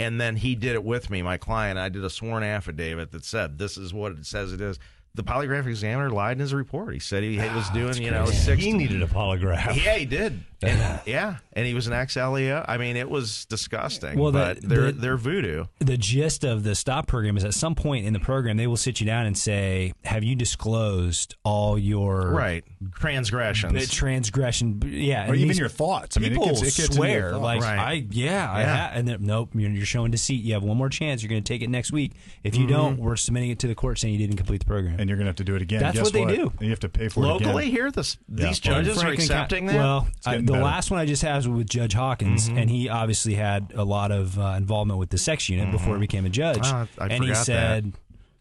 And 0.00 0.20
then 0.20 0.36
he 0.36 0.56
did 0.56 0.74
it 0.74 0.82
with 0.82 1.08
me, 1.08 1.22
my 1.22 1.36
client. 1.36 1.78
I 1.78 1.88
did 1.88 2.02
a 2.04 2.10
sworn 2.10 2.42
affidavit 2.42 3.12
that 3.12 3.24
said 3.24 3.58
this 3.58 3.76
is 3.76 3.92
what 3.94 4.12
it 4.12 4.24
says 4.26 4.52
it 4.52 4.60
is. 4.62 4.78
The 5.16 5.22
polygraph 5.22 5.66
examiner 5.66 6.10
lied 6.10 6.32
in 6.32 6.40
his 6.40 6.52
report. 6.52 6.92
He 6.92 6.98
said 6.98 7.22
he 7.22 7.36
was 7.36 7.68
ah, 7.70 7.72
doing, 7.72 8.02
you 8.02 8.10
know, 8.10 8.26
six. 8.26 8.60
He 8.60 8.72
needed 8.72 9.00
a 9.00 9.06
polygraph. 9.06 9.76
Yeah, 9.84 9.94
he 9.94 10.06
did. 10.06 10.40
And, 10.66 11.00
yeah, 11.06 11.36
and 11.52 11.66
he 11.66 11.74
was 11.74 11.86
an 11.86 11.92
ex-LEO. 11.92 12.64
I 12.66 12.76
mean, 12.78 12.96
it 12.96 13.08
was 13.08 13.44
disgusting. 13.46 14.18
Well, 14.18 14.32
but 14.32 14.60
the- 14.60 14.66
they're 14.68 14.92
the- 14.92 15.00
they're 15.00 15.16
voodoo. 15.16 15.64
the 15.80 15.96
gist 15.96 16.44
of 16.44 16.62
the 16.64 16.74
stop 16.74 17.06
program 17.06 17.36
is 17.36 17.44
at 17.44 17.54
some 17.54 17.74
point 17.74 18.06
in 18.06 18.12
the 18.12 18.20
program 18.20 18.56
they 18.56 18.66
will 18.66 18.76
sit 18.76 19.00
you 19.00 19.06
down 19.06 19.26
and 19.26 19.36
say, 19.36 19.92
"Have 20.04 20.24
you 20.24 20.34
disclosed 20.34 21.34
all 21.44 21.78
your 21.78 22.30
Right, 22.30 22.64
transgressions. 22.94 23.90
transgression?" 23.90 24.82
Yeah, 24.86 25.22
Or 25.24 25.26
and 25.28 25.36
even 25.36 25.48
these 25.48 25.58
your 25.58 25.68
thoughts. 25.68 26.16
I 26.16 26.20
mean, 26.20 26.32
it 26.32 26.34
people 26.34 26.48
gets, 26.48 26.60
it 26.62 26.64
gets 26.64 26.78
into 26.78 26.92
your 26.92 26.96
swear 26.96 27.30
thoughts. 27.32 27.42
like, 27.42 27.60
Right. 27.62 27.78
"I 27.78 28.06
yeah, 28.10 28.50
I 28.50 28.60
Yeah. 28.60 28.76
ha-, 28.76 28.90
and 28.94 29.08
then 29.08 29.18
nope, 29.20 29.50
you're, 29.54 29.70
you're 29.70 29.86
showing 29.86 30.10
deceit. 30.10 30.42
You 30.42 30.54
have 30.54 30.62
one 30.62 30.76
more 30.76 30.88
chance. 30.88 31.22
You're 31.22 31.30
going 31.30 31.42
to 31.42 31.52
take 31.52 31.62
it 31.62 31.70
next 31.70 31.92
week. 31.92 32.12
If 32.42 32.56
you 32.56 32.62
mm-hmm. 32.64 32.72
don't, 32.72 32.98
we're 32.98 33.16
submitting 33.16 33.50
it 33.50 33.58
to 33.60 33.68
the 33.68 33.74
court 33.74 33.98
saying 33.98 34.12
you 34.14 34.18
didn't 34.18 34.36
complete 34.36 34.58
the 34.58 34.66
program." 34.66 34.96
and 34.98 35.08
you're 35.08 35.16
going 35.16 35.26
to 35.26 35.30
have 35.30 35.36
to 35.36 35.44
do 35.44 35.54
it 35.56 35.62
again. 35.62 35.80
That's 35.80 35.96
Guess 35.96 36.04
what 36.04 36.12
they 36.12 36.36
do. 36.36 36.52
And 36.58 36.62
you 36.62 36.70
have 36.70 36.80
to 36.80 36.88
pay 36.88 37.08
for 37.08 37.20
it 37.24 37.26
Locally 37.26 37.70
here, 37.70 37.90
this, 37.90 38.16
Yeah. 38.34 38.46
these 38.48 38.60
judges 38.60 38.98
are 38.98 39.00
Franklin 39.02 39.28
County- 39.28 39.34
accepting 39.34 39.66
that. 39.66 39.76
Well, 39.76 40.08
I, 40.24 40.30
getting 40.32 40.46
the 40.54 40.60
better. 40.60 40.64
last 40.64 40.90
one 40.90 41.00
I 41.00 41.06
just 41.06 41.22
had 41.22 41.36
was 41.36 41.48
with 41.48 41.68
Judge 41.68 41.92
Hawkins, 41.94 42.48
Mm-hmm. 42.48 42.58
and 42.58 42.70
he 42.70 42.88
obviously 42.88 43.34
had 43.34 43.72
a 43.74 43.84
lot 43.84 44.10
of 44.12 44.38
uh, 44.38 44.54
involvement 44.56 44.98
with 44.98 45.10
the 45.10 45.18
sex 45.18 45.48
unit 45.48 45.70
before 45.70 45.94
he 45.94 46.00
became 46.00 46.24
a 46.26 46.30
judge. 46.30 46.60
Ah, 46.64 46.86
I 46.98 47.06
and 47.08 47.24
he 47.24 47.34
said, 47.34 47.92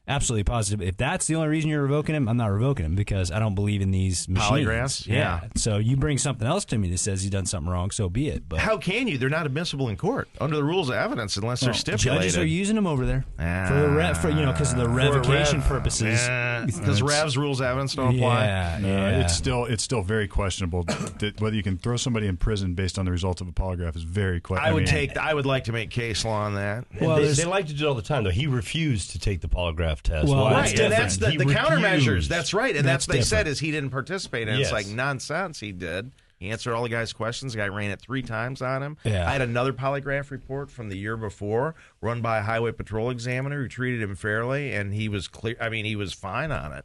absolutely 0.07 0.43
positive, 0.43 0.81
if 0.81 0.97
that's 0.97 1.27
the 1.27 1.35
only 1.35 1.47
reason 1.47 1.69
you're 1.69 1.81
revoking 1.83 2.15
him, 2.15 2.27
I'm 2.27 2.37
not 2.37 2.47
revoking 2.47 2.85
him 2.85 2.95
because 2.95 3.31
I 3.31 3.39
don't 3.39 3.55
believe 3.55 3.81
in 3.81 3.91
these 3.91 4.27
machines. 4.27 4.67
Polygraphs? 4.67 5.07
Yeah. 5.07 5.41
Yeah. 5.43 5.47
So 5.55 5.77
you 5.77 5.95
bring 5.97 6.17
something 6.17 6.47
else 6.47 6.65
to 6.65 6.77
me 6.77 6.89
that 6.89 6.97
says 6.97 7.21
he's 7.21 7.31
done 7.31 7.45
something 7.45 7.71
wrong, 7.71 7.91
so 7.91 8.09
be 8.09 8.29
it. 8.29 8.47
But 8.47 8.59
How 8.59 8.77
can 8.77 9.07
you? 9.07 9.17
They're 9.17 9.29
not 9.29 9.45
admissible 9.45 9.89
in 9.89 9.97
court 9.97 10.27
under 10.41 10.55
the 10.55 10.63
rules 10.63 10.89
of 10.89 10.95
evidence 10.95 11.37
unless 11.37 11.61
they're 11.61 11.73
stipulated. 11.73 12.21
judges 12.23 12.37
are 12.37 12.45
using 12.45 12.75
them 12.75 12.87
over 12.87 13.05
there 13.05 13.25
for 13.37 13.73
the 13.73 13.89
re- 13.89 14.13
for 14.13 14.29
you 14.29 14.41
know 14.45 14.51
because 14.51 14.73
of 14.73 14.79
the 14.79 14.87
ah. 14.87 14.93
revocation 14.93 15.61
purposes. 15.61 16.19
Because 16.65 17.01
Rev's 17.01 17.37
rules 17.37 17.59
of 17.59 17.67
evidence 17.67 17.95
don't 17.95 18.15
apply. 18.15 18.45
Yeah, 18.45 18.77
No, 18.81 18.87
yeah. 18.87 19.21
it's 19.21 19.35
still 19.35 19.65
it's 19.65 19.83
still 19.83 20.01
very 20.01 20.27
questionable 20.27 20.83
that 21.19 21.39
whether 21.39 21.55
you 21.55 21.63
can 21.63 21.77
throw 21.77 21.97
somebody 21.97 22.27
in 22.27 22.37
prison 22.37 22.73
based 22.73 22.99
on 22.99 23.05
the 23.05 23.11
results 23.11 23.41
of 23.41 23.47
a 23.47 23.51
polygraph 23.51 23.95
is 23.95 24.03
very 24.03 24.39
questionable. 24.39 24.71
I 24.71 24.73
would 24.73 24.87
take. 24.87 25.17
I 25.17 25.33
would 25.33 25.45
like 25.45 25.65
to 25.65 25.71
make 25.71 25.89
case 25.89 26.25
law 26.25 26.41
on 26.43 26.55
that. 26.55 26.85
Well, 26.99 27.15
they, 27.15 27.23
there's- 27.23 27.37
they 27.37 27.45
like 27.45 27.67
to 27.67 27.73
do 27.73 27.85
it 27.85 27.87
all 27.87 27.95
the 27.95 28.01
time, 28.01 28.23
though. 28.23 28.29
He 28.29 28.47
refused 28.47 29.11
to 29.11 29.19
take 29.19 29.41
the 29.41 29.47
polygraph 29.47 29.92
test. 30.01 30.27
Well, 30.27 30.45
Why? 30.45 30.53
That's 30.53 30.71
Right, 30.71 30.79
and 30.79 30.91
that's 30.93 31.17
the, 31.17 31.31
different. 31.31 31.49
the 31.49 31.53
He 31.53 31.59
countermeasures. 31.59 32.27
That's 32.27 32.53
right, 32.53 32.75
and 32.75 32.85
That's 32.87 33.05
that's, 33.05 33.07
what 33.07 33.13
they 33.17 33.21
said 33.21 33.47
is 33.47 33.59
he 33.59 33.69
didn't 33.71 33.91
participate. 33.91 34.47
And 34.47 34.57
Yes. 34.57 34.67
it's 34.67 34.73
like 34.73 34.87
nonsense. 34.87 35.59
He 35.59 35.71
did. 35.71 36.11
He 36.39 36.49
answered 36.49 36.73
all 36.73 36.83
the 36.83 36.89
guy's 36.89 37.13
questions. 37.13 37.53
The 37.53 37.59
guy 37.59 37.67
ran 37.67 37.91
it 37.91 38.01
three 38.01 38.21
times 38.21 38.61
on 38.61 38.81
him. 38.83 38.97
Yeah. 39.03 39.29
I 39.29 39.31
had 39.33 39.41
another 39.41 39.71
polygraph 39.73 40.31
report 40.31 40.71
from 40.71 40.89
the 40.89 40.97
year 40.97 41.15
before, 41.15 41.75
run 42.01 42.21
by 42.21 42.39
a 42.39 42.41
highway 42.41 42.71
patrol 42.73 43.11
examiner 43.11 43.61
who 43.61 43.67
treated 43.69 44.01
him 44.01 44.15
fairly, 44.15 44.73
and 44.73 44.93
he 44.93 45.07
was 45.07 45.27
clear. 45.27 45.55
I 45.61 45.69
mean, 45.69 45.85
he 45.85 45.95
was 45.95 46.11
fine 46.13 46.51
on 46.51 46.73
it. 46.73 46.83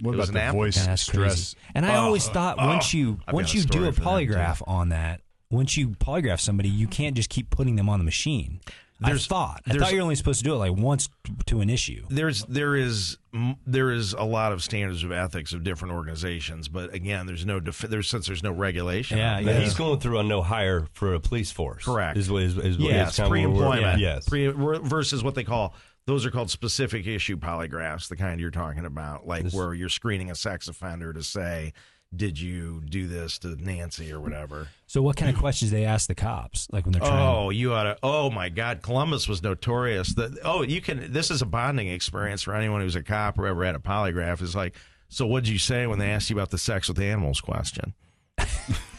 What 0.00 0.12
it 0.12 0.14
about 0.14 0.18
was 0.18 0.30
the 0.30 0.50
voice 0.52 0.86
Yeah, 0.86 0.94
stress? 0.94 1.54
crazy. 1.54 1.56
And 1.74 1.84
I 1.86 1.96
oh, 1.96 2.04
always 2.06 2.28
thought 2.28 2.56
oh, 2.58 2.66
once 2.66 2.94
you 2.94 3.20
I've 3.28 3.34
once 3.34 3.54
you 3.54 3.62
do 3.64 3.84
a 3.86 3.92
for 3.92 4.00
that, 4.00 4.00
too. 4.00 4.02
polygraph 4.08 4.62
on 4.66 4.88
that, 4.88 5.20
once 5.50 5.76
you 5.76 5.88
polygraph 5.90 6.40
somebody, 6.40 6.68
you 6.70 6.86
can't 6.88 7.14
just 7.14 7.28
keep 7.28 7.50
putting 7.50 7.76
them 7.76 7.88
on 7.90 7.98
the 8.00 8.04
machine. 8.04 8.60
There's- 9.00 9.26
I 9.26 9.28
thought 9.28 9.62
I 9.66 9.72
there's- 9.72 9.82
thought 9.84 9.92
you're 9.92 10.02
only 10.02 10.14
supposed 10.14 10.38
to 10.38 10.44
do 10.44 10.54
it 10.54 10.58
like 10.58 10.72
once 10.72 11.08
to 11.46 11.60
an 11.60 11.68
issue. 11.68 12.04
there's 12.10 12.44
there 12.44 12.76
is 12.76 13.18
there 13.66 13.90
is 13.90 14.12
a 14.12 14.22
lot 14.22 14.52
of 14.52 14.62
standards 14.62 15.02
of 15.02 15.10
ethics 15.10 15.52
of 15.52 15.64
different 15.64 15.92
organizations, 15.94 16.68
but 16.68 16.94
again, 16.94 17.26
there's 17.26 17.44
no 17.44 17.58
def- 17.58 17.78
there's 17.80 18.08
since 18.08 18.26
there's 18.28 18.42
no 18.44 18.52
regulation. 18.52 19.18
Yeah, 19.18 19.36
on 19.38 19.44
Now, 19.44 19.52
it. 19.52 19.62
he's 19.62 19.74
going 19.74 19.98
through 19.98 20.18
a 20.20 20.22
no 20.22 20.40
hire 20.42 20.86
for 20.92 21.14
a 21.14 21.20
police 21.20 21.50
force. 21.50 21.84
Correct. 21.84 22.16
Is, 22.16 22.30
what- 22.30 22.42
is, 22.44 22.56
is, 22.56 22.78
what- 22.78 22.88
Yes, 22.90 23.10
is 23.10 23.16
kind 23.16 23.26
of 23.26 23.30
pre-employment. 23.30 23.98
Yes. 24.00 24.28
Pre, 24.28 24.46
versus 24.48 25.24
what 25.24 25.34
they 25.34 25.44
call 25.44 25.74
those 26.06 26.26
are 26.26 26.30
called 26.30 26.50
specific 26.50 27.06
issue 27.06 27.36
polygraphs, 27.38 28.08
the 28.08 28.16
kind 28.16 28.38
you're 28.38 28.50
talking 28.50 28.84
about, 28.84 29.26
like 29.26 29.50
where 29.52 29.72
you're 29.74 29.88
screening 29.88 30.30
a 30.30 30.34
sex 30.34 30.68
offender 30.68 31.12
to 31.14 31.22
say, 31.22 31.72
"Did 32.16 32.40
you 32.40 32.82
do 32.88 33.06
this 33.06 33.38
to 33.38 33.56
Nancy 33.56 34.12
or 34.12 34.20
whatever?" 34.20 34.68
So 34.86 35.02
what 35.02 35.16
kind 35.16 35.30
of 35.30 35.38
questions 35.38 35.70
they 35.70 35.84
ask 35.84 36.08
the 36.08 36.14
cops 36.14 36.68
like 36.70 36.84
when 36.84 36.92
they're 36.92 37.00
trying? 37.00 37.36
Oh, 37.36 37.50
you 37.50 37.72
ought 37.72 37.84
to. 37.84 37.98
Oh 38.02 38.30
my 38.30 38.48
God, 38.48 38.82
Columbus 38.82 39.28
was 39.28 39.42
notorious. 39.42 40.14
That 40.14 40.38
oh, 40.44 40.62
you 40.62 40.80
can. 40.80 41.12
This 41.12 41.30
is 41.30 41.42
a 41.42 41.46
bonding 41.46 41.88
experience 41.88 42.42
for 42.42 42.54
anyone 42.54 42.80
who's 42.80 42.96
a 42.96 43.02
cop 43.02 43.38
or 43.38 43.46
ever 43.46 43.64
had 43.64 43.74
a 43.74 43.80
polygraph. 43.80 44.42
Is 44.42 44.54
like, 44.54 44.74
so 45.08 45.26
what 45.26 45.44
did 45.44 45.52
you 45.52 45.58
say 45.58 45.86
when 45.86 45.98
they 45.98 46.10
asked 46.10 46.30
you 46.30 46.36
about 46.36 46.50
the 46.50 46.58
sex 46.58 46.88
with 46.88 46.98
animals 46.98 47.40
question? 47.40 47.94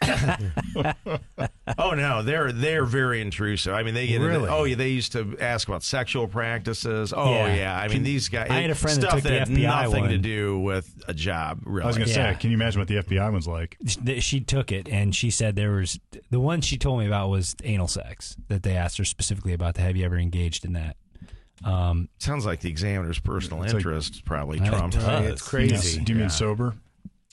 oh 1.78 1.90
no, 1.94 2.22
they're 2.22 2.52
they're 2.52 2.84
very 2.84 3.20
intrusive. 3.20 3.72
I 3.74 3.82
mean, 3.82 3.94
they 3.94 4.06
get 4.06 4.16
into- 4.16 4.28
Really? 4.28 4.48
oh 4.48 4.64
yeah, 4.64 4.74
they 4.76 4.88
used 4.90 5.12
to 5.12 5.36
ask 5.40 5.68
about 5.68 5.82
sexual 5.82 6.26
practices. 6.28 7.12
Oh 7.16 7.30
Yeah. 7.32 7.54
yeah, 7.54 7.78
I 7.78 7.88
mean 7.88 8.02
these 8.02 8.28
guys. 8.28 8.50
I 8.50 8.60
had 8.60 8.70
a 8.70 8.74
friend 8.74 8.96
that 9.02 9.10
stuff 9.10 9.22
took 9.22 9.30
the 9.30 9.38
had 9.38 9.48
FBI 9.48 9.62
nothing 9.84 10.08
to 10.08 10.18
do 10.18 10.58
with 10.60 11.02
a 11.08 11.14
job. 11.14 11.60
Really, 11.64 11.84
I 11.84 11.86
was 11.86 11.96
going 11.96 12.08
to 12.08 12.14
Yeah. 12.14 12.32
say, 12.34 12.38
can 12.38 12.50
you 12.50 12.56
imagine 12.56 12.80
what 12.80 12.88
the 12.88 12.96
FBI 12.96 13.30
one's 13.32 13.46
like? 13.48 13.76
Th- 14.04 14.22
She 14.22 14.40
took 14.40 14.72
it 14.72 14.88
and 14.88 15.14
she 15.14 15.30
said 15.30 15.56
there 15.56 15.72
was 15.72 15.98
the 16.30 16.40
one 16.40 16.60
she 16.60 16.76
told 16.78 17.00
me 17.00 17.06
about 17.06 17.28
was 17.28 17.54
anal 17.64 17.88
sex 17.88 18.36
that 18.48 18.62
they 18.62 18.76
asked 18.76 18.98
her 18.98 19.04
specifically 19.04 19.52
about. 19.52 19.74
The 19.74 19.82
have 19.82 19.96
you 19.96 20.04
ever 20.04 20.16
engaged 20.18 20.64
in 20.64 20.72
that? 20.74 20.96
Um, 21.64 22.08
sounds 22.18 22.46
like 22.46 22.60
the 22.60 22.70
examiner's 22.70 23.18
personal 23.18 23.62
It's 23.64 23.72
like- 23.72 23.80
interest 23.80 24.24
probably 24.24 24.60
I- 24.60 24.68
trumped. 24.68 24.96
It. 24.96 25.02
it's 25.02 25.42
crazy. 25.42 26.00
Do 26.00 26.12
you 26.12 26.18
mean 26.20 26.30
sober? 26.30 26.74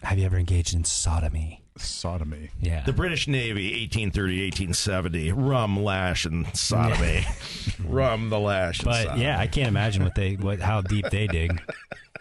have 0.03 0.19
you 0.19 0.25
ever 0.25 0.37
engaged 0.37 0.75
in 0.75 0.83
sodomy? 0.83 1.63
Sodomy. 1.77 2.51
Yeah. 2.61 2.83
The 2.85 2.93
British 2.93 3.27
Navy, 3.27 3.71
1830, 3.83 4.43
1870, 4.45 5.31
rum, 5.33 5.83
lash, 5.83 6.25
and 6.25 6.47
sodomy. 6.55 7.25
rum, 7.85 8.29
the 8.29 8.39
lash, 8.39 8.79
and 8.79 8.85
But 8.85 9.03
sodomy. 9.03 9.23
yeah, 9.23 9.39
I 9.39 9.47
can't 9.47 9.67
imagine 9.67 10.03
what 10.03 10.15
they 10.15 10.35
what 10.35 10.59
how 10.59 10.81
deep 10.81 11.09
they 11.09 11.27
dig. 11.27 11.61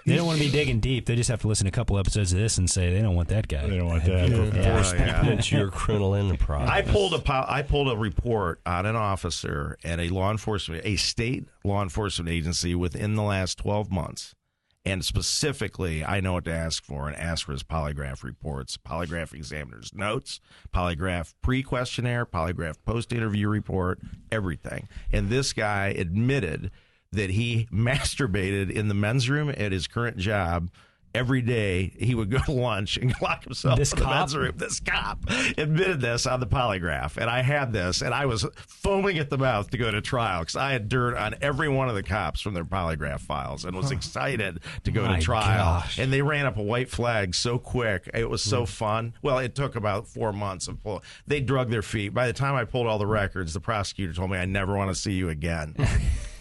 They 0.07 0.17
don't 0.17 0.27
want 0.27 0.39
to 0.39 0.45
be 0.45 0.51
digging 0.51 0.81
deep. 0.81 1.07
They 1.07 1.17
just 1.17 1.31
have 1.31 1.41
to 1.41 1.49
listen 1.49 1.65
to 1.65 1.69
a 1.69 1.73
couple 1.73 1.99
episodes 1.99 2.31
of 2.35 2.39
this 2.39 2.59
and 2.59 2.69
say 2.69 2.93
they 2.93 3.01
don't 3.01 3.15
want 3.15 3.29
that 3.29 3.49
guy. 3.49 3.67
They 3.67 3.79
don't 3.79 3.87
want 3.87 4.05
that. 4.05 4.29
Yeah. 4.29 4.37
Oh, 4.37 4.95
yeah. 4.95 5.27
It's 5.29 5.51
your 5.51 5.71
criminal 5.71 6.15
enterprise. 6.15 6.69
I 6.69 6.83
pulled 6.83 7.15
a 7.15 7.19
po- 7.19 7.47
I 7.49 7.63
pulled 7.63 7.89
a 7.91 7.97
report 7.97 8.61
on 8.67 8.85
an 8.85 8.97
officer 8.97 9.79
at 9.83 10.01
a 10.01 10.11
law 10.11 10.31
enforcement 10.31 10.85
a 10.85 10.97
state 10.97 11.49
law 11.65 11.83
enforcement 11.83 12.29
agency 12.29 12.75
within 12.75 13.15
the 13.15 13.23
last 13.23 13.57
12 13.57 13.91
months. 13.91 14.35
And 14.87 15.03
specifically, 15.03 16.05
I 16.05 16.21
know 16.21 16.35
what 16.35 16.45
to 16.45 16.53
ask 16.53 16.85
for 16.85 17.09
and 17.09 17.17
ask 17.17 17.47
for 17.47 17.53
his 17.53 17.63
polygraph 17.63 18.23
reports, 18.23 18.77
polygraph 18.77 19.33
examiner's 19.33 19.95
notes, 19.95 20.41
polygraph 20.75 21.33
pre 21.43 21.63
questionnaire, 21.63 22.27
polygraph 22.27 22.77
post 22.85 23.13
interview 23.13 23.49
report, 23.49 24.01
everything. 24.31 24.89
And 25.11 25.31
this 25.31 25.55
guy 25.55 25.89
admitted 25.89 26.71
that 27.11 27.31
he 27.31 27.67
masturbated 27.73 28.71
in 28.71 28.89
the 28.89 28.95
men's 28.95 29.31
room 29.31 29.49
at 29.57 29.73
his 29.73 29.87
current 29.87 30.19
job 30.19 30.71
every 31.15 31.43
day. 31.43 31.93
He 31.99 32.15
would 32.15 32.31
go 32.31 32.39
to 32.39 32.53
lunch 32.53 32.97
and 32.97 33.15
lock 33.23 33.45
himself 33.45 33.79
This 33.79 33.93
in 33.93 33.99
the 34.01 34.05
cop? 34.05 34.15
men's 34.15 34.37
room. 34.37 34.53
This 34.57 34.81
cop 34.81 35.21
admitted 35.57 36.01
this 36.01 36.27
on 36.27 36.41
the 36.41 36.47
polygraph, 36.47 37.17
and 37.17 37.31
I 37.31 37.43
had 37.43 37.73
this, 37.73 38.03
and 38.03 38.13
I 38.15 38.27
was 38.27 38.47
foaming 38.67 39.19
at 39.19 39.31
the 39.31 39.39
mouth 39.39 39.71
to 39.71 39.79
go 39.79 39.91
to 39.91 40.01
trial 40.01 40.41
because 40.41 40.57
I 40.57 40.73
had 40.73 40.89
dirt 40.89 41.17
on 41.17 41.35
every 41.41 41.69
one 41.69 41.89
of 41.89 41.95
the 41.95 42.03
cops 42.03 42.41
from 42.41 42.55
their 42.55 42.65
polygraph 42.65 43.21
files, 43.21 43.65
and 43.65 43.77
was 43.77 43.91
excited 43.91 44.61
to 44.85 44.91
go 44.91 45.07
My 45.07 45.17
to 45.17 45.23
trial. 45.23 45.81
gosh. 45.81 45.99
And 45.99 46.13
they 46.13 46.23
ran 46.23 46.47
up 46.47 46.57
a 46.57 46.63
white 46.63 46.89
flag 46.91 47.35
so 47.35 47.59
quick; 47.59 48.09
it 48.13 48.29
was 48.29 48.43
Hmm. 48.45 48.51
so 48.51 48.67
fun. 48.67 49.13
Well, 49.23 49.39
it 49.39 49.55
took 49.55 49.77
about 49.77 50.09
four 50.09 50.33
months 50.33 50.69
of 50.69 50.83
pull. 50.83 51.03
They 51.27 51.41
drug 51.41 51.71
their 51.71 51.83
feet. 51.83 52.13
By 52.15 52.27
the 52.27 52.33
time 52.33 52.55
I 52.55 52.65
pulled 52.65 52.87
all 52.87 52.99
the 52.99 53.07
records, 53.07 53.55
the 53.55 53.61
prosecutor 53.61 54.13
told 54.13 54.31
me 54.31 54.39
I 54.39 54.45
never 54.45 54.77
want 54.77 54.91
to 54.91 54.95
see 54.95 55.13
you 55.13 55.29
again. 55.29 55.75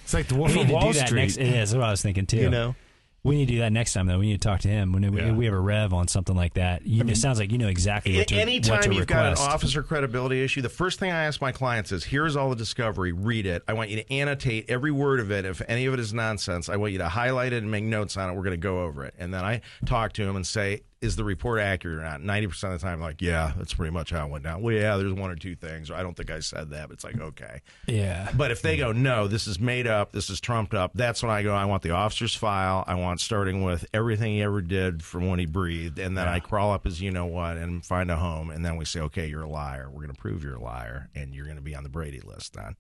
It's 0.04 0.14
like 0.14 0.28
the 0.28 0.34
We 0.36 0.42
Wolf 0.42 0.54
need 0.54 0.62
of 0.64 0.68
to 0.68 0.74
Wall 0.74 0.92
do 0.92 1.00
that 1.00 1.08
Street. 1.08 1.22
next. 1.22 1.38
It 1.38 1.48
is. 1.48 1.54
That's 1.54 1.74
what 1.76 1.84
I 1.84 1.92
was 1.92 2.02
thinking 2.02 2.26
too. 2.26 2.36
You 2.38 2.50
know? 2.50 2.76
We 3.24 3.36
need 3.38 3.48
to 3.48 3.54
do 3.54 3.60
that 3.60 3.72
next 3.72 3.94
time 3.94 4.08
though. 4.08 4.20
We 4.20 4.28
need 4.28 4.42
to 4.42 4.48
talk 4.48 4.60
to 4.62 4.68
him 4.68 4.92
when 4.92 5.10
we, 5.12 5.22
Yeah. 5.22 5.32
we 5.32 5.46
have 5.46 5.54
a 5.54 5.60
rev 5.60 5.94
on 5.94 6.08
something 6.10 6.36
like 6.36 6.56
that. 6.56 6.86
You, 6.86 7.04
it 7.06 7.16
sounds 7.16 7.40
like 7.40 7.52
you 7.52 7.58
know 7.58 7.70
exactly 7.70 8.18
what 8.18 8.28
to, 8.28 8.36
Anytime 8.36 8.76
what 8.78 8.84
to 8.84 8.94
you've 8.94 9.08
got 9.08 9.28
an 9.28 9.38
officer 9.38 9.82
credibility 9.82 10.44
issue, 10.44 10.62
the 10.62 10.70
first 10.70 11.00
thing 11.00 11.12
I 11.12 11.24
ask 11.24 11.40
my 11.40 11.52
clients 11.54 11.92
is, 11.94 12.04
"Here's 12.04 12.36
all 12.36 12.50
the 12.50 12.56
discovery. 12.56 13.14
Read 13.14 13.46
it. 13.46 13.64
I 13.68 13.74
want 13.74 13.90
you 13.90 13.96
to 13.98 14.12
annotate 14.14 14.66
every 14.70 14.92
word 14.92 15.20
of 15.22 15.32
it. 15.32 15.46
If 15.46 15.62
any 15.68 15.86
of 15.86 15.94
it 15.94 16.00
is 16.02 16.14
nonsense, 16.14 16.68
I 16.68 16.76
want 16.76 16.92
you 16.92 16.98
to 17.00 17.10
highlight 17.10 17.54
it 17.54 17.64
and 17.64 17.72
make 17.72 17.86
notes 17.86 18.18
on 18.18 18.30
it. 18.30 18.34
We're 18.34 18.44
going 18.44 18.52
to 18.52 18.58
go 18.58 18.82
over 18.84 19.06
it." 19.06 19.14
And 19.18 19.34
then 19.34 19.46
I 19.46 19.62
talk 19.86 20.12
to 20.14 20.24
him 20.24 20.36
and 20.36 20.46
say, 20.46 20.82
is 21.04 21.16
the 21.16 21.24
report 21.24 21.60
accurate 21.60 22.00
or 22.00 22.04
not? 22.04 22.22
90% 22.22 22.74
of 22.74 22.80
the 22.80 22.86
time, 22.86 23.00
like, 23.02 23.22
yeah, 23.22 23.52
that's 23.58 23.74
pretty 23.74 23.92
much 23.92 24.10
how 24.10 24.26
it 24.26 24.32
went 24.32 24.44
down. 24.44 24.62
Well, 24.62 24.74
yeah, 24.74 24.96
there's 24.98 25.14
one 25.14 25.30
or 25.30 25.36
two 25.36 25.56
things, 25.56 25.92
or 25.92 25.96
I 25.96 26.02
don't 26.02 26.16
think 26.16 26.32
I 26.32 26.40
said 26.40 26.70
that, 26.72 26.88
but 26.88 26.94
it's 26.94 27.04
like, 27.04 27.20
okay. 27.20 27.62
Yeah. 27.88 28.32
But 28.36 28.52
if 28.52 28.62
they 28.62 28.78
go, 28.78 28.92
no, 28.92 29.28
this 29.28 29.46
is 29.46 29.60
made 29.60 29.86
up, 29.86 30.14
this 30.14 30.30
is 30.30 30.40
trumped 30.40 30.74
up, 30.74 30.92
that's 30.96 31.22
when 31.22 31.32
I 31.32 31.44
go, 31.44 31.54
I 31.54 31.66
want 31.66 31.84
the 31.84 31.92
officer's 31.92 32.34
file. 32.34 32.84
I 32.88 32.96
want 32.96 33.20
starting 33.20 33.64
with 33.64 33.86
everything 33.94 34.34
he 34.34 34.42
ever 34.42 34.62
did 34.62 35.04
from 35.04 35.28
when 35.28 35.40
he 35.40 35.46
breathed. 35.46 36.00
And 36.00 36.18
then 36.18 36.28
I 36.28 36.40
crawl 36.40 36.72
up 36.72 36.86
as 36.86 37.02
you 37.02 37.12
know 37.12 37.26
what 37.26 37.58
and 37.58 37.86
find 37.86 38.10
a 38.10 38.16
home. 38.16 38.50
And 38.50 38.66
then 38.66 38.78
we 38.78 38.86
say, 38.86 39.02
okay, 39.02 39.28
you're 39.28 39.44
a 39.44 39.50
liar. 39.50 39.90
We're 39.90 40.04
going 40.04 40.16
to 40.16 40.22
prove 40.22 40.44
you're 40.44 40.56
a 40.56 40.62
liar. 40.64 41.10
And 41.14 41.36
you're 41.36 41.46
going 41.46 41.58
to 41.58 41.62
be 41.62 41.76
on 41.76 41.84
the 41.84 41.90
Brady 41.90 42.22
list 42.22 42.54
then. 42.54 42.76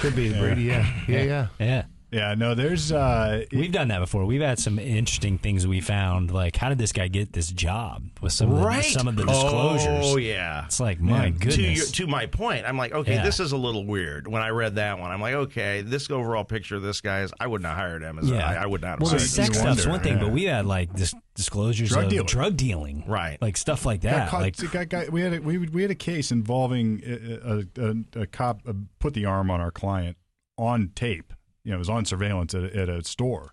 Should 0.00 0.16
be 0.16 0.28
the 0.28 0.38
Brady. 0.40 0.62
Yeah. 0.62 0.86
Yeah. 1.08 1.22
Yeah. 1.22 1.22
Yeah. 1.22 1.46
Yeah, 1.58 1.82
no, 2.12 2.54
there's 2.54 2.92
uh, 2.92 3.44
We've 3.52 3.72
done 3.72 3.88
that 3.88 3.98
before. 3.98 4.24
We've 4.24 4.40
had 4.40 4.58
some 4.58 4.78
interesting 4.78 5.38
things 5.38 5.66
we 5.66 5.80
found. 5.80 6.30
Like, 6.30 6.56
how 6.56 6.68
did 6.68 6.78
this 6.78 6.92
guy 6.92 7.08
get 7.08 7.32
this 7.32 7.48
job 7.50 8.04
with 8.22 8.32
some 8.32 8.52
of 8.52 8.58
the, 8.60 8.82
some 8.82 9.08
of 9.08 9.16
the 9.16 9.24
disclosures? 9.24 10.04
Oh, 10.06 10.16
yeah. 10.16 10.64
It's 10.66 10.78
like, 10.80 11.00
my 11.00 11.26
Yeah. 11.26 11.30
to 11.32 11.62
your, 11.62 11.70
goodness. 11.74 11.90
to 11.92 12.06
my 12.06 12.26
point, 12.26 12.64
I'm 12.64 12.78
like, 12.78 12.92
okay, 12.92 13.14
Yeah. 13.14 13.24
this 13.24 13.40
is 13.40 13.52
a 13.52 13.56
little 13.56 13.84
weird. 13.84 14.28
When 14.28 14.40
I 14.42 14.48
read 14.50 14.76
that 14.76 14.98
one, 14.98 15.10
I'm 15.10 15.20
like, 15.20 15.34
okay, 15.34 15.82
this 15.82 16.08
overall 16.10 16.44
picture 16.44 16.76
of 16.76 16.82
this 16.82 17.00
guy 17.00 17.22
is, 17.22 17.32
I 17.40 17.46
would 17.46 17.60
not 17.62 17.70
have 17.70 17.78
hired 17.78 18.02
him 18.02 18.18
as, 18.20 18.30
Yeah. 18.30 18.46
I, 18.48 18.54
I 18.62 18.66
would 18.66 18.80
not 18.82 18.88
have 18.90 19.00
well, 19.00 19.10
the 19.10 19.16
hired 19.16 19.22
him. 19.22 19.28
sex 19.28 19.48
you 19.48 19.54
stuff's 19.54 19.76
wonder, 19.86 19.90
one 19.90 20.00
thing, 20.00 20.16
yeah. 20.18 20.24
but 20.24 20.32
we 20.32 20.44
had 20.44 20.64
like 20.66 20.94
dis- 20.94 21.14
disclosures 21.34 21.88
Drug 21.90 22.04
of 22.04 22.10
dealing. 22.10 22.26
drug 22.26 22.56
dealing, 22.56 23.04
Right. 23.06 23.40
Like 23.42 23.56
stuff 23.56 23.84
like 23.84 24.02
got 24.02 24.10
that. 24.12 24.28
caught- 24.30 24.42
like, 24.42 24.56
got- 24.70 24.88
got- 24.88 25.10
we 25.10 25.20
had 25.22 25.34
a, 25.34 25.40
we, 25.40 25.58
we 25.58 25.82
had 25.82 25.90
a 25.90 25.94
case 25.96 26.30
involving 26.30 27.02
a, 27.04 27.60
a, 27.80 27.88
a, 28.18 28.22
a 28.22 28.26
cop 28.26 28.60
uh, 28.66 28.72
put 29.00 29.12
the 29.14 29.24
arm 29.26 29.50
on 29.50 29.60
our 29.60 29.70
client 29.72 30.16
on 30.56 30.90
tape. 30.94 31.32
You 31.66 31.72
know, 31.72 31.78
was 31.78 31.90
on 31.90 32.04
surveillance 32.04 32.54
at, 32.54 32.62
a- 32.64 32.76
at 32.76 32.88
a 32.88 33.02
store, 33.04 33.52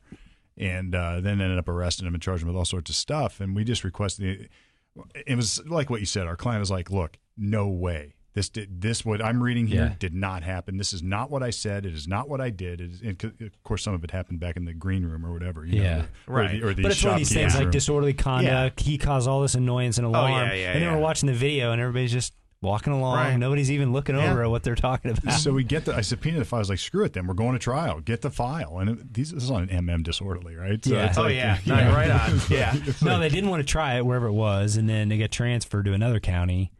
and 0.58 0.94
uh, 0.94 1.20
then 1.20 1.42
ended 1.42 1.58
up 1.58 1.68
arresting 1.68 2.08
him 2.08 2.14
and 2.14 2.22
charging 2.22 2.48
him 2.48 2.54
with 2.54 2.60
all 2.60 2.66
sorts 2.66 2.90
of 2.90 2.96
stuff. 2.96 3.40
And 3.42 3.56
we 3.56 3.64
just 3.64 3.84
requested. 3.84 4.50
It 5.26 5.36
was 5.36 5.66
like 5.68 5.90
what 5.90 6.00
you 6.00 6.06
said. 6.06 6.28
Our 6.28 6.36
client 6.36 6.60
was 6.60 6.70
like, 6.72 6.92
"Look, 6.92 7.18
no 7.38 7.68
way." 7.68 8.14
This 8.36 8.50
did 8.50 8.82
this 8.82 9.06
what 9.06 9.24
I'm 9.24 9.44
reading 9.44 9.68
here 9.68 9.84
Yeah. 9.92 9.96
did 10.00 10.14
not 10.16 10.42
happen. 10.42 10.78
This 10.78 10.92
is 10.92 11.04
not 11.04 11.30
what 11.30 11.44
I 11.44 11.52
said. 11.52 11.86
It 11.86 11.94
is 11.94 12.08
not 12.08 12.28
what 12.30 12.42
I 12.42 12.50
did. 12.50 12.82
It 12.82 12.92
is, 12.92 13.02
and 13.02 13.24
of 13.42 13.64
course, 13.64 13.84
some 13.84 13.94
of 13.94 14.04
it 14.04 14.10
happened 14.10 14.40
back 14.40 14.58
in 14.58 14.66
the 14.66 14.74
green 14.74 15.06
room 15.06 15.24
or 15.24 15.32
whatever. 15.32 15.64
You 15.66 15.82
Yeah. 15.82 15.98
know, 15.98 16.02
the- 16.02 16.32
or 16.32 16.36
Right. 16.36 16.52
the, 16.62 16.68
or 16.68 16.74
the 16.74 16.82
but 16.82 16.92
it's 16.94 17.04
one 17.04 17.14
of 17.14 17.18
these 17.20 17.28
shopkeeping 17.30 17.50
things 17.52 17.60
like 17.64 17.72
disorderly 17.72 18.14
conduct. 18.14 18.80
He 18.80 18.98
caused 18.98 19.28
all 19.28 19.42
this 19.44 19.54
annoyance 19.54 19.98
and 20.00 20.08
alarm. 20.08 20.32
yeah, 20.32 20.54
yeah, 20.54 20.68
and 20.72 20.76
then 20.82 20.90
yeah. 20.90 20.96
we're 20.96 21.02
watching 21.02 21.28
the 21.28 21.34
video, 21.34 21.72
and 21.74 21.80
everybody's 21.82 22.12
just 22.12 22.34
walking 22.64 22.94
along. 22.94 23.18
Right. 23.18 23.38
Nobody's 23.38 23.70
even 23.72 23.94
looking 23.94 24.16
Yeah. 24.16 24.32
over 24.32 24.44
at 24.44 24.50
what 24.50 24.64
they're 24.64 24.74
talking 24.76 25.12
about. 25.12 25.34
So 25.36 25.54
we 25.54 25.64
get 25.64 25.86
the. 25.86 25.94
I 25.96 26.02
subpoenaed 26.02 26.42
the 26.42 26.46
file. 26.46 26.58
I 26.58 26.62
was 26.62 26.70
like, 26.70 26.80
"Screw 26.80 27.04
it, 27.06 27.14
then 27.14 27.28
we're 27.28 27.34
going 27.36 27.54
to 27.54 27.60
trial. 27.60 28.00
Get 28.00 28.22
the 28.22 28.32
file." 28.32 28.80
And 28.80 28.90
it, 28.90 29.14
these, 29.14 29.32
this 29.32 29.44
is 29.44 29.52
on 29.52 29.70
an 29.70 29.86
MM 29.86 30.04
disorderly, 30.04 30.56
right? 30.56 30.84
So 30.84 30.94
Yeah. 30.96 31.14
Oh, 31.16 31.22
like- 31.24 31.36
yeah. 31.36 31.58
No, 31.68 31.78
you're 31.80 31.92
right 31.94 32.10
on. 32.10 32.40
Yeah. 32.50 32.76
no, 33.04 33.20
they 33.20 33.30
didn't 33.30 33.50
want 33.50 33.62
to 33.62 33.72
try 33.72 33.98
it 33.98 34.06
wherever 34.06 34.28
it 34.28 34.34
was, 34.34 34.78
and 34.78 34.90
then 34.90 35.10
they 35.10 35.18
got 35.20 35.32
transferred 35.32 35.86
to 35.86 35.94
another 35.94 36.20
county. 36.20 36.72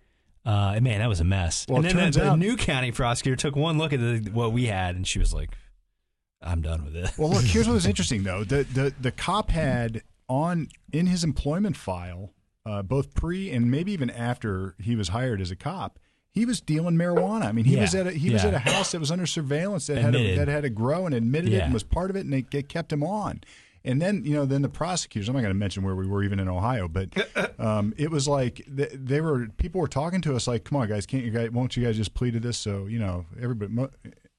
Uh, 0.46 0.74
and 0.76 0.84
man, 0.84 1.00
that 1.00 1.08
was 1.08 1.20
a 1.22 1.24
mess. 1.24 1.66
Well, 1.70 1.78
and 1.78 1.86
then 1.86 1.96
the, 1.96 2.02
turns 2.02 2.16
the 2.18 2.36
new 2.36 2.58
county 2.58 2.92
prosecutor 2.92 3.36
took 3.38 3.56
one 3.56 3.78
look 3.78 3.94
at 3.94 4.00
the, 4.00 4.30
what 4.34 4.52
we 4.52 4.66
had, 4.66 4.96
and 4.96 5.08
she 5.08 5.18
was 5.20 5.34
like, 5.34 5.52
"I'm 6.42 6.62
done 6.62 6.84
with 6.84 6.94
this." 6.94 7.18
Well, 7.18 7.30
look. 7.30 7.44
Here's 7.44 7.68
what 7.68 7.74
was 7.76 7.86
interesting, 7.94 8.24
though. 8.24 8.44
The 8.44 8.64
the 8.64 8.94
the 9.00 9.12
cop 9.12 9.52
had 9.52 10.02
on 10.28 10.68
in 10.92 11.06
his 11.08 11.24
employment 11.24 11.78
file, 11.78 12.34
uh, 12.66 12.82
both 12.82 13.14
pre 13.14 13.52
and 13.52 13.70
maybe 13.70 13.92
even 13.92 14.10
after 14.10 14.76
he 14.80 14.96
was 14.96 15.10
hired 15.10 15.42
as 15.42 15.52
a 15.52 15.56
cop. 15.56 16.00
He 16.32 16.46
was 16.46 16.62
dealing 16.62 16.96
marijuana. 16.96 17.46
I 17.46 17.52
mean, 17.52 17.66
he 17.66 17.76
Yeah. 17.76 17.82
was 17.82 17.94
at 17.94 18.08
a, 18.08 18.12
he 18.12 18.32
was 18.32 18.44
at 18.44 18.56
a 18.56 18.60
house 18.60 18.92
that 18.94 19.00
was 19.00 19.12
under 19.12 19.28
surveillance 19.28 19.86
that 19.88 19.98
had 20.00 20.16
a, 20.16 20.36
that 20.36 20.48
had 20.48 20.64
to 20.64 20.70
grow 20.72 21.06
and 21.06 21.14
admitted 21.14 21.54
it 21.54 21.62
and 21.62 21.74
was 21.74 21.84
part 21.84 22.10
of 22.10 22.16
it, 22.16 22.22
and 22.22 22.34
they, 22.34 22.42
they 22.42 22.64
kept 22.64 22.92
him 22.92 23.04
on. 23.04 23.42
And 23.86 24.02
then 24.02 24.24
you 24.26 24.34
know, 24.34 24.46
then 24.46 24.62
the 24.64 24.70
prosecutors. 24.70 25.28
I'm 25.30 25.36
not 25.36 25.42
going 25.42 25.54
to 25.54 25.60
mention 25.60 25.84
where 25.84 25.96
we 25.96 26.08
were 26.08 26.24
even 26.24 26.40
in 26.40 26.48
Ohio, 26.48 26.88
but 26.88 27.10
um, 27.60 27.94
it 27.98 28.10
was 28.10 28.28
like 28.28 28.64
they, 28.68 28.88
they 28.94 29.22
were 29.22 29.48
people 29.58 29.80
were 29.82 29.88
talking 29.88 30.22
to 30.22 30.36
us 30.36 30.48
like, 30.48 30.64
"Come 30.64 30.78
on, 30.78 30.88
guys, 30.88 31.06
can't 31.06 31.24
you 31.24 31.30
guys? 31.32 31.52
Won't 31.52 31.78
you 31.78 31.86
guys 31.86 31.98
just 31.98 32.16
plead 32.16 32.32
to 32.34 32.40
this?" 32.40 32.58
So 32.58 32.88
you 32.88 32.98
know, 32.98 33.26
everybody. 33.40 33.72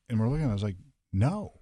And 0.08 0.18
we're 0.18 0.28
looking. 0.28 0.48
I 0.50 0.52
was 0.52 0.62
like, 0.64 0.76
"No, 1.12 1.52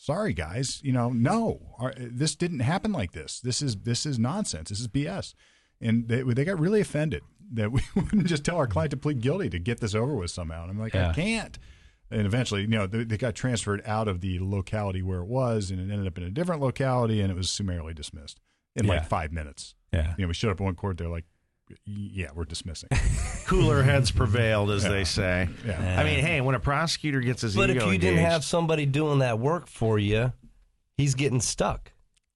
sorry 0.00 0.32
guys 0.32 0.80
you 0.84 0.92
know 0.92 1.08
no 1.10 1.60
Our, 1.80 1.92
this 1.98 2.36
didn't 2.36 2.60
happen 2.60 2.92
like 2.92 3.10
this 3.10 3.40
this 3.40 3.60
is 3.60 3.74
this 3.78 4.06
is 4.06 4.16
nonsense 4.16 4.68
this 4.68 4.78
is 4.78 4.86
bs 4.86 5.34
and 5.80 6.08
they, 6.08 6.22
they 6.22 6.44
got 6.44 6.58
really 6.58 6.80
offended 6.80 7.22
that 7.52 7.72
we 7.72 7.80
wouldn't 7.96 8.26
just 8.26 8.44
tell 8.44 8.56
our 8.56 8.66
client 8.66 8.90
to 8.90 8.96
plead 8.96 9.20
guilty 9.20 9.48
to 9.50 9.58
get 9.58 9.80
this 9.80 9.94
over 9.94 10.14
with 10.14 10.30
somehow 10.30 10.62
and 10.62 10.70
i'm 10.70 10.78
like 10.78 10.94
Yeah. 10.94 11.10
i 11.10 11.12
can't 11.14 11.58
and 12.10 12.26
eventually 12.26 12.62
you 12.62 12.66
know 12.68 12.86
they, 12.86 13.04
they 13.04 13.16
got 13.16 13.34
transferred 13.34 13.82
out 13.86 14.08
of 14.08 14.20
the 14.20 14.38
locality 14.40 15.02
where 15.02 15.20
it 15.20 15.26
was 15.28 15.70
and 15.70 15.78
it 15.80 15.92
ended 15.92 16.06
up 16.06 16.16
in 16.18 16.24
a 16.24 16.30
different 16.30 16.60
locality 16.60 17.20
and 17.20 17.30
it 17.30 17.34
was 17.36 17.50
summarily 17.50 17.94
dismissed 17.94 18.40
in 18.76 18.84
Yeah. 18.86 18.92
like 18.94 19.08
five 19.08 19.32
minutes 19.32 19.74
yeah, 19.92 20.14
you 20.18 20.24
know 20.24 20.28
we 20.28 20.34
showed 20.34 20.50
up 20.50 20.60
in 20.60 20.66
one 20.66 20.74
court 20.74 20.98
they're 20.98 21.08
like 21.08 21.24
yeah 21.86 22.28
we're 22.34 22.44
dismissing 22.44 22.88
Cooler 23.46 23.82
heads 23.82 24.10
prevailed, 24.10 24.70
as 24.70 24.82
they 24.84 25.04
say. 25.04 25.48
yeah 25.66 25.98
I 25.98 26.04
mean, 26.04 26.20
hey, 26.20 26.40
when 26.42 26.54
a 26.54 26.60
prosecutor 26.60 27.20
gets 27.20 27.40
his 27.42 27.56
But 27.56 27.70
if 27.70 27.76
ego 27.76 27.90
you 27.90 27.98
didn't 27.98 28.18
have 28.20 28.44
somebody 28.44 28.84
doing 28.84 29.20
that 29.20 29.38
work 29.38 29.66
for 29.68 29.98
you, 29.98 30.32
he's 30.98 31.14
getting 31.14 31.40
stuck. 31.40 31.92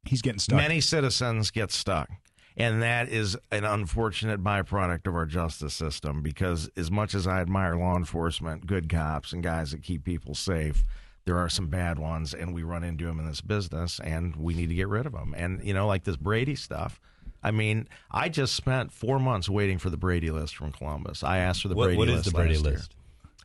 he's 0.07 0.23
getting 0.23 0.39
stuck 0.39 0.57
many 0.57 0.81
citizens 0.81 1.51
get 1.51 1.71
stuck. 1.71 2.09
And 2.57 2.83
that 2.83 3.09
is 3.09 3.37
an 3.51 3.65
unfortunate 3.65 4.43
byproduct 4.43 5.07
of 5.07 5.15
our 5.15 5.27
justice 5.27 5.75
system 5.75 6.23
because, 6.23 6.69
as 6.77 6.91
much 6.91 7.15
as 7.15 7.27
I 7.27 7.41
admire 7.41 7.77
law 7.77 7.97
enforcement, 7.97 8.67
good 8.67 8.89
cops, 8.89 9.33
and 9.33 9.43
guys 9.43 9.71
that 9.71 9.83
keep 9.83 10.05
people 10.05 10.35
safe, 10.35 10.85
there 11.25 11.39
are 11.39 11.49
some 11.49 11.69
bad 11.69 11.99
ones, 11.99 12.35
and 12.35 12.53
we 12.53 12.63
run 12.63 12.85
into 12.85 13.05
them 13.07 13.19
in 13.21 13.27
this 13.27 13.41
business, 13.41 14.01
and 14.01 14.35
we 14.37 14.55
need 14.55 14.69
to 14.69 14.75
get 14.75 14.89
rid 14.89 15.07
of 15.07 15.13
them. 15.13 15.35
And, 15.37 15.65
you 15.65 15.73
know, 15.73 15.87
like 15.87 16.05
this 16.05 16.17
Brady 16.17 16.55
stuff. 16.57 17.01
I 17.45 17.51
mean, 17.51 17.89
I 18.11 18.29
just 18.29 18.55
spent 18.55 18.93
four 18.93 19.19
months 19.19 19.49
waiting 19.49 19.79
for 19.79 19.91
the 19.91 19.97
Brady 19.97 20.31
list 20.31 20.57
from 20.57 20.73
Columbus. 20.73 21.23
I 21.25 21.39
asked 21.39 21.63
for 21.63 21.69
the 21.69 21.75
What- 21.75 21.87
Brady 21.87 21.99
what 21.99 22.09
is 22.09 22.15
list. 22.27 22.35
What 22.35 22.47
is 22.51 22.59
the 22.59 22.63
Brady 22.63 22.77
list? 22.77 22.95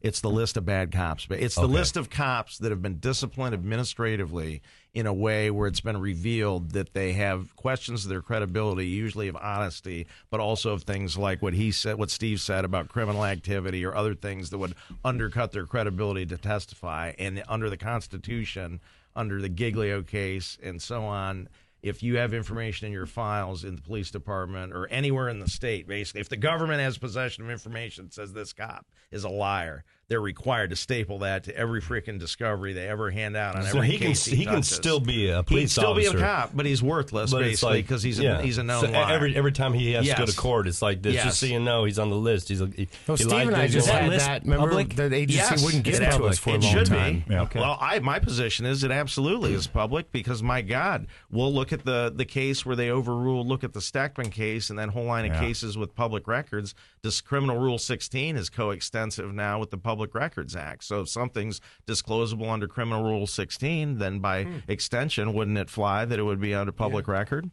It's 0.01 0.21
the 0.21 0.29
list 0.29 0.57
of 0.57 0.65
bad 0.65 0.91
cops. 0.91 1.25
But 1.25 1.39
It's 1.39 1.55
the 1.55 1.61
Okay. 1.61 1.73
list 1.73 1.97
of 1.97 2.09
cops 2.09 2.57
that 2.59 2.69
have 2.71 2.81
been 2.81 2.99
disciplined 2.99 3.53
administratively 3.53 4.61
in 4.93 5.05
a 5.05 5.13
way 5.13 5.51
where 5.51 5.67
it's 5.67 5.79
been 5.81 5.97
revealed 5.97 6.71
that 6.71 6.93
they 6.93 7.13
have 7.13 7.55
questions 7.55 8.03
of 8.05 8.09
their 8.09 8.21
credibility, 8.21 8.87
usually 8.87 9.27
of 9.27 9.35
honesty, 9.35 10.07
but 10.29 10.39
also 10.39 10.71
of 10.73 10.83
things 10.83 11.17
like 11.17 11.41
what 11.41 11.53
he 11.53 11.71
said, 11.71 11.97
what 11.97 12.09
Steve 12.09 12.41
said 12.41 12.65
about 12.65 12.89
criminal 12.89 13.25
activity 13.25 13.85
or 13.85 13.95
other 13.95 14.15
things 14.15 14.49
that 14.49 14.57
would 14.57 14.73
undercut 15.05 15.51
their 15.51 15.65
credibility 15.65 16.25
to 16.25 16.37
testify. 16.37 17.13
And 17.19 17.43
under 17.47 17.69
the 17.69 17.77
Constitution, 17.77 18.79
under 19.15 19.41
the 19.41 19.49
Giglio 19.49 20.01
case, 20.03 20.57
and 20.63 20.81
so 20.81 21.03
on. 21.03 21.49
If 21.87 22.03
you 22.03 22.17
have 22.17 22.33
information 22.33 22.87
in 22.87 22.93
your 22.93 23.05
files 23.05 23.63
in 23.63 23.75
the 23.75 23.81
police 23.81 24.11
department 24.11 24.73
or 24.73 24.87
anywhere 24.87 25.29
in 25.29 25.39
the 25.39 25.49
state, 25.49 25.87
basically, 25.87 26.21
if 26.21 26.29
the 26.29 26.37
government 26.37 26.81
has 26.81 26.97
possession 26.97 27.43
of 27.43 27.49
information 27.49 28.05
that 28.05 28.13
says 28.13 28.33
this 28.33 28.53
cop 28.53 28.85
is 29.11 29.23
a 29.23 29.29
liar, 29.29 29.83
they're 30.09 30.21
required 30.21 30.69
to 30.69 30.75
staple 30.77 31.19
that 31.19 31.43
to 31.43 31.55
every 31.57 31.81
freaking 31.81 32.17
discovery 32.17 32.71
they 32.71 32.87
ever 32.87 33.11
hand 33.11 33.35
out 33.35 33.55
on 33.57 33.63
So 33.63 33.77
every 33.79 33.87
he 33.89 33.97
can 33.97 34.07
case 34.07 34.25
he 34.25 34.45
can 34.45 34.63
still 34.63 35.01
be 35.01 35.29
a 35.29 35.43
police 35.43 35.49
He 35.49 35.63
can 35.63 35.69
still 35.69 35.91
officer. 35.91 36.11
be 36.13 36.17
a 36.17 36.21
cop, 36.21 36.51
but 36.53 36.65
he's 36.65 36.81
worthless 36.81 37.31
But 37.31 37.41
it's 37.41 37.51
basically 37.61 37.75
like 37.77 37.85
because 37.85 38.03
he's 38.03 38.19
a, 38.19 38.23
yeah. 38.23 38.41
he's 38.41 38.57
a 38.57 38.63
known 38.63 38.85
So 38.85 38.89
liar. 38.91 39.13
every 39.13 39.35
every 39.35 39.51
time 39.51 39.73
he 39.73 39.91
has 39.93 40.07
to 40.07 40.15
go 40.15 40.25
to 40.25 40.35
court, 40.35 40.67
it's 40.67 40.81
like 40.81 41.01
this. 41.01 41.15
Yes. 41.15 41.25
Just 41.25 41.39
so 41.41 41.45
you 41.47 41.59
know, 41.59 41.83
he's 41.83 41.99
on 41.99 42.09
the 42.09 42.15
list. 42.15 42.47
He's 42.47 42.61
a, 42.61 42.67
he, 42.67 42.87
No, 43.07 43.15
he 43.15 43.23
Steve 43.23 43.31
lied 43.33 43.47
and 43.47 43.55
I 43.57 43.65
just 43.67 43.77
Is 43.77 43.85
that 43.87 44.01
had 44.03 44.09
list 44.11 44.25
that. 44.25 44.43
Remember, 44.43 44.67
public? 44.67 44.95
the 44.95 45.13
agency 45.13 45.35
Yes, 45.35 45.63
wouldn't 45.65 45.83
give 45.83 45.95
it's 45.95 46.15
it 46.15 46.17
to 46.17 46.23
us 46.25 46.37
for 46.37 46.51
a 46.51 46.53
long 46.53 46.61
should 46.61 46.85
time. 46.87 47.23
Be. 47.27 47.33
Yeah. 47.33 47.41
Okay. 47.41 47.59
Well, 47.59 47.77
I 47.81 47.99
my 47.99 48.19
position 48.19 48.65
is 48.65 48.83
it 48.85 48.91
absolutely 48.91 49.53
is 49.53 49.67
public 49.67 50.11
because 50.13 50.41
my 50.41 50.61
God, 50.61 51.07
we'll 51.29 51.53
look 51.53 51.73
at 51.73 51.83
the 51.83 52.13
the 52.15 52.25
case 52.25 52.65
where 52.65 52.75
they 52.77 52.91
overruled. 52.91 53.47
Look 53.47 53.65
at 53.65 53.73
the 53.73 53.81
Steckman 53.81 54.31
case 54.31 54.69
and 54.69 54.79
that 54.79 54.89
whole 54.89 55.03
line 55.03 55.25
of 55.25 55.33
Yeah. 55.33 55.41
cases 55.41 55.77
with 55.77 55.93
public 55.95 56.27
records. 56.29 56.73
This 57.07 57.21
criminal 57.21 57.57
rule 57.57 57.77
16 57.77 58.35
is 58.35 58.49
coextensive 58.49 59.33
now 59.33 59.59
with 59.59 59.71
the 59.71 59.77
Public 59.77 60.13
Records 60.13 60.57
Act. 60.57 60.83
So 60.83 60.99
if 60.99 61.07
something's 61.07 61.61
disclosable 61.87 62.49
under 62.51 62.67
criminal 62.67 63.01
rule 63.01 63.25
16, 63.25 63.97
then 63.97 64.19
by 64.19 64.43
Hmm. 64.43 64.57
extension, 64.67 65.31
wouldn't 65.33 65.57
it 65.57 65.69
fly 65.69 66.03
that 66.03 66.19
it 66.19 66.23
would 66.23 66.41
be 66.41 66.53
under 66.53 66.73
public 66.73 67.07
record? 67.07 67.49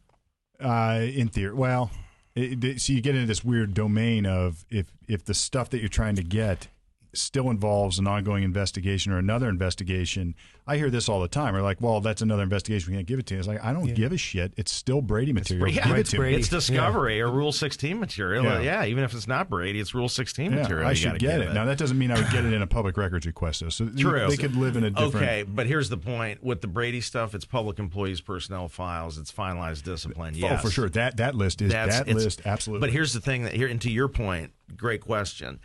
Uh, 0.59 1.02
in 1.05 1.28
theory, 1.28 1.55
well, 1.55 1.92
it- 2.34 2.80
so 2.80 2.92
you 2.92 3.00
get 3.00 3.14
into 3.14 3.28
this 3.28 3.44
weird 3.44 3.74
domain 3.74 4.26
of 4.26 4.64
if 4.70 4.86
if 5.07 5.24
the 5.24 5.34
stuff 5.34 5.70
that 5.70 5.78
you're 5.78 5.88
trying 5.88 6.16
to 6.16 6.24
get 6.24 6.66
still 7.16 7.50
involves 7.50 7.98
an 7.98 8.06
ongoing 8.06 8.42
investigation 8.42 9.12
or 9.12 9.18
another 9.18 9.48
investigation. 9.48 10.34
I 10.66 10.76
hear 10.78 10.88
this 10.90 11.08
all 11.08 11.20
the 11.20 11.28
time. 11.28 11.54
We're 11.54 11.62
like, 11.62 11.80
well, 11.80 12.00
that's 12.00 12.22
another 12.22 12.42
investigation. 12.42 12.92
We 12.92 12.96
can't 12.96 13.06
give 13.06 13.18
it 13.18 13.26
to 13.26 13.34
you. 13.34 13.38
It's 13.40 13.48
like 13.48 13.62
I 13.62 13.72
don't 13.72 13.92
give 13.94 14.12
a 14.12 14.16
shit. 14.16 14.52
It's 14.56 14.72
still 14.72 15.02
Brady 15.02 15.32
material. 15.32 15.68
Yeah, 15.68 15.86
give 15.88 15.96
it 15.96 16.00
it's 16.00 16.10
to. 16.12 16.16
Brady. 16.16 16.36
It's 16.38 16.48
discovery 16.48 17.20
or 17.20 17.30
Rule 17.30 17.52
16 17.52 17.98
material. 17.98 18.44
Yeah. 18.44 18.60
Yeah. 18.60 18.84
even 18.86 19.04
if 19.04 19.12
it's 19.14 19.26
not 19.26 19.50
Brady, 19.50 19.80
it's 19.80 19.94
Rule 19.94 20.08
16 20.08 20.50
Yeah, 20.52 20.62
material. 20.62 20.88
I 20.88 20.94
should 20.94 21.18
get 21.18 21.38
give 21.38 21.48
it. 21.48 21.54
Now 21.54 21.64
that 21.66 21.78
doesn't 21.78 21.98
mean 21.98 22.10
I 22.10 22.20
would 22.20 22.30
get 22.30 22.44
it 22.44 22.52
in 22.52 22.62
a 22.62 22.66
public 22.66 22.96
records 22.96 23.26
request 23.26 23.60
though. 23.60 23.68
So 23.68 23.86
True. 23.88 24.26
they 24.28 24.36
could 24.36 24.56
live 24.56 24.76
in 24.76 24.84
a 24.84 24.90
different. 24.90 25.16
Okay, 25.16 25.44
but 25.46 25.66
here's 25.66 25.88
the 25.90 25.98
point: 25.98 26.42
with 26.42 26.60
the 26.60 26.68
Brady 26.68 27.00
stuff, 27.00 27.34
it's 27.34 27.44
public 27.44 27.78
employees' 27.78 28.20
personnel 28.20 28.68
files. 28.68 29.18
It's 29.18 29.32
finalized 29.32 29.82
discipline. 29.84 30.34
Yes, 30.34 30.60
Oh, 30.60 30.66
for 30.66 30.70
sure. 30.70 30.88
That 30.88 31.18
that 31.18 31.34
list 31.34 31.60
is 31.60 31.72
That's 31.72 31.98
that 31.98 32.08
list 32.08 32.42
absolutely. 32.46 32.86
But 32.86 32.92
here's 32.92 33.12
the 33.12 33.20
thing: 33.20 33.42
that 33.44 33.52
here, 33.52 33.66
and 33.68 33.80
to 33.82 33.90
your 33.90 34.08
point, 34.08 34.52
great 34.76 35.00
question. 35.02 35.60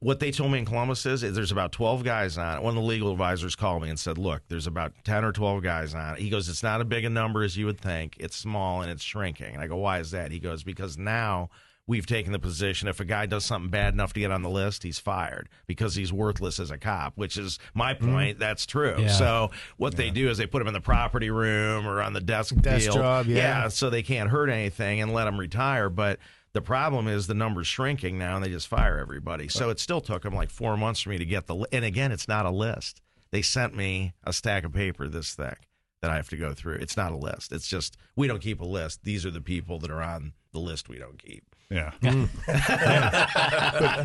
What 0.00 0.20
they 0.20 0.30
told 0.30 0.52
me 0.52 0.58
in 0.58 0.64
Columbus 0.64 1.06
is, 1.06 1.22
is 1.22 1.34
there's 1.34 1.52
about 1.52 1.72
12 1.72 2.04
guys 2.04 2.36
on 2.36 2.58
it. 2.58 2.62
One 2.62 2.76
of 2.76 2.82
the 2.82 2.88
legal 2.88 3.10
advisors 3.10 3.56
called 3.56 3.82
me 3.82 3.88
and 3.88 3.98
said, 3.98 4.18
"Look, 4.18 4.42
there's 4.48 4.66
about 4.66 4.92
10 5.04 5.24
or 5.24 5.32
12 5.32 5.62
guys 5.62 5.94
on 5.94 6.14
it." 6.14 6.20
He 6.20 6.28
goes, 6.28 6.48
"It's 6.48 6.62
not 6.62 6.80
as 6.80 6.86
big 6.86 7.04
a 7.04 7.10
number 7.10 7.42
as 7.42 7.56
you 7.56 7.66
would 7.66 7.80
think. 7.80 8.16
It's 8.20 8.36
small 8.36 8.82
and 8.82 8.90
it's 8.90 9.02
shrinking." 9.02 9.54
And 9.54 9.62
I 9.62 9.66
go, 9.66 9.76
"Why 9.76 9.98
is 10.00 10.10
that?" 10.10 10.30
He 10.32 10.38
goes, 10.38 10.62
"Because 10.62 10.98
now." 10.98 11.50
We've 11.88 12.04
taken 12.04 12.32
the 12.32 12.40
position 12.40 12.88
if 12.88 12.98
a 12.98 13.04
guy 13.04 13.26
does 13.26 13.44
something 13.44 13.70
bad 13.70 13.94
enough 13.94 14.12
to 14.14 14.18
get 14.18 14.32
on 14.32 14.42
the 14.42 14.50
list, 14.50 14.82
he's 14.82 14.98
fired 14.98 15.48
because 15.68 15.94
he's 15.94 16.12
worthless 16.12 16.58
as 16.58 16.72
a 16.72 16.78
cop, 16.78 17.12
which 17.14 17.36
is 17.36 17.60
my 17.74 17.94
mm-hmm. 17.94 18.10
point. 18.10 18.38
That's 18.40 18.66
true. 18.66 18.96
Yeah. 18.98 19.06
So 19.06 19.52
what 19.76 19.94
they 19.94 20.10
do 20.10 20.28
is 20.28 20.36
they 20.36 20.48
put 20.48 20.60
him 20.60 20.66
in 20.66 20.74
the 20.74 20.80
property 20.80 21.30
room 21.30 21.86
or 21.86 22.02
on 22.02 22.12
the 22.12 22.20
desk 22.20 22.56
Desk 22.56 22.86
deal. 22.86 22.94
job, 22.94 23.26
yeah. 23.26 23.68
so 23.68 23.88
they 23.88 24.02
can't 24.02 24.28
hurt 24.28 24.50
anything 24.50 25.00
and 25.00 25.12
let 25.12 25.28
him 25.28 25.38
retire. 25.38 25.88
But 25.88 26.18
the 26.56 26.62
problem 26.62 27.06
is 27.06 27.26
the 27.26 27.34
number's 27.34 27.66
shrinking 27.66 28.18
now, 28.18 28.36
and 28.36 28.44
they 28.44 28.48
just 28.48 28.66
fire 28.66 28.98
everybody. 28.98 29.46
So 29.46 29.68
it 29.68 29.78
still 29.78 30.00
took 30.00 30.22
them 30.22 30.34
like 30.34 30.48
four 30.48 30.74
months 30.78 31.02
for 31.02 31.10
me 31.10 31.18
to 31.18 31.26
get 31.26 31.46
the. 31.46 31.54
Li- 31.54 31.66
and 31.70 31.84
again, 31.84 32.12
it's 32.12 32.28
not 32.28 32.46
a 32.46 32.50
list. 32.50 33.02
They 33.30 33.42
sent 33.42 33.76
me 33.76 34.14
a 34.24 34.32
stack 34.32 34.64
of 34.64 34.72
paper 34.72 35.06
this 35.06 35.34
thick 35.34 35.68
that 36.00 36.10
I 36.10 36.16
have 36.16 36.30
to 36.30 36.36
go 36.38 36.54
through. 36.54 36.76
It's 36.76 36.96
not 36.96 37.12
a 37.12 37.16
list. 37.16 37.52
It's 37.52 37.68
just 37.68 37.98
we 38.16 38.26
don't 38.26 38.40
keep 38.40 38.62
a 38.62 38.64
list. 38.64 39.04
These 39.04 39.26
are 39.26 39.30
the 39.30 39.42
people 39.42 39.78
that 39.80 39.90
are 39.90 40.00
on 40.00 40.32
the 40.54 40.58
list 40.58 40.88
we 40.88 40.96
don't 40.96 41.22
keep. 41.22 41.44
Yeah. 41.68 41.92
but, 42.00 42.30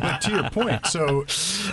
but 0.02 0.20
to 0.20 0.30
your 0.30 0.50
point, 0.50 0.86
so 0.86 1.24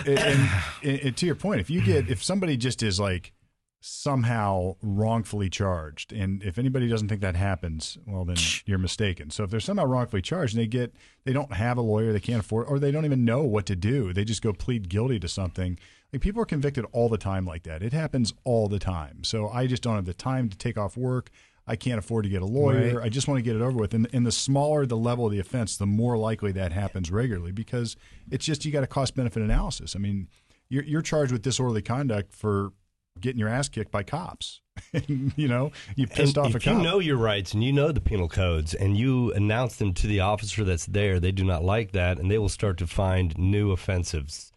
and, 0.06 0.48
and, 0.82 1.00
and 1.00 1.16
to 1.18 1.26
your 1.26 1.34
point, 1.34 1.60
if 1.60 1.68
you 1.68 1.82
get 1.82 2.08
if 2.08 2.24
somebody 2.24 2.56
just 2.56 2.82
is 2.82 2.98
like 2.98 3.34
somehow 3.80 4.76
wrongfully 4.82 5.48
charged, 5.48 6.12
and 6.12 6.42
if 6.42 6.58
anybody 6.58 6.88
doesn't 6.88 7.08
think 7.08 7.22
that 7.22 7.36
happens, 7.36 7.96
well 8.06 8.24
then 8.24 8.36
you're 8.66 8.78
mistaken. 8.78 9.30
So 9.30 9.44
if 9.44 9.50
they're 9.50 9.60
somehow 9.60 9.86
wrongfully 9.86 10.22
charged 10.22 10.54
and 10.54 10.62
they 10.62 10.66
get 10.66 10.94
they 11.24 11.32
don't 11.32 11.52
have 11.52 11.78
a 11.78 11.82
lawyer, 11.82 12.12
they 12.12 12.20
can't 12.20 12.40
afford, 12.40 12.66
or 12.68 12.78
they 12.78 12.90
don't 12.90 13.04
even 13.04 13.24
know 13.24 13.42
what 13.42 13.66
to 13.66 13.76
do, 13.76 14.12
they 14.12 14.24
just 14.24 14.42
go 14.42 14.52
plead 14.52 14.88
guilty 14.88 15.18
to 15.20 15.28
something. 15.28 15.78
Like 16.12 16.22
people 16.22 16.42
are 16.42 16.46
convicted 16.46 16.84
all 16.92 17.08
the 17.08 17.18
time 17.18 17.46
like 17.46 17.62
that. 17.64 17.82
It 17.82 17.92
happens 17.92 18.34
all 18.44 18.68
the 18.68 18.78
time. 18.78 19.24
So 19.24 19.48
I 19.48 19.66
just 19.66 19.82
don't 19.82 19.94
have 19.94 20.06
the 20.06 20.14
time 20.14 20.48
to 20.48 20.56
take 20.56 20.76
off 20.76 20.96
work. 20.96 21.30
I 21.66 21.76
can't 21.76 21.98
afford 21.98 22.24
to 22.24 22.30
get 22.30 22.42
a 22.42 22.46
lawyer. 22.46 22.96
Right. 22.96 23.06
I 23.06 23.08
just 23.08 23.28
want 23.28 23.38
to 23.38 23.42
get 23.42 23.54
it 23.54 23.62
over 23.62 23.78
with. 23.78 23.94
And, 23.94 24.08
and 24.12 24.26
the 24.26 24.32
smaller 24.32 24.86
the 24.86 24.96
level 24.96 25.26
of 25.26 25.32
the 25.32 25.38
offense, 25.38 25.76
the 25.76 25.86
more 25.86 26.18
likely 26.18 26.50
that 26.52 26.72
happens 26.72 27.12
regularly 27.12 27.52
because 27.52 27.96
it's 28.28 28.44
just 28.44 28.64
you 28.64 28.72
got 28.72 28.82
a 28.82 28.88
cost 28.88 29.14
benefit 29.14 29.42
analysis. 29.42 29.94
I 29.94 30.00
mean, 30.00 30.28
you're, 30.68 30.82
you're 30.82 31.02
charged 31.02 31.30
with 31.30 31.42
disorderly 31.42 31.82
conduct 31.82 32.34
for 32.34 32.72
getting 33.20 33.38
your 33.38 33.48
ass 33.48 33.68
kicked 33.68 33.90
by 33.90 34.02
cops. 34.02 34.60
you 35.36 35.46
know, 35.48 35.72
you 35.96 36.06
pissed 36.06 36.36
And 36.36 36.46
off 36.46 36.54
a 36.54 36.58
cop. 36.58 36.62
if 36.62 36.66
you 36.66 36.74
know 36.82 36.98
your 37.00 37.16
rights 37.16 37.52
and 37.54 37.62
you 37.62 37.72
know 37.72 37.92
the 37.92 38.00
penal 38.00 38.28
codes 38.28 38.72
and 38.74 38.96
you 38.96 39.32
announce 39.34 39.76
them 39.76 39.92
to 39.94 40.06
the 40.06 40.20
officer 40.20 40.64
that's 40.64 40.86
there, 40.86 41.20
they 41.20 41.32
do 41.32 41.44
not 41.44 41.62
like 41.62 41.92
that 41.92 42.18
and 42.18 42.30
they 42.30 42.38
will 42.38 42.48
start 42.48 42.78
to 42.78 42.86
find 42.86 43.36
new 43.38 43.72
offensives 43.72 44.52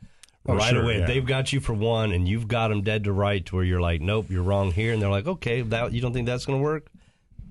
Oh, 0.46 0.56
right 0.56 0.72
sure, 0.72 0.84
away. 0.84 1.00
yeah. 1.00 1.06
They've 1.06 1.26
got 1.26 1.54
you 1.54 1.62
for 1.62 1.74
one 1.74 2.12
and 2.12 2.28
you've 2.28 2.50
got 2.50 2.68
them 2.68 2.82
dead 2.82 3.06
to 3.06 3.14
right 3.14 3.46
to 3.46 3.56
where 3.56 3.64
you're 3.64 3.80
like, 3.80 4.02
nope, 4.02 4.26
you're 4.30 4.44
wrong 4.44 4.72
here, 4.72 4.92
and 4.92 5.02
they're 5.02 5.10
like, 5.10 5.26
okay, 5.26 5.62
that 5.62 5.94
you 5.94 6.02
don't 6.02 6.12
think 6.12 6.26
that's 6.28 6.46
going 6.46 6.60
to 6.60 6.64
work? 6.64 6.88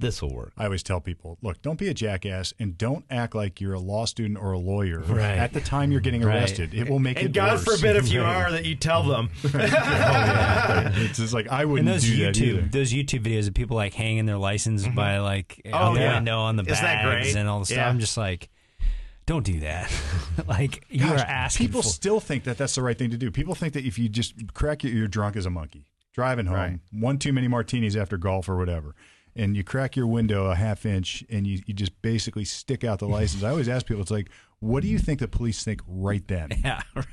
This 0.02 0.20
will 0.20 0.34
work. 0.34 0.52
I 0.58 0.64
always 0.66 0.82
tell 0.82 1.00
people, 1.00 1.38
look, 1.40 1.62
don't 1.62 1.78
be 1.78 1.88
a 1.88 1.94
jackass 1.94 2.52
and 2.58 2.76
don't 2.76 3.04
act 3.10 3.34
like 3.34 3.60
you're 3.60 3.72
a 3.72 3.80
law 3.80 4.04
student 4.04 4.38
or 4.38 4.52
a 4.52 4.58
lawyer 4.58 5.00
Right. 5.00 5.38
at 5.38 5.52
the 5.54 5.60
time 5.60 5.90
you're 5.92 6.00
getting 6.02 6.22
Right. 6.22 6.36
arrested. 6.36 6.74
It 6.74 6.88
will 6.90 6.98
make 6.98 7.16
it 7.18 7.26
And 7.26 7.34
God 7.34 7.64
worse. 7.66 7.76
forbid 7.78 7.96
if 7.96 8.08
you 8.12 8.22
are 8.22 8.50
that 8.50 8.66
you 8.66 8.74
tell 8.74 9.02
them. 9.04 9.30
Oh, 9.44 10.90
it's 10.96 11.18
just 11.18 11.32
like 11.34 11.48
I 11.48 11.64
wouldn't 11.64 11.88
those 11.88 12.02
do 12.02 12.16
that 12.24 12.36
either. 12.36 12.62
YouTube, 12.62 12.72
those 12.72 12.92
YouTube 12.92 13.22
videos 13.22 13.48
of 13.48 13.54
people 13.54 13.76
like 13.76 13.94
hanging 13.94 14.26
their 14.26 14.36
license 14.38 14.84
mm-hmm. 14.84 14.94
by 14.94 15.18
like 15.18 15.60
oh, 15.66 15.74
out 15.74 15.90
Oh, 15.92 15.94
the 15.94 16.00
yeah. 16.00 16.14
window 16.14 16.38
on 16.40 16.56
the 16.56 16.62
Isn't 16.62 16.72
that 16.84 17.02
bags 17.04 17.32
great? 17.32 17.36
and 17.40 17.48
all 17.48 17.60
the 17.60 17.66
stuff. 17.66 17.76
Yeah. 17.78 17.88
I'm 17.88 17.98
just 17.98 18.16
like, 18.16 18.48
don't 19.26 19.44
do 19.44 19.60
that. 19.60 19.92
like 20.46 20.84
you 20.88 21.06
are 21.06 21.16
asking 21.16 21.66
people 21.68 21.82
for. 21.82 21.88
still 21.88 22.20
think 22.20 22.44
that 22.44 22.58
that's 22.58 22.74
the 22.74 22.82
right 22.82 22.96
thing 22.98 23.10
to 23.10 23.16
do. 23.16 23.30
People 23.30 23.54
think 23.54 23.74
that 23.74 23.84
if 23.84 23.98
you 23.98 24.08
just 24.08 24.34
crack 24.54 24.82
your, 24.84 24.92
you're 24.92 25.08
drunk 25.08 25.36
as 25.36 25.46
a 25.46 25.50
monkey, 25.50 25.86
driving 26.12 26.46
home, 26.46 26.56
Right. 26.56 26.78
one 26.92 27.18
too 27.18 27.32
many 27.32 27.48
martinis 27.48 27.96
after 27.96 28.16
golf 28.16 28.48
or 28.48 28.56
whatever, 28.56 28.94
and 29.34 29.56
you 29.56 29.64
crack 29.64 29.96
your 29.96 30.06
window 30.06 30.46
a 30.46 30.54
half 30.54 30.84
inch 30.84 31.24
and 31.30 31.46
you, 31.46 31.60
you 31.66 31.74
just 31.74 32.00
basically 32.02 32.44
stick 32.44 32.84
out 32.84 32.98
the 32.98 33.08
license. 33.08 33.42
I 33.42 33.50
always 33.50 33.68
ask 33.68 33.86
people, 33.86 34.02
it's 34.02 34.10
like, 34.10 34.28
what 34.62 34.82
do 34.82 34.88
you 34.88 34.98
think 34.98 35.18
the 35.20 35.26
police 35.28 35.64
think 35.64 35.80
right 35.86 36.26
then? 36.28 36.48
yeah, 36.64 36.82
right. 36.94 37.06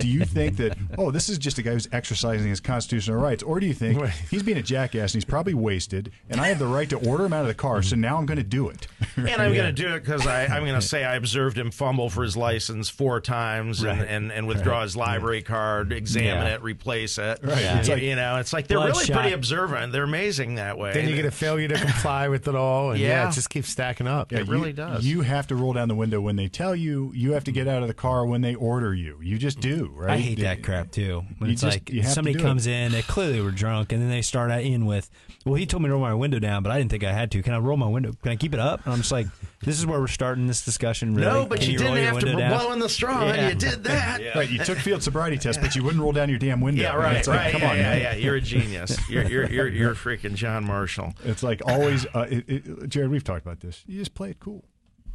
Do 0.00 0.08
you 0.08 0.24
think 0.24 0.56
that, 0.56 0.76
oh, 0.98 1.12
this 1.12 1.28
is 1.28 1.38
just 1.38 1.56
a 1.58 1.62
guy 1.62 1.70
who's 1.70 1.86
exercising 1.92 2.48
his 2.48 2.58
constitutional 2.58 3.16
rights? 3.20 3.44
Or 3.44 3.60
do 3.60 3.66
you 3.66 3.72
think 3.74 4.04
he's 4.28 4.42
being 4.42 4.58
a 4.58 4.62
jackass 4.62 5.12
and 5.14 5.22
he's 5.22 5.24
probably 5.24 5.54
wasted 5.54 6.10
and 6.28 6.40
I 6.40 6.48
have 6.48 6.58
the 6.58 6.66
right 6.66 6.90
to 6.90 6.96
order 7.08 7.24
him 7.26 7.32
out 7.32 7.42
of 7.42 7.46
the 7.46 7.54
car, 7.54 7.82
so 7.82 7.94
now 7.94 8.18
I'm 8.18 8.26
going 8.26 8.38
to 8.38 8.42
do 8.42 8.68
it? 8.68 8.88
And 9.16 9.28
I'm 9.40 9.54
going 9.54 9.72
to 9.72 9.72
do 9.72 9.94
it 9.94 10.00
because 10.04 10.26
I'm 10.26 10.62
going 10.64 10.74
to 10.74 10.82
say 10.82 11.04
I 11.04 11.14
observed 11.14 11.56
him 11.56 11.70
fumble 11.70 12.10
for 12.10 12.24
his 12.24 12.36
license 12.36 12.88
four 12.88 13.20
times 13.20 13.82
and, 13.84 14.00
and, 14.02 14.32
and 14.32 14.48
withdraw 14.48 14.82
his 14.82 14.96
library 14.96 15.42
card, 15.42 15.92
examine 15.92 16.46
Yeah. 16.46 16.54
it, 16.54 16.62
replace 16.62 17.16
it. 17.18 17.38
Right. 17.44 17.60
Yeah. 17.62 17.78
It's 17.78 17.88
like- 17.88 18.02
you 18.02 18.16
know, 18.16 18.36
it's 18.38 18.52
like 18.52 18.66
they're 18.66 18.78
really 18.78 18.90
Bloodshot. 18.92 19.16
pretty 19.20 19.32
observant. 19.34 19.92
They're 19.92 20.02
amazing 20.02 20.56
that 20.56 20.76
way. 20.76 20.92
Then 20.92 21.08
you 21.08 21.14
get 21.14 21.24
a 21.24 21.30
failure 21.30 21.68
to 21.68 21.78
comply 21.78 22.26
with 22.28 22.48
it 22.48 22.56
all, 22.56 22.90
and 22.90 22.98
yeah, 23.00 23.08
Yeah. 23.24 23.28
it 23.28 23.32
just 23.34 23.48
keeps 23.50 23.68
stacking 23.68 24.08
up. 24.08 24.32
Yeah, 24.32 24.40
It 24.40 24.46
you- 24.46 24.52
really 24.52 24.72
does. 24.72 25.06
You 25.06 25.20
have 25.20 25.46
to 25.48 25.54
roll 25.54 25.72
down 25.72 25.86
the 25.86 25.94
window 25.94 26.20
when 26.20 26.34
they 26.34 26.48
tell 26.48 26.74
you. 26.74 26.87
You 27.14 27.32
have 27.32 27.44
to 27.44 27.52
get 27.52 27.68
out 27.68 27.82
of 27.82 27.88
the 27.88 27.94
car 27.94 28.24
when 28.26 28.40
they 28.40 28.54
order 28.54 28.94
you. 28.94 29.18
You 29.22 29.38
just 29.38 29.60
do, 29.60 29.90
right? 29.94 30.10
I 30.10 30.18
hate 30.18 30.38
that 30.40 30.62
crap 30.62 30.90
too. 30.90 31.24
When 31.38 31.50
it's 31.50 31.62
just- 31.62 31.76
like 31.76 31.90
you 31.90 32.00
have 32.02 32.10
to 32.10 32.14
somebody 32.14 32.36
do 32.36 32.42
comes 32.42 32.66
in, 32.66 32.92
they 32.92 33.02
clearly 33.02 33.40
were 33.40 33.50
drunk, 33.50 33.92
and 33.92 34.00
then 34.02 34.08
they 34.10 34.22
start 34.22 34.50
out 34.50 34.62
in 34.62 34.86
with, 34.86 35.10
"Well, 35.44 35.54
he 35.54 35.66
told 35.66 35.82
me 35.82 35.88
to 35.88 35.92
roll 35.92 36.00
my 36.02 36.14
window 36.14 36.38
down, 36.38 36.62
but 36.62 36.72
I 36.72 36.78
didn't 36.78 36.90
think 36.90 37.04
I 37.04 37.12
had 37.12 37.30
to. 37.32 37.42
Can 37.42 37.52
I 37.54 37.58
roll 37.58 37.76
my 37.76 37.86
window? 37.86 38.12
Can 38.22 38.32
I 38.32 38.36
keep 38.36 38.54
it 38.54 38.60
up?" 38.60 38.84
And 38.84 38.92
I'm 38.92 39.00
just 39.00 39.12
like, 39.12 39.26
"This 39.62 39.78
is 39.78 39.86
where 39.86 40.00
we're 40.00 40.06
starting 40.06 40.46
this 40.46 40.64
discussion." 40.64 41.14
Really? 41.14 41.28
no, 41.30 41.46
but 41.46 41.60
Can 41.60 41.70
you, 41.70 41.78
roll 41.78 41.94
didn't 41.94 42.06
have 42.06 42.18
to 42.20 42.26
window 42.26 42.40
down? 42.40 42.58
blow 42.58 42.72
in 42.72 42.78
the 42.78 42.88
straw. 42.88 43.24
Yeah. 43.26 43.48
You 43.48 43.54
did 43.54 43.84
that. 43.84 44.22
Yeah, 44.22 44.36
Right, 44.38 44.48
you 44.50 44.58
took 44.64 44.78
field 44.78 45.02
sobriety 45.02 45.38
test, 45.38 45.60
but 45.60 45.74
you 45.74 45.82
wouldn't 45.82 46.02
roll 46.02 46.12
down 46.12 46.28
your 46.28 46.38
damn 46.38 46.60
window. 46.60 46.82
Yeah, 46.82 46.94
right, 46.96 47.16
It's 47.16 47.28
like, 47.28 47.38
right. 47.40 47.52
come 47.52 47.62
yeah, 47.62 47.70
on, 47.70 47.76
yeah, 47.76 47.82
man. 47.82 48.00
yeah. 48.02 48.14
You're 48.14 48.36
a 48.36 48.40
genius. 48.40 48.96
You're 49.10 49.24
you're 49.24 49.46
you're, 49.50 49.68
you're 49.68 49.94
freaking 49.94 50.34
John 50.34 50.64
Marshall. 50.64 51.14
It's 51.24 51.42
like 51.42 51.60
always, 51.66 52.06
uh, 52.14 52.26
it, 52.30 52.44
it, 52.48 52.88
Jared. 52.88 53.10
We've 53.10 53.24
talked 53.24 53.44
about 53.44 53.60
this. 53.60 53.84
You 53.86 53.98
just 53.98 54.14
play 54.14 54.30
it 54.30 54.40
cool. 54.40 54.64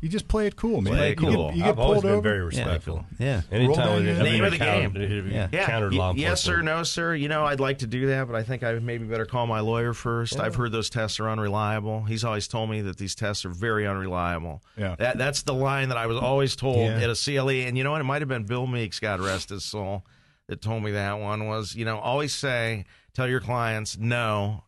You 0.03 0.09
just 0.09 0.27
play 0.27 0.47
it 0.47 0.57
cool, 0.57 0.81
man. 0.81 0.93
Play 0.95 1.11
it 1.13 1.21
You 1.21 1.27
cool. 1.31 1.47
get, 1.47 1.55
you 1.55 1.61
get 1.63 1.69
I've 1.69 1.79
always 1.79 2.01
pulled 2.01 2.03
been 2.03 2.11
over. 2.11 2.21
very 2.21 2.39
Yeah. 2.39 2.43
respectful. 2.65 3.05
Yeah. 3.19 3.35
Roll 3.35 3.61
Anytime 3.61 3.75
down 3.85 3.99
we 4.01 4.05
your- 4.07 4.15
have 4.15 4.23
Name 4.25 4.43
of 4.43 4.51
the 4.51 4.55
account- 4.57 4.93
game. 4.95 5.31
Yeah. 5.31 5.47
Yeah. 5.53 5.65
countered 5.65 5.91
y- 5.93 5.97
law 5.97 6.13
yes 6.13 6.41
sir, 6.43 6.61
no 6.61 6.83
sir. 6.83 7.15
You 7.15 7.29
know, 7.29 7.45
I'd 7.45 7.61
like 7.61 7.77
to 7.77 7.87
do 7.87 8.07
that, 8.07 8.27
but 8.27 8.35
I 8.35 8.43
think 8.43 8.63
I 8.63 8.73
maybe 8.73 9.05
better 9.05 9.25
call 9.25 9.47
my 9.47 9.61
lawyer 9.61 9.93
first. 9.93 10.37
I've 10.37 10.55
heard 10.55 10.73
those 10.73 10.89
tests 10.89 11.21
are 11.21 11.29
unreliable. 11.29 12.03
He's 12.03 12.25
always 12.25 12.49
told 12.49 12.69
me 12.69 12.81
that 12.81 12.97
these 12.97 13.15
tests 13.15 13.45
are 13.45 13.49
very 13.49 13.87
unreliable. 13.87 14.61
Yeah. 14.77 14.95
That 14.99 15.17
that's 15.17 15.43
the 15.43 15.53
line 15.53 15.87
that 15.87 15.97
I 15.97 16.07
was 16.07 16.17
always 16.17 16.57
told 16.57 16.79
Yeah. 16.79 16.99
at 16.99 17.09
a 17.09 17.15
CLE. 17.15 17.65
And 17.65 17.77
you 17.77 17.85
know 17.85 17.91
what? 17.91 18.01
It 18.01 18.03
might 18.03 18.21
have 18.21 18.29
been 18.29 18.43
Bill 18.43 18.67
Meeks, 18.67 18.99
God 18.99 19.21
rest 19.21 19.51
his 19.51 19.63
soul, 19.63 20.05
that 20.49 20.61
told 20.61 20.83
me 20.83 20.91
that 20.91 21.17
one 21.19 21.47
was, 21.47 21.75
you 21.75 21.85
know, 21.85 21.97
always 21.99 22.35
say, 22.35 22.83
tell 23.13 23.29
your 23.29 23.39
clients, 23.39 23.97
no, 23.97 24.65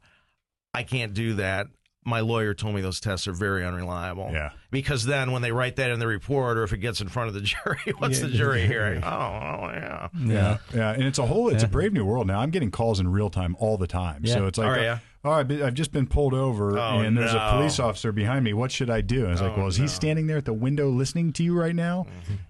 I 0.73 0.83
can't 0.83 1.13
do 1.13 1.33
that. 1.33 1.67
My 2.07 2.19
lawyer 2.19 2.53
told 2.53 2.75
me 2.75 2.81
those 2.81 2.99
tests 2.99 3.27
are 3.27 3.33
very 3.33 3.65
unreliable. 3.65 4.29
Yeah. 4.31 4.51
Because 4.69 5.05
then 5.05 5.31
when 5.31 5.41
they 5.41 5.51
write 5.51 5.77
that 5.77 5.89
in 5.89 5.97
the 5.99 6.05
report 6.05 6.55
or 6.57 6.63
if 6.63 6.71
it 6.71 6.77
gets 6.77 7.01
in 7.01 7.07
front 7.07 7.29
of 7.29 7.33
the 7.33 7.41
jury, 7.41 7.93
what's 7.97 8.19
the 8.19 8.27
jury 8.29 8.67
hearing? 8.67 9.03
Oh, 9.03 9.09
oh 9.09 9.69
yeah. 9.73 10.07
Yeah, 10.23 10.57
yeah, 10.73 10.91
and 10.91 11.03
it's 11.03 11.17
a 11.17 11.25
whole, 11.25 11.49
it's 11.49 11.63
a 11.63 11.67
brave 11.67 11.93
new 11.93 12.05
world 12.05 12.27
now. 12.27 12.39
I'm 12.41 12.51
getting 12.51 12.69
calls 12.69 12.99
in 12.99 13.07
real 13.07 13.29
time 13.31 13.55
all 13.59 13.77
the 13.77 13.87
time. 13.87 14.25
So 14.27 14.45
it's 14.45 14.57
like, 14.59 14.77
Oh, 14.77 14.81
yeah? 14.81 14.99
all 15.23 15.31
right, 15.41 15.51
I've 15.63 15.73
just 15.73 15.91
been 15.91 16.05
pulled 16.05 16.35
over, 16.35 16.77
Oh, 16.77 16.99
and 16.99 17.17
there's 17.17 17.33
a 17.33 17.49
police 17.53 17.79
officer 17.79 18.11
behind 18.11 18.45
me. 18.45 18.53
What 18.53 18.71
should 18.71 18.91
I 18.91 19.01
do? 19.01 19.19
And 19.21 19.29
I 19.29 19.31
was 19.31 19.41
like, 19.41 19.53
Oh, 19.53 19.61
well, 19.61 19.67
is 19.67 19.75
he 19.77 19.81
no. 19.81 19.85
Mm-hmm. 19.87 19.95
standing 19.95 20.27
there 20.27 20.37
at 20.37 20.45
the 20.45 20.53
window 20.53 20.89
listening 20.89 21.33
to 21.33 21.43
you 21.43 21.57
right 21.59 21.75
now? 21.75 22.05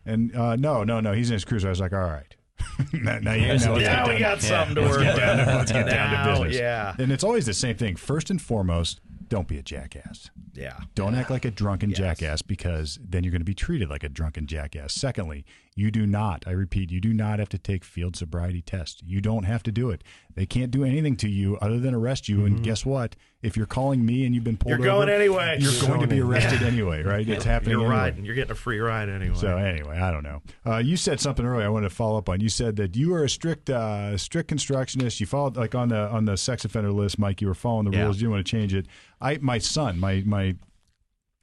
And 0.06 0.36
uh, 0.36 0.58
no, 0.58 0.84
no, 0.84 1.00
no, 1.00 1.14
he's 1.14 1.30
in 1.30 1.34
his 1.36 1.46
cruiser. 1.46 1.68
I 1.68 1.70
was 1.70 1.80
like, 1.80 1.94
all 1.94 2.00
right. 2.00 2.36
now, 2.94 3.20
now 3.20 3.34
you, 3.34 3.48
now 3.48 3.54
let's 3.54 3.66
get 3.66 3.82
Now 3.84 4.04
we 4.08 4.12
down- 4.14 4.20
got 4.20 4.42
something 4.42 4.76
to 4.76 4.82
let's 4.82 4.98
work 4.98 5.06
get 5.06 5.16
down 5.16 5.38
to, 5.38 5.46
let's 5.56 5.72
get 5.72 5.86
down 5.88 6.10
to 6.12 6.16
Now, 6.18 6.32
business. 6.34 6.56
Yeah. 6.58 6.96
And 7.00 7.12
it's 7.12 7.24
always 7.24 7.46
the 7.46 7.54
same 7.54 7.78
thing. 7.78 7.96
First 7.96 8.30
and 8.30 8.42
foremost, 8.42 9.00
don't 9.28 9.48
be 9.48 9.58
a 9.58 9.64
jackass. 9.64 10.30
Yeah. 10.54 10.80
Don't 10.94 11.16
act 11.16 11.30
like 11.30 11.46
a 11.46 11.52
drunken 11.52 11.94
jackass 11.94 12.42
because 12.42 13.00
then 13.04 13.24
you're 13.24 13.32
going 13.32 13.42
to 13.42 13.46
be 13.46 13.56
treated 13.56 13.90
like 13.90 14.04
a 14.04 14.10
drunken 14.10 14.48
jackass. 14.48 14.94
Secondly, 14.94 15.46
you 15.76 15.92
do 15.92 16.06
not, 16.06 16.46
I 16.48 16.52
repeat, 16.52 16.92
you 16.92 17.02
do 17.02 17.14
not 17.14 17.40
have 17.40 17.50
to 17.50 17.58
take 17.58 17.84
field 17.84 18.16
sobriety 18.16 18.62
tests. 18.62 19.02
You 19.04 19.22
don't 19.22 19.44
have 19.44 19.64
to 19.64 19.72
do 19.72 19.90
it. 19.90 20.04
They 20.34 20.46
can't 20.46 20.72
do 20.72 20.84
anything 20.84 21.16
to 21.18 21.30
you 21.30 21.58
other 21.58 21.80
than 21.80 21.94
arrest 21.94 22.30
you. 22.30 22.46
And 22.46 22.56
mm-hmm. 22.56 22.64
guess 22.64 22.86
what? 22.86 23.16
If 23.46 23.56
you're 23.56 23.66
calling 23.66 24.06
me 24.06 24.26
and 24.26 24.34
you've 24.34 24.44
been 24.44 24.58
pulled. 24.58 24.70
You're 24.72 24.80
going 24.80 25.08
over, 25.10 25.18
anyway. 25.22 25.58
You're 25.60 25.72
You're 25.72 25.88
going 25.88 26.02
to 26.02 26.08
be 26.08 26.18
in. 26.18 26.24
arrested 26.24 26.64
anyway, 26.64 27.04
right? 27.04 27.28
It's 27.28 27.46
happening. 27.54 27.72
You're 27.74 27.82
anyway. 27.82 27.96
riding. 27.96 28.26
You're 28.26 28.36
getting 28.36 28.52
a 28.52 28.56
free 28.56 28.80
ride 28.80 29.08
anyway. 29.10 29.36
So 29.38 29.56
anyway, 29.58 29.98
I 30.00 30.12
don't 30.12 30.24
know. 30.24 30.42
Uh, 30.66 30.78
you 30.78 30.98
said 30.98 31.20
something 31.20 31.46
earlier. 31.46 31.66
I 31.66 31.70
wanted 31.70 31.90
to 31.90 31.96
follow 31.96 32.18
up 32.18 32.28
on. 32.28 32.42
You 32.42 32.50
said 32.50 32.76
that 32.78 32.96
you 32.96 33.12
were 33.12 33.24
a 33.24 33.30
strict, 33.30 33.70
uh, 33.70 34.18
strict 34.18 34.50
constructionist. 34.50 35.20
You 35.20 35.26
followed 35.28 35.58
like 35.58 35.76
on 35.76 35.90
the 35.90 36.10
on 36.10 36.26
the 36.26 36.38
sex 36.38 36.66
offender 36.66 36.92
list, 36.92 37.20
Mike. 37.20 37.40
You 37.42 37.48
were 37.48 37.54
following 37.54 37.90
the 37.92 37.96
Yeah. 37.98 38.04
rules. 38.04 38.18
You 38.18 38.22
didn't 38.22 38.32
want 38.32 38.46
to 38.48 38.52
change 38.52 38.74
it. 38.74 38.88
I, 39.22 39.38
my 39.42 39.60
son, 39.60 40.00
my 40.00 40.24
my 40.26 40.56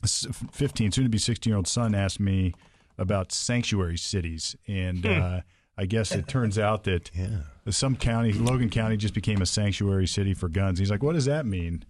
fifteen, 0.05 0.90
soon 0.92 1.05
to 1.05 1.11
be 1.11 1.18
sixteen 1.18 1.50
year 1.53 1.57
old 1.57 1.68
son, 1.68 1.94
asked 1.94 2.20
me 2.20 2.55
about 2.98 3.32
sanctuary 3.32 3.96
cities, 3.96 4.57
and 4.66 5.07
uh, 5.07 5.40
I 5.76 5.86
guess 5.86 6.12
it 6.12 6.28
turns 6.28 6.58
out 6.58 6.84
that 6.84 7.10
some 7.70 7.96
county, 7.96 8.32
Logan 8.32 8.70
County, 8.70 8.96
just 8.96 9.14
became 9.14 9.40
a 9.40 9.46
sanctuary 9.46 10.06
city 10.06 10.34
for 10.34 10.48
guns. 10.48 10.78
He's 10.78 10.90
like, 10.90 11.02
"What 11.02 11.14
does 11.14 11.24
that 11.26 11.46
mean?" 11.46 11.84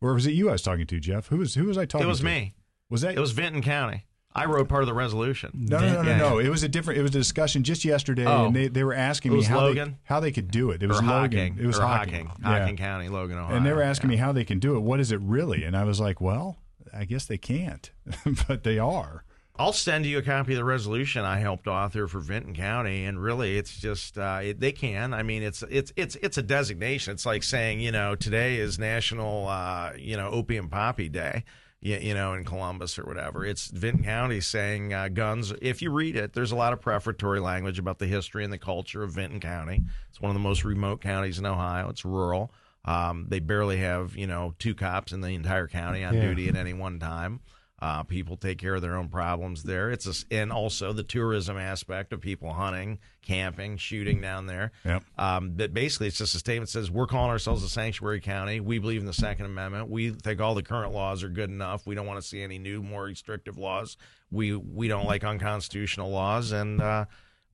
Or 0.00 0.14
was 0.14 0.26
it 0.26 0.32
you 0.32 0.48
I 0.50 0.52
was 0.52 0.62
talking 0.62 0.86
to, 0.86 1.00
Jeff? 1.00 1.28
Who 1.28 1.38
was 1.38 1.54
who 1.54 1.64
was 1.64 1.78
I 1.78 1.86
talking? 1.86 2.02
To? 2.02 2.08
It 2.08 2.10
was 2.10 2.18
to? 2.20 2.24
me. 2.26 2.54
Was 2.90 3.00
that 3.00 3.14
It 3.16 3.20
was 3.20 3.32
Vinton 3.32 3.62
County. 3.62 4.04
I 4.36 4.46
wrote 4.46 4.68
part 4.68 4.82
of 4.82 4.88
the 4.88 4.94
resolution. 4.94 5.50
No, 5.54 5.78
no, 5.78 5.92
no, 5.92 6.02
no, 6.02 6.10
Yeah, 6.10 6.16
no. 6.18 6.38
It 6.38 6.48
was 6.48 6.64
a 6.64 6.68
different. 6.68 6.98
It 6.98 7.02
was 7.02 7.12
a 7.12 7.18
discussion 7.18 7.62
just 7.62 7.84
yesterday, 7.84 8.26
Oh. 8.26 8.46
and 8.46 8.56
they, 8.56 8.66
they 8.66 8.82
were 8.82 8.92
asking 8.94 9.32
me 9.32 9.44
how 9.44 9.60
Logan? 9.60 9.90
they 9.90 9.96
how 10.02 10.18
they 10.20 10.32
could 10.32 10.50
do 10.50 10.70
it. 10.72 10.82
It 10.82 10.88
was 10.88 10.98
or 10.98 11.02
Logan. 11.02 11.38
Hocking. 11.52 11.58
It 11.62 11.66
was 11.66 11.78
or 11.78 11.82
Hocking. 11.82 12.26
Hocking, 12.26 12.42
Yeah. 12.42 12.58
Hocking 12.58 12.76
County, 12.76 13.08
Logan, 13.08 13.38
Ohio. 13.38 13.56
And 13.56 13.64
they 13.64 13.72
were 13.72 13.82
asking 13.82 14.10
yeah. 14.10 14.16
me 14.16 14.20
how 14.20 14.32
they 14.32 14.44
can 14.44 14.58
do 14.58 14.74
it. 14.76 14.80
What 14.80 14.98
is 14.98 15.12
it 15.12 15.20
really? 15.20 15.62
And 15.64 15.76
I 15.76 15.84
was 15.84 16.00
like, 16.00 16.20
well, 16.20 16.58
I 16.92 17.04
guess 17.04 17.26
they 17.26 17.38
can't, 17.38 17.90
but 18.48 18.64
they 18.64 18.78
are. 18.78 19.24
I'll 19.56 19.72
send 19.72 20.04
you 20.04 20.18
a 20.18 20.22
copy 20.22 20.54
of 20.54 20.56
the 20.56 20.64
resolution 20.64 21.24
I 21.24 21.38
helped 21.38 21.68
author 21.68 22.08
for 22.08 22.18
Vinton 22.18 22.54
County, 22.54 23.04
and 23.04 23.22
really, 23.22 23.56
it's 23.56 23.78
just 23.78 24.18
uh, 24.18 24.40
it, 24.42 24.58
they 24.60 24.72
can. 24.72 25.14
I 25.14 25.22
mean, 25.22 25.44
it's 25.44 25.62
it's 25.70 25.92
it's 25.94 26.16
it's 26.16 26.36
a 26.38 26.42
designation. 26.42 27.12
It's 27.12 27.24
like 27.24 27.44
saying, 27.44 27.78
you 27.78 27.92
know, 27.92 28.16
today 28.16 28.56
is 28.56 28.80
National, 28.80 29.46
uh, 29.46 29.92
you 29.96 30.16
know, 30.16 30.28
Opium 30.30 30.68
Poppy 30.68 31.08
Day. 31.08 31.44
You, 31.80 31.98
you 31.98 32.14
know, 32.14 32.32
in 32.32 32.44
Columbus 32.44 32.98
or 32.98 33.04
whatever. 33.04 33.44
It's 33.44 33.66
Vinton 33.68 34.02
County 34.04 34.40
saying 34.40 34.94
uh, 34.94 35.08
guns. 35.08 35.52
If 35.60 35.82
you 35.82 35.90
read 35.90 36.16
it, 36.16 36.32
there's 36.32 36.50
a 36.50 36.56
lot 36.56 36.72
of 36.72 36.80
prefatory 36.80 37.40
language 37.40 37.78
about 37.78 37.98
the 37.98 38.06
history 38.06 38.42
and 38.42 38.50
the 38.50 38.58
culture 38.58 39.02
of 39.02 39.12
Vinton 39.12 39.38
County. 39.38 39.82
It's 40.08 40.18
one 40.18 40.30
of 40.30 40.34
the 40.34 40.40
most 40.40 40.64
remote 40.64 41.02
counties 41.02 41.38
in 41.38 41.44
Ohio. 41.44 41.90
It's 41.90 42.02
rural. 42.04 42.50
Um, 42.86 43.26
they 43.28 43.38
barely 43.38 43.76
have, 43.78 44.16
you 44.16 44.26
know, 44.26 44.54
two 44.58 44.74
cops 44.74 45.12
in 45.12 45.20
the 45.20 45.28
entire 45.28 45.68
county 45.68 46.02
on 46.04 46.14
Yeah. 46.14 46.22
duty 46.22 46.48
at 46.48 46.56
any 46.56 46.72
one 46.72 46.98
time. 46.98 47.40
Uh, 47.84 48.02
people 48.02 48.34
take 48.38 48.56
care 48.56 48.74
of 48.74 48.80
their 48.80 48.96
own 48.96 49.10
problems 49.10 49.62
there. 49.62 49.90
It's 49.90 50.06
a 50.06 50.34
and 50.34 50.50
also 50.50 50.94
the 50.94 51.02
tourism 51.02 51.58
aspect 51.58 52.14
of 52.14 52.22
people 52.22 52.54
hunting, 52.54 52.98
camping, 53.20 53.76
shooting 53.76 54.22
down 54.22 54.46
there. 54.46 54.72
Yep. 54.86 55.04
Um, 55.18 55.50
but 55.50 55.74
basically, 55.74 56.06
it's 56.06 56.16
just 56.16 56.34
a 56.34 56.38
statement 56.38 56.68
that 56.68 56.72
says 56.72 56.90
we're 56.90 57.06
calling 57.06 57.28
ourselves 57.28 57.62
a 57.62 57.68
sanctuary 57.68 58.22
county. 58.22 58.58
We 58.58 58.78
believe 58.78 59.00
in 59.00 59.06
the 59.06 59.12
Second 59.12 59.44
Amendment. 59.44 59.90
We 59.90 60.08
think 60.08 60.40
all 60.40 60.54
the 60.54 60.62
current 60.62 60.94
laws 60.94 61.22
are 61.22 61.28
good 61.28 61.50
enough. 61.50 61.86
We 61.86 61.94
don't 61.94 62.06
want 62.06 62.18
to 62.22 62.26
see 62.26 62.42
any 62.42 62.58
new, 62.58 62.82
more 62.82 63.02
restrictive 63.02 63.58
laws. 63.58 63.98
We 64.30 64.56
we 64.56 64.88
don't 64.88 65.04
like 65.04 65.22
unconstitutional 65.22 66.08
laws, 66.10 66.52
and 66.52 66.80
uh, 66.80 67.04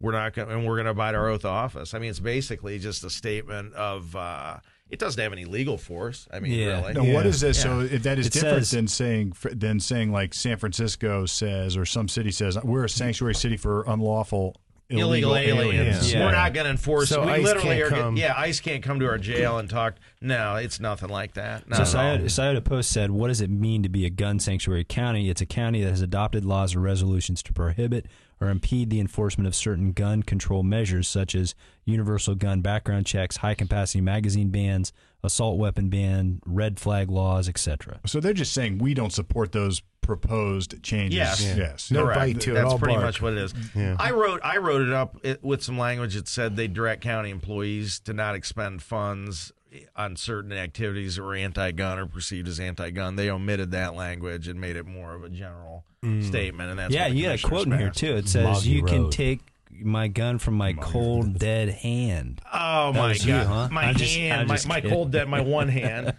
we're 0.01 0.13
not 0.13 0.35
going 0.35 0.49
and 0.49 0.65
we're 0.65 0.77
going 0.77 0.85
to 0.85 0.93
abide 0.93 1.17
our 1.17 1.29
oath 1.29 1.45
of 1.45 1.51
office. 1.51 1.93
I 1.93 1.99
mean, 1.99 2.11
it's 2.11 2.21
basically 2.21 2.79
just 2.79 3.03
a 3.03 3.11
statement 3.11 3.75
of. 3.75 4.15
Uh, 4.15 4.59
it 4.91 4.99
doesn't 4.99 5.23
have 5.23 5.33
any 5.33 5.45
legal 5.45 5.79
force. 5.79 6.27
I 6.33 6.41
mean, 6.41 6.53
Yeah. 6.53 6.81
really. 6.81 6.93
Now, 6.95 7.15
what 7.15 7.27
is 7.27 7.41
this? 7.41 7.61
So 7.61 7.81
if 7.81 8.03
that 8.03 8.19
is 8.19 8.27
It 8.27 8.33
different 8.33 8.67
says- 8.67 8.71
than 8.73 8.89
saying 8.89 9.35
than 9.53 9.81
saying 9.81 10.13
like 10.13 10.35
San 10.35 10.57
Francisco 10.57 11.27
says 11.27 11.77
or 11.77 11.87
some 11.87 12.09
city 12.09 12.31
says 12.31 12.59
we're 12.63 12.85
a 12.85 12.89
sanctuary 12.89 13.35
city 13.35 13.57
for 13.57 13.85
unlawful 13.87 14.57
illegal 14.91 15.37
aliens. 15.37 16.13
Yeah. 16.13 16.25
We're 16.25 16.33
not 16.33 16.53
going 16.53 16.65
to 16.65 16.71
enforce. 16.71 17.09
So 17.09 17.25
we 17.25 17.33
ICE 17.33 17.45
literally 17.45 17.77
can't 17.77 17.83
are. 17.93 17.97
come. 17.97 18.17
Yeah, 18.17 18.35
ICE 18.37 18.61
can't 18.61 18.83
come 18.83 19.01
to 19.01 19.07
our 19.07 19.19
jail 19.19 19.59
and 19.59 19.69
talk. 19.71 19.95
No, 20.21 20.57
it's 20.57 20.81
nothing 20.81 21.09
like 21.09 21.35
that. 21.35 21.69
Not 21.69 21.87
So 21.87 21.99
at 21.99 22.05
all. 22.05 22.17
Scioto, 22.17 22.29
Scioto 22.29 22.61
Post 22.61 22.91
said, 22.91 23.11
"What 23.11 23.29
does 23.29 23.41
it 23.41 23.51
mean 23.51 23.83
to 23.83 23.89
be 23.89 24.05
a 24.07 24.11
gun 24.11 24.39
sanctuary 24.39 24.85
county? 24.85 25.31
It's 25.31 25.41
a 25.41 25.47
county 25.47 25.83
that 25.83 25.91
has 25.91 26.03
adopted 26.03 26.45
laws 26.45 26.75
or 26.75 26.81
resolutions 26.81 27.43
to 27.45 27.53
prohibit 27.53 28.07
or 28.41 28.49
impede 28.49 28.91
the 28.91 29.01
enforcement 29.01 29.47
of 29.47 29.55
certain 29.55 29.93
gun 29.93 30.23
control 30.23 30.63
measures, 30.63 31.07
such 31.07 31.35
as 31.35 31.55
universal 31.85 32.35
gun 32.35 32.63
background 32.63 33.05
checks, 33.07 33.39
high 33.39 33.55
capacity 33.55 34.01
magazine 34.01 34.49
bans, 34.49 34.93
assault 35.23 35.59
weapon 35.59 35.89
ban, 35.89 36.41
red 36.47 36.79
flag 36.79 37.11
laws, 37.11 37.49
etc." 37.49 38.01
So 38.07 38.21
they're 38.21 38.33
just 38.33 38.53
saying 38.53 38.79
we 38.79 38.95
don't 38.95 39.13
support 39.13 39.53
those 39.53 39.83
proposed 40.01 40.83
changes. 40.83 41.17
Yes. 41.17 41.45
Yeah. 41.45 41.57
Yes. 41.57 41.91
No 41.91 42.05
Correct. 42.05 42.19
bite 42.19 42.41
to 42.41 42.51
it, 42.51 42.55
That's 42.55 42.75
pretty 42.75 42.95
bark. 42.95 43.05
much 43.05 43.23
what 43.23 43.35
it 43.35 43.39
is. 43.39 43.55
Yeah. 43.77 43.97
I 43.99 44.11
wrote 44.11 44.41
I 44.43 44.57
wrote 44.57 44.83
it 44.83 44.93
up 44.93 45.25
with 45.43 45.63
some 45.63 45.79
language 45.79 46.15
that 46.15 46.27
said 46.27 46.57
they 46.57 46.67
direct 46.67 47.03
county 47.03 47.31
employees 47.31 48.01
to 48.01 48.13
not 48.13 48.35
expend 48.35 48.83
funds 48.83 49.53
on 49.95 50.17
certain 50.17 50.53
activities 50.53 51.17
that 51.17 51.23
were 51.23 51.37
anti-gun 51.37 51.99
or 51.99 52.07
perceived 52.07 52.49
as 52.49 52.59
anti-gun. 52.59 53.15
They 53.15 53.31
omitted 53.31 53.71
that 53.71 53.95
language 53.95 54.49
and 54.49 54.61
made 54.61 54.75
it 54.75 54.85
more 54.85 55.15
of 55.15 55.23
a 55.23 55.29
general 55.29 55.85
mm. 56.05 56.25
statement, 56.25 56.71
and 56.71 56.79
that's 56.79 56.93
yeah, 56.93 57.07
you 57.07 57.27
got 57.27 57.39
a 57.39 57.39
commissioners 57.39 57.49
quote 57.49 57.67
in 57.67 57.79
here 57.79 57.91
too. 57.91 58.17
It 58.17 58.29
says, 58.29 58.45
Moggy 58.45 58.71
"You 58.71 58.83
can 58.83 59.11
take 59.11 59.41
my 59.73 60.09
gun 60.09 60.39
from 60.39 60.55
my 60.55 60.73
cold 60.75 61.39
dead 61.39 61.69
hand." 61.71 62.41
Oh 62.53 62.93
That 62.93 62.99
my 63.01 63.09
god, 63.15 63.25
you, 63.25 63.35
huh? 63.35 63.69
my 63.71 63.85
I'm 63.85 63.95
just- 63.97 64.17
hand, 64.17 64.41
I'm 64.43 64.49
my, 64.49 64.55
just 64.55 64.69
my 64.69 64.81
cold 64.81 65.13
dead, 65.13 65.29
my 65.29 65.41
one 65.41 65.69
hand. 65.81 66.15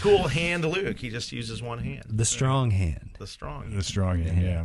cool 0.00 0.28
hand, 0.28 0.64
Luke. 0.64 0.98
He 0.98 1.10
just 1.10 1.32
uses 1.32 1.62
one 1.62 1.78
hand. 1.78 2.04
The 2.08 2.24
strong 2.24 2.70
hand. 2.70 3.16
The 3.18 3.26
strong. 3.26 3.70
The 3.74 3.82
strong 3.82 4.22
end, 4.22 4.42
yeah. 4.42 4.64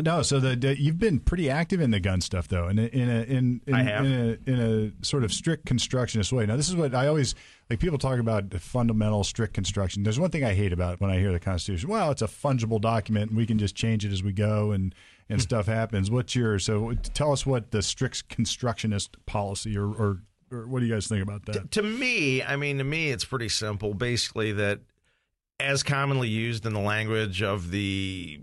No, 0.00 0.22
so 0.22 0.38
the, 0.38 0.54
the 0.54 0.80
you've 0.80 1.00
been 1.00 1.18
pretty 1.18 1.50
active 1.50 1.80
in 1.80 1.90
the 1.90 1.98
gun 1.98 2.20
stuff 2.20 2.46
though, 2.46 2.68
in 2.68 2.78
a, 2.78 2.82
in 2.84 3.10
a 3.10 3.22
in 3.22 3.60
in, 3.66 3.74
I 3.74 3.82
have. 3.82 4.04
in 4.04 4.12
a 4.46 4.50
in 4.50 4.60
a 5.00 5.04
sort 5.04 5.24
of 5.24 5.32
strict 5.32 5.66
constructionist 5.66 6.32
way. 6.32 6.46
Now, 6.46 6.54
this 6.56 6.68
is 6.68 6.76
what 6.76 6.94
I 6.94 7.08
always 7.08 7.34
like. 7.68 7.80
People 7.80 7.98
talk 7.98 8.20
about 8.20 8.50
the 8.50 8.60
fundamental 8.60 9.24
strict 9.24 9.52
construction. 9.52 10.04
There's 10.04 10.20
one 10.20 10.30
thing 10.30 10.44
I 10.44 10.54
hate 10.54 10.72
about 10.72 10.94
it 10.94 11.00
when 11.00 11.10
I 11.10 11.18
hear 11.18 11.32
the 11.32 11.40
Constitution. 11.40 11.90
Well, 11.90 12.12
it's 12.12 12.22
a 12.22 12.28
fungible 12.28 12.80
document, 12.80 13.30
and 13.30 13.36
we 13.36 13.46
can 13.46 13.58
just 13.58 13.74
change 13.74 14.04
it 14.04 14.12
as 14.12 14.22
we 14.22 14.32
go, 14.32 14.70
and 14.70 14.94
and 15.30 15.40
stuff 15.40 15.66
happens. 15.66 16.10
What's 16.10 16.34
your 16.34 16.58
so? 16.58 16.92
Tell 17.14 17.32
us 17.32 17.46
what 17.46 17.70
the 17.70 17.82
strict 17.82 18.28
constructionist 18.28 19.24
policy, 19.26 19.76
or 19.76 19.88
or, 19.88 20.22
or 20.50 20.66
what 20.66 20.80
do 20.80 20.86
you 20.86 20.92
guys 20.92 21.06
think 21.06 21.22
about 21.22 21.46
that? 21.46 21.70
To 21.72 21.82
me, 21.82 22.42
I 22.42 22.56
mean, 22.56 22.78
to 22.78 22.84
me, 22.84 23.10
it's 23.10 23.24
pretty 23.24 23.48
simple. 23.48 23.94
Basically, 23.94 24.52
that 24.52 24.80
as 25.60 25.82
commonly 25.82 26.28
used 26.28 26.66
in 26.66 26.74
the 26.74 26.80
language 26.80 27.42
of 27.42 27.70
the 27.70 28.40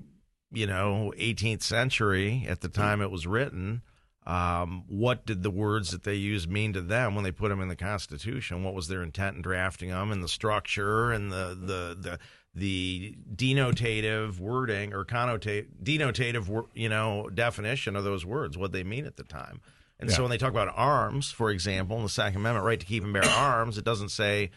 you 0.52 0.68
know 0.68 1.14
18th 1.18 1.64
century 1.64 2.46
at 2.48 2.62
the 2.62 2.70
time 2.70 3.02
it 3.02 3.12
was 3.12 3.28
written. 3.28 3.82
Um, 4.26 4.84
what 4.88 5.26
did 5.26 5.42
the 5.42 5.50
words 5.50 5.92
that 5.92 6.04
they 6.04 6.16
used 6.16 6.52
mean 6.52 6.74
to 6.74 6.82
them 6.82 7.16
when 7.16 7.24
they 7.24 7.32
put 7.32 7.48
them 7.48 7.62
in 7.62 7.70
the 7.70 7.78
Constitution? 7.78 8.62
What 8.62 8.74
was 8.74 8.90
their 8.90 9.02
intent 9.02 9.38
in 9.38 9.42
drafting 9.42 9.90
them, 9.90 10.12
and 10.12 10.22
the 10.22 10.28
structure, 10.28 11.12
and 11.12 11.32
the 11.32 11.58
the 11.60 11.98
the 11.98 12.20
the 12.58 13.16
denotative 13.36 14.40
wording 14.40 14.92
or 14.94 15.06
connotate 15.06 15.68
denotative 15.84 16.66
you 16.74 16.90
know 16.90 17.30
definition 17.30 17.96
of 17.96 18.04
those 18.04 18.26
words, 18.26 18.58
what 18.58 18.72
they 18.72 18.84
mean 18.84 19.06
at 19.06 19.16
the 19.16 19.24
time. 19.24 19.62
And 20.00 20.12
so 20.12 20.22
when 20.22 20.30
they 20.30 20.38
talk 20.38 20.52
about 20.52 20.72
arms, 20.76 21.32
for 21.32 21.50
example, 21.50 21.98
in 21.98 22.04
the 22.04 22.10
Second 22.10 22.42
Amendment, 22.42 22.66
right 22.66 22.80
to 22.80 22.86
keep 22.86 23.04
and 23.04 23.14
bear 23.14 23.26
arms, 23.30 23.78
it 23.78 23.86
doesn't 23.86 24.10
say 24.10 24.52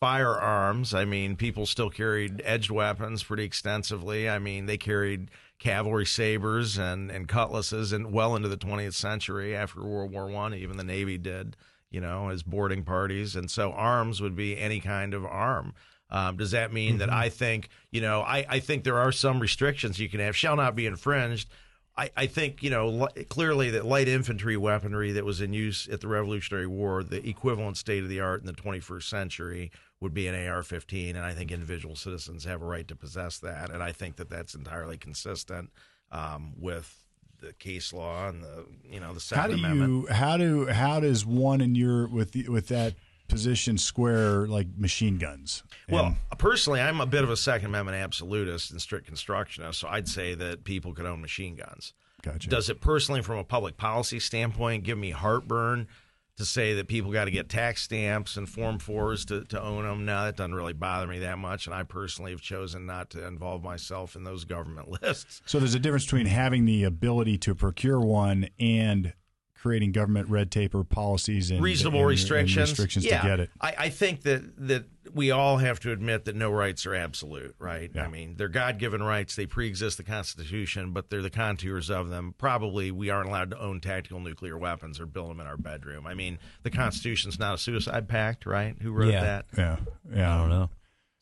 firearms. 0.00 0.94
I 0.94 1.04
mean, 1.04 1.36
people 1.36 1.66
still 1.66 1.90
carried 1.90 2.42
edged 2.44 2.70
weapons 2.70 3.22
pretty 3.22 3.44
extensively. 3.44 4.28
I 4.28 4.38
mean, 4.38 4.66
they 4.66 4.78
carried 4.78 5.30
cavalry 5.58 6.06
sabers 6.06 6.78
and, 6.78 7.10
and 7.10 7.28
cutlasses 7.28 7.92
and 7.92 8.12
well 8.12 8.34
into 8.34 8.48
the 8.48 8.56
20th 8.56 8.94
century 8.94 9.54
after 9.54 9.84
World 9.84 10.12
War 10.12 10.28
One. 10.28 10.54
Even 10.54 10.76
the 10.76 10.84
Navy 10.84 11.18
did, 11.18 11.56
you 11.90 12.00
know, 12.00 12.30
as 12.30 12.42
boarding 12.42 12.82
parties. 12.82 13.36
And 13.36 13.50
so 13.50 13.72
arms 13.72 14.20
would 14.20 14.34
be 14.34 14.58
any 14.58 14.80
kind 14.80 15.14
of 15.14 15.24
arm. 15.24 15.74
Um, 16.10 16.36
does 16.36 16.50
that 16.50 16.72
mean 16.72 16.98
that 16.98 17.10
I 17.10 17.28
think, 17.28 17.68
you 17.90 18.00
know, 18.00 18.22
I, 18.22 18.44
I 18.48 18.60
think 18.60 18.84
there 18.84 18.98
are 18.98 19.12
some 19.12 19.38
restrictions 19.40 19.98
you 19.98 20.08
can 20.08 20.20
have, 20.20 20.36
shall 20.36 20.56
not 20.56 20.74
be 20.74 20.86
infringed. 20.86 21.48
I, 21.96 22.10
I 22.16 22.26
think, 22.26 22.62
you 22.62 22.70
know, 22.70 22.88
li- 22.88 23.24
clearly 23.24 23.70
that 23.70 23.84
light 23.84 24.08
infantry 24.08 24.56
weaponry 24.56 25.12
that 25.12 25.24
was 25.24 25.40
in 25.40 25.52
use 25.52 25.88
at 25.88 26.00
the 26.00 26.08
Revolutionary 26.08 26.66
War, 26.66 27.02
the 27.02 27.26
equivalent 27.28 27.76
state 27.76 28.02
of 28.02 28.08
the 28.08 28.20
art 28.20 28.40
in 28.40 28.46
the 28.46 28.52
21st 28.52 29.02
century 29.04 29.70
would 30.00 30.14
be 30.14 30.26
an 30.26 30.48
AR 30.48 30.62
15. 30.62 31.14
And 31.14 31.24
I 31.24 31.32
think 31.32 31.52
individual 31.52 31.94
citizens 31.94 32.44
have 32.44 32.62
a 32.62 32.64
right 32.64 32.88
to 32.88 32.96
possess 32.96 33.38
that. 33.38 33.70
And 33.70 33.82
I 33.82 33.92
think 33.92 34.16
that 34.16 34.30
that's 34.30 34.54
entirely 34.54 34.96
consistent 34.96 35.70
um, 36.10 36.54
with 36.58 37.04
the 37.40 37.52
case 37.54 37.92
law 37.92 38.28
and 38.28 38.42
the, 38.42 38.66
you 38.84 39.00
know, 39.00 39.12
the 39.14 39.20
Second 39.20 39.40
How 39.42 39.48
do 39.48 39.54
Amendment. 39.54 39.90
you 40.08 40.14
how 40.14 40.36
do 40.36 40.66
how 40.66 41.00
does 41.00 41.24
one 41.24 41.60
in 41.60 41.74
your 41.74 42.06
with 42.06 42.32
the, 42.32 42.48
with 42.48 42.68
that 42.68 42.94
position 43.30 43.78
square 43.78 44.46
like 44.46 44.66
machine 44.76 45.18
guns? 45.18 45.62
Well, 45.88 46.16
personally, 46.38 46.80
I'm 46.80 47.00
a 47.00 47.06
bit 47.06 47.24
of 47.24 47.30
a 47.30 47.36
Second 47.36 47.66
Amendment 47.66 47.96
absolutist 47.96 48.70
and 48.70 48.80
strict 48.80 49.06
constructionist, 49.06 49.80
so 49.80 49.88
I'd 49.88 50.08
say 50.08 50.34
that 50.34 50.64
people 50.64 50.92
could 50.92 51.06
own 51.06 51.20
machine 51.20 51.56
guns. 51.56 51.94
Gotcha. 52.22 52.48
Does 52.50 52.68
it 52.68 52.80
personally, 52.80 53.22
from 53.22 53.38
a 53.38 53.44
public 53.44 53.76
policy 53.76 54.20
standpoint, 54.20 54.84
give 54.84 54.98
me 54.98 55.10
heartburn 55.10 55.88
to 56.36 56.44
say 56.44 56.74
that 56.74 56.88
people 56.88 57.12
got 57.12 57.26
to 57.26 57.30
get 57.30 57.48
tax 57.48 57.82
stamps 57.82 58.36
and 58.36 58.48
Form 58.48 58.78
4s 58.78 59.26
to, 59.26 59.44
to 59.44 59.62
own 59.62 59.84
them? 59.84 60.04
No, 60.04 60.24
that 60.24 60.36
doesn't 60.36 60.54
really 60.54 60.72
bother 60.72 61.06
me 61.06 61.20
that 61.20 61.38
much, 61.38 61.66
and 61.66 61.74
I 61.74 61.82
personally 61.82 62.30
have 62.32 62.40
chosen 62.40 62.86
not 62.86 63.10
to 63.10 63.26
involve 63.26 63.62
myself 63.62 64.16
in 64.16 64.24
those 64.24 64.44
government 64.44 64.88
lists. 65.02 65.40
So 65.46 65.58
there's 65.58 65.74
a 65.74 65.78
difference 65.78 66.04
between 66.04 66.26
having 66.26 66.66
the 66.66 66.84
ability 66.84 67.38
to 67.38 67.54
procure 67.54 68.00
one 68.00 68.48
and 68.58 69.12
creating 69.60 69.92
government 69.92 70.28
red 70.30 70.50
tape 70.50 70.74
or 70.74 70.82
policies 70.84 71.50
and 71.50 71.62
reasonable 71.62 71.98
and- 71.98 72.04
and 72.04 72.10
restrictions. 72.10 72.70
restrictions 72.70 73.04
yeah. 73.04 73.20
to 73.20 73.28
get 73.28 73.40
it. 73.40 73.50
I, 73.60 73.74
I 73.78 73.88
think 73.90 74.22
that 74.22 74.42
that 74.68 74.84
we 75.12 75.30
all 75.30 75.56
have 75.58 75.80
to 75.80 75.92
admit 75.92 76.24
that 76.26 76.36
no 76.36 76.50
rights 76.50 76.86
are 76.86 76.94
absolute, 76.94 77.54
right? 77.58 77.90
Yeah. 77.94 78.04
I 78.04 78.08
mean, 78.08 78.36
they're 78.36 78.48
God 78.48 78.78
given 78.78 79.02
rights. 79.02 79.34
They 79.34 79.44
pre-exist 79.46 79.96
the 79.96 80.04
Constitution, 80.04 80.92
but 80.92 81.10
they're 81.10 81.20
the 81.22 81.30
contours 81.30 81.90
of 81.90 82.10
them. 82.10 82.34
Probably 82.38 82.90
we 82.90 83.10
aren't 83.10 83.28
allowed 83.28 83.50
to 83.50 83.58
own 83.60 83.80
tactical 83.80 84.20
nuclear 84.20 84.56
weapons 84.56 85.00
or 85.00 85.06
build 85.06 85.30
them 85.30 85.40
in 85.40 85.46
our 85.46 85.56
bedroom. 85.56 86.06
I 86.06 86.14
mean, 86.14 86.38
the 86.62 86.70
Constitution's 86.70 87.38
not 87.38 87.54
a 87.54 87.58
suicide 87.58 88.08
pact, 88.08 88.46
right? 88.46 88.76
Who 88.80 88.92
wrote 88.92 89.12
Yeah. 89.12 89.20
that? 89.22 89.46
Yeah, 89.58 89.76
yeah. 90.14 90.34
I 90.34 90.38
don't 90.38 90.50
know. 90.50 90.70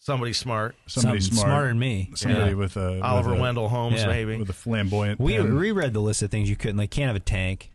Somebody 0.01 0.33
smart. 0.33 0.77
Somebody 0.87 1.21
Something 1.21 1.37
smart, 1.39 1.49
smarter 1.49 1.69
than 1.69 1.79
me. 1.79 2.11
somebody 2.15 2.51
Yeah. 2.51 2.57
with 2.57 2.77
a 2.77 3.01
Oliver 3.03 3.31
with 3.31 3.39
a, 3.39 3.43
Wendell 3.43 3.69
Holmes, 3.69 4.01
Yeah. 4.01 4.07
maybe. 4.07 4.37
with 4.37 4.49
a 4.51 4.53
flamboyant. 4.53 5.19
We 5.19 5.37
pen. 5.37 5.55
reread 5.57 5.93
the 5.93 6.01
list 6.01 6.23
of 6.23 6.31
things 6.31 6.49
you 6.49 6.57
couldn't. 6.57 6.77
Like, 6.77 6.91
can't 6.91 7.09
have 7.09 7.17
a 7.17 7.21
tank. 7.21 7.73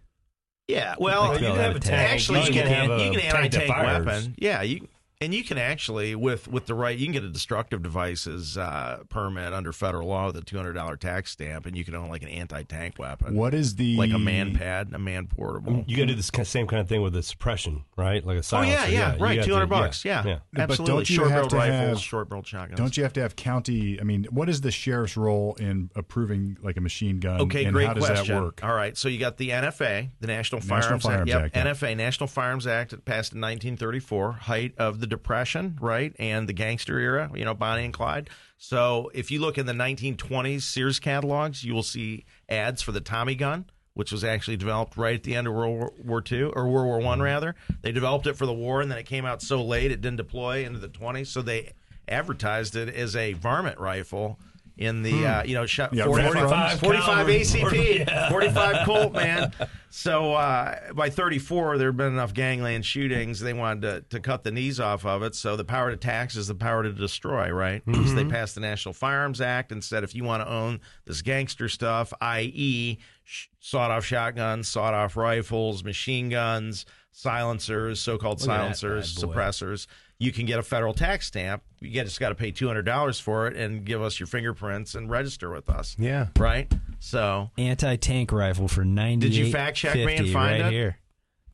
Yeah. 0.68 0.96
Well, 1.00 1.34
you 1.34 1.48
can 1.48 1.56
have 1.56 1.76
a 1.76 1.80
tank. 1.80 2.12
Actually, 2.12 2.46
You 2.46 2.54
can 2.54 2.68
have 2.68 2.90
a 2.92 3.06
you 3.06 3.12
can 3.12 3.20
have 3.22 3.36
a 3.46 3.50
tank 3.50 3.52
that 3.54 3.68
tank 3.68 4.06
weapon. 4.06 4.36
Yeah, 4.38 4.62
you 4.62 4.88
And 5.22 5.34
you 5.34 5.44
can 5.44 5.58
actually, 5.58 6.16
with 6.16 6.48
with 6.50 6.66
the 6.66 6.74
right, 6.74 6.98
you 6.98 7.06
can 7.06 7.14
get 7.14 7.24
a 7.24 7.30
destructive 7.30 7.82
devices 7.82 8.58
uh, 8.58 9.04
permit 9.10 9.54
under 9.54 9.72
federal 9.72 10.08
law 10.10 10.28
with 10.28 10.36
a 10.38 10.42
two 10.42 10.58
hundred 10.58 10.74
dollar 10.74 10.98
tax 10.98 11.32
stamp, 11.32 11.66
and 11.66 11.78
you 11.78 11.86
can 11.86 11.96
own 11.96 12.10
like 12.10 12.24
an 12.24 12.28
anti 12.30 12.64
tank 12.64 12.96
weapon, 13.00 13.36
What 13.36 13.54
is 13.54 13.76
the 13.76 13.96
like 13.98 14.12
a 14.12 14.20
man 14.20 14.54
pad, 14.56 14.90
a 14.94 15.00
man 15.00 15.28
portable. 15.28 15.84
You 15.88 15.96
got 15.98 16.04
to 16.04 16.08
do 16.08 16.16
this 16.16 16.30
kind- 16.32 16.48
same 16.48 16.68
kind 16.68 16.82
of 16.82 16.90
thing 16.90 17.02
with 17.02 17.14
the 17.14 17.24
suppression, 17.24 17.86
right? 17.96 18.26
Like 18.26 18.36
a 18.36 18.40
Oh 18.40 18.42
silencer. 18.42 18.74
yeah, 18.92 19.16
yeah, 19.16 19.16
right. 19.24 19.38
got 19.38 19.46
Two 19.46 19.66
bucks. 19.68 20.04
Yeah, 20.06 20.24
yeah. 20.26 20.40
But 20.52 20.62
absolutely. 20.62 20.94
don't 20.94 21.10
you 21.10 21.16
short 21.16 21.28
have 21.30 21.36
barreled 21.36 21.50
to 21.52 21.56
rifles, 21.58 21.90
have- 21.90 22.00
short 22.00 22.30
barreled 22.30 22.48
shotguns. 22.48 22.78
Don't 22.78 22.98
you 22.98 23.04
have 23.04 23.14
to 23.14 23.22
have 23.22 23.36
county? 23.36 24.00
I 24.00 24.04
mean, 24.04 24.26
what 24.30 24.50
is 24.50 24.62
the 24.62 24.72
sheriff's 24.72 25.16
role 25.16 25.56
in 25.56 25.90
approving 25.96 26.58
like 26.62 26.76
a 26.78 26.82
machine 26.82 27.20
gun? 27.20 27.40
Okay, 27.42 27.64
and 27.66 27.74
great 27.74 27.88
how 27.88 27.94
does 27.94 28.06
question. 28.06 28.36
that 28.36 28.42
work? 28.44 28.60
All 28.64 28.74
right, 28.74 28.98
so 28.98 29.08
you 29.08 29.20
got 29.20 29.38
the 29.38 29.50
NFA, 29.52 30.10
the 30.20 30.28
National 30.28 30.44
National 30.44 30.62
Firearms, 30.62 31.04
Firearms 31.04 31.32
Act. 31.32 31.46
Act, 31.46 31.56
Yep, 31.56 31.66
yeah. 31.66 31.72
NFA, 31.72 31.96
National 31.96 32.28
Firearms 32.28 32.68
Act, 32.68 32.92
it 32.92 33.06
passed 33.06 33.32
in 33.34 33.40
1934, 33.40 34.32
height 34.34 34.74
of 34.78 35.00
the 35.00 35.08
Depression, 35.14 35.78
right, 35.80 36.16
and 36.18 36.50
the 36.50 36.54
gangster 36.54 37.00
era. 37.00 37.30
You 37.36 37.46
know, 37.46 37.54
Bonnie 37.54 37.86
and 37.86 37.94
Clyde. 37.94 38.30
So 38.58 39.12
if 39.14 39.30
you 39.30 39.40
look 39.40 39.58
in 39.58 39.66
the 39.66 39.74
1920s 39.74 40.62
Sears 40.64 41.00
catalogs, 41.00 41.64
you 41.64 41.74
will 41.74 41.84
see 41.84 42.26
ads 42.50 42.82
for 42.82 42.92
the 42.92 43.02
Tommy 43.02 43.36
gun. 43.36 43.66
Which 43.96 44.12
was 44.12 44.24
actually 44.24 44.58
developed 44.58 44.98
right 44.98 45.14
at 45.14 45.22
the 45.22 45.36
end 45.36 45.46
of 45.46 45.54
World 45.54 45.92
War- 46.04 46.24
II 46.32 46.46
or 46.46 46.68
World 46.68 46.88
War 46.88 46.98
Mm-hmm. 46.98 47.06
One, 47.06 47.22
rather. 47.22 47.56
They 47.84 47.92
developed 47.92 48.26
it 48.26 48.36
for 48.36 48.48
the 48.48 48.54
war, 48.54 48.82
and 48.82 48.90
then 48.90 48.98
it 48.98 49.06
came 49.06 49.24
out 49.24 49.44
so 49.44 49.64
late 49.64 49.92
it 49.92 50.02
didn't 50.02 50.18
deploy 50.18 50.66
into 50.66 50.80
the 50.80 50.88
20s. 50.90 51.28
So 51.28 51.44
they 51.44 51.74
advertised 52.08 52.76
it 52.76 52.90
as 52.90 53.16
a 53.16 53.34
varmint 53.34 53.80
rifle 53.80 54.40
in 54.78 55.04
the 55.04 55.26
uh, 55.26 55.44
you 55.44 55.54
know 55.56 55.66
shot 55.66 55.92
Hmm. 55.92 55.98
Yeah, 55.98 56.06
45, 56.06 56.80
45 56.80 57.06
caliber. 57.06 57.30
ACP, 57.32 58.30
45 58.30 58.76
Colt, 58.86 59.14
man. 59.14 59.52
So 59.92 60.34
uh, 60.34 60.94
by 60.94 61.12
34, 61.12 61.78
there 61.78 61.90
had 61.90 61.98
been 61.98 62.14
enough 62.14 62.34
gangland 62.34 62.84
shootings. 62.84 63.40
They 63.40 63.54
wanted 63.54 63.82
to, 63.82 64.02
to 64.10 64.20
cut 64.20 64.44
the 64.44 64.50
knees 64.52 64.80
off 64.80 65.06
of 65.06 65.22
it. 65.22 65.36
So 65.36 65.56
the 65.56 65.64
power 65.64 65.92
to 65.92 65.98
tax 65.98 66.36
is 66.36 66.48
the 66.48 66.56
power 66.56 66.82
to 66.82 66.92
destroy, 66.92 67.52
right? 67.52 67.84
So 67.86 68.02
they 68.16 68.26
passed 68.26 68.56
the 68.56 68.62
National 68.62 68.94
Firearms 68.94 69.40
Act 69.40 69.72
and 69.72 69.84
said 69.84 70.04
if 70.04 70.16
you 70.16 70.24
want 70.24 70.42
to 70.44 70.52
own 70.52 70.80
this 71.06 71.22
gangster 71.22 71.70
stuff, 71.70 72.12
i.e., 72.22 72.98
sh- 73.24 73.48
sawed 73.60 73.92
off 73.92 74.04
shotguns, 74.04 74.68
sawed 74.68 74.96
off 74.96 75.16
rifles, 75.16 75.84
machine 75.84 76.30
guns, 76.30 76.88
silencers, 77.12 78.00
so 78.02 78.18
called 78.18 78.40
Look 78.42 78.48
that 78.50 78.56
silencers, 78.78 79.16
suppressors, 79.16 79.86
you 80.24 80.32
can 80.32 80.46
get 80.46 80.58
a 80.60 80.64
federal 80.64 80.94
tax 80.94 81.28
stamp. 81.28 81.64
You 81.82 82.02
just 82.04 82.20
got 82.20 82.30
to 82.30 82.36
pay 82.36 82.52
$200 82.52 83.22
for 83.22 83.48
it 83.48 83.58
and 83.58 83.84
give 83.84 84.02
us 84.02 84.20
your 84.20 84.28
fingerprints 84.28 84.96
and 84.96 85.10
register 85.10 85.50
with 85.52 85.70
us. 85.70 85.96
Yeah. 86.00 86.28
Right? 86.40 86.72
So, 87.00 87.52
Anti 87.58 87.98
tank 87.98 88.32
rifle 88.32 88.68
for 88.70 88.86
ninety. 88.86 89.28
Did 89.28 89.36
you 89.36 89.52
fact 89.52 89.76
check 89.76 89.96
me 89.96 90.16
and 90.16 90.30
find 90.30 90.62
right 90.64 90.72
it? 90.72 90.72
here? 90.74 90.98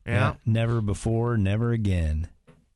yeah. 0.06 0.34
Never 0.46 0.80
before, 0.80 1.36
never 1.36 1.72
again. 1.72 2.28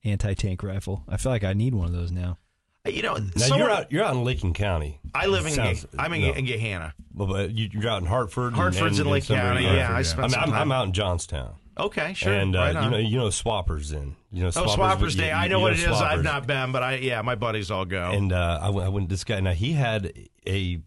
Anti 0.02 0.34
tank 0.34 0.62
rifle. 0.64 1.04
I 1.08 1.16
feel 1.16 1.30
like 1.30 1.44
I 1.44 1.52
need 1.52 1.74
one 1.74 1.86
of 1.86 1.92
those 1.92 2.10
now. 2.10 2.38
Uh, 2.84 2.90
you 2.90 3.02
know, 3.02 3.14
Now 3.14 3.30
someone- 3.36 3.58
you're 3.60 3.70
out. 3.70 3.92
You're 3.92 4.04
out 4.04 4.14
in 4.14 4.24
Licking 4.24 4.52
County. 4.54 4.98
I 5.14 5.26
live 5.26 5.46
in. 5.46 5.52
Sounds- 5.52 5.86
I'm 5.96 6.12
in, 6.14 6.22
no. 6.22 6.32
in 6.32 6.44
Gahanna. 6.46 6.92
But, 7.14 7.26
but 7.26 7.50
you, 7.52 7.68
you're 7.72 7.88
out 7.88 8.02
in 8.02 8.06
Hartford. 8.08 8.54
Hartford's 8.54 8.98
and- 8.98 9.06
in 9.06 9.12
Lake 9.12 9.22
and 9.22 9.26
Sunbury, 9.28 9.48
County. 9.62 9.64
Hartford, 9.66 9.78
Yeah, 9.90 9.96
I 9.96 10.02
spent 10.02 10.24
I'm, 10.24 10.30
some 10.30 10.40
I'm, 10.42 10.48
time- 10.50 10.60
I'm 10.62 10.72
out 10.72 10.86
in 10.86 10.92
Johnstown. 10.92 11.54
Okay, 11.78 12.14
sure. 12.14 12.32
And 12.32 12.54
uh, 12.54 12.58
right 12.58 12.84
you 12.84 12.90
know, 12.90 12.96
you 12.98 13.18
know 13.18 13.28
Swappers 13.28 13.92
in. 13.92 14.16
You 14.32 14.44
know 14.44 14.48
oh, 14.48 14.50
Swappers. 14.50 14.76
Swappers 14.76 15.14
you- 15.14 15.20
Day. 15.22 15.28
you- 15.28 15.32
I 15.34 15.48
know 15.48 15.58
you 15.58 15.62
what 15.62 15.72
it 15.72 15.80
is. 15.80 15.86
I've 15.88 16.22
not 16.22 16.46
been, 16.46 16.72
but 16.72 16.82
I 16.82 16.96
yeah, 16.96 17.22
my 17.22 17.34
buddies 17.34 17.70
all 17.70 17.84
go. 17.84 18.10
And 18.10 18.32
uh, 18.32 18.58
I, 18.62 18.70
went, 18.70 18.86
I 18.86 18.88
went. 18.90 19.08
This 19.08 19.24
guy 19.24 19.40
now 19.40 19.52
he 19.52 19.72
had 19.72 20.12
a 20.46 20.80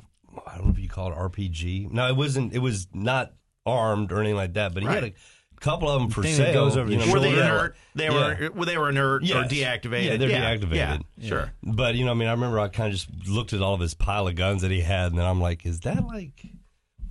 I 0.45 0.55
don't 0.57 0.67
know 0.67 0.71
if 0.71 0.79
you 0.79 0.89
call 0.89 1.11
it 1.11 1.15
RPG. 1.15 1.91
No, 1.91 2.07
it 2.07 2.15
wasn't. 2.15 2.53
It 2.53 2.59
was 2.59 2.87
not 2.93 3.33
armed 3.65 4.11
or 4.11 4.19
anything 4.19 4.35
like 4.35 4.53
that. 4.53 4.73
But 4.73 4.83
he 4.83 4.89
had 4.89 5.03
a 5.03 5.13
couple 5.59 5.89
of 5.89 6.01
them 6.01 6.09
for 6.09 6.23
sale. 6.23 6.53
goes 6.53 6.77
over 6.77 6.89
you 6.89 6.97
know, 6.97 7.11
were 7.11 7.19
they 7.19 7.31
shoulder. 7.31 7.43
inert? 7.43 7.75
They 7.95 8.05
Yeah. 8.05 8.39
were. 8.39 8.51
Were 8.51 8.65
they 8.65 8.77
were 8.77 8.89
inert 8.89 9.23
or 9.23 9.43
deactivated? 9.43 10.05
Yeah, 10.05 10.17
they're 10.17 10.29
yeah, 10.29 10.55
deactivated. 10.55 11.01
Yeah, 11.17 11.27
sure. 11.27 11.53
But 11.63 11.95
you 11.95 12.05
know, 12.05 12.11
I 12.11 12.13
mean, 12.13 12.27
I 12.27 12.31
remember 12.31 12.59
I 12.59 12.67
kind 12.69 12.93
of 12.93 12.99
just 12.99 13.09
looked 13.27 13.53
at 13.53 13.61
all 13.61 13.73
of 13.73 13.79
his 13.81 13.93
pile 13.93 14.27
of 14.27 14.35
guns 14.35 14.61
that 14.61 14.71
he 14.71 14.81
had, 14.81 15.07
and 15.11 15.17
then 15.17 15.25
I'm 15.25 15.41
like, 15.41 15.65
is 15.65 15.81
that 15.81 16.05
like, 16.05 16.45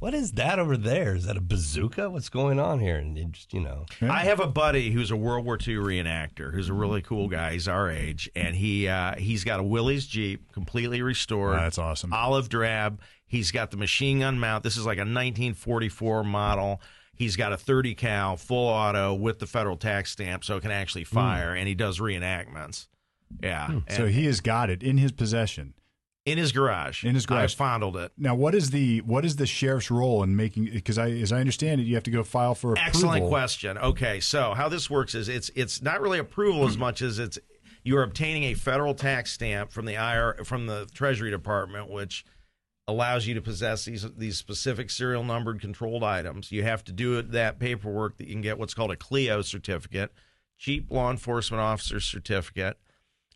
what 0.07 0.15
is 0.15 0.31
that 0.31 0.61
over 0.61 0.77
there? 0.77 1.17
Is 1.17 1.25
that 1.25 1.37
a 1.37 1.41
bazooka? 1.41 2.09
What's 2.09 2.29
going 2.29 2.61
on 2.61 2.79
here? 2.79 2.95
And 2.95 3.19
it 3.19 3.33
just, 3.33 3.53
you 3.53 3.59
know, 3.59 3.87
I 4.01 4.21
have 4.21 4.39
a 4.39 4.47
buddy 4.47 4.93
who's 4.93 5.11
a 5.11 5.17
World 5.17 5.45
War 5.45 5.57
II 5.57 5.79
reenactor, 5.79 6.55
who's 6.55 6.69
a 6.69 6.73
really 6.73 7.03
cool 7.03 7.27
guy. 7.27 7.55
He's 7.55 7.67
our 7.67 7.91
age, 7.91 8.31
and 8.37 8.55
he 8.55 8.87
uh, 8.87 9.17
he's 9.17 9.43
got 9.43 9.59
a 9.59 9.65
Willys 9.65 10.07
Jeep, 10.07 10.53
completely 10.53 11.03
restored. 11.03 11.59
Oh, 11.59 11.63
that's 11.63 11.79
awesome. 11.79 12.13
Olive 12.13 12.49
drab. 12.49 13.01
He's 13.27 13.51
got 13.51 13.73
the 13.73 13.77
machine 13.77 14.21
gun 14.21 14.39
mount. 14.39 14.63
This 14.63 14.77
is 14.77 14.87
like 14.87 14.99
a 14.99 15.01
1944 15.01 16.23
model. 16.23 16.81
He's 17.13 17.35
got 17.35 17.53
a 17.53 17.57
30 17.57 17.97
cal 17.97 18.37
full 18.37 18.69
auto 18.69 19.13
with 19.13 19.41
the 19.41 19.47
federal 19.49 19.77
tax 19.77 20.13
stamp, 20.13 20.45
so 20.45 20.57
it 20.57 20.61
can 20.61 20.71
actually 20.71 21.03
fire. 21.03 21.53
And 21.53 21.67
he 21.67 21.75
does 21.75 21.99
reenactments. 21.99 22.87
Yeah, 23.43 23.69
and 23.69 23.83
So 23.91 24.07
he 24.07 24.27
has 24.27 24.41
got 24.41 24.71
it 24.71 24.85
in 24.85 24.99
his 24.99 25.11
possession. 25.11 25.75
In 26.27 26.39
his 26.39 26.53
garage. 26.53 27.05
In 27.05 27.15
his 27.15 27.25
garage. 27.25 27.55
I 27.55 27.57
fondled 27.57 27.97
it. 27.97 28.13
Now, 28.19 28.35
what 28.35 28.55
is 28.55 28.71
the 28.71 29.01
what 29.03 29.25
is 29.25 29.37
the 29.37 29.47
sheriff's 29.47 29.91
role 29.91 30.23
in 30.23 30.37
making? 30.37 30.67
Because 30.67 30.99
I, 30.99 31.11
as 31.11 31.33
I 31.33 31.39
understand 31.39 31.81
it, 31.81 31.85
you 31.85 31.95
have 31.95 32.03
to 32.05 32.11
go 32.11 32.23
file 32.25 32.55
for 32.55 32.73
approval. 32.73 32.89
Excellent 32.89 33.29
question. 33.29 33.79
Okay, 33.79 34.21
so 34.21 34.53
how 34.53 34.69
this 34.69 34.91
works 34.91 35.15
is 35.15 35.29
it's 35.29 35.51
it's 35.55 35.81
not 35.81 36.01
really 36.01 36.19
approval 36.19 36.67
as 36.67 36.77
much 36.79 37.01
as 37.01 37.19
it's 37.19 37.39
you're 37.85 38.03
obtaining 38.03 38.45
a 38.45 38.55
federal 38.55 38.95
tax 38.95 39.33
stamp 39.33 39.71
from 39.71 39.87
the 39.87 39.95
IR 39.95 40.45
from 40.45 40.67
the 40.67 40.87
Treasury 40.93 41.31
Department, 41.31 41.89
which 41.89 42.25
allows 42.89 43.27
you 43.27 43.35
to 43.35 43.41
possess 43.41 43.85
these 43.85 44.05
these 44.17 44.37
specific 44.37 44.91
serial 44.91 45.23
numbered 45.23 45.61
controlled 45.61 46.03
items. 46.03 46.51
You 46.51 46.65
have 46.65 46.83
to 46.85 46.93
do 46.93 47.19
it, 47.19 47.31
that 47.31 47.61
paperwork 47.61 48.19
that 48.19 48.27
you 48.27 48.35
can 48.35 48.43
get 48.43 48.59
what's 48.59 48.75
called 48.75 48.91
a 48.91 48.97
CLEO 48.97 49.45
certificate, 49.45 50.13
Chief 50.59 50.91
Law 50.91 51.11
Enforcement 51.11 51.61
Officer 51.61 52.01
certificate, 52.01 52.79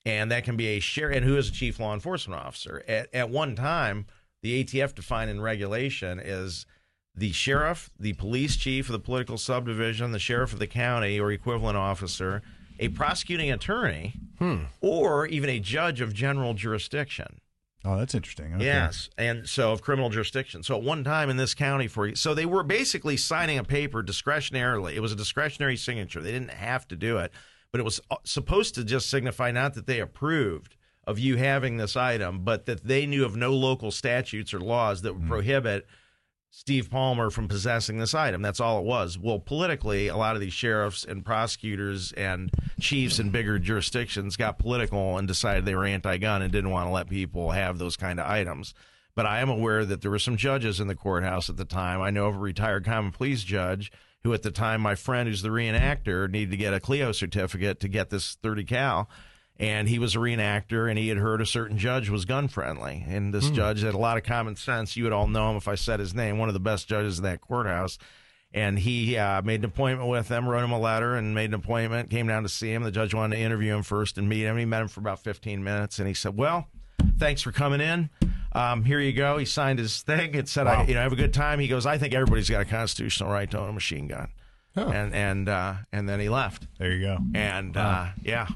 and 0.04 0.30
that 0.30 0.44
can 0.44 0.56
be 0.56 0.68
a 0.68 0.80
share. 0.80 1.10
And 1.10 1.24
who 1.24 1.36
is 1.36 1.48
a 1.48 1.52
chief 1.52 1.78
law 1.78 1.94
enforcement 1.94 2.40
officer? 2.40 2.82
At 2.88 3.14
at 3.14 3.30
one 3.30 3.56
time, 3.56 4.06
the 4.42 4.64
ATF 4.64 4.94
defined 4.94 5.30
in 5.30 5.40
regulation 5.40 6.20
is 6.22 6.66
the 7.14 7.32
sheriff, 7.32 7.90
the 7.98 8.14
police 8.14 8.56
chief 8.56 8.88
of 8.88 8.92
the 8.92 8.98
political 8.98 9.36
subdivision, 9.36 10.12
the 10.12 10.18
sheriff 10.18 10.52
of 10.52 10.58
the 10.58 10.66
county 10.66 11.18
or 11.18 11.32
equivalent 11.32 11.76
officer, 11.76 12.42
a 12.78 12.88
prosecuting 12.88 13.50
attorney, 13.50 14.14
hmm. 14.38 14.60
or 14.80 15.26
even 15.26 15.50
a 15.50 15.58
judge 15.60 16.00
of 16.00 16.14
general 16.14 16.54
jurisdiction. 16.54 17.40
Oh, 17.84 17.98
that's 17.98 18.14
interesting. 18.14 18.54
Okay. 18.54 18.64
Yes, 18.64 19.08
and 19.16 19.48
so 19.48 19.72
of 19.72 19.80
criminal 19.80 20.10
jurisdiction. 20.10 20.62
So 20.62 20.76
at 20.76 20.82
one 20.82 21.02
time 21.02 21.30
in 21.30 21.38
this 21.38 21.54
county, 21.54 21.88
for 21.88 22.14
so 22.14 22.34
they 22.34 22.44
were 22.44 22.62
basically 22.62 23.16
signing 23.16 23.56
a 23.56 23.64
paper 23.64 24.02
discretionarily. 24.02 24.94
It 24.94 25.00
was 25.00 25.12
a 25.12 25.16
discretionary 25.16 25.76
signature. 25.76 26.20
They 26.20 26.32
didn't 26.32 26.50
have 26.50 26.86
to 26.88 26.96
do 26.96 27.18
it, 27.18 27.32
but 27.72 27.80
it 27.80 27.84
was 27.84 28.00
uh, 28.10 28.16
supposed 28.24 28.74
to 28.74 28.84
just 28.84 29.08
signify 29.08 29.50
not 29.50 29.74
that 29.74 29.86
they 29.86 30.00
approved 30.00 30.76
of 31.06 31.18
you 31.18 31.36
having 31.36 31.76
this 31.76 31.96
item, 31.96 32.44
but 32.44 32.66
that 32.66 32.84
they 32.84 33.06
knew 33.06 33.24
of 33.24 33.36
no 33.36 33.52
local 33.52 33.90
statutes 33.90 34.52
or 34.52 34.60
laws 34.60 35.02
that 35.02 35.14
would 35.14 35.26
prohibit 35.26 35.86
Steve 36.50 36.90
Palmer 36.90 37.30
from 37.30 37.48
possessing 37.48 37.98
this 37.98 38.14
item. 38.14 38.42
That's 38.42 38.60
all 38.60 38.80
it 38.80 38.84
was. 38.84 39.16
Well, 39.18 39.38
politically, 39.38 40.08
a 40.08 40.16
lot 40.16 40.34
of 40.34 40.40
these 40.40 40.52
sheriffs 40.52 41.04
and 41.04 41.24
prosecutors 41.24 42.12
and 42.12 42.50
chiefs 42.80 43.18
in 43.18 43.30
bigger 43.30 43.58
jurisdictions 43.58 44.36
got 44.36 44.58
political 44.58 45.16
and 45.16 45.28
decided 45.28 45.64
they 45.64 45.74
were 45.74 45.84
anti-gun 45.84 46.42
and 46.42 46.52
didn't 46.52 46.70
want 46.70 46.88
to 46.88 46.92
let 46.92 47.08
people 47.08 47.52
have 47.52 47.78
those 47.78 47.96
kind 47.96 48.18
of 48.18 48.26
items. 48.26 48.74
But 49.14 49.26
I 49.26 49.40
am 49.40 49.48
aware 49.48 49.84
that 49.84 50.02
there 50.02 50.10
were 50.10 50.18
some 50.18 50.36
judges 50.36 50.80
in 50.80 50.88
the 50.88 50.94
courthouse 50.94 51.48
at 51.48 51.56
the 51.56 51.64
time. 51.64 52.00
I 52.00 52.10
know 52.10 52.26
of 52.26 52.36
a 52.36 52.38
retired 52.38 52.84
common 52.84 53.12
pleas 53.12 53.44
judge 53.44 53.92
who, 54.22 54.34
at 54.34 54.42
the 54.42 54.50
time, 54.50 54.80
my 54.80 54.94
friend 54.94 55.28
who's 55.28 55.42
the 55.42 55.48
reenactor, 55.48 56.30
needed 56.30 56.50
to 56.50 56.56
get 56.56 56.74
a 56.74 56.80
CLEO 56.80 57.14
certificate 57.14 57.80
to 57.80 57.88
get 57.88 58.10
this 58.10 58.36
30 58.42 58.64
cal. 58.64 59.08
And 59.58 59.88
he 59.88 59.98
was 59.98 60.16
a 60.16 60.18
reenactor 60.18 60.88
and 60.88 60.98
he 60.98 61.08
had 61.08 61.18
heard 61.18 61.42
a 61.42 61.46
certain 61.46 61.76
judge 61.76 62.08
was 62.08 62.24
gun 62.24 62.48
friendly. 62.48 63.04
And 63.06 63.34
this 63.34 63.50
judge 63.50 63.82
had 63.82 63.92
a 63.92 63.98
lot 63.98 64.16
of 64.16 64.22
common 64.22 64.56
sense. 64.56 64.96
You 64.96 65.04
would 65.04 65.12
all 65.12 65.26
know 65.26 65.50
him 65.50 65.56
if 65.58 65.68
i 65.68 65.74
said 65.74 66.00
his 66.00 66.14
name 66.14 66.38
one 66.38 66.48
of 66.48 66.54
the 66.54 66.60
best 66.60 66.88
judges 66.88 67.18
in 67.18 67.24
that 67.24 67.42
courthouse. 67.42 67.98
And 68.54 68.78
he 68.78 69.18
uh, 69.18 69.42
made 69.42 69.60
an 69.60 69.66
appointment 69.66 70.08
with 70.08 70.28
him 70.28 70.48
wrote 70.48 70.64
him 70.64 70.72
a 70.72 70.80
letter 70.80 71.14
and 71.14 71.34
made 71.34 71.50
an 71.50 71.54
appointment 71.54 72.08
came 72.08 72.26
down 72.26 72.42
to 72.42 72.48
see 72.48 72.72
him. 72.72 72.82
The 72.84 72.90
judge 72.90 73.12
wanted 73.12 73.36
to 73.36 73.42
interview 73.42 73.76
him 73.76 73.82
first 73.82 74.16
and 74.16 74.30
meet 74.30 74.44
him. 74.44 74.56
He 74.56 74.64
met 74.64 74.80
him 74.80 74.88
for 74.88 75.00
about 75.00 75.22
15 75.22 75.62
minutes 75.62 75.98
and 75.98 76.08
he 76.08 76.14
said 76.14 76.38
well 76.38 76.68
thanks 77.20 77.42
for 77.42 77.52
coming 77.52 77.80
in 77.80 78.10
um, 78.52 78.82
here 78.84 78.98
you 78.98 79.12
go 79.12 79.38
he 79.38 79.44
signed 79.44 79.78
his 79.78 80.02
thing 80.02 80.34
it 80.34 80.48
said 80.48 80.66
I, 80.66 80.84
you 80.86 80.94
know 80.94 81.02
have 81.02 81.12
a 81.12 81.16
good 81.16 81.32
time 81.34 81.60
he 81.60 81.68
goes 81.68 81.86
i 81.86 81.98
think 81.98 82.14
everybody's 82.14 82.50
got 82.50 82.62
a 82.62 82.64
constitutional 82.64 83.30
right 83.30 83.48
to 83.52 83.58
own 83.60 83.68
a 83.68 83.72
machine 83.72 84.08
gun 84.08 84.28
and 84.76 85.14
and 85.14 85.48
uh, 85.48 85.74
and 85.92 86.08
then 86.08 86.18
he 86.20 86.28
left 86.28 86.66
There 86.78 86.92
you 86.92 87.00
go. 87.06 87.18
and 87.34 87.76
uh, 87.76 88.06
yeah, 88.22 88.48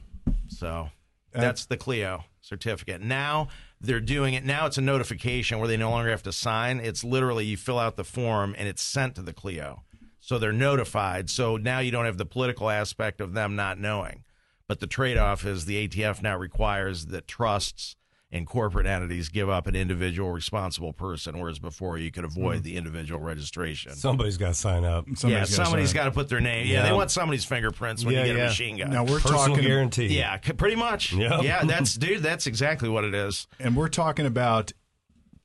so 0.49 0.89
that's 1.33 1.67
the 1.67 1.77
CLEO 1.77 2.25
certificate. 2.41 3.01
Now 3.03 3.49
they're 3.81 4.01
doing 4.01 4.35
it. 4.35 4.45
Now 4.45 4.67
it's 4.67 4.79
a 4.79 4.83
notification 4.83 5.59
where 5.59 5.67
they 5.69 5.77
no 5.77 5.91
longer 5.91 6.11
have 6.11 6.23
to 6.23 6.33
sign. 6.33 6.79
It's 6.81 7.03
literally 7.05 7.45
you 7.45 7.57
fill 7.57 7.79
out 7.79 7.97
the 7.97 8.05
form 8.05 8.55
and 8.57 8.69
it's 8.69 8.81
sent 8.83 9.17
to 9.17 9.23
the 9.23 9.33
CLEO. 9.33 9.81
So 10.21 10.39
they're 10.39 10.53
notified. 10.53 11.29
So 11.31 11.57
now 11.57 11.81
you 11.81 11.91
don't 11.91 12.05
have 12.05 12.17
the 12.17 12.25
political 12.27 12.71
aspect 12.71 13.21
of 13.21 13.35
them 13.35 13.57
not 13.57 13.79
knowing. 13.79 14.23
But 14.69 14.79
the 14.81 14.87
trade 14.87 15.19
off 15.19 15.45
is 15.45 15.65
the 15.67 15.87
ATF 15.89 16.23
now 16.23 16.37
requires 16.39 17.07
that 17.07 17.27
trusts 17.27 17.97
and 18.33 18.47
corporate 18.47 18.87
entities 18.87 19.29
give 19.29 19.49
up 19.49 19.67
an 19.67 19.77
individual 19.77 20.31
responsible 20.33 20.93
person, 20.93 21.39
whereas 21.39 21.59
before 21.59 21.99
you 21.99 22.11
could 22.11 22.25
avoid 22.25 22.57
mm-hmm. 22.57 22.63
the 22.65 22.77
individual 22.77 23.21
registration. 23.21 23.93
Somebody's 23.95 24.37
got 24.37 24.49
to 24.49 24.55
sign 24.55 24.85
up. 24.85 25.07
yeah, 25.07 25.15
Somebody's 25.15 25.51
gotta 25.57 25.65
somebody's 25.65 25.93
got 25.93 26.05
to 26.07 26.11
put 26.11 26.29
their 26.29 26.41
name. 26.41 26.67
Yeah, 26.67 26.75
Yeah. 26.75 26.83
they 26.89 26.93
want 26.93 27.11
somebody's 27.11 27.45
fingerprints 27.45 28.05
when 28.05 28.15
Yeah, 28.15 28.21
you 28.23 28.27
get 28.33 28.37
yeah. 28.37 28.45
a 28.45 28.49
machine 28.49 28.77
gun. 28.79 28.91
Now 28.91 29.05
we're 29.05 29.21
Personal 29.21 29.47
talking 29.47 29.63
guarantee. 29.65 30.07
yeah, 30.17 30.37
pretty 30.39 30.77
much. 30.77 31.13
Yep. 31.13 31.43
Yeah, 31.43 31.65
that's 31.65 31.95
dude. 31.97 32.23
That's 32.23 32.47
exactly 32.47 32.89
what 32.89 33.05
it 33.05 33.15
is. 33.15 33.47
and 33.61 33.77
we're 33.77 33.89
talking 33.89 34.27
about 34.27 34.73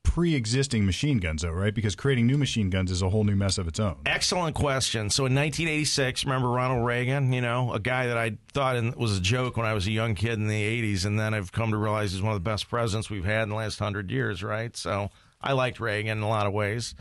pre-existing 0.09 0.87
machine 0.87 1.19
guns, 1.19 1.43
though, 1.43 1.51
right? 1.51 1.73
Because 1.73 1.95
creating 1.95 2.25
new 2.25 2.37
machine 2.39 2.71
guns 2.71 2.89
is 2.89 3.03
a 3.03 3.09
whole 3.09 3.23
new 3.23 3.35
mess 3.35 3.59
of 3.59 3.67
its 3.67 3.79
own. 3.79 3.95
Excellent 4.07 4.55
question. 4.55 5.11
So 5.11 5.27
in 5.27 5.35
1986, 5.35 6.25
remember 6.25 6.49
Ronald 6.49 6.83
Reagan? 6.83 7.31
You 7.31 7.41
know, 7.41 7.71
a 7.73 7.79
guy 7.79 8.07
that 8.07 8.17
I 8.17 8.35
thought 8.51 8.97
was 8.97 9.19
a 9.19 9.21
joke 9.21 9.55
when 9.55 9.67
I 9.67 9.73
was 9.75 9.85
a 9.85 9.91
young 9.91 10.15
kid 10.15 10.33
in 10.33 10.47
the 10.47 10.81
80s, 10.95 11.05
and 11.05 11.19
then 11.19 11.35
I've 11.35 11.51
come 11.51 11.69
to 11.69 11.77
realize 11.77 12.11
he's 12.11 12.23
one 12.23 12.33
of 12.33 12.43
the 12.43 12.49
best 12.49 12.67
presidents 12.69 13.11
we've 13.11 13.23
had 13.23 13.43
in 13.43 13.49
the 13.49 13.55
last 13.55 13.77
hundred 13.77 14.09
years. 14.09 14.41
Right. 14.41 14.75
So 14.75 15.11
I 15.39 15.53
liked 15.53 15.79
Reagan 15.79 16.17
in 16.17 16.23
a 16.23 16.27
lot 16.27 16.47
of 16.47 16.53
ways, 16.53 16.95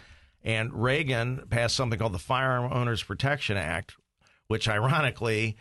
and 0.44 0.70
Reagan 0.74 1.46
passed 1.48 1.76
something 1.76 1.98
called 1.98 2.12
the 2.12 2.18
Firearm 2.18 2.70
Owners 2.70 3.02
Protection 3.02 3.56
Act, 3.56 3.96
which 4.48 4.68
ironically 4.68 5.56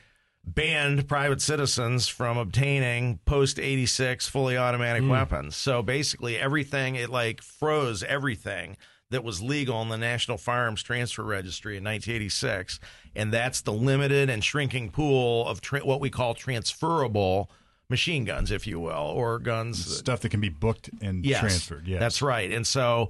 banned 0.48 1.08
private 1.08 1.41
citizens 1.41 2.08
from 2.08 2.38
obtaining 2.38 3.20
post 3.26 3.60
86 3.60 4.28
fully 4.30 4.58
automatic 4.58 5.04
hmm. 5.04 5.10
weapons. 5.10 5.56
So 5.56 5.82
basically 5.82 6.39
everything 6.39 6.95
it 6.95 7.10
like 7.10 7.41
froze 7.41 8.02
everything 8.04 8.78
that 9.10 9.24
was 9.24 9.41
legal 9.41 9.82
in 9.82 9.89
the 9.89 9.98
National 9.98 10.38
Firearms 10.38 10.82
Transfer 10.84 11.24
Registry 11.24 11.78
in 11.78 11.84
1986 11.84 12.80
and 13.16 13.32
that's 13.34 13.62
the 13.62 13.74
limited 13.74 14.30
and 14.30 14.43
shrinking 14.43 14.89
pool 14.89 15.48
of 15.48 15.60
tra- 15.60 15.86
what 15.86 16.00
we 16.00 16.10
call 16.10 16.34
transferable 16.34 17.52
machine 17.89 18.24
guns 18.24 18.50
if 18.50 18.66
you 18.66 18.80
will 18.80 18.93
or 18.93 19.39
guns 19.39 19.98
Stuff 19.98 20.22
that 20.22 20.30
can 20.30 20.41
be 20.41 20.50
booked 20.50 20.89
and 21.02 21.26
Yes, 21.26 21.41
transferred. 21.41 21.88
Yes. 21.88 22.00
That's 22.00 22.22
right. 22.22 22.52
And 22.52 22.66
so, 22.66 23.10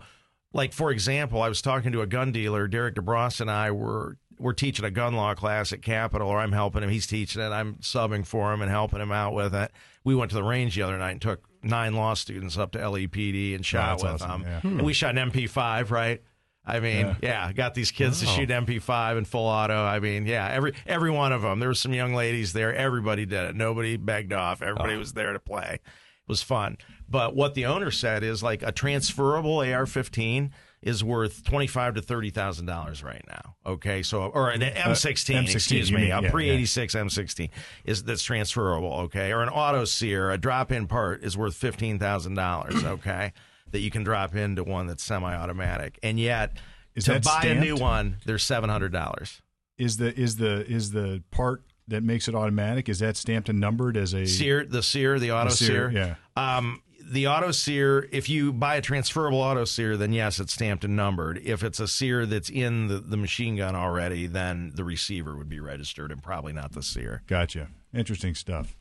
like 0.53 0.73
for 0.73 0.91
example, 0.91 1.41
I 1.41 1.49
was 1.49 1.61
talking 1.61 1.91
to 1.91 2.01
a 2.01 2.07
gun 2.07 2.31
dealer. 2.31 2.67
Derek 2.67 2.95
DeBrosse 2.95 3.41
and 3.41 3.51
I 3.51 3.71
were 3.71 4.17
we're 4.39 4.53
teaching 4.53 4.85
a 4.85 4.91
gun 4.91 5.15
law 5.15 5.33
class 5.33 5.73
at 5.73 5.81
Capital, 5.81 6.27
or 6.27 6.39
I'm 6.39 6.51
helping 6.51 6.83
him. 6.83 6.89
He's 6.89 7.07
teaching 7.07 7.41
it. 7.41 7.49
I'm 7.49 7.75
subbing 7.75 8.25
for 8.25 8.53
him 8.53 8.61
and 8.61 8.69
helping 8.69 9.01
him 9.01 9.11
out 9.11 9.33
with 9.33 9.55
it. 9.55 9.71
We 10.03 10.15
went 10.15 10.31
to 10.31 10.35
the 10.35 10.43
range 10.43 10.75
the 10.75 10.83
other 10.83 10.97
night 10.97 11.11
and 11.11 11.21
took 11.21 11.47
nine 11.63 11.95
law 11.95 12.13
students 12.13 12.57
up 12.57 12.71
to 12.73 12.79
LEPD 12.79 13.55
and 13.55 13.65
shot 13.65 13.99
that's 13.99 14.03
with 14.03 14.21
awesome, 14.21 14.43
them. 14.43 14.51
yeah. 14.63 14.69
And 14.69 14.81
we 14.83 14.93
shot 14.93 15.17
an 15.17 15.31
MP5, 15.31 15.91
right? 15.91 16.21
I 16.65 16.81
mean, 16.81 17.15
yeah, 17.21 17.51
got 17.53 17.75
these 17.75 17.91
kids 17.91 18.19
to 18.21 18.27
oh. 18.27 18.29
shoot 18.29 18.49
MP5 18.49 19.17
and 19.17 19.27
full 19.27 19.45
auto. 19.45 19.85
I 19.85 20.01
mean, 20.01 20.25
yeah, 20.25 20.49
every 20.49 20.73
every 20.85 21.09
one 21.11 21.31
of 21.31 21.41
them. 21.41 21.59
There 21.59 21.69
were 21.69 21.75
some 21.75 21.93
young 21.93 22.13
ladies 22.13 22.51
there. 22.51 22.75
Everybody 22.75 23.25
did 23.25 23.49
it. 23.49 23.55
Nobody 23.55 23.95
begged 23.95 24.33
off. 24.33 24.61
Everybody 24.61 24.95
oh. 24.95 24.99
was 24.99 25.13
there 25.13 25.31
to 25.31 25.39
play. 25.39 25.75
It 25.75 26.27
was 26.27 26.43
fun. 26.43 26.77
But 27.07 27.35
what 27.35 27.53
the 27.53 27.65
owner 27.65 27.89
said 27.89 28.21
is 28.21 28.43
like 28.43 28.63
a 28.63 28.73
transferable 28.73 29.59
AR-15 29.59 30.51
is 30.81 31.03
worth 31.03 31.43
twenty-five 31.43 31.95
to 31.95 32.01
thirty 32.01 32.29
thousand 32.29 32.65
dollars 32.67 33.03
right 33.03 33.23
now. 33.27 33.55
Okay, 33.65 34.03
so 34.03 34.23
or 34.27 34.49
an 34.51 34.61
M16, 34.61 35.43
M16, 35.43 35.53
excuse 35.55 35.91
me, 35.91 36.11
mean, 36.11 36.11
a 36.25 36.29
pre-86 36.29 36.95
M16 36.95 37.49
is 37.83 38.03
that's 38.03 38.23
transferable. 38.23 38.93
Okay, 39.05 39.33
or 39.33 39.41
an 39.41 39.49
auto 39.49 39.85
sear, 39.85 40.29
a 40.31 40.37
drop-in 40.37 40.87
part 40.87 41.23
is 41.23 41.35
worth 41.37 41.55
fifteen 41.55 41.97
thousand 41.99 42.35
dollars. 42.35 42.75
Okay, 42.85 43.33
that 43.71 43.79
you 43.79 43.89
can 43.91 44.03
drop 44.03 44.35
into 44.35 44.63
one 44.63 44.87
that's 44.87 45.03
semi-automatic, 45.03 45.99
and 46.03 46.19
yet 46.19 46.57
Is 46.95 47.05
to 47.05 47.19
buy 47.19 47.41
a 47.43 47.55
new 47.55 47.75
stamped? 47.75 47.81
one, 47.81 48.17
there's 48.25 48.43
seven 48.43 48.69
hundred 48.69 48.91
dollars. 48.91 49.41
Is 49.77 49.97
the 49.97 50.17
is 50.17 50.37
the 50.37 50.65
is 50.71 50.91
the 50.91 51.21
part 51.31 51.63
that 51.89 52.03
makes 52.03 52.27
it 52.27 52.35
automatic 52.35 52.89
is 52.89 52.99
that 52.99 53.15
stamped 53.17 53.47
and 53.49 53.59
numbered 53.59 53.95
as 53.97 54.13
a 54.13 54.25
Sear, 54.25 54.65
the 54.65 54.83
sear, 54.83 55.19
the 55.19 55.31
auto 55.31 55.49
The 55.51 55.55
sear. 55.55 55.91
sear, 55.91 56.15
yeah. 56.37 56.57
Um, 56.57 56.81
the 57.09 57.27
auto 57.27 57.51
sear, 57.51 58.07
if 58.11 58.29
you 58.29 58.51
buy 58.51 58.75
a 58.75 58.81
transferable 58.81 59.39
auto 59.39 59.65
sear, 59.65 59.97
then 59.97 60.13
yes, 60.13 60.39
it's 60.39 60.53
stamped 60.53 60.83
and 60.83 60.95
numbered. 60.95 61.39
If 61.43 61.63
it's 61.63 61.79
a 61.79 61.87
sear 61.87 62.25
that's 62.25 62.49
in 62.49 62.87
the, 62.87 62.99
the 62.99 63.17
machine 63.17 63.55
gun 63.55 63.75
already, 63.75 64.27
then 64.27 64.71
the 64.75 64.83
receiver 64.83 65.35
would 65.35 65.49
be 65.49 65.59
registered 65.59 66.11
and 66.11 66.21
probably 66.21 66.53
not 66.53 66.73
the 66.73 66.83
sear. 66.83 67.23
Gotcha. 67.27 67.69
Interesting 67.93 68.35
stuff. 68.35 68.75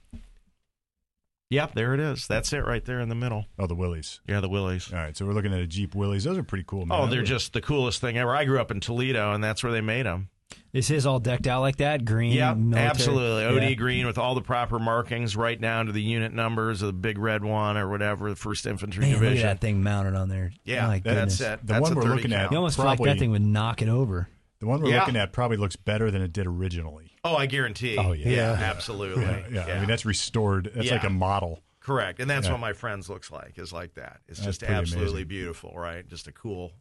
Yep, 1.51 1.75
there 1.75 1.95
it 1.95 2.01
is. 2.01 2.27
That's 2.27 2.53
it 2.53 2.65
right 2.67 2.85
there 2.85 2.99
in 2.99 3.09
the 3.09 3.15
middle. 3.15 3.47
Oh, 3.57 3.69
the 3.69 3.77
Willys. 3.77 4.21
Yeah, 4.27 4.41
the 4.41 4.49
Willys. 4.49 4.93
All 4.93 4.99
right, 4.99 5.17
so 5.17 5.25
we're 5.25 5.33
looking 5.33 5.53
at 5.53 5.61
a 5.61 5.67
Jeep 5.67 5.95
Willys. 5.95 6.25
Those 6.25 6.39
are 6.39 6.43
pretty 6.43 6.65
cool, 6.67 6.87
man. 6.87 6.99
Oh, 7.01 7.07
they're 7.07 7.23
just 7.23 7.53
the 7.53 7.61
coolest 7.61 8.01
thing 8.01 8.19
ever. 8.19 8.35
I 8.35 8.45
grew 8.45 8.61
up 8.61 8.73
in 8.73 8.81
Toledo, 8.81 9.33
and 9.33 9.45
that's 9.45 9.63
where 9.63 9.73
they 9.73 9.81
made 9.81 10.07
them. 10.07 10.29
Is 10.73 10.89
his 10.89 11.07
all 11.07 11.19
decked 11.21 11.47
out 11.47 11.61
like 11.63 11.77
that? 11.77 12.05
Green? 12.05 12.33
Yeah, 12.33 12.53
military? 12.55 12.87
absolutely. 12.89 13.45
OD 13.45 13.71
Yeah. 13.71 13.75
green 13.75 14.07
with 14.07 14.19
all 14.19 14.35
the 14.35 14.43
proper 14.43 14.79
markings, 14.79 15.37
right 15.37 15.59
down 15.61 15.87
to 15.87 15.93
the 15.93 16.03
unit 16.03 16.33
numbers 16.35 16.83
of 16.83 16.89
the 16.89 16.93
big 16.93 17.19
red 17.19 17.45
one 17.45 17.77
or 17.77 17.89
whatever, 17.89 18.29
the 18.29 18.37
First 18.37 18.67
Infantry 18.67 19.03
Man, 19.03 19.13
look 19.13 19.23
at 19.23 19.25
Division. 19.25 19.47
that 19.47 19.61
thing 19.61 19.83
mounted 19.83 20.15
on 20.15 20.29
there. 20.29 20.53
Yeah, 20.65 20.87
My 20.87 20.99
that's 20.99 21.39
goodness. 21.39 21.41
it. 21.41 21.61
The 21.67 21.73
That's 21.73 21.81
one 21.83 21.93
a 21.93 21.95
we're 21.97 22.03
30 22.03 22.15
looking 22.17 22.33
at- 22.33 22.51
You 22.51 22.57
almost 22.59 22.77
feel 22.77 22.85
like 22.85 22.99
that 23.03 23.19
thing 23.19 23.31
would 23.31 23.43
knock 23.43 23.81
it 23.83 23.89
over. 23.89 24.29
the 24.61 24.67
one 24.67 24.81
we're 24.81 24.91
Yeah. 24.91 25.01
looking 25.01 25.17
at 25.17 25.33
probably 25.33 25.57
looks 25.59 25.77
better 25.77 26.11
than 26.11 26.23
it 26.23 26.33
did 26.33 26.47
originally. 26.47 27.13
Oh, 27.25 27.37
I 27.37 27.47
guarantee. 27.47 27.97
Oh, 27.99 28.13
yeah. 28.13 28.29
yeah, 28.29 28.59
Yeah. 28.59 28.65
absolutely. 28.71 29.23
Yeah, 29.25 29.67
yeah. 29.67 29.75
I 29.77 29.79
mean, 29.81 29.89
that's 29.89 30.05
restored. 30.07 30.71
That's 30.75 30.91
like 30.91 31.05
a 31.05 31.11
model. 31.11 31.61
correct, 31.81 32.19
and 32.21 32.29
that's 32.29 32.47
Yeah. 32.47 32.53
what 32.53 32.61
my 32.61 32.73
friends 32.73 33.09
looks 33.09 33.31
like 33.31 33.59
is 33.59 33.73
like 33.73 33.95
that. 33.95 34.19
It's 34.29 34.41
That's 34.41 34.59
just 34.59 34.63
absolutely 34.65 35.23
amazing. 35.23 35.29
beautiful, 35.29 35.73
right? 35.77 36.09
Just 36.09 36.27
a 36.27 36.33
cool. 36.33 36.73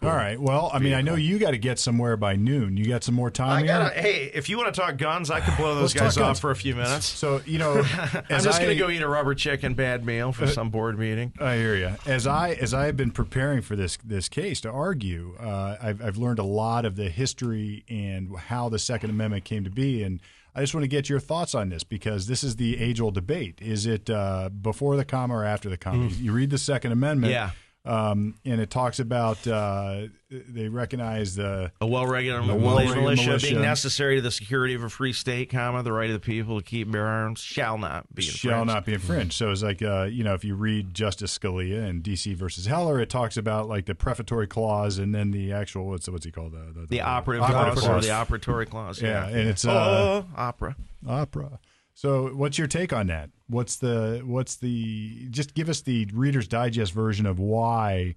All 0.00 0.10
right. 0.14 0.40
Well, 0.40 0.70
I 0.72 0.78
mean, 0.78 0.94
I 0.94 1.00
know 1.02 1.16
you 1.16 1.38
got 1.40 1.50
to 1.50 1.58
get 1.58 1.78
somewhere 1.78 2.16
by 2.16 2.36
noon. 2.36 2.76
You 2.76 2.86
got 2.86 3.02
some 3.02 3.16
more 3.16 3.30
time 3.32 3.50
I 3.50 3.58
here. 3.58 3.66
gotta, 3.66 4.00
hey, 4.00 4.30
if 4.32 4.48
you 4.48 4.56
want 4.56 4.72
to 4.72 4.80
talk 4.80 4.96
guns, 4.96 5.28
I 5.30 5.40
could 5.40 5.56
blow 5.56 5.74
those 5.74 5.92
guys 5.92 6.16
off 6.16 6.22
guns. 6.22 6.40
for 6.40 6.50
a 6.52 6.56
few 6.56 6.76
minutes. 6.76 7.04
So 7.06 7.40
you 7.44 7.58
know, 7.58 7.78
I'm 8.30 8.40
just 8.42 8.60
Uh, 8.60 8.62
gonna 8.62 8.76
go 8.76 8.90
eat 8.90 9.02
a 9.02 9.08
rubber 9.08 9.34
chicken 9.34 9.74
bad 9.74 10.06
meal 10.06 10.30
for 10.32 10.46
some 10.46 10.70
board 10.70 10.98
meeting. 10.98 11.32
I 11.40 11.56
hear 11.56 11.74
you. 11.74 11.92
As 12.06 12.26
I 12.28 12.50
as 12.50 12.72
I 12.74 12.86
have 12.86 12.96
been 12.96 13.10
preparing 13.10 13.60
for 13.60 13.74
this 13.74 13.98
this 14.04 14.28
case 14.28 14.60
to 14.60 14.70
argue, 14.70 15.34
uh, 15.40 15.76
I've 15.82 16.00
I've 16.04 16.16
learned 16.16 16.38
a 16.38 16.44
lot 16.44 16.84
of 16.84 16.94
the 16.96 17.08
history 17.10 17.84
and 17.88 18.36
how 18.36 18.68
the 18.68 18.78
Second 18.78 19.10
Amendment 19.10 19.44
came 19.44 19.64
to 19.64 19.70
be, 19.70 20.04
and 20.04 20.20
I 20.54 20.60
just 20.60 20.74
want 20.74 20.84
to 20.84 20.88
get 20.88 21.08
your 21.08 21.20
thoughts 21.20 21.54
on 21.56 21.70
this 21.70 21.82
because 21.84 22.26
this 22.28 22.44
is 22.44 22.54
the 22.56 22.78
age 22.78 23.00
old 23.00 23.14
debate: 23.14 23.58
is 23.60 23.84
it 23.84 24.08
uh, 24.08 24.48
before 24.48 24.96
the 24.96 25.04
comma 25.04 25.34
or 25.34 25.44
after 25.44 25.68
the 25.68 25.76
comma? 25.76 26.06
You 26.08 26.30
read 26.32 26.50
the 26.50 26.58
Second 26.58 26.92
Amendment, 26.92 27.32
Yeah. 27.32 27.50
Um, 27.88 28.34
and 28.44 28.60
it 28.60 28.70
talks 28.70 28.98
about 28.98 29.46
uh, 29.46 30.02
they 30.30 30.68
recognize 30.68 31.34
the 31.34 31.72
A 31.80 31.86
well-regulated 31.86 32.46
well-regulated 32.62 33.00
militia, 33.00 33.26
militia. 33.26 33.46
being 33.50 33.62
necessary 33.62 34.16
to 34.16 34.20
the 34.22 34.30
security 34.30 34.74
of 34.74 34.82
a 34.82 34.90
free 34.90 35.12
state, 35.14 35.50
comma 35.50 35.82
the 35.82 35.92
right 35.92 36.10
of 36.10 36.14
the 36.14 36.20
people 36.20 36.58
to 36.60 36.64
keep 36.64 36.90
bear 36.90 37.06
arms 37.06 37.40
shall 37.40 37.78
not 37.78 38.14
be 38.14 38.22
shall 38.22 38.60
infringed. 38.60 38.66
not 38.74 38.84
be 38.84 38.92
infringed. 38.94 39.32
So 39.32 39.50
it's 39.50 39.62
like 39.62 39.80
uh, 39.82 40.02
you 40.04 40.22
know, 40.22 40.34
if 40.34 40.44
you 40.44 40.54
read 40.54 40.92
Justice 40.92 41.36
Scalia 41.36 41.88
and 41.88 42.02
DC 42.02 42.36
versus 42.36 42.66
Heller, 42.66 43.00
it 43.00 43.08
talks 43.08 43.36
about 43.38 43.68
like 43.68 43.86
the 43.86 43.94
prefatory 43.94 44.46
clause 44.46 44.98
and 44.98 45.14
then 45.14 45.30
the 45.30 45.52
actual 45.52 45.86
what's 45.86 46.08
what's 46.08 46.26
he 46.26 46.30
called 46.30 46.52
the 46.52 46.80
the, 46.80 46.86
The 46.86 47.00
operative 47.00 47.44
Operative 47.44 47.78
clause 47.82 48.04
or 48.04 48.06
the 48.06 48.12
operatory 48.14 48.68
clause. 48.68 49.00
Yeah, 49.00 49.28
Yeah, 49.30 49.36
and 49.38 49.48
it's, 49.48 49.64
oh, 49.64 49.70
uh, 49.70 50.22
opera. 50.36 50.76
opera. 51.08 51.58
So 51.98 52.28
what's 52.28 52.56
your 52.56 52.68
take 52.68 52.92
on 52.92 53.08
that? 53.08 53.30
What's 53.48 53.74
the 53.74 54.22
what's 54.24 54.54
the 54.54 55.26
just 55.30 55.52
give 55.52 55.68
us 55.68 55.80
the 55.80 56.08
Reader's 56.14 56.46
Digest 56.46 56.92
version 56.92 57.26
of 57.26 57.40
why 57.40 58.14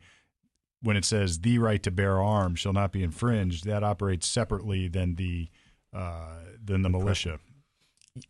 when 0.84 0.96
it 0.96 1.04
says 1.04 1.40
the 1.40 1.58
right 1.58 1.82
to 1.82 1.90
bear 1.90 2.22
arms 2.22 2.60
shall 2.60 2.74
not 2.74 2.92
be 2.92 3.02
infringed, 3.02 3.66
that 3.66 3.84
operates 3.84 4.28
separately 4.28 4.88
than 4.88 5.16
the 5.16 5.48
uh, 5.96 6.42
than 6.64 6.84
the 6.84 6.90
militia. 6.90 7.40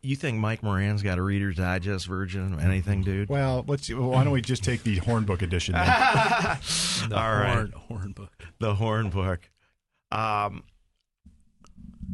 You 0.02 0.16
think 0.16 0.38
Mike 0.38 0.64
Moran's 0.64 1.04
got 1.04 1.18
a 1.18 1.22
Reader's 1.22 1.58
Digest 1.58 2.08
version 2.08 2.54
of 2.54 2.62
anything, 2.62 3.02
dude? 3.02 3.28
Well, 3.28 3.66
let's 3.68 3.90
why 3.90 4.24
don't 4.24 4.32
we 4.32 4.42
just 4.42 4.64
take 4.64 4.84
the 4.84 5.02
Hornbook 5.02 5.42
edition? 5.42 5.74
Then? 5.74 5.86
The 7.10 7.18
All 7.18 7.36
right. 7.36 7.50
horn, 7.56 7.74
horn 7.90 8.12
book. 8.14 8.46
the 8.60 8.76
Hornbook. 8.76 9.40
Um, 10.14 10.64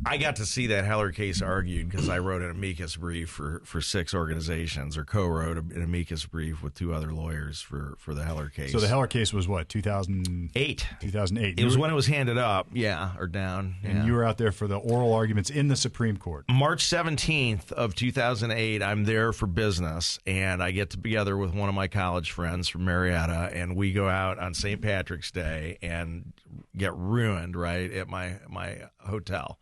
I 0.05 0.17
got 0.17 0.37
to 0.37 0.45
see 0.45 0.67
that 0.67 0.85
Heller 0.85 1.11
case 1.11 1.41
argued 1.41 1.89
because 1.89 2.09
I 2.09 2.19
wrote 2.19 2.41
an 2.41 2.51
amicus 2.51 2.95
brief 2.95 3.29
for, 3.29 3.61
for 3.65 3.81
six 3.81 4.13
organizations, 4.13 4.97
or 4.97 5.03
co-wrote 5.03 5.57
an 5.57 5.81
amicus 5.81 6.25
brief 6.25 6.61
with 6.61 6.73
two 6.73 6.93
other 6.93 7.11
lawyers 7.11 7.61
for, 7.61 7.95
for 7.97 8.13
the 8.13 8.23
Heller 8.23 8.49
case. 8.49 8.71
So 8.71 8.79
the 8.79 8.87
Heller 8.87 9.07
case 9.07 9.33
was 9.33 9.47
what 9.47 9.69
2008. 9.69 10.87
2008. 11.01 11.59
It 11.59 11.65
was 11.65 11.77
when 11.77 11.89
it 11.89 11.93
was 11.93 12.07
handed 12.07 12.37
up, 12.37 12.67
yeah, 12.73 13.11
or 13.17 13.27
down. 13.27 13.75
and 13.83 13.99
yeah. 13.99 14.05
you 14.05 14.13
were 14.13 14.23
out 14.23 14.37
there 14.37 14.51
for 14.51 14.67
the 14.67 14.77
oral 14.77 15.13
arguments 15.13 15.49
in 15.49 15.67
the 15.67 15.75
Supreme 15.75 16.17
Court. 16.17 16.45
March 16.49 16.85
17th 16.85 17.71
of 17.71 17.95
2008, 17.95 18.81
I'm 18.83 19.03
there 19.03 19.33
for 19.33 19.47
business, 19.47 20.19
and 20.25 20.61
I 20.61 20.71
get 20.71 20.89
together 20.89 21.37
with 21.37 21.53
one 21.53 21.69
of 21.69 21.75
my 21.75 21.87
college 21.87 22.31
friends 22.31 22.67
from 22.67 22.85
Marietta, 22.85 23.51
and 23.53 23.75
we 23.75 23.93
go 23.93 24.07
out 24.07 24.39
on 24.39 24.53
St. 24.53 24.81
Patrick's 24.81 25.31
Day 25.31 25.77
and 25.81 26.33
get 26.75 26.95
ruined 26.95 27.55
right 27.55 27.91
at 27.91 28.07
my 28.07 28.35
my 28.47 28.83
hotel. 28.99 29.57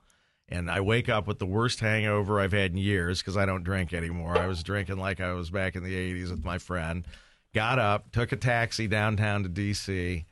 And 0.48 0.70
I 0.70 0.80
wake 0.82 1.10
up 1.10 1.28
with 1.28 1.40
the 1.40 1.46
worst 1.46 1.80
hangover 1.80 2.40
I've 2.40 2.52
had 2.52 2.72
in 2.72 2.78
years 2.78 3.20
because 3.20 3.36
I 3.36 3.46
don't 3.46 3.64
drink 3.64 3.94
anymore. 3.94 4.38
I 4.38 4.46
was 4.46 4.62
drinking 4.64 4.98
like 4.98 5.20
I 5.20 5.34
was 5.34 5.50
back 5.50 5.76
in 5.76 5.84
the 5.84 5.94
80s 5.96 6.30
with 6.30 6.46
my 6.46 6.60
friend. 6.60 7.06
Got 7.54 7.80
up, 7.80 8.12
took 8.12 8.32
a 8.32 8.36
taxi 8.36 8.88
downtown 8.88 9.42
to 9.44 9.50
D.C., 9.50 10.26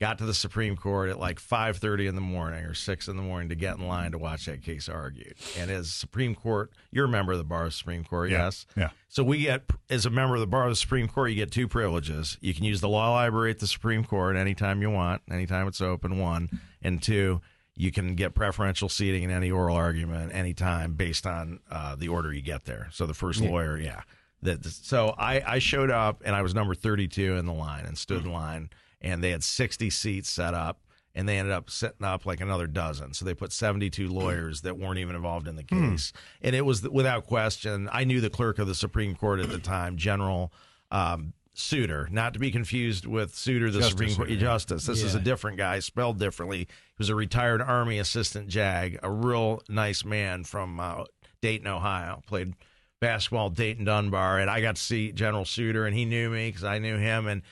got 0.00 0.16
to 0.16 0.24
the 0.24 0.32
Supreme 0.34 0.76
Court 0.76 1.10
at 1.10 1.20
like 1.20 1.38
5:30 1.38 2.08
in 2.08 2.14
the 2.14 2.22
morning 2.22 2.64
or 2.64 2.72
6 2.72 3.06
in 3.08 3.16
the 3.18 3.22
morning 3.22 3.50
to 3.50 3.54
get 3.54 3.76
in 3.76 3.86
line 3.86 4.12
to 4.12 4.18
watch 4.18 4.46
that 4.46 4.62
case 4.62 4.88
argued. 4.88 5.34
And 5.58 5.70
as 5.70 5.92
Supreme 5.92 6.34
Court, 6.34 6.72
you're 6.90 7.04
a 7.04 7.08
member 7.08 7.32
of 7.32 7.38
the 7.38 7.44
bar 7.44 7.64
of 7.64 7.68
the 7.68 7.72
Supreme 7.76 8.02
Court, 8.02 8.30
Yeah, 8.30 8.44
yes? 8.46 8.66
yeah. 8.76 8.90
So 9.08 9.22
we 9.22 9.42
get 9.42 9.64
as 9.90 10.06
a 10.06 10.10
member 10.10 10.34
of 10.36 10.40
the 10.40 10.46
bar 10.46 10.64
of 10.64 10.70
the 10.70 10.76
Supreme 10.76 11.06
Court, 11.06 11.30
you 11.30 11.36
get 11.36 11.50
two 11.52 11.68
privileges. 11.68 12.38
You 12.40 12.54
can 12.54 12.64
use 12.64 12.80
the 12.80 12.88
law 12.88 13.12
library 13.12 13.50
at 13.50 13.58
the 13.58 13.66
Supreme 13.66 14.02
Court 14.04 14.36
anytime 14.36 14.80
you 14.80 14.90
want, 14.90 15.20
anytime 15.30 15.68
it's 15.68 15.82
open, 15.82 16.18
one, 16.18 16.48
and 16.82 17.02
two, 17.02 17.42
you 17.76 17.90
can 17.90 18.14
get 18.14 18.34
preferential 18.34 18.88
seating 18.88 19.22
in 19.22 19.30
any 19.30 19.50
oral 19.50 19.76
argument 19.76 20.34
anytime 20.34 20.94
based 20.94 21.26
on 21.26 21.60
uh, 21.70 21.94
the 21.96 22.08
order 22.08 22.32
you 22.32 22.42
get 22.42 22.64
there. 22.64 22.88
So 22.92 23.06
the 23.06 23.14
first 23.14 23.40
lawyer, 23.40 23.78
yeah. 23.78 24.02
That 24.42 24.64
so 24.64 25.14
I, 25.18 25.42
I 25.46 25.58
showed 25.58 25.90
up 25.90 26.22
and 26.24 26.34
I 26.34 26.42
was 26.42 26.54
number 26.54 26.74
32 26.74 27.36
in 27.36 27.46
the 27.46 27.52
line 27.52 27.84
and 27.84 27.96
stood 27.96 28.24
in 28.24 28.32
line 28.32 28.70
and 29.00 29.22
they 29.22 29.30
had 29.30 29.44
60 29.44 29.90
seats 29.90 30.30
set 30.30 30.54
up 30.54 30.80
and 31.14 31.28
they 31.28 31.38
ended 31.38 31.52
up 31.52 31.68
setting 31.68 32.06
up 32.06 32.24
like 32.24 32.40
another 32.40 32.66
dozen. 32.66 33.12
So 33.14 33.24
they 33.24 33.34
put 33.34 33.52
72 33.52 34.08
lawyers 34.08 34.62
that 34.62 34.78
weren't 34.78 34.98
even 34.98 35.16
involved 35.16 35.48
in 35.48 35.56
the 35.56 35.64
case. 35.64 36.12
And 36.40 36.54
it 36.54 36.64
was 36.64 36.88
without 36.88 37.26
question. 37.26 37.88
I 37.92 38.04
knew 38.04 38.20
the 38.20 38.30
clerk 38.30 38.58
of 38.58 38.66
the 38.66 38.74
Supreme 38.74 39.14
Court 39.14 39.40
at 39.40 39.50
the 39.50 39.58
time, 39.58 39.96
General 39.96 40.52
um, 40.90 41.32
Suter, 41.60 42.08
not 42.10 42.32
to 42.34 42.38
be 42.40 42.50
confused 42.50 43.06
with 43.06 43.34
Souter, 43.34 43.70
the 43.70 43.78
Justice 43.80 43.90
Supreme 43.90 44.08
Court 44.16 44.28
Souter, 44.28 44.32
yeah. 44.34 44.40
Justice. 44.40 44.86
This 44.86 45.02
is 45.02 45.14
a 45.14 45.20
different 45.20 45.56
guy, 45.58 45.78
spelled 45.80 46.18
differently. 46.18 46.58
He 46.60 46.66
was 46.98 47.08
a 47.08 47.14
retired 47.14 47.60
Army 47.62 47.98
assistant 47.98 48.48
JAG, 48.48 48.98
a 49.02 49.10
real 49.10 49.62
nice 49.68 50.04
man 50.04 50.44
from 50.44 50.80
uh, 50.80 51.04
Dayton, 51.42 51.66
Ohio. 51.66 52.22
Played 52.26 52.54
basketball 53.00 53.46
at 53.48 53.54
Dayton 53.54 53.84
Dunbar, 53.84 54.38
and 54.40 54.50
I 54.50 54.60
got 54.60 54.76
to 54.76 54.82
see 54.82 55.12
General 55.12 55.44
Suter, 55.44 55.86
and 55.86 55.96
he 55.96 56.04
knew 56.04 56.30
me 56.30 56.48
because 56.48 56.64
I 56.64 56.78
knew 56.78 56.96
him, 56.96 57.26
and 57.26 57.42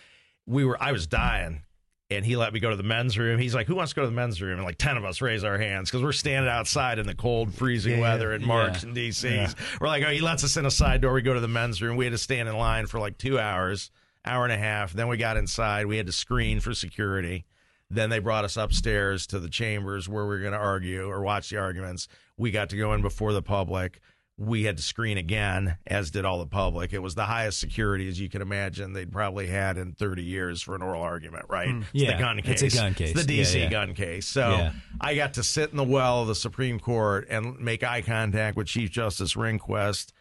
we 0.46 0.64
were. 0.64 0.82
I 0.82 0.92
was 0.92 1.06
dying. 1.06 1.62
And 2.10 2.24
he 2.24 2.36
let 2.36 2.54
me 2.54 2.58
go 2.60 2.70
to 2.70 2.76
the 2.76 2.82
men's 2.82 3.18
room. 3.18 3.38
He's 3.38 3.54
like, 3.54 3.66
"Who 3.66 3.74
wants 3.74 3.92
to 3.92 3.96
go 3.96 4.00
to 4.00 4.08
the 4.08 4.14
men's 4.16 4.40
room?" 4.40 4.54
And 4.56 4.64
like 4.64 4.78
ten 4.78 4.96
of 4.96 5.04
us 5.04 5.20
raise 5.20 5.44
our 5.44 5.58
hands 5.58 5.90
because 5.90 6.02
we're 6.02 6.12
standing 6.12 6.50
outside 6.50 6.98
in 6.98 7.06
the 7.06 7.14
cold, 7.14 7.52
freezing 7.52 7.96
Yeah. 7.96 8.00
weather 8.00 8.32
in 8.32 8.46
March 8.46 8.82
Yeah. 8.82 8.88
in 8.88 8.94
DC. 8.94 9.54
We're 9.78 9.88
like, 9.88 10.02
"Oh, 10.02 10.10
he 10.10 10.22
lets 10.22 10.42
us 10.42 10.56
in 10.56 10.64
a 10.64 10.70
side 10.70 11.02
door." 11.02 11.12
We 11.12 11.20
go 11.20 11.34
to 11.34 11.40
the 11.40 11.48
men's 11.48 11.82
room. 11.82 11.98
We 11.98 12.06
had 12.06 12.12
to 12.12 12.18
stand 12.18 12.48
in 12.48 12.56
line 12.56 12.86
for 12.86 12.98
like 12.98 13.18
two 13.18 13.38
hours, 13.38 13.90
hour 14.28 14.44
and 14.44 14.52
a 14.52 14.58
half. 14.58 14.92
Then 14.92 15.08
we 15.08 15.16
got 15.16 15.36
inside. 15.36 15.86
We 15.86 15.96
had 15.96 16.06
to 16.06 16.12
screen 16.12 16.60
for 16.60 16.74
security. 16.74 17.44
Then 17.90 18.10
they 18.10 18.18
brought 18.18 18.44
us 18.44 18.56
upstairs 18.56 19.26
to 19.28 19.38
the 19.40 19.48
chambers 19.48 20.08
where 20.08 20.24
we 20.24 20.30
were 20.30 20.40
going 20.40 20.52
to 20.52 20.58
argue 20.58 21.08
or 21.08 21.22
watch 21.22 21.48
the 21.50 21.56
arguments. 21.58 22.06
We 22.36 22.50
got 22.50 22.68
to 22.70 22.76
go 22.76 22.92
in 22.92 23.00
before 23.02 23.32
the 23.32 23.42
public. 23.42 24.00
We 24.36 24.64
had 24.64 24.76
to 24.76 24.82
screen 24.84 25.18
again, 25.18 25.78
as 25.86 26.12
did 26.12 26.24
all 26.24 26.38
the 26.38 26.46
public. 26.46 26.92
It 26.92 27.00
was 27.00 27.16
the 27.16 27.24
highest 27.24 27.58
security, 27.58 28.06
as 28.08 28.20
you 28.20 28.28
can 28.28 28.40
imagine, 28.40 28.92
they'd 28.92 29.10
probably 29.10 29.48
had 29.48 29.76
in 29.78 29.94
30 29.94 30.22
years 30.22 30.62
for 30.62 30.76
an 30.76 30.82
oral 30.82 31.02
argument, 31.02 31.46
right? 31.48 31.70
Hmm. 31.70 31.78
It's 31.80 31.88
Yeah, 31.94 32.12
the 32.12 32.22
gun 32.22 32.38
it's 32.38 32.62
case. 32.62 32.74
a 32.74 32.76
gun 32.76 32.94
case. 32.94 33.10
It's 33.16 33.24
the 33.24 33.34
Yeah, 33.34 33.42
DC 33.42 33.60
yeah. 33.62 33.68
gun 33.70 33.94
case. 33.94 34.26
So 34.28 34.50
Yeah. 34.50 34.72
I 35.00 35.16
got 35.16 35.34
to 35.34 35.42
sit 35.42 35.70
in 35.72 35.76
the 35.76 35.82
well 35.82 36.22
of 36.22 36.28
the 36.28 36.36
Supreme 36.36 36.78
Court 36.78 37.26
and 37.28 37.58
make 37.58 37.82
eye 37.82 38.02
contact 38.02 38.56
with 38.56 38.68
Chief 38.68 38.90
Justice 38.92 39.34
Rehnquist 39.34 40.12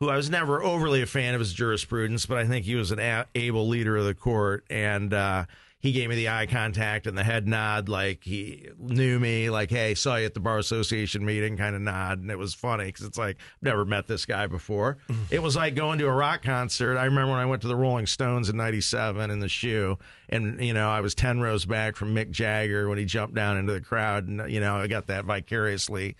who 0.00 0.08
I 0.08 0.16
was 0.16 0.30
never 0.30 0.62
overly 0.62 1.02
a 1.02 1.06
fan 1.06 1.34
of 1.34 1.40
his 1.40 1.52
jurisprudence, 1.52 2.24
but 2.24 2.38
I 2.38 2.46
think 2.46 2.64
he 2.64 2.74
was 2.74 2.90
an 2.90 2.98
a- 2.98 3.26
able 3.34 3.68
leader 3.68 3.98
of 3.98 4.06
the 4.06 4.14
court. 4.14 4.64
And 4.70 5.12
uh, 5.12 5.44
he 5.78 5.92
gave 5.92 6.08
me 6.08 6.14
the 6.16 6.30
eye 6.30 6.46
contact 6.46 7.06
and 7.06 7.18
the 7.18 7.22
head 7.22 7.46
nod, 7.46 7.90
like 7.90 8.24
he 8.24 8.66
knew 8.78 9.20
me, 9.20 9.50
like, 9.50 9.68
hey, 9.68 9.94
saw 9.94 10.16
you 10.16 10.24
at 10.24 10.32
the 10.32 10.40
Bar 10.40 10.56
Association 10.56 11.22
meeting, 11.22 11.58
kind 11.58 11.76
of 11.76 11.82
nod. 11.82 12.18
And 12.18 12.30
it 12.30 12.38
was 12.38 12.54
funny 12.54 12.86
because 12.86 13.04
it's 13.04 13.18
like, 13.18 13.36
I've 13.36 13.62
never 13.62 13.84
met 13.84 14.06
this 14.06 14.24
guy 14.24 14.46
before. 14.46 14.96
it 15.30 15.42
was 15.42 15.54
like 15.54 15.74
going 15.74 15.98
to 15.98 16.06
a 16.06 16.12
rock 16.12 16.40
concert. 16.42 16.96
I 16.96 17.04
remember 17.04 17.32
when 17.32 17.40
I 17.40 17.44
went 17.46 17.60
to 17.62 17.68
the 17.68 17.76
Rolling 17.76 18.06
Stones 18.06 18.48
in 18.48 18.56
97 18.56 19.30
in 19.30 19.40
the 19.40 19.48
shoe, 19.50 19.98
and, 20.30 20.64
you 20.64 20.72
know, 20.72 20.88
I 20.88 21.02
was 21.02 21.14
10 21.14 21.40
rows 21.40 21.66
back 21.66 21.94
from 21.94 22.14
Mick 22.14 22.30
Jagger 22.30 22.88
when 22.88 22.96
he 22.96 23.04
jumped 23.04 23.34
down 23.34 23.58
into 23.58 23.74
the 23.74 23.82
crowd. 23.82 24.28
And, 24.28 24.50
you 24.50 24.60
know, 24.60 24.76
I 24.76 24.86
got 24.86 25.08
that 25.08 25.26
vicariously. 25.26 26.16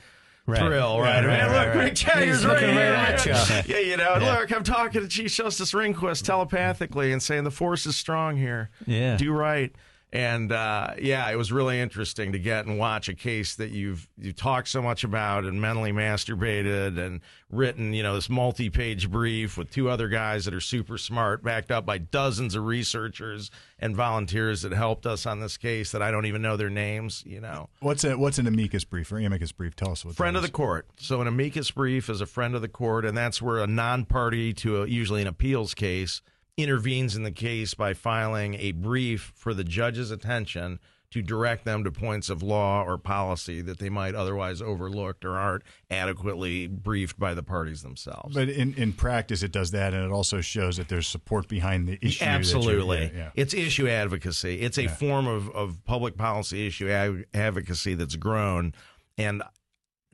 Thrill, 0.47 0.99
right? 1.01 1.25
Right, 1.25 1.27
Man, 1.27 1.51
right, 1.51 1.67
look, 1.67 1.75
right, 1.77 1.93
Mick 1.93 1.97
Jagger's 1.97 2.45
right 2.45 2.61
here. 2.61 2.71
at 2.71 3.27
man. 3.27 3.65
Yeah, 3.69 3.79
you 3.79 3.97
know, 3.97 4.17
look, 4.19 4.53
I'm 4.53 4.65
talking 4.65 5.01
to 5.03 5.09
Chief 5.09 5.33
Justice 5.33 5.73
Rehnquist 5.73 6.25
telepathically 6.25 7.13
and 7.13 7.23
saying 7.23 7.45
the 7.45 7.51
force 7.51 7.87
is 7.87 7.97
strong 7.97 8.37
here. 8.37 8.71
Yeah. 8.87 9.17
Do 9.17 9.33
right. 9.33 9.73
And 10.13 10.51
uh, 10.51 10.95
yeah, 11.01 11.31
it 11.31 11.37
was 11.37 11.53
really 11.53 11.79
interesting 11.79 12.33
to 12.33 12.39
get 12.39 12.67
and 12.67 12.79
watch 12.79 13.09
a 13.09 13.15
case 13.15 13.55
that 13.57 13.71
you've 13.71 14.09
you 14.19 14.33
talked 14.33 14.67
so 14.67 14.83
much 14.83 15.05
about 15.05 15.45
and 15.45 15.61
mentally 15.61 15.93
masturbated 15.93 16.99
and 16.99 17.21
written, 17.49 17.93
you 17.93 18.03
know, 18.03 18.15
this 18.15 18.29
multi-page 18.29 19.09
brief 19.09 19.57
with 19.57 19.71
two 19.71 19.89
other 19.89 20.09
guys 20.09 20.45
that 20.47 20.55
are 20.55 20.61
super 20.61 20.99
smart, 20.99 21.45
backed 21.45 21.71
up 21.71 21.87
by 21.87 21.99
dozens 21.99 22.57
of 22.57 22.65
researchers 22.65 23.53
and 23.79 23.95
volunteers 23.95 24.63
that 24.63 24.73
helped 24.73 25.07
us 25.07 25.27
on 25.27 25.39
this 25.39 25.57
case 25.57 25.93
that 25.93 26.03
I 26.03 26.11
don't 26.11 26.27
even 26.27 26.43
know 26.43 26.57
their 26.57 26.71
names. 26.71 27.23
You 27.25 27.41
know, 27.41 27.69
What's 27.79 28.03
a 28.03 28.19
what's 28.19 28.39
an 28.39 28.49
amicus 28.49 28.83
brief 28.83 29.13
or 29.13 29.19
amicus 29.19 29.53
brief? 29.53 29.77
Tell 29.77 29.93
us 29.93 30.05
what. 30.05 30.17
friend 30.17 30.37
of 30.37 30.43
the 30.43 30.51
court. 30.51 30.87
So 30.97 31.21
an 31.21 31.29
amicus 31.29 31.71
brief 31.71 32.11
is 32.11 32.21
a 32.21 32.27
friend 32.27 32.57
of 32.57 32.63
the 32.63 32.69
court, 32.69 33.05
and 33.05 33.17
that's 33.17 33.41
where 33.41 33.59
a 33.59 33.67
non-party 33.69 34.55
to 34.55 34.83
a, 34.83 34.87
usually 34.87 35.23
an 35.23 35.29
appeals 35.29 35.73
case 35.75 36.21
intervenes 36.57 37.17
in 37.17 37.23
the 37.23 37.31
case 37.31 37.75
by 37.75 37.95
filing 37.95 38.55
a 38.55 38.73
brief 38.73 39.33
for 39.35 39.55
the 39.55 39.65
judge's 39.65 40.11
attention 40.11 40.79
to 41.11 41.23
direct 41.23 41.65
them 41.65 41.83
to 41.83 41.91
points 41.91 42.31
of 42.31 42.41
law 42.41 42.85
or 42.85 42.97
policy 42.97 43.61
that 43.61 43.79
they 43.81 43.91
might 43.91 44.15
otherwise 44.15 44.63
overlooked 44.63 45.25
or 45.25 45.37
aren't 45.37 45.65
adequately 45.91 46.69
briefed 46.69 47.19
by 47.19 47.35
the 47.35 47.43
parties 47.43 47.83
themselves. 47.83 48.35
But 48.35 48.49
in, 48.49 48.75
in 48.75 48.93
practice, 48.93 49.43
it 49.43 49.51
does 49.51 49.73
that, 49.73 49.93
and 49.93 50.05
it 50.05 50.13
also 50.13 50.41
shows 50.41 50.77
that 50.77 50.89
there's 50.89 51.09
support 51.09 51.49
behind 51.49 51.89
the 51.89 51.99
issue. 52.01 52.25
Absolutely. 52.25 53.11
yeah, 53.13 53.19
yeah. 53.19 53.31
It's 53.35 53.55
issue 53.55 53.89
advocacy. 53.89 54.61
It's 54.61 54.79
a 54.79 54.87
form 54.87 55.27
of, 55.27 55.51
of 55.51 55.85
public 55.85 56.17
policy 56.17 56.69
issue 56.69 56.89
ad- 56.89 57.25
advocacy 57.35 57.95
that's 57.95 58.17
grown. 58.17 58.73
And 59.19 59.43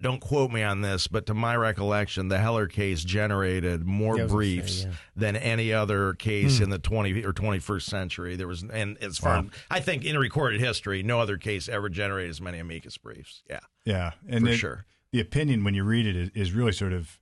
don't 0.00 0.20
quote 0.20 0.50
me 0.50 0.62
on 0.62 0.82
this, 0.82 1.06
but 1.06 1.24
to 1.26 1.34
my 1.34 1.56
recollection, 1.56 2.28
the 2.28 2.38
Heller 2.38 2.66
case 2.66 3.02
generated 3.02 3.86
more 3.86 4.16
Yeah, 4.18 4.24
I 4.24 4.26
say, 4.26 4.32
briefs 4.32 4.84
yeah. 4.84 4.90
than 5.16 5.36
any 5.36 5.72
other 5.72 6.12
case 6.14 6.58
hmm. 6.58 6.64
in 6.64 6.70
the 6.70 6.78
20 6.78 7.24
or 7.24 7.32
21st 7.32 7.82
century. 7.82 8.36
There 8.36 8.46
was, 8.48 8.62
and 8.62 8.98
as 9.02 9.16
far 9.18 9.42
Wow. 9.42 9.48
I 9.70 9.80
think 9.80 10.04
in 10.04 10.18
recorded 10.18 10.60
history, 10.60 11.02
no 11.02 11.18
other 11.20 11.38
case 11.38 11.68
ever 11.68 11.88
generated 11.88 12.30
as 12.30 12.40
many 12.42 12.58
amicus 12.58 12.98
briefs. 12.98 13.42
Yeah, 13.48 13.60
Yeah, 13.86 14.12
and 14.28 14.44
for 14.44 14.52
it- 14.52 14.56
sure. 14.58 14.84
the 15.12 15.20
opinion 15.20 15.64
when 15.64 15.74
you 15.74 15.82
read 15.84 16.06
it 16.06 16.32
is, 16.34 16.52
really 16.52 16.72
sort 16.72 16.92
of 16.92 17.18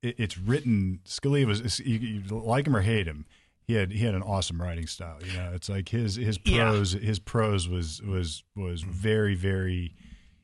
it, 0.00 0.14
it's 0.18 0.38
written. 0.38 1.00
Scalia 1.04 1.46
was 1.46 1.80
you, 1.80 1.98
you 1.98 2.22
like 2.28 2.66
him 2.66 2.76
or 2.76 2.82
hate 2.82 3.06
him. 3.06 3.26
He 3.64 3.74
had 3.74 3.92
he 3.92 4.04
had 4.04 4.14
an 4.14 4.22
awesome 4.22 4.60
writing 4.60 4.86
style. 4.86 5.18
You 5.24 5.36
know, 5.38 5.52
it's 5.54 5.68
like 5.68 5.88
his 5.88 6.16
his 6.16 6.38
Yeah. 6.44 6.70
prose 6.70 6.92
his 6.92 7.18
prose 7.18 7.68
was 7.68 8.00
was 8.02 8.42
was 8.56 8.82
very 8.82 9.34
very 9.34 9.94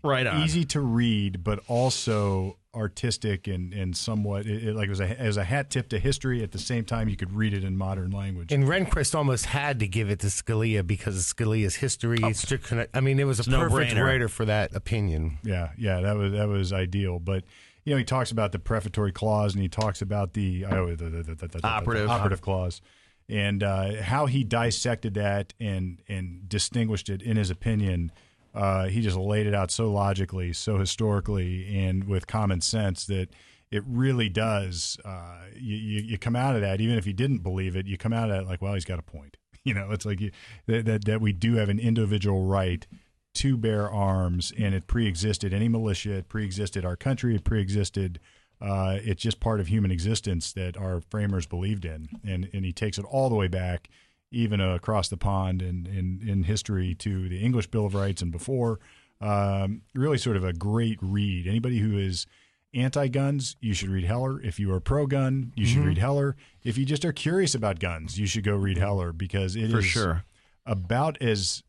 Right 0.09 0.27
on. 0.27 0.43
easy 0.43 0.65
to 0.67 0.81
read, 0.81 1.45
but 1.45 1.61
also 1.69 2.57
artistic 2.75 3.49
and 3.49 3.73
and 3.73 3.97
somewhat 3.97 4.47
it, 4.47 4.69
it, 4.69 4.77
like 4.77 4.87
it 4.87 4.91
was 4.91 5.01
a 5.01 5.21
as 5.21 5.37
a 5.37 5.45
hat 5.45 5.71
tip 5.71 5.89
to 5.91 5.99
history. 5.99 6.43
At 6.43 6.53
the 6.53 6.59
same 6.59 6.85
time, 6.85 7.09
you 7.09 7.17
could 7.17 7.33
read 7.33 7.55
it 7.55 7.65
in 7.65 7.77
modern 7.77 8.11
language. 8.11 8.53
And 8.53 8.65
Rehnquist 8.65 9.15
almost 9.15 9.47
had 9.47 9.81
to 9.81 9.89
give 9.89 10.11
it 10.11 10.21
to 10.21 10.29
Scalia 10.29 10.87
because 10.87 11.17
of 11.17 11.23
Scalia's 11.37 11.77
history. 11.77 12.19
strict 12.35 12.65
connect- 12.65 12.97
I 12.97 13.01
mean, 13.01 13.19
it 13.19 13.25
was 13.25 13.39
a 13.39 13.43
It's 13.43 13.49
perfect 13.49 13.95
no-brainer. 13.95 14.05
writer 14.05 14.29
for 14.29 14.45
that 14.45 14.75
opinion. 14.75 15.39
Yeah, 15.45 15.71
yeah, 15.77 16.01
that 16.01 16.17
was 16.17 16.33
that 16.33 16.49
was 16.49 16.73
ideal. 16.73 17.19
But 17.19 17.45
you 17.85 17.95
know, 17.95 17.99
he 17.99 18.05
talks 18.05 18.31
about 18.31 18.53
the 18.53 18.59
prefatory 18.59 19.13
clause 19.13 19.55
and 19.55 19.63
he 19.63 19.69
talks 19.69 20.03
about 20.03 20.35
the 20.35 20.67
oh, 20.67 20.95
the, 20.95 21.09
the, 21.09 21.23
the, 21.23 21.35
the, 21.35 21.49
the 21.49 21.67
Operative. 21.67 22.11
operative 22.11 22.41
clause, 22.43 22.81
and 23.29 23.63
uh, 23.63 24.03
how 24.03 24.27
he 24.27 24.45
dissected 24.45 25.15
that 25.15 25.55
and 25.59 26.01
and 26.09 26.49
distinguished 26.49 27.09
it 27.09 27.23
in 27.23 27.37
his 27.37 27.51
opinion. 27.51 28.13
Uh, 28.59 28.89
he 28.89 29.01
just 29.01 29.17
laid 29.17 29.47
it 29.47 29.55
out 29.55 29.71
so 29.71 29.89
logically, 29.89 30.53
so 30.53 30.79
historically, 30.79 31.79
and 31.79 32.09
with 32.09 32.27
common 32.27 32.61
sense 32.61 33.07
that 33.07 33.29
it 33.71 33.85
really 33.87 34.29
does. 34.29 34.99
Uh, 35.05 35.43
you, 35.55 35.77
you 35.77 36.19
come 36.19 36.35
out 36.35 36.57
of 36.57 36.63
that, 36.63 36.81
even 36.81 36.99
if 36.99 37.07
you 37.07 37.13
didn't 37.13 37.39
believe 37.39 37.77
it, 37.77 37.87
you 37.87 37.97
come 37.97 38.13
out 38.13 38.31
of 38.31 38.37
that 38.37 38.47
like, 38.47 38.61
well, 38.61 38.75
he's 38.75 38.85
got 38.85 38.99
a 38.99 39.03
point. 39.03 39.37
You 39.65 39.75
know, 39.75 39.91
it's 39.91 40.07
like 40.07 40.19
you, 40.21 40.31
that, 40.67 40.87
that 40.87 41.05
that 41.05 41.21
we 41.21 41.33
do 41.33 41.57
have 41.57 41.69
an 41.69 41.79
individual 41.79 42.45
right 42.45 42.87
to 43.35 43.59
bear 43.59 43.91
arms, 43.91 44.51
and 44.57 44.75
it 44.75 44.87
pre-existed 44.87 45.53
any 45.53 45.69
militia. 45.69 46.13
It 46.13 46.29
pre-existed 46.31 46.87
our 46.87 46.97
country. 46.97 47.35
It 47.35 47.45
pre-existed. 47.45 48.19
Uh, 48.63 48.99
it's 49.03 49.21
just 49.21 49.41
part 49.41 49.61
of 49.61 49.67
human 49.67 49.91
existence 49.91 50.53
that 50.55 50.79
our 50.79 51.03
framers 51.11 51.45
believed 51.45 51.85
in, 51.85 52.09
and 52.25 52.49
and 52.55 52.65
he 52.65 52.73
takes 52.73 52.97
it 52.97 53.05
all 53.05 53.29
the 53.29 53.35
way 53.35 53.49
back, 53.49 53.91
even 54.31 54.61
uh, 54.61 54.75
across 54.75 55.09
the 55.09 55.17
pond 55.17 55.63
and 55.63 55.87
in, 55.87 56.21
in 56.27 56.43
history 56.45 56.95
to 56.97 57.29
the 57.29 57.39
English 57.39 57.69
Bill 57.69 57.87
of 57.87 57.95
Rights 57.95 58.23
and 58.23 58.31
before. 58.31 58.79
Um, 59.21 59.83
really, 59.95 60.19
sort 60.19 60.37
of 60.37 60.45
a 60.45 60.53
great 60.53 60.99
read. 61.01 61.47
Anybody 61.47 61.79
who 61.79 61.97
is 61.99 62.27
anti-guns, 62.75 63.57
you 63.61 63.75
should 63.75 63.89
read 63.89 64.05
Heller. 64.05 64.41
If 64.41 64.61
you 64.61 64.73
are 64.73 64.81
pro-gun, 64.81 65.53
you 65.57 65.67
should 65.67 65.85
read 65.85 65.99
Heller. 65.99 66.37
If 66.63 66.77
you 66.79 66.85
just 66.85 67.05
are 67.05 67.13
curious 67.13 67.55
about 67.55 67.81
guns, 67.81 68.19
you 68.19 68.27
should 68.27 68.45
go 68.45 68.55
read 68.55 68.79
Heller 68.79 69.13
because 69.13 69.57
it 69.57 69.65
is 69.65 69.73
For 69.73 69.83
sure. 69.83 70.25
about 70.67 71.21
as 71.23 71.63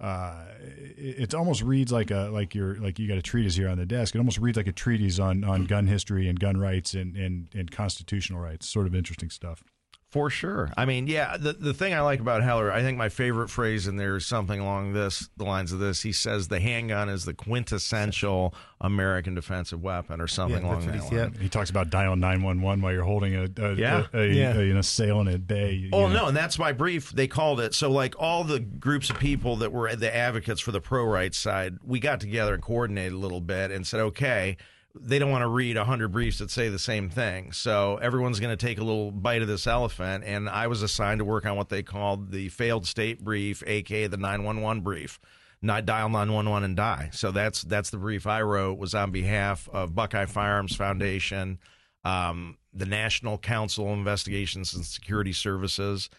uh, 0.00 0.44
it, 0.60 1.18
it 1.18 1.34
almost 1.34 1.62
reads 1.62 1.92
like 1.92 2.10
a 2.10 2.30
like 2.32 2.54
you're 2.54 2.76
like 2.76 2.98
you 2.98 3.08
got 3.08 3.18
a 3.18 3.22
treatise 3.22 3.56
here 3.56 3.68
on 3.68 3.78
the 3.78 3.86
desk. 3.86 4.14
It 4.14 4.18
almost 4.18 4.38
reads 4.38 4.56
like 4.56 4.68
a 4.68 4.72
treatise 4.72 5.18
on 5.18 5.44
on 5.44 5.64
gun 5.64 5.86
history 5.86 6.28
and 6.28 6.38
gun 6.38 6.56
rights 6.56 6.94
and 6.94 7.16
and, 7.16 7.48
and 7.54 7.70
constitutional 7.70 8.40
rights. 8.40 8.68
Sort 8.68 8.86
of 8.86 8.94
interesting 8.94 9.30
stuff. 9.30 9.62
For 10.10 10.30
sure. 10.30 10.72
I 10.74 10.86
mean, 10.86 11.06
yeah, 11.06 11.36
the 11.36 11.52
the 11.52 11.74
thing 11.74 11.92
I 11.92 12.00
like 12.00 12.18
about 12.20 12.42
Heller, 12.42 12.72
I 12.72 12.80
think 12.80 12.96
my 12.96 13.10
favorite 13.10 13.48
phrase 13.50 13.86
in 13.86 13.96
there 13.96 14.16
is 14.16 14.24
something 14.24 14.58
along 14.58 14.94
this 14.94 15.28
the 15.36 15.44
lines 15.44 15.70
of 15.70 15.80
this. 15.80 16.00
He 16.00 16.12
says 16.12 16.48
the 16.48 16.60
handgun 16.60 17.10
is 17.10 17.26
the 17.26 17.34
quintessential 17.34 18.54
American 18.80 19.34
defensive 19.34 19.82
weapon 19.82 20.20
or 20.20 20.26
something 20.26 20.62
Yeah, 20.62 20.68
along 20.70 20.86
that 20.86 21.00
line. 21.00 21.10
said. 21.10 21.36
He 21.36 21.48
talks 21.50 21.68
about 21.68 21.90
dial 21.90 22.16
nine 22.16 22.42
one 22.42 22.62
one 22.62 22.80
while 22.80 22.92
you're 22.92 23.04
holding 23.04 23.34
a, 23.36 23.48
a, 23.58 23.74
Yeah. 23.74 24.06
a, 24.14 24.18
a, 24.20 24.26
Yeah. 24.28 24.54
a- 24.54 24.70
an 24.70 24.76
assailant 24.78 25.28
at 25.28 25.46
bay. 25.46 25.72
you 25.72 25.90
Oh 25.92 26.08
know. 26.08 26.14
no, 26.14 26.26
and 26.28 26.36
that's 26.36 26.58
my 26.58 26.72
brief. 26.72 27.10
They 27.10 27.26
called 27.28 27.60
it 27.60 27.74
so. 27.74 27.90
Like 27.90 28.14
all 28.18 28.44
the 28.44 28.60
groups 28.60 29.10
of 29.10 29.18
people 29.18 29.56
that 29.56 29.72
were 29.72 29.94
the 29.94 30.14
advocates 30.14 30.60
for 30.62 30.72
the 30.72 30.80
pro 30.80 31.04
rights 31.04 31.36
side, 31.36 31.76
we 31.84 32.00
got 32.00 32.20
together 32.20 32.54
and 32.54 32.62
coordinated 32.62 33.12
a 33.12 33.18
little 33.18 33.40
bit 33.42 33.70
and 33.70 33.86
said, 33.86 34.00
okay, 34.00 34.56
they 35.00 35.18
don't 35.18 35.30
want 35.30 35.42
to 35.42 35.48
read 35.48 35.76
hundred 35.76 36.08
briefs 36.08 36.38
that 36.38 36.50
say 36.50 36.68
the 36.68 36.78
same 36.78 37.08
thing, 37.10 37.52
so 37.52 37.96
everyone's 37.96 38.40
going 38.40 38.56
to 38.56 38.66
take 38.66 38.78
a 38.78 38.84
little 38.84 39.10
bite 39.10 39.42
of 39.42 39.48
this 39.48 39.66
elephant. 39.66 40.24
And 40.24 40.48
I 40.48 40.66
was 40.66 40.82
assigned 40.82 41.18
to 41.18 41.24
work 41.24 41.46
on 41.46 41.56
what 41.56 41.68
they 41.68 41.82
called 41.82 42.30
the 42.30 42.48
failed 42.48 42.86
state 42.86 43.24
brief, 43.24 43.62
aka 43.66 44.06
the 44.06 44.16
nine 44.16 44.44
one 44.44 44.60
one 44.60 44.80
brief. 44.80 45.20
Not 45.60 45.86
dial 45.86 46.08
nine 46.08 46.32
one 46.32 46.48
one 46.48 46.62
and 46.62 46.76
die. 46.76 47.10
So 47.12 47.32
that's 47.32 47.62
that's 47.62 47.90
the 47.90 47.96
brief 47.96 48.26
I 48.26 48.42
wrote 48.42 48.78
was 48.78 48.94
on 48.94 49.10
behalf 49.10 49.68
of 49.72 49.94
Buckeye 49.94 50.26
Firearms 50.26 50.76
Foundation, 50.76 51.58
um, 52.04 52.58
the 52.72 52.86
National 52.86 53.38
Council 53.38 53.86
of 53.86 53.98
Investigations 53.98 54.74
and 54.74 54.84
Security 54.84 55.32
Services, 55.32 56.10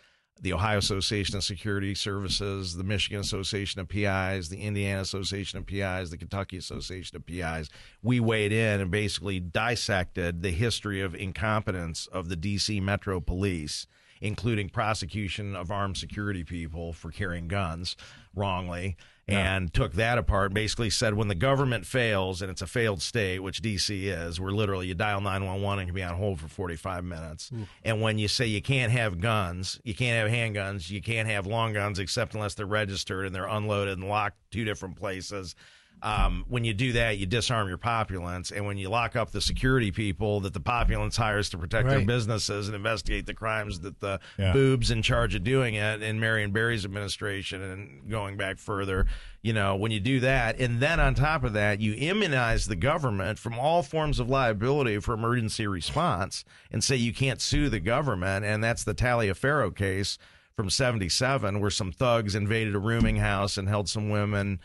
the 0.41 0.53
Ohio 0.53 0.77
Association 0.77 1.35
of 1.35 1.43
Security 1.43 1.93
Services, 1.93 2.75
the 2.75 2.83
Michigan 2.83 3.19
Association 3.19 3.81
of 3.81 3.89
PIs, 3.89 4.49
the 4.49 4.61
Indiana 4.61 5.01
Association 5.01 5.59
of 5.59 5.65
PIs, 5.65 6.09
the 6.09 6.17
Kentucky 6.17 6.57
Association 6.57 7.17
of 7.17 7.25
PIs. 7.25 7.69
We 8.01 8.19
weighed 8.19 8.53
in 8.53 8.79
and 8.79 8.89
basically 8.89 9.39
dissected 9.39 10.41
the 10.41 10.51
history 10.51 11.01
of 11.01 11.13
incompetence 11.13 12.07
of 12.07 12.29
the 12.29 12.37
DC 12.37 12.81
Metro 12.81 13.19
Police, 13.19 13.85
including 14.21 14.69
prosecution 14.69 15.55
of 15.55 15.71
armed 15.71 15.97
security 15.97 16.43
people 16.43 16.93
for 16.93 17.11
carrying 17.11 17.47
guns 17.47 17.97
wrongly. 18.33 18.95
And 19.35 19.73
took 19.73 19.93
that 19.93 20.17
apart. 20.17 20.53
Basically, 20.53 20.89
said 20.89 21.13
when 21.13 21.27
the 21.27 21.35
government 21.35 21.85
fails 21.85 22.41
and 22.41 22.49
it's 22.49 22.61
a 22.61 22.67
failed 22.67 23.01
state, 23.01 23.39
which 23.39 23.61
DC 23.61 24.03
is, 24.03 24.39
where 24.39 24.51
literally 24.51 24.87
you 24.87 24.93
dial 24.93 25.21
nine 25.21 25.45
one 25.45 25.61
one 25.61 25.79
and 25.79 25.87
you 25.87 25.93
can 25.93 25.95
be 25.95 26.03
on 26.03 26.15
hold 26.15 26.39
for 26.39 26.47
forty 26.47 26.75
five 26.75 27.03
minutes. 27.03 27.49
Mm. 27.49 27.67
And 27.83 28.01
when 28.01 28.17
you 28.17 28.27
say 28.27 28.45
you 28.45 28.61
can't 28.61 28.91
have 28.91 29.19
guns, 29.19 29.79
you 29.83 29.93
can't 29.93 30.17
have 30.17 30.35
handguns, 30.35 30.89
you 30.89 31.01
can't 31.01 31.27
have 31.27 31.47
long 31.47 31.73
guns 31.73 31.99
except 31.99 32.33
unless 32.33 32.53
they're 32.55 32.65
registered 32.65 33.25
and 33.25 33.35
they're 33.35 33.47
unloaded 33.47 33.97
and 33.97 34.07
locked 34.07 34.37
two 34.51 34.65
different 34.65 34.95
places. 34.95 35.55
Um, 36.01 36.45
when 36.47 36.63
you 36.63 36.73
do 36.73 36.93
that, 36.93 37.17
you 37.17 37.25
disarm 37.25 37.67
your 37.67 37.77
populace, 37.77 38.51
and 38.51 38.65
when 38.65 38.77
you 38.77 38.89
lock 38.89 39.15
up 39.17 39.31
the 39.31 39.41
security 39.41 39.91
people 39.91 40.39
that 40.41 40.53
the 40.53 40.59
populace 40.61 41.17
hires 41.17 41.49
to 41.49 41.57
protect 41.57 41.89
their 41.89 42.05
businesses 42.05 42.67
and 42.67 42.75
investigate 42.75 43.25
the 43.25 43.33
crimes 43.33 43.81
that 43.81 43.99
the 43.99 44.19
Yeah. 44.37 44.53
boobs 44.53 44.91
in 44.91 45.01
charge 45.01 45.35
of 45.35 45.43
doing 45.43 45.75
it 45.75 46.01
in 46.01 46.19
Marion 46.19 46.51
Barry's 46.51 46.85
administration 46.85 47.61
and 47.61 48.09
going 48.09 48.37
back 48.37 48.59
further, 48.59 49.07
you 49.41 49.51
know, 49.51 49.75
when 49.75 49.91
you 49.91 49.99
do 49.99 50.21
that, 50.21 50.57
and 50.59 50.79
then 50.79 50.99
on 51.01 51.15
top 51.15 51.43
of 51.43 51.51
that, 51.53 51.81
you 51.81 51.93
immunize 51.95 52.67
the 52.67 52.75
government 52.77 53.37
from 53.37 53.59
all 53.59 53.83
forms 53.83 54.19
of 54.19 54.29
liability 54.29 54.99
for 54.99 55.13
emergency 55.13 55.67
response 55.67 56.45
and 56.71 56.83
say 56.83 56.95
you 56.95 57.13
can't 57.13 57.41
sue 57.41 57.67
the 57.69 57.79
government, 57.81 58.45
and 58.45 58.63
that's 58.63 58.85
the 58.85 58.93
Taliaferro 58.95 59.75
case 59.75 60.17
from 60.55 60.69
77 60.69 61.59
where 61.59 61.69
some 61.69 61.91
thugs 61.91 62.35
invaded 62.35 62.75
a 62.75 62.79
rooming 62.79 63.17
house 63.17 63.57
and 63.57 63.67
held 63.69 63.87
some 63.89 64.09
women 64.09 64.59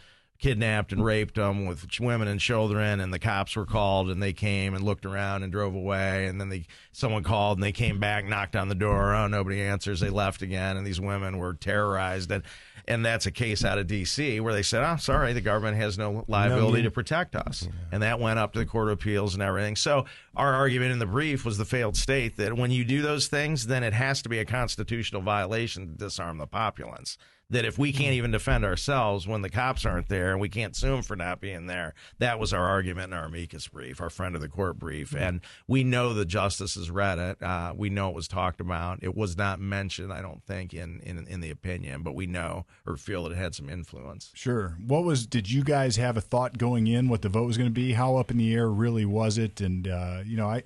kidnapped 0.44 0.92
and 0.92 1.02
raped 1.02 1.36
them 1.36 1.64
with 1.64 1.86
women 2.00 2.28
and 2.28 2.38
children 2.38 3.00
and 3.00 3.10
the 3.14 3.18
cops 3.18 3.56
were 3.56 3.64
called 3.64 4.10
and 4.10 4.22
they 4.22 4.34
came 4.34 4.74
and 4.74 4.84
looked 4.84 5.06
around 5.06 5.42
and 5.42 5.50
drove 5.50 5.74
away 5.74 6.26
and 6.26 6.38
then 6.38 6.50
they 6.50 6.66
someone 6.92 7.22
called 7.22 7.56
and 7.56 7.62
they 7.62 7.72
came 7.72 7.98
back 7.98 8.26
knocked 8.26 8.54
on 8.54 8.68
the 8.68 8.74
door 8.74 9.14
oh 9.14 9.26
nobody 9.26 9.62
answers 9.62 10.00
they 10.00 10.10
left 10.10 10.42
again 10.42 10.76
and 10.76 10.86
these 10.86 11.00
women 11.00 11.38
were 11.38 11.54
terrorized 11.54 12.30
and 12.30 12.42
and 12.86 13.02
that's 13.06 13.24
a 13.24 13.30
case 13.30 13.64
out 13.64 13.78
of 13.78 13.86
DC 13.86 14.38
where 14.42 14.52
they 14.52 14.62
said 14.62 14.84
oh 14.84 14.96
sorry 14.96 15.32
the 15.32 15.40
government 15.40 15.78
has 15.78 15.96
no 15.96 16.26
liability 16.28 16.82
to 16.82 16.90
protect 16.90 17.34
us. 17.34 17.66
And 17.90 18.02
that 18.02 18.20
went 18.20 18.38
up 18.38 18.52
to 18.52 18.58
the 18.58 18.66
court 18.66 18.88
of 18.88 18.92
appeals 18.92 19.32
and 19.32 19.42
everything. 19.42 19.76
So 19.76 20.04
our 20.36 20.52
argument 20.52 20.92
in 20.92 20.98
the 20.98 21.06
brief 21.06 21.46
was 21.46 21.56
the 21.56 21.64
failed 21.64 21.96
state 21.96 22.36
that 22.36 22.52
when 22.52 22.70
you 22.70 22.84
do 22.84 23.00
those 23.00 23.28
things 23.28 23.66
then 23.66 23.82
it 23.82 23.94
has 23.94 24.20
to 24.20 24.28
be 24.28 24.40
a 24.40 24.44
constitutional 24.44 25.22
violation 25.22 25.86
to 25.86 25.94
disarm 25.94 26.36
the 26.36 26.46
populace 26.46 27.16
that 27.50 27.64
if 27.64 27.78
we 27.78 27.92
can't 27.92 28.14
even 28.14 28.30
defend 28.30 28.64
ourselves 28.64 29.26
when 29.26 29.42
the 29.42 29.50
cops 29.50 29.84
aren't 29.84 30.08
there 30.08 30.32
and 30.32 30.40
we 30.40 30.48
can't 30.48 30.74
sue 30.74 30.90
them 30.90 31.02
for 31.02 31.16
not 31.16 31.40
being 31.40 31.66
there, 31.66 31.94
that 32.18 32.38
was 32.38 32.52
our 32.52 32.66
argument 32.66 33.12
in 33.12 33.18
our 33.18 33.26
amicus 33.26 33.68
brief, 33.68 34.00
our 34.00 34.10
friend 34.10 34.34
of 34.34 34.40
the 34.40 34.48
court 34.48 34.78
brief. 34.78 35.14
And 35.14 35.40
we 35.68 35.84
know 35.84 36.14
the 36.14 36.24
justices 36.24 36.90
read 36.90 37.18
it. 37.18 37.42
Uh, 37.42 37.72
we 37.76 37.90
know 37.90 38.08
it 38.08 38.14
was 38.14 38.28
talked 38.28 38.60
about. 38.60 38.98
It 39.02 39.14
was 39.14 39.36
not 39.36 39.60
mentioned, 39.60 40.12
I 40.12 40.22
don't 40.22 40.42
think, 40.42 40.72
in, 40.72 41.00
in, 41.00 41.26
in 41.26 41.40
the 41.40 41.50
opinion, 41.50 42.02
but 42.02 42.14
we 42.14 42.26
know 42.26 42.66
or 42.86 42.96
feel 42.96 43.24
that 43.24 43.32
it 43.32 43.38
had 43.38 43.54
some 43.54 43.68
influence. 43.68 44.30
Sure. 44.34 44.76
What 44.84 45.04
was? 45.04 45.26
Did 45.26 45.50
you 45.50 45.64
guys 45.64 45.96
have 45.96 46.16
a 46.16 46.20
thought 46.20 46.58
going 46.58 46.86
in 46.86 47.08
what 47.08 47.22
the 47.22 47.28
vote 47.28 47.46
was 47.46 47.58
going 47.58 47.68
to 47.68 47.74
be? 47.74 47.92
How 47.92 48.16
up 48.16 48.30
in 48.30 48.38
the 48.38 48.54
air 48.54 48.68
really 48.68 49.04
was 49.04 49.38
it? 49.38 49.60
And 49.60 49.86
uh, 49.86 50.20
you 50.24 50.36
know, 50.36 50.48
I, 50.48 50.62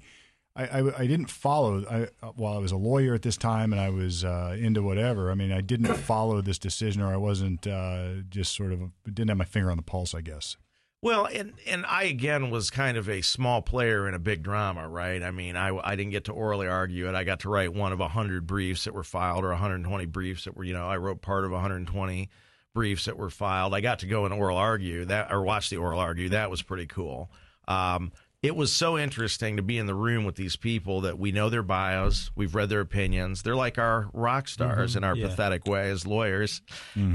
I, 0.59 0.81
I, 0.81 0.99
I 1.03 1.07
didn't 1.07 1.31
follow. 1.31 1.85
I, 1.89 2.27
while 2.35 2.55
I 2.55 2.59
was 2.59 2.73
a 2.73 2.77
lawyer 2.77 3.15
at 3.15 3.23
this 3.23 3.37
time 3.37 3.73
and 3.73 3.81
I 3.81 3.91
was 3.91 4.25
uh, 4.25 4.57
into 4.59 4.83
whatever. 4.83 5.31
I 5.31 5.35
mean, 5.35 5.53
I 5.53 5.61
didn't 5.61 5.95
follow 5.95 6.41
this 6.41 6.59
decision, 6.59 7.01
or 7.01 7.13
I 7.13 7.17
wasn't 7.17 7.67
uh, 7.67 8.23
just 8.29 8.55
sort 8.55 8.73
of 8.73 8.91
didn't 9.05 9.29
have 9.29 9.39
my 9.39 9.45
finger 9.45 9.71
on 9.71 9.77
the 9.77 9.83
pulse. 9.83 10.15
I 10.15 10.21
guess. 10.21 10.57
Well, 11.01 11.27
and 11.27 11.55
and 11.65 11.87
I 11.87 12.05
again 12.05 12.51
was 12.51 12.71
kind 12.71 12.97
of 12.97 13.09
a 13.09 13.23
small 13.23 13.63
player 13.63 14.09
in 14.09 14.15
a 14.15 14.19
big 14.19 14.43
drama, 14.43 14.89
right? 14.89 15.23
I 15.23 15.31
mean, 15.31 15.55
I, 15.55 15.77
I 15.77 15.95
didn't 15.95 16.11
get 16.11 16.25
to 16.25 16.33
orally 16.33 16.67
argue 16.67 17.09
it. 17.09 17.15
I 17.15 17.23
got 17.23 17.41
to 17.41 17.49
write 17.49 17.73
one 17.73 17.93
of 17.93 18.01
hundred 18.01 18.49
briefs 18.49 18.85
that 18.85 18.95
were 18.95 19.05
filed, 19.05 19.45
or 19.45 19.51
120 19.51 20.07
briefs 20.07 20.45
that 20.45 20.57
were, 20.57 20.65
you 20.65 20.73
know, 20.73 20.89
I 20.89 20.97
wrote 20.97 21.23
part 21.23 21.45
of 21.45 21.53
120 21.53 22.29
briefs 22.75 23.05
that 23.05 23.17
were 23.17 23.31
filed. 23.31 23.75
I 23.75 23.81
got 23.81 24.01
to 24.01 24.07
go 24.07 24.25
and 24.25 24.35
oral 24.35 24.57
argue 24.57 25.05
that, 25.05 25.31
or 25.31 25.43
watch 25.43 25.71
the 25.71 25.77
oral 25.77 26.01
argue. 26.01 26.31
That 26.31 26.51
was 26.51 26.63
pretty 26.63 26.87
cool. 26.87 27.31
Um, 27.69 28.11
it 28.41 28.55
was 28.55 28.73
so 28.73 28.97
interesting 28.97 29.57
to 29.57 29.63
be 29.63 29.79
in 29.79 29.87
the 29.87 29.95
room 29.95 30.25
with 30.25 30.37
these 30.37 30.55
people 30.55 31.01
that 31.01 31.19
we 31.19 31.33
know 31.33 31.51
their 31.51 31.63
bios, 31.65 32.31
we've 32.37 32.55
read 32.55 32.69
their 32.69 32.81
opinions. 32.81 33.43
They're 33.43 33.57
like 33.57 33.79
our 33.79 34.11
rock 34.13 34.47
stars 34.47 34.95
in 34.95 35.03
our 35.03 35.17
yeah. 35.17 35.27
pathetic 35.27 35.67
way 35.67 35.91
as 35.91 36.07
lawyers, 36.07 36.63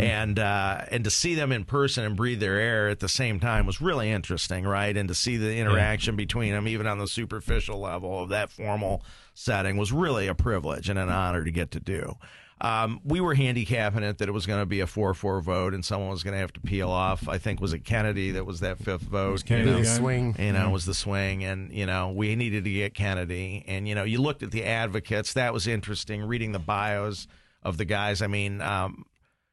and 0.01 0.37
uh, 0.37 0.83
and 0.91 1.05
to 1.05 1.09
see 1.09 1.33
them 1.33 1.53
in 1.53 1.63
person 1.63 2.03
and 2.03 2.17
breathe 2.17 2.41
their 2.41 2.59
air 2.59 2.89
at 2.89 2.99
the 2.99 3.07
same 3.07 3.39
time 3.39 3.65
was 3.65 3.79
really 3.79 4.11
interesting, 4.11 4.65
right? 4.65 4.95
And 4.95 5.07
to 5.07 5.15
see 5.15 5.37
the 5.37 5.55
interaction 5.55 6.17
between 6.17 6.51
them, 6.51 6.67
even 6.67 6.87
on 6.87 6.97
the 6.97 7.07
superficial 7.07 7.79
level 7.79 8.21
of 8.21 8.29
that 8.29 8.51
formal 8.51 9.01
setting, 9.33 9.77
was 9.77 9.93
really 9.93 10.27
a 10.27 10.35
privilege 10.35 10.89
and 10.89 10.99
an 10.99 11.09
honor 11.09 11.45
to 11.45 11.51
get 11.51 11.71
to 11.71 11.79
do. 11.79 12.17
Um, 12.63 13.01
we 13.03 13.19
were 13.19 13.35
handicapping 13.35 14.03
it 14.03 14.19
that 14.19 14.29
it 14.29 14.31
was 14.31 14.45
going 14.45 14.61
to 14.61 14.65
be 14.65 14.79
a 14.79 14.87
4 14.87 15.13
4 15.13 15.41
vote 15.41 15.73
and 15.73 15.83
someone 15.83 16.09
was 16.09 16.23
going 16.23 16.33
to 16.33 16.39
have 16.39 16.53
to 16.53 16.61
peel 16.61 16.89
off. 16.89 17.27
I 17.27 17.37
think, 17.37 17.59
was 17.59 17.73
it 17.73 17.79
Kennedy 17.79 18.31
that 18.31 18.45
was 18.45 18.61
that 18.61 18.79
fifth 18.79 19.01
vote? 19.01 19.43
Kennedy 19.45 19.69
you 19.69 19.75
know? 19.75 19.83
the 19.83 19.85
swing. 19.85 20.35
you 20.39 20.53
know, 20.53 20.69
was 20.69 20.85
the 20.85 20.93
swing. 20.93 21.43
And, 21.43 21.73
you 21.73 21.85
know, 21.85 22.11
we 22.11 22.37
needed 22.37 22.63
to 22.63 22.71
get 22.71 22.93
Kennedy. 22.93 23.65
And, 23.67 23.85
you 23.85 23.95
know, 23.95 24.05
you 24.05 24.21
looked 24.21 24.43
at 24.43 24.51
the 24.51 24.63
advocates. 24.63 25.33
That 25.33 25.51
was 25.53 25.67
interesting, 25.67 26.23
reading 26.23 26.53
the 26.53 26.59
bios 26.59 27.27
of 27.63 27.77
the 27.77 27.85
guys. 27.85 28.21
I 28.21 28.27
mean, 28.27 28.61
um, 28.61 29.05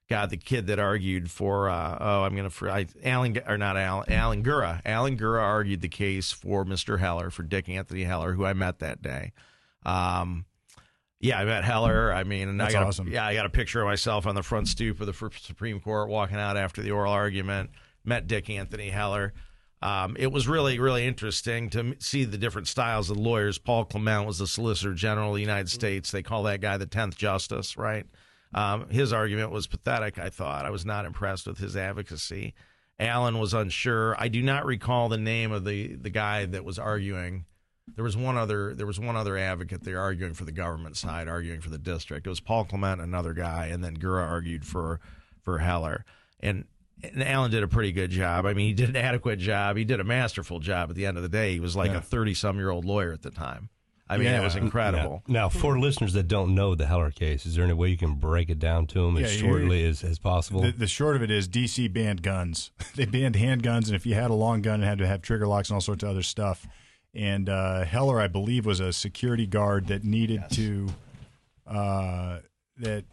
God, 0.08 0.30
the 0.30 0.36
kid 0.36 0.68
that 0.68 0.78
argued 0.78 1.32
for, 1.32 1.68
uh, 1.68 1.98
oh, 2.00 2.22
I'm 2.22 2.36
going 2.36 2.48
to, 2.48 2.70
I, 2.70 2.86
Alan, 3.02 3.40
or 3.44 3.58
not 3.58 3.76
Alan, 3.76 4.12
Alan 4.12 4.44
Gura. 4.44 4.82
Alan 4.84 5.16
Gura 5.16 5.42
argued 5.42 5.80
the 5.80 5.88
case 5.88 6.30
for 6.30 6.64
Mr. 6.64 7.00
Heller, 7.00 7.30
for 7.30 7.42
Dick 7.42 7.68
Anthony 7.68 8.04
Heller, 8.04 8.34
who 8.34 8.44
I 8.44 8.52
met 8.52 8.78
that 8.78 9.02
day. 9.02 9.32
Um, 9.84 10.44
yeah, 11.20 11.38
I 11.38 11.44
met 11.44 11.64
Heller. 11.64 12.12
I 12.12 12.24
mean, 12.24 12.48
and 12.48 12.58
That's 12.58 12.74
I 12.74 12.78
got 12.78 12.86
awesome. 12.86 13.08
A, 13.08 13.10
yeah, 13.10 13.26
I 13.26 13.34
got 13.34 13.46
a 13.46 13.50
picture 13.50 13.80
of 13.80 13.86
myself 13.86 14.26
on 14.26 14.34
the 14.34 14.42
front 14.42 14.68
stoop 14.68 15.00
of 15.00 15.06
the 15.06 15.30
Supreme 15.40 15.80
Court 15.80 16.08
walking 16.08 16.38
out 16.38 16.56
after 16.56 16.82
the 16.82 16.90
oral 16.90 17.12
argument. 17.12 17.70
Met 18.04 18.26
Dick 18.26 18.48
Anthony 18.48 18.88
Heller. 18.88 19.34
Um, 19.82 20.16
it 20.18 20.32
was 20.32 20.48
really, 20.48 20.78
really 20.78 21.06
interesting 21.06 21.70
to 21.70 21.96
see 21.98 22.24
the 22.24 22.38
different 22.38 22.68
styles 22.68 23.10
of 23.10 23.16
lawyers. 23.16 23.58
Paul 23.58 23.84
Clement 23.84 24.26
was 24.26 24.38
the 24.38 24.46
Solicitor 24.46 24.94
General 24.94 25.30
of 25.30 25.34
the 25.36 25.40
United 25.40 25.70
States. 25.70 26.10
They 26.10 26.22
call 26.22 26.42
that 26.44 26.60
guy 26.60 26.76
the 26.76 26.86
tenth 26.86 27.16
Justice, 27.16 27.76
right? 27.76 28.06
Um, 28.54 28.88
his 28.90 29.12
argument 29.12 29.52
was 29.52 29.66
pathetic. 29.66 30.18
I 30.18 30.28
thought 30.28 30.66
I 30.66 30.70
was 30.70 30.84
not 30.84 31.04
impressed 31.04 31.46
with 31.46 31.58
his 31.58 31.76
advocacy. 31.76 32.54
Alan 32.98 33.38
was 33.38 33.54
unsure. 33.54 34.14
I 34.18 34.28
do 34.28 34.42
not 34.42 34.66
recall 34.66 35.08
the 35.08 35.18
name 35.18 35.52
of 35.52 35.64
the 35.64 35.94
the 35.94 36.10
guy 36.10 36.44
that 36.46 36.64
was 36.64 36.78
arguing. 36.78 37.46
There 37.96 38.04
was 38.04 38.16
one 38.16 38.36
other. 38.36 38.74
There 38.74 38.86
was 38.86 38.98
one 39.00 39.16
other 39.16 39.36
advocate 39.36 39.82
there 39.84 40.00
arguing 40.00 40.34
for 40.34 40.44
the 40.44 40.52
government 40.52 40.96
side, 40.96 41.28
arguing 41.28 41.60
for 41.60 41.70
the 41.70 41.78
district. 41.78 42.26
It 42.26 42.30
was 42.30 42.40
Paul 42.40 42.64
Clement, 42.64 43.00
another 43.00 43.32
guy, 43.32 43.66
and 43.66 43.82
then 43.84 43.96
Gura 43.96 44.26
argued 44.26 44.64
for 44.66 45.00
for 45.42 45.58
Heller. 45.58 46.04
And 46.40 46.64
and 47.02 47.22
Alan 47.22 47.50
did 47.50 47.62
a 47.62 47.68
pretty 47.68 47.92
good 47.92 48.10
job. 48.10 48.46
I 48.46 48.52
mean, 48.54 48.66
he 48.66 48.74
did 48.74 48.90
an 48.90 48.96
adequate 48.96 49.38
job. 49.38 49.76
He 49.76 49.84
did 49.84 50.00
a 50.00 50.04
masterful 50.04 50.60
job. 50.60 50.90
At 50.90 50.96
the 50.96 51.06
end 51.06 51.16
of 51.16 51.22
the 51.22 51.28
day, 51.28 51.52
he 51.52 51.60
was 51.60 51.76
like 51.76 51.92
a 51.92 52.00
thirty-some-year-old 52.00 52.84
lawyer 52.84 53.12
at 53.12 53.22
the 53.22 53.30
time. 53.30 53.70
I 54.08 54.16
mean, 54.16 54.26
Yeah. 54.26 54.40
it 54.40 54.44
was 54.44 54.56
incredible. 54.56 55.22
Now, 55.28 55.48
for 55.48 55.78
listeners 55.78 56.14
that 56.14 56.26
don't 56.26 56.52
know 56.52 56.74
the 56.74 56.86
Heller 56.86 57.12
case, 57.12 57.46
is 57.46 57.54
there 57.54 57.64
any 57.64 57.74
way 57.74 57.90
you 57.90 57.96
can 57.96 58.14
break 58.16 58.50
it 58.50 58.58
down 58.58 58.88
to 58.88 59.06
them 59.06 59.16
as 59.16 59.32
Yeah, 59.36 59.48
shortly 59.48 59.84
as, 59.84 60.02
as 60.02 60.18
possible? 60.18 60.62
The, 60.62 60.72
the 60.72 60.88
short 60.88 61.14
of 61.14 61.22
it 61.22 61.30
is 61.30 61.46
DC 61.48 61.92
banned 61.92 62.20
guns. 62.20 62.72
they 62.96 63.04
banned 63.04 63.36
handguns, 63.36 63.86
and 63.86 63.94
if 63.94 64.04
you 64.04 64.14
had 64.14 64.32
a 64.32 64.34
long 64.34 64.62
gun, 64.62 64.82
it 64.82 64.86
had 64.86 64.98
to 64.98 65.06
have 65.06 65.22
trigger 65.22 65.46
locks 65.46 65.70
and 65.70 65.76
all 65.76 65.80
sorts 65.80 66.02
of 66.02 66.08
other 66.10 66.22
stuff. 66.24 66.66
And 67.14 67.48
uh, 67.48 67.84
Heller, 67.84 68.20
I 68.20 68.28
believe, 68.28 68.66
was 68.66 68.80
a 68.80 68.92
security 68.92 69.46
guard 69.46 69.88
that 69.88 70.04
needed 70.04 70.44
to 70.52 70.88
uh, 71.66 72.38
that 72.78 73.04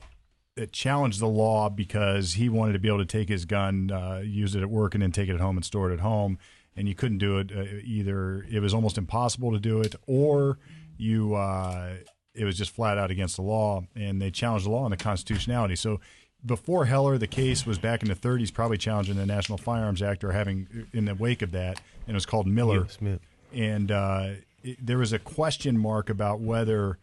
that 0.55 0.71
challenged 0.71 1.19
the 1.19 1.27
law 1.27 1.69
because 1.69 2.33
he 2.33 2.49
wanted 2.49 2.73
to 2.73 2.79
be 2.79 2.87
able 2.87 2.97
to 2.97 3.05
take 3.05 3.29
his 3.29 3.45
gun, 3.45 3.91
uh, 3.91 4.21
use 4.23 4.55
it 4.55 4.61
at 4.61 4.69
work, 4.69 4.95
and 4.95 5.03
then 5.03 5.11
take 5.11 5.29
it 5.29 5.33
at 5.33 5.39
home 5.39 5.55
and 5.55 5.63
store 5.63 5.91
it 5.91 5.93
at 5.93 5.99
home. 5.99 6.39
And 6.75 6.87
you 6.87 6.95
couldn't 6.95 7.19
do 7.19 7.37
it 7.37 7.51
uh, 7.55 7.63
either. 7.83 8.45
It 8.49 8.59
was 8.59 8.73
almost 8.73 8.97
impossible 8.97 9.51
to 9.51 9.59
do 9.59 9.81
it, 9.81 9.95
or 10.05 10.59
you 10.97 11.35
uh, 11.35 11.95
it 12.33 12.43
was 12.43 12.57
just 12.57 12.71
flat 12.71 12.97
out 12.97 13.09
against 13.09 13.35
the 13.35 13.41
law. 13.41 13.83
And 13.95 14.21
they 14.21 14.29
challenged 14.29 14.65
the 14.65 14.71
law 14.71 14.83
and 14.83 14.93
the 14.93 14.97
constitutionality. 14.97 15.75
So 15.75 15.99
before 16.45 16.85
Heller, 16.85 17.17
the 17.17 17.27
case 17.27 17.65
was 17.65 17.79
back 17.79 18.03
in 18.03 18.09
the 18.09 18.15
30s, 18.15 18.53
probably 18.53 18.77
challenging 18.77 19.15
the 19.15 19.25
National 19.25 19.57
Firearms 19.57 20.01
Act 20.03 20.23
or 20.23 20.31
having 20.31 20.87
in 20.93 21.05
the 21.05 21.15
wake 21.15 21.41
of 21.41 21.51
that, 21.51 21.81
and 22.05 22.09
it 22.09 22.13
was 22.13 22.27
called 22.27 22.47
Miller. 22.47 22.87
Smith. 22.87 23.21
And 23.53 23.91
uh, 23.91 24.29
it, 24.63 24.85
there 24.85 24.97
was 24.97 25.13
a 25.13 25.19
question 25.19 25.77
mark 25.77 26.09
about 26.09 26.39
whether 26.39 26.99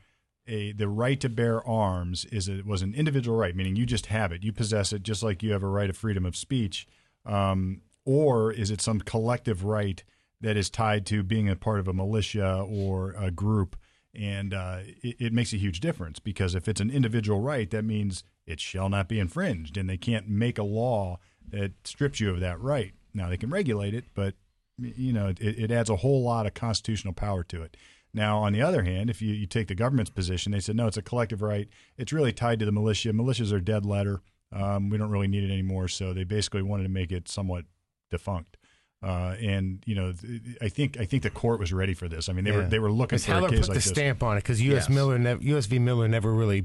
a 0.46 0.72
the 0.72 0.88
right 0.88 1.18
to 1.20 1.28
bear 1.28 1.66
arms 1.66 2.24
is 2.26 2.48
a, 2.48 2.62
was 2.64 2.82
an 2.82 2.94
individual 2.94 3.36
right, 3.36 3.56
meaning 3.56 3.76
you 3.76 3.86
just 3.86 4.06
have 4.06 4.32
it, 4.32 4.42
you 4.42 4.52
possess 4.52 4.92
it, 4.92 5.02
just 5.02 5.22
like 5.22 5.42
you 5.42 5.52
have 5.52 5.62
a 5.62 5.68
right 5.68 5.90
of 5.90 5.96
freedom 5.96 6.26
of 6.26 6.36
speech, 6.36 6.86
um, 7.24 7.80
or 8.04 8.52
is 8.52 8.70
it 8.70 8.80
some 8.80 9.00
collective 9.00 9.64
right 9.64 10.04
that 10.40 10.56
is 10.56 10.68
tied 10.68 11.06
to 11.06 11.22
being 11.22 11.48
a 11.48 11.56
part 11.56 11.80
of 11.80 11.88
a 11.88 11.94
militia 11.94 12.64
or 12.68 13.14
a 13.18 13.30
group? 13.30 13.76
And 14.14 14.52
uh, 14.52 14.80
it, 15.02 15.16
it 15.18 15.32
makes 15.32 15.52
a 15.52 15.56
huge 15.56 15.80
difference 15.80 16.20
because 16.20 16.54
if 16.54 16.68
it's 16.68 16.80
an 16.80 16.90
individual 16.90 17.40
right, 17.40 17.70
that 17.70 17.84
means 17.84 18.22
it 18.46 18.60
shall 18.60 18.88
not 18.88 19.08
be 19.08 19.18
infringed, 19.18 19.76
and 19.76 19.88
they 19.88 19.96
can't 19.96 20.28
make 20.28 20.58
a 20.58 20.62
law 20.62 21.18
that 21.48 21.72
strips 21.84 22.20
you 22.20 22.30
of 22.30 22.40
that 22.40 22.60
right. 22.60 22.92
Now 23.14 23.28
they 23.28 23.36
can 23.36 23.50
regulate 23.50 23.94
it, 23.94 24.04
but 24.14 24.34
you 24.78 25.12
know 25.12 25.28
it, 25.28 25.40
it 25.40 25.70
adds 25.70 25.90
a 25.90 25.96
whole 25.96 26.22
lot 26.22 26.46
of 26.46 26.54
constitutional 26.54 27.14
power 27.14 27.44
to 27.44 27.62
it. 27.62 27.76
Now, 28.12 28.38
on 28.38 28.52
the 28.52 28.62
other 28.62 28.84
hand, 28.84 29.10
if 29.10 29.20
you, 29.20 29.34
you 29.34 29.46
take 29.46 29.66
the 29.66 29.74
government's 29.74 30.10
position, 30.10 30.52
they 30.52 30.60
said 30.60 30.76
no, 30.76 30.86
it's 30.86 30.96
a 30.96 31.02
collective 31.02 31.42
right. 31.42 31.68
It's 31.98 32.12
really 32.12 32.32
tied 32.32 32.60
to 32.60 32.64
the 32.64 32.72
militia. 32.72 33.12
Militias 33.12 33.52
are 33.52 33.60
dead 33.60 33.84
letter. 33.84 34.22
Um, 34.52 34.88
we 34.88 34.98
don't 34.98 35.10
really 35.10 35.26
need 35.26 35.42
it 35.42 35.52
anymore. 35.52 35.88
So 35.88 36.12
they 36.12 36.22
basically 36.22 36.62
wanted 36.62 36.84
to 36.84 36.88
make 36.88 37.10
it 37.10 37.28
somewhat 37.28 37.64
defunct. 38.10 38.56
Uh, 39.02 39.36
and 39.40 39.82
you 39.84 39.94
know, 39.94 40.14
I 40.62 40.68
think 40.68 40.98
I 40.98 41.04
think 41.04 41.24
the 41.24 41.30
court 41.30 41.60
was 41.60 41.72
ready 41.72 41.92
for 41.92 42.08
this. 42.08 42.28
I 42.28 42.32
mean, 42.32 42.44
they 42.44 42.52
were 42.52 42.64
they 42.64 42.78
were 42.78 42.90
looking 42.90 43.18
for 43.18 43.32
Heller 43.32 43.48
a 43.48 43.50
case 43.50 43.60
put 43.60 43.68
like 43.68 43.74
the 43.74 43.80
this. 43.80 43.88
stamp 43.88 44.22
on 44.22 44.38
it 44.38 44.44
because 44.44 44.62
U.S. 44.62 44.86
Yes. 44.88 44.88
Miller, 44.88 45.38
U.S. 45.40 45.66
v. 45.66 45.78
Miller 45.78 46.08
never 46.08 46.32
really 46.32 46.64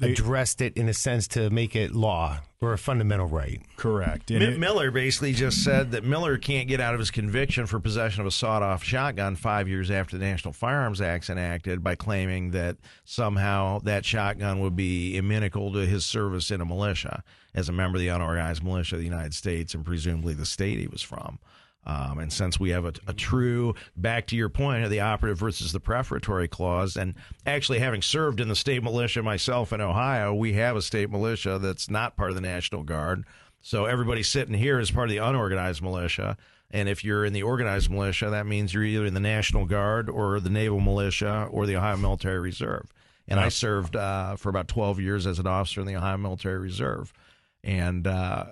addressed 0.00 0.60
it 0.60 0.76
in 0.76 0.88
a 0.88 0.94
sense 0.94 1.26
to 1.28 1.48
make 1.50 1.74
it 1.74 1.94
law 1.94 2.38
or 2.60 2.72
a 2.72 2.78
fundamental 2.78 3.26
right. 3.26 3.60
Correct. 3.76 4.30
And 4.30 4.40
Mi- 4.40 4.46
it- 4.46 4.58
Miller 4.58 4.90
basically 4.90 5.32
just 5.32 5.62
said 5.64 5.92
that 5.92 6.04
Miller 6.04 6.36
can't 6.38 6.68
get 6.68 6.80
out 6.80 6.94
of 6.94 7.00
his 7.00 7.10
conviction 7.10 7.66
for 7.66 7.80
possession 7.80 8.20
of 8.20 8.26
a 8.26 8.30
sawed-off 8.30 8.82
shotgun 8.82 9.36
five 9.36 9.68
years 9.68 9.90
after 9.90 10.18
the 10.18 10.24
National 10.24 10.52
Firearms 10.52 11.00
Act's 11.00 11.30
enacted 11.30 11.82
by 11.82 11.94
claiming 11.94 12.50
that 12.50 12.76
somehow 13.04 13.78
that 13.80 14.04
shotgun 14.04 14.60
would 14.60 14.76
be 14.76 15.16
inimical 15.16 15.72
to 15.72 15.86
his 15.86 16.04
service 16.04 16.50
in 16.50 16.60
a 16.60 16.64
militia 16.64 17.22
as 17.54 17.68
a 17.68 17.72
member 17.72 17.96
of 17.96 18.00
the 18.00 18.08
unorganized 18.08 18.62
militia 18.62 18.96
of 18.96 19.00
the 19.00 19.06
United 19.06 19.32
States 19.34 19.74
and 19.74 19.84
presumably 19.84 20.34
the 20.34 20.46
state 20.46 20.78
he 20.78 20.86
was 20.86 21.02
from. 21.02 21.38
Um, 21.86 22.18
and 22.18 22.32
since 22.32 22.58
we 22.58 22.70
have 22.70 22.84
a, 22.84 22.92
a 23.06 23.12
true, 23.12 23.74
back 23.96 24.26
to 24.28 24.36
your 24.36 24.48
point 24.48 24.82
of 24.82 24.90
the 24.90 25.00
operative 25.00 25.38
versus 25.38 25.72
the 25.72 25.78
prefatory 25.78 26.48
clause, 26.48 26.96
and 26.96 27.14
actually 27.46 27.78
having 27.78 28.02
served 28.02 28.40
in 28.40 28.48
the 28.48 28.56
state 28.56 28.82
militia 28.82 29.22
myself 29.22 29.72
in 29.72 29.80
Ohio, 29.80 30.34
we 30.34 30.54
have 30.54 30.76
a 30.76 30.82
state 30.82 31.10
militia 31.10 31.58
that's 31.60 31.88
not 31.88 32.16
part 32.16 32.30
of 32.30 32.34
the 32.34 32.40
National 32.40 32.82
Guard. 32.82 33.24
So 33.62 33.84
everybody 33.84 34.24
sitting 34.24 34.54
here 34.54 34.80
is 34.80 34.90
part 34.90 35.08
of 35.08 35.10
the 35.10 35.18
unorganized 35.18 35.80
militia. 35.80 36.36
And 36.72 36.88
if 36.88 37.04
you're 37.04 37.24
in 37.24 37.32
the 37.32 37.44
organized 37.44 37.88
militia, 37.88 38.30
that 38.30 38.46
means 38.46 38.74
you're 38.74 38.82
either 38.82 39.06
in 39.06 39.14
the 39.14 39.20
National 39.20 39.64
Guard 39.64 40.10
or 40.10 40.40
the 40.40 40.50
Naval 40.50 40.80
Militia 40.80 41.48
or 41.52 41.66
the 41.66 41.76
Ohio 41.76 41.96
Military 41.96 42.40
Reserve. 42.40 42.92
And 43.28 43.40
I 43.40 43.48
served 43.48 43.96
uh, 43.96 44.36
for 44.36 44.48
about 44.48 44.68
12 44.68 45.00
years 45.00 45.26
as 45.26 45.38
an 45.38 45.46
officer 45.46 45.80
in 45.80 45.86
the 45.86 45.96
Ohio 45.96 46.16
Military 46.16 46.58
Reserve. 46.58 47.12
And 47.64 48.06
uh, 48.06 48.46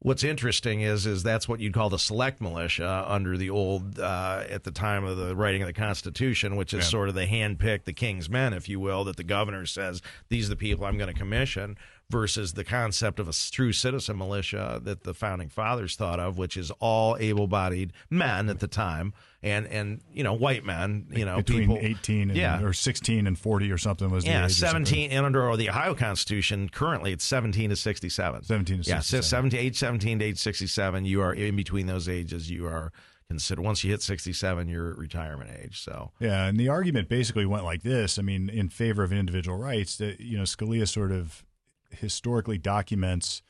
what's 0.00 0.22
interesting 0.24 0.82
is 0.82 1.06
is 1.06 1.22
that's 1.22 1.48
what 1.48 1.60
you'd 1.60 1.72
call 1.72 1.90
the 1.90 1.98
select 1.98 2.40
militia 2.40 3.04
under 3.08 3.36
the 3.36 3.50
old 3.50 3.98
uh, 3.98 4.44
at 4.48 4.64
the 4.64 4.70
time 4.70 5.04
of 5.04 5.16
the 5.16 5.34
writing 5.34 5.62
of 5.62 5.66
the 5.66 5.72
Constitution, 5.72 6.56
which 6.56 6.74
is 6.74 6.86
sort 6.86 7.08
of 7.08 7.14
the 7.14 7.26
handpicked, 7.26 7.84
the 7.84 7.92
king's 7.92 8.28
men, 8.28 8.52
if 8.52 8.68
you 8.68 8.78
will, 8.78 9.04
that 9.04 9.16
the 9.16 9.24
governor 9.24 9.66
says 9.66 10.02
these 10.28 10.46
are 10.46 10.50
the 10.50 10.56
people 10.56 10.84
I'm 10.84 10.98
going 10.98 11.12
to 11.12 11.18
commission. 11.18 11.76
Versus 12.08 12.52
the 12.52 12.62
concept 12.62 13.18
of 13.18 13.28
a 13.28 13.32
true 13.32 13.72
citizen 13.72 14.16
militia 14.16 14.80
that 14.84 15.02
the 15.02 15.12
founding 15.12 15.48
fathers 15.48 15.96
thought 15.96 16.20
of, 16.20 16.38
which 16.38 16.56
is 16.56 16.70
all 16.78 17.16
able-bodied 17.18 17.92
men 18.08 18.48
at 18.48 18.60
the 18.60 18.68
time, 18.68 19.12
and 19.46 19.66
and 19.68 20.00
you 20.12 20.24
know 20.24 20.32
white 20.32 20.64
men, 20.64 21.06
you 21.10 21.24
know 21.24 21.36
between 21.36 21.68
people, 21.68 21.78
18 21.80 22.30
and, 22.30 22.38
yeah, 22.38 22.62
or 22.62 22.72
16 22.72 23.26
and 23.26 23.38
40 23.38 23.70
or 23.70 23.78
something 23.78 24.10
was 24.10 24.26
yeah, 24.26 24.46
age 24.46 24.52
17 24.52 25.10
and 25.12 25.24
under 25.24 25.48
or 25.48 25.56
the 25.56 25.68
Ohio 25.68 25.94
Constitution, 25.94 26.68
currently 26.68 27.12
it's 27.12 27.24
17 27.24 27.70
to 27.70 27.76
67. 27.76 28.42
17 28.42 28.82
to 28.82 28.88
Yeah, 28.88 28.96
so 28.96 29.18
67. 29.18 29.50
17, 29.50 29.60
age 29.60 29.78
17 29.78 30.18
to 30.18 30.24
age 30.24 30.38
67, 30.38 31.04
you 31.04 31.20
are 31.22 31.32
in 31.32 31.54
between 31.56 31.86
those 31.86 32.08
ages, 32.08 32.50
you 32.50 32.66
are 32.66 32.92
considered, 33.28 33.62
once 33.62 33.82
you 33.82 33.90
hit 33.90 34.02
67, 34.02 34.68
you're 34.68 34.92
at 34.92 34.98
retirement 34.98 35.50
age. 35.62 35.80
So, 35.80 36.12
Yeah, 36.20 36.46
and 36.46 36.58
the 36.58 36.68
argument 36.68 37.08
basically 37.08 37.46
went 37.46 37.64
like 37.64 37.82
this. 37.82 38.18
I 38.18 38.22
mean, 38.22 38.48
in 38.48 38.68
favor 38.68 39.02
of 39.02 39.12
individual 39.12 39.58
rights, 39.58 39.96
that 39.98 40.20
you 40.20 40.36
know, 40.36 40.44
Scalia 40.44 40.88
sort 40.88 41.12
of 41.12 41.44
historically 41.90 42.58
documents 42.58 43.42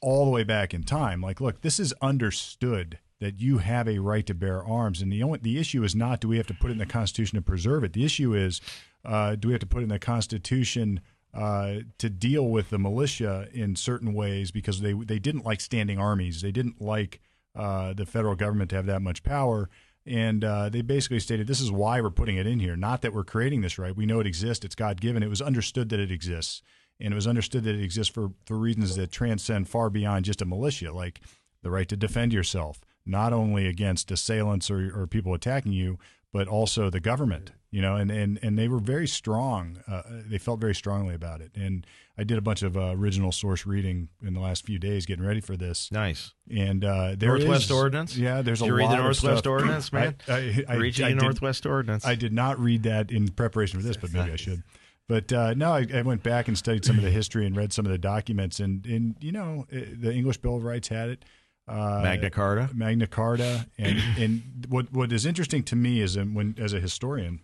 all 0.00 0.24
the 0.24 0.30
way 0.30 0.44
back 0.44 0.72
in 0.72 0.82
time. 0.82 1.20
Like, 1.20 1.40
look, 1.40 1.60
this 1.60 1.78
is 1.78 1.92
understood 2.00 2.98
that 3.20 3.40
you 3.40 3.58
have 3.58 3.86
a 3.86 3.98
right 3.98 4.26
to 4.26 4.34
bear 4.34 4.64
arms, 4.64 5.02
and 5.02 5.12
the 5.12 5.22
only 5.22 5.38
the 5.40 5.58
issue 5.58 5.84
is 5.84 5.94
not 5.94 6.20
do 6.20 6.28
we 6.28 6.36
have 6.38 6.46
to 6.46 6.54
put 6.54 6.70
it 6.70 6.72
in 6.72 6.78
the 6.78 6.86
Constitution 6.86 7.36
to 7.36 7.42
preserve 7.42 7.84
it. 7.84 7.92
The 7.92 8.04
issue 8.04 8.34
is 8.34 8.60
uh, 9.04 9.36
do 9.36 9.48
we 9.48 9.54
have 9.54 9.60
to 9.60 9.66
put 9.66 9.80
it 9.80 9.84
in 9.84 9.88
the 9.90 9.98
Constitution 9.98 11.00
uh, 11.32 11.76
to 11.98 12.10
deal 12.10 12.48
with 12.48 12.70
the 12.70 12.78
militia 12.78 13.48
in 13.52 13.76
certain 13.76 14.14
ways 14.14 14.50
because 14.50 14.80
they 14.80 14.92
they 14.92 15.18
didn't 15.18 15.44
like 15.44 15.60
standing 15.60 15.98
armies. 15.98 16.42
They 16.42 16.52
didn't 16.52 16.80
like 16.80 17.20
uh, 17.54 17.92
the 17.92 18.06
federal 18.06 18.34
government 18.34 18.70
to 18.70 18.76
have 18.76 18.86
that 18.86 19.02
much 19.02 19.22
power. 19.22 19.68
And 20.06 20.44
uh, 20.44 20.70
they 20.70 20.82
basically 20.82 21.20
stated 21.20 21.46
this 21.46 21.60
is 21.60 21.70
why 21.70 22.00
we're 22.00 22.10
putting 22.10 22.36
it 22.36 22.46
in 22.46 22.58
here. 22.58 22.74
Not 22.74 23.02
that 23.02 23.12
we're 23.12 23.24
creating 23.24 23.60
this 23.60 23.78
right. 23.78 23.94
We 23.94 24.06
know 24.06 24.20
it 24.20 24.26
exists. 24.26 24.64
It's 24.64 24.74
God 24.74 25.00
given. 25.00 25.22
It 25.22 25.28
was 25.28 25.42
understood 25.42 25.88
that 25.90 26.00
it 26.00 26.10
exists. 26.10 26.62
And 26.98 27.12
it 27.12 27.14
was 27.14 27.26
understood 27.26 27.64
that 27.64 27.74
it 27.74 27.82
exists 27.82 28.12
for, 28.12 28.32
for 28.44 28.56
reasons 28.56 28.96
that 28.96 29.10
transcend 29.10 29.68
far 29.68 29.88
beyond 29.88 30.24
just 30.24 30.42
a 30.42 30.44
militia, 30.44 30.92
like 30.92 31.20
the 31.62 31.70
right 31.70 31.88
to 31.88 31.96
defend 31.96 32.32
yourself, 32.32 32.80
not 33.10 33.32
only 33.32 33.66
against 33.66 34.10
assailants 34.10 34.70
or, 34.70 34.90
or 34.98 35.06
people 35.06 35.34
attacking 35.34 35.72
you, 35.72 35.98
but 36.32 36.46
also 36.48 36.88
the 36.90 37.00
government. 37.00 37.52
You 37.72 37.80
know, 37.82 37.94
and, 37.94 38.10
and, 38.10 38.36
and 38.42 38.58
they 38.58 38.66
were 38.66 38.80
very 38.80 39.06
strong. 39.06 39.78
Uh, 39.86 40.02
they 40.26 40.38
felt 40.38 40.58
very 40.60 40.74
strongly 40.74 41.14
about 41.14 41.40
it. 41.40 41.52
And 41.54 41.86
I 42.18 42.24
did 42.24 42.36
a 42.36 42.40
bunch 42.40 42.62
of 42.62 42.76
uh, 42.76 42.94
original 42.96 43.30
source 43.30 43.64
reading 43.64 44.08
in 44.26 44.34
the 44.34 44.40
last 44.40 44.66
few 44.66 44.76
days 44.80 45.06
getting 45.06 45.24
ready 45.24 45.40
for 45.40 45.56
this. 45.56 45.88
nice. 45.92 46.32
And 46.50 46.84
uh, 46.84 47.14
there 47.16 47.28
Northwest 47.28 47.66
is- 47.66 47.70
Ordinance? 47.70 48.16
Yeah, 48.16 48.42
there's 48.42 48.58
Did 48.58 48.64
a 48.64 48.68
you 48.68 48.74
read 48.74 48.84
lot 48.86 48.90
the 48.96 49.02
Northwest 49.04 49.24
of 49.24 49.38
stuff. 49.38 49.46
Ordinance, 49.50 49.92
man? 49.92 50.16
I, 50.26 50.32
I, 50.32 50.64
I, 50.68 50.74
Reaching 50.76 51.04
I 51.04 51.08
the 51.10 51.14
did- 51.14 51.22
Northwest 51.22 51.64
Ordinance. 51.64 52.04
I 52.04 52.16
did 52.16 52.32
not 52.32 52.58
read 52.58 52.82
that 52.82 53.12
in 53.12 53.28
preparation 53.28 53.78
for 53.78 53.86
this, 53.86 53.96
but 53.96 54.12
maybe 54.12 54.32
I 54.32 54.36
should. 54.36 54.64
But 55.06 55.32
uh, 55.32 55.54
no, 55.54 55.72
I, 55.72 55.86
I 55.94 56.02
went 56.02 56.24
back 56.24 56.48
and 56.48 56.58
studied 56.58 56.84
some 56.84 56.96
of 56.96 57.02
the 57.04 57.10
history 57.10 57.46
and 57.46 57.56
read 57.56 57.72
some 57.72 57.84
of 57.86 57.92
the 57.92 57.98
documents, 57.98 58.58
and 58.60 58.84
and 58.86 59.14
you 59.20 59.30
know, 59.32 59.66
eh, 59.72 59.84
the 59.96 60.12
English 60.12 60.38
Bill 60.38 60.56
of 60.56 60.64
Rights 60.64 60.88
had 60.88 61.08
it. 61.08 61.24
Uh, 61.70 62.00
Magna 62.02 62.30
Carta. 62.30 62.68
Magna 62.74 63.06
Carta, 63.06 63.66
and 63.78 63.98
and 64.18 64.66
what 64.68 64.92
what 64.92 65.12
is 65.12 65.24
interesting 65.24 65.62
to 65.64 65.76
me 65.76 66.00
is 66.00 66.16
when 66.16 66.56
as 66.58 66.72
a 66.72 66.80
historian, 66.80 67.40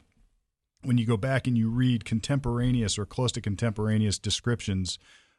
when 0.83 0.99
you 0.99 1.07
go 1.07 1.17
back 1.17 1.47
and 1.47 1.57
you 1.57 1.71
read 1.71 2.05
contemporaneous 2.05 2.99
or 2.99 3.07
close 3.07 3.31
to 3.33 3.41
contemporaneous 3.41 4.19
descriptions 4.19 4.99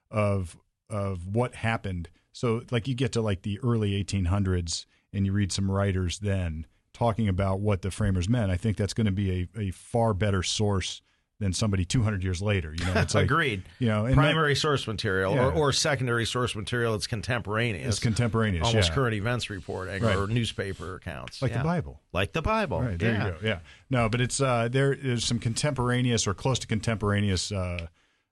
of 0.09 0.57
of 0.89 1.27
what 1.27 1.55
happened. 1.55 2.09
So 2.31 2.61
like 2.72 2.88
you 2.88 2.95
get 2.95 3.11
to 3.14 3.22
like 3.22 3.41
the 3.41 3.59
early 3.61 4.01
1800s 4.03 4.85
and 5.11 5.26
you 5.26 5.34
read 5.34 5.51
some 5.51 5.69
writers 5.69 6.19
then 6.19 6.65
talking 6.93 7.27
about 7.27 7.59
what 7.59 7.81
the 7.81 7.91
framers 7.91 8.30
meant. 8.30 8.51
I 8.51 8.57
think 8.57 8.77
that's 8.77 8.93
going 8.93 9.05
to 9.05 9.11
be 9.11 9.49
a, 9.55 9.59
a 9.59 9.72
far 9.72 10.14
better 10.14 10.43
source 10.43 11.01
than 11.39 11.53
somebody 11.53 11.85
200 11.85 12.23
years 12.23 12.41
later. 12.41 12.73
You 12.77 12.84
know, 12.85 12.93
it's 12.95 13.14
like 13.15 13.26
Agreed. 13.26 13.64
You 13.80 13.89
know, 13.89 14.11
Primary 14.14 14.55
source 14.55 14.88
material 14.88 15.35
Yeah. 15.35 15.45
or, 15.47 15.51
or 15.53 15.72
secondary 15.72 16.26
source 16.26 16.55
material 16.55 16.93
that's 16.93 17.05
contemporaneous. 17.07 17.88
It's 17.88 17.99
contemporaneous, 17.99 18.65
Almost 18.65 18.89
yeah. 18.89 18.95
current 18.95 19.14
events 19.14 19.49
reporting 19.49 20.01
Right. 20.01 20.15
or 20.15 20.27
newspaper 20.27 20.95
accounts. 20.95 21.41
like 21.41 21.51
Yeah. 21.51 21.59
the 21.59 21.64
Bible. 21.64 22.01
Like 22.11 22.34
the 22.34 22.41
Bible. 22.41 22.81
Right 22.81 22.97
there 22.97 23.11
yeah. 23.14 23.26
you 23.26 23.31
go. 23.34 23.38
Yeah, 23.43 23.59
no, 23.89 24.09
but 24.09 24.19
it's 24.22 24.41
uh, 24.41 24.68
there. 24.72 24.95
There's 24.95 25.26
some 25.26 25.38
contemporaneous 25.39 26.26
or 26.26 26.34
close 26.34 26.57
to 26.59 26.68
contemporaneous 26.68 27.51
uh, 27.51 27.88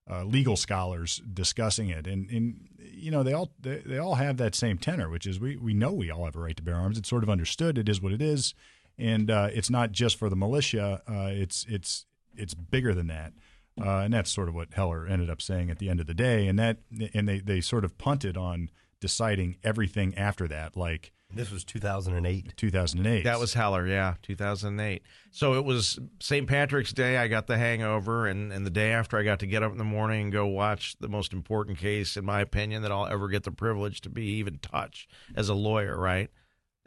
uh, 0.10 0.24
legal 0.24 0.56
scholars 0.56 1.22
discussing 1.32 1.90
it, 1.90 2.08
and 2.08 2.30
and 2.32 2.68
you 2.80 3.12
know 3.12 3.22
they 3.22 3.34
all 3.34 3.52
they, 3.60 3.84
they 3.86 3.98
all 4.00 4.16
have 4.16 4.38
that 4.38 4.56
same 4.56 4.78
tenor, 4.80 5.10
which 5.10 5.28
is 5.28 5.40
we 5.40 5.56
we 5.58 5.74
know 5.76 5.92
we 5.94 6.10
all 6.10 6.26
have 6.26 6.36
a 6.36 6.40
right 6.40 6.58
to 6.58 6.64
bear 6.64 6.76
arms. 6.76 6.98
It's 6.98 7.10
sort 7.10 7.24
of 7.24 7.30
understood. 7.30 7.78
It 7.78 7.88
is 7.90 8.02
what 8.02 8.14
it 8.14 8.22
is, 8.22 8.56
and 8.98 9.30
uh, 9.30 9.50
it's 9.54 9.70
not 9.70 9.92
just 9.92 10.18
for 10.18 10.28
the 10.30 10.36
militia. 10.36 11.02
Uh, 11.08 11.30
it's 11.32 11.66
it's 11.70 12.06
it's 12.38 12.54
bigger 12.54 12.94
than 12.94 13.08
that. 13.08 13.34
Uh, 13.80 14.00
and 14.00 14.14
that's 14.14 14.32
sort 14.32 14.48
of 14.48 14.56
what 14.56 14.74
Heller 14.74 15.06
ended 15.06 15.30
up 15.30 15.42
saying 15.42 15.70
at 15.70 15.80
the 15.80 15.90
end 15.90 16.00
of 16.00 16.08
the 16.08 16.14
day, 16.14 16.48
and 16.48 16.58
that 16.58 16.78
and 17.14 17.28
they, 17.28 17.40
they 17.40 17.60
sort 17.60 17.84
of 17.84 17.98
punted 17.98 18.38
on 18.38 18.70
deciding 19.02 19.58
everything 19.64 20.16
after 20.16 20.48
that, 20.48 20.78
like 20.78 21.12
This 21.34 21.52
was 21.52 21.66
2008. 21.66 22.54
2008. 22.56 23.24
That 23.26 23.38
was 23.40 23.54
Heller, 23.54 23.86
yeah, 23.86 24.14
2008. 24.22 25.04
So 25.32 25.56
it 25.56 25.66
was 25.66 26.00
St. 26.22 26.48
Patrick's 26.48 26.94
Day. 26.94 27.18
I 27.18 27.28
got 27.28 27.48
the 27.48 27.58
hangover, 27.58 28.28
and, 28.28 28.54
and 28.54 28.66
the 28.66 28.70
day 28.70 28.94
after, 28.94 29.18
I 29.18 29.24
got 29.24 29.40
to 29.40 29.46
get 29.46 29.62
up 29.62 29.74
in 29.74 29.78
the 29.78 29.84
morning 29.84 30.24
and 30.24 30.32
go 30.32 30.46
watch 30.46 30.96
the 31.02 31.10
most 31.10 31.34
important 31.34 31.78
case, 31.78 32.16
in 32.16 32.24
my 32.24 32.40
opinion, 32.40 32.82
that 32.84 32.92
I'll 32.94 33.08
ever 33.08 33.28
get 33.28 33.44
the 33.44 33.52
privilege 33.52 34.00
to 34.02 34.10
be 34.10 34.24
even 34.38 34.60
touch 34.60 35.08
as 35.36 35.50
a 35.50 35.54
lawyer, 35.54 36.00
right? 36.00 36.30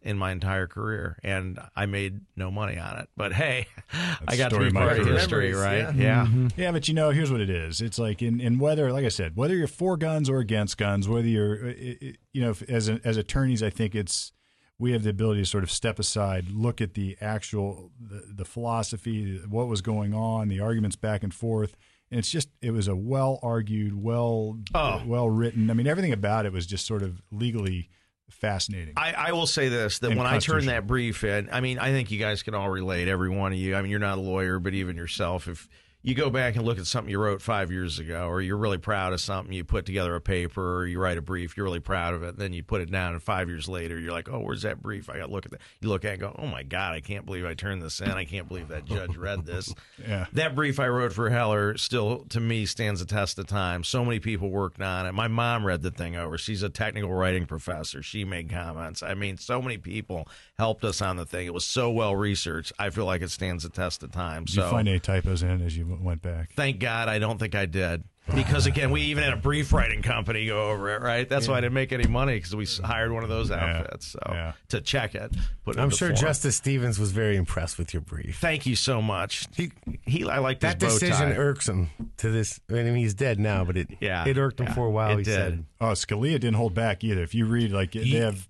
In 0.03 0.17
my 0.17 0.31
entire 0.31 0.69
career, 0.69 1.19
and 1.25 1.59
I 1.75 1.87
made 1.87 2.21
no 2.37 2.51
money 2.53 2.79
on 2.79 2.99
it. 2.99 3.09
But 3.17 3.33
hey, 3.33 3.67
I 4.29 4.37
got 4.37 4.51
to 4.51 4.55
story 4.55 4.71
be 4.71 4.79
of 4.79 4.83
part 4.85 4.99
of 5.01 5.07
history, 5.07 5.53
right? 5.55 5.79
yeah. 5.79 5.93
Yeah. 5.95 6.27
Mm-hmm. 6.27 6.49
Yeah, 6.61 6.71
but 6.73 6.87
you 6.87 6.95
know, 6.95 7.11
here's 7.11 7.33
what 7.33 7.41
it 7.41 7.51
is. 7.51 7.81
It's 7.81 7.99
like 7.99 8.23
in, 8.23 8.41
in 8.41 8.59
whether, 8.61 8.93
like 8.93 9.05
I 9.05 9.09
said, 9.09 9.37
whether 9.37 9.57
you're 9.57 9.67
for 9.67 9.97
guns 9.97 10.31
or 10.31 10.39
against 10.39 10.79
guns, 10.79 11.09
whether 11.09 11.27
you're, 11.27 11.57
uh, 11.67 11.69
it- 11.71 11.99
it- 12.03 12.17
you 12.33 12.41
know, 12.43 12.55
as 12.69 12.89
a, 12.89 13.01
as 13.05 13.17
attorneys, 13.17 13.61
I 13.63 13.71
think 13.71 13.97
it's 13.97 14.33
we 14.79 14.93
have 14.93 15.03
the 15.03 15.11
ability 15.11 15.41
to 15.41 15.47
sort 15.47 15.65
of 15.65 15.71
step 15.73 15.99
aside, 15.99 16.49
look 16.53 16.81
at 16.81 16.95
the 16.95 17.17
actual 17.21 17.91
the, 18.01 18.23
the 18.33 18.45
philosophy, 18.45 19.41
what 19.49 19.67
was 19.67 19.81
going 19.83 20.15
on, 20.15 20.47
the 20.49 20.61
arguments 20.61 20.95
back 20.95 21.25
and 21.25 21.35
forth, 21.35 21.77
and 22.13 22.19
it's 22.21 22.31
just 22.31 22.51
it 22.63 22.71
was 22.71 22.87
a 22.87 22.95
well 22.95 23.41
argued, 23.43 24.01
well 24.01 24.59
Oh. 24.75 25.03
well 25.05 25.29
written. 25.29 25.71
I 25.71 25.75
mean, 25.75 25.89
everything 25.89 26.13
about 26.13 26.47
it 26.47 26.53
was 26.53 26.67
just 26.67 26.87
sort 26.87 27.03
of 27.03 27.21
legally 27.33 27.91
fascinating. 28.31 28.95
I, 28.97 29.13
I 29.13 29.33
will 29.33 29.47
say 29.47 29.69
this 29.69 29.99
that 30.01 30.11
when 30.11 30.21
I 30.21 30.33
turned 30.33 30.67
constitutional. 30.67 30.75
that 30.75 30.87
brief 30.87 31.25
in, 31.25 31.49
I 31.53 31.61
mean, 31.61 31.79
I 31.79 31.91
think 31.91 32.11
you 32.11 32.19
guys 32.19 32.43
can 32.43 32.55
all 32.55 32.71
relate, 32.71 33.09
every 33.09 33.31
one 33.31 33.53
of 33.53 33.59
you. 33.59 33.77
I 33.77 33.83
mean, 33.83 33.91
you're 33.91 34.01
not 34.01 34.19
a 34.19 34.21
lawyer, 34.21 34.59
but 34.59 34.75
even 34.75 34.97
yourself, 34.97 35.49
if 35.49 35.69
you 36.09 36.15
go 36.15 36.31
back 36.31 36.57
and 36.57 36.65
look 36.65 36.79
at 36.79 36.87
something 36.87 37.11
you 37.11 37.19
wrote 37.19 37.43
five 37.43 37.71
years 37.71 37.99
ago, 37.99 38.29
or 38.29 38.41
you're 38.41 38.57
really 38.57 38.79
proud 38.79 39.13
of 39.13 39.21
something, 39.21 39.53
you 39.53 39.63
put 39.63 39.85
together 39.85 40.15
a 40.15 40.23
paper, 40.23 40.79
or 40.79 40.87
you 40.87 40.99
write 40.99 41.19
a 41.19 41.23
brief, 41.23 41.55
you're 41.55 41.65
really 41.65 41.81
proud 41.81 42.15
of 42.15 42.23
it, 42.23 42.39
then 42.39 42.55
you 42.55 42.63
put 42.63 42.81
it 42.81 42.91
down, 42.91 43.13
and 43.13 43.23
five 43.23 43.51
years 43.51 43.69
later, 43.69 43.99
you're 43.99 44.13
like, 44.13 44.27
oh, 44.27 44.39
where's 44.39 44.63
that 44.63 44.81
brief? 44.81 45.11
I 45.11 45.19
got 45.19 45.27
to 45.27 45.33
look 45.33 45.45
at 45.45 45.53
that. 45.53 45.61
You 45.83 45.91
look 45.91 46.07
at 46.07 46.09
it 46.09 46.13
and 46.13 46.21
go, 46.23 46.35
oh 46.39 46.47
my 46.47 46.63
God, 46.63 46.95
I 46.95 47.03
can't 47.03 47.27
believe 47.27 47.45
I 47.45 47.53
turned 47.53 47.83
this 47.83 48.01
in. 48.01 48.11
I 48.11 48.25
can't 48.25 48.49
believe 48.49 48.69
that 48.69 48.87
judge 48.87 49.17
read 49.17 49.45
this. 49.45 49.75
Yeah. 50.07 50.27
That 50.33 50.55
brief 50.55 50.79
I 50.79 50.87
wrote 50.87 51.13
for 51.13 51.29
Heller 51.29 51.77
still, 51.77 52.25
to 52.31 52.41
me, 52.41 52.67
stands 52.67 53.01
the 53.01 53.07
test 53.07 53.39
of 53.39 53.47
time. 53.47 53.83
So 53.83 54.05
many 54.05 54.21
people 54.21 54.49
worked 54.49 54.81
on 54.81 55.07
it. 55.07 55.13
My 55.13 55.27
mom 55.29 55.67
read 55.67 55.83
the 55.83 55.91
thing 55.91 56.17
over. 56.17 56.39
She's 56.39 56.63
a 56.63 56.69
technical 56.69 57.13
writing 57.13 57.47
professor. 57.47 58.03
She 58.03 58.25
made 58.25 58.49
comments. 58.49 59.03
I 59.03 59.15
mean, 59.15 59.37
so 59.39 59.61
many 59.61 59.77
people 59.77 60.29
helped 60.57 60.85
us 60.85 61.03
on 61.03 61.17
the 61.17 61.27
thing. 61.27 61.47
It 61.47 61.53
was 61.53 61.67
so 61.67 61.91
well 61.91 62.15
researched. 62.15 62.73
I 62.79 62.91
feel 62.91 63.07
like 63.07 63.23
it 63.23 63.31
stands 63.31 63.65
the 63.65 63.71
test 63.71 64.03
of 64.03 64.13
time. 64.13 64.45
Did 64.45 64.55
you 64.55 64.63
find 64.63 64.89
any 64.89 65.01
typos 65.01 65.43
in 65.43 65.51
it 65.61 65.65
as 65.65 65.77
you 65.77 65.98
went 66.03 66.23
back? 66.23 66.51
thank 66.55 66.79
God 66.81 67.09
I 67.09 67.19
don't 67.19 67.39
think 67.39 67.55
I 67.55 67.67
did. 67.67 68.05
Because 68.35 68.67
again, 68.67 68.91
we 68.91 69.01
even 69.05 69.25
had 69.25 69.33
a 69.33 69.37
brief 69.39 69.73
writing 69.73 70.03
company 70.03 70.45
go 70.45 70.69
over 70.71 70.95
it, 70.95 71.01
right? 71.01 71.27
That's 71.27 71.49
why 71.49 71.57
I 71.57 71.61
didn't 71.63 71.73
make 71.73 71.93
any 71.93 72.07
money 72.07 72.35
because 72.37 72.55
we 72.55 72.67
hired 72.87 73.11
one 73.11 73.23
of 73.23 73.31
those 73.31 73.51
outfits. 73.51 74.09
So 74.09 74.19
Yeah. 74.29 74.53
to 74.69 74.83
check 74.83 75.15
it, 75.15 75.35
put 75.65 75.77
it 75.77 75.81
I'm 75.81 75.89
sure 75.89 76.09
form. 76.09 76.21
Justice 76.21 76.55
Stevens 76.57 76.99
was 76.99 77.11
very 77.11 77.37
impressed 77.37 77.79
with 77.79 77.95
your 77.95 78.03
brief. 78.03 78.37
Thank 78.39 78.67
you 78.67 78.77
so 78.77 79.01
much. 79.01 79.47
He, 79.57 79.73
he 80.05 80.29
I 80.29 80.41
like 80.41 80.61
That 80.61 80.79
this 80.79 80.93
bow 80.93 80.99
decision 80.99 81.31
tie. 81.31 81.37
irks 81.39 81.71
him 81.71 81.89
to 82.19 82.29
this. 82.31 82.61
I 82.69 82.75
mean, 82.75 82.97
he's 82.97 83.15
dead 83.15 83.39
now, 83.41 83.65
but 83.65 83.79
it 83.79 83.89
Yeah, 83.99 84.29
it 84.29 84.37
irked 84.37 84.61
him 84.61 84.67
yeah, 84.67 84.75
for 84.75 84.85
a 84.85 84.91
while. 84.91 85.13
it 85.13 85.19
he 85.19 85.25
did. 85.25 85.35
said. 85.35 85.65
Oh, 85.81 85.93
Scalia 85.93 86.33
didn't 86.33 86.57
hold 86.57 86.75
back 86.75 87.03
either. 87.05 87.23
If 87.23 87.35
you 87.35 87.47
read, 87.47 87.73
like 87.73 87.93
they 87.93 88.05
have, 88.09 88.47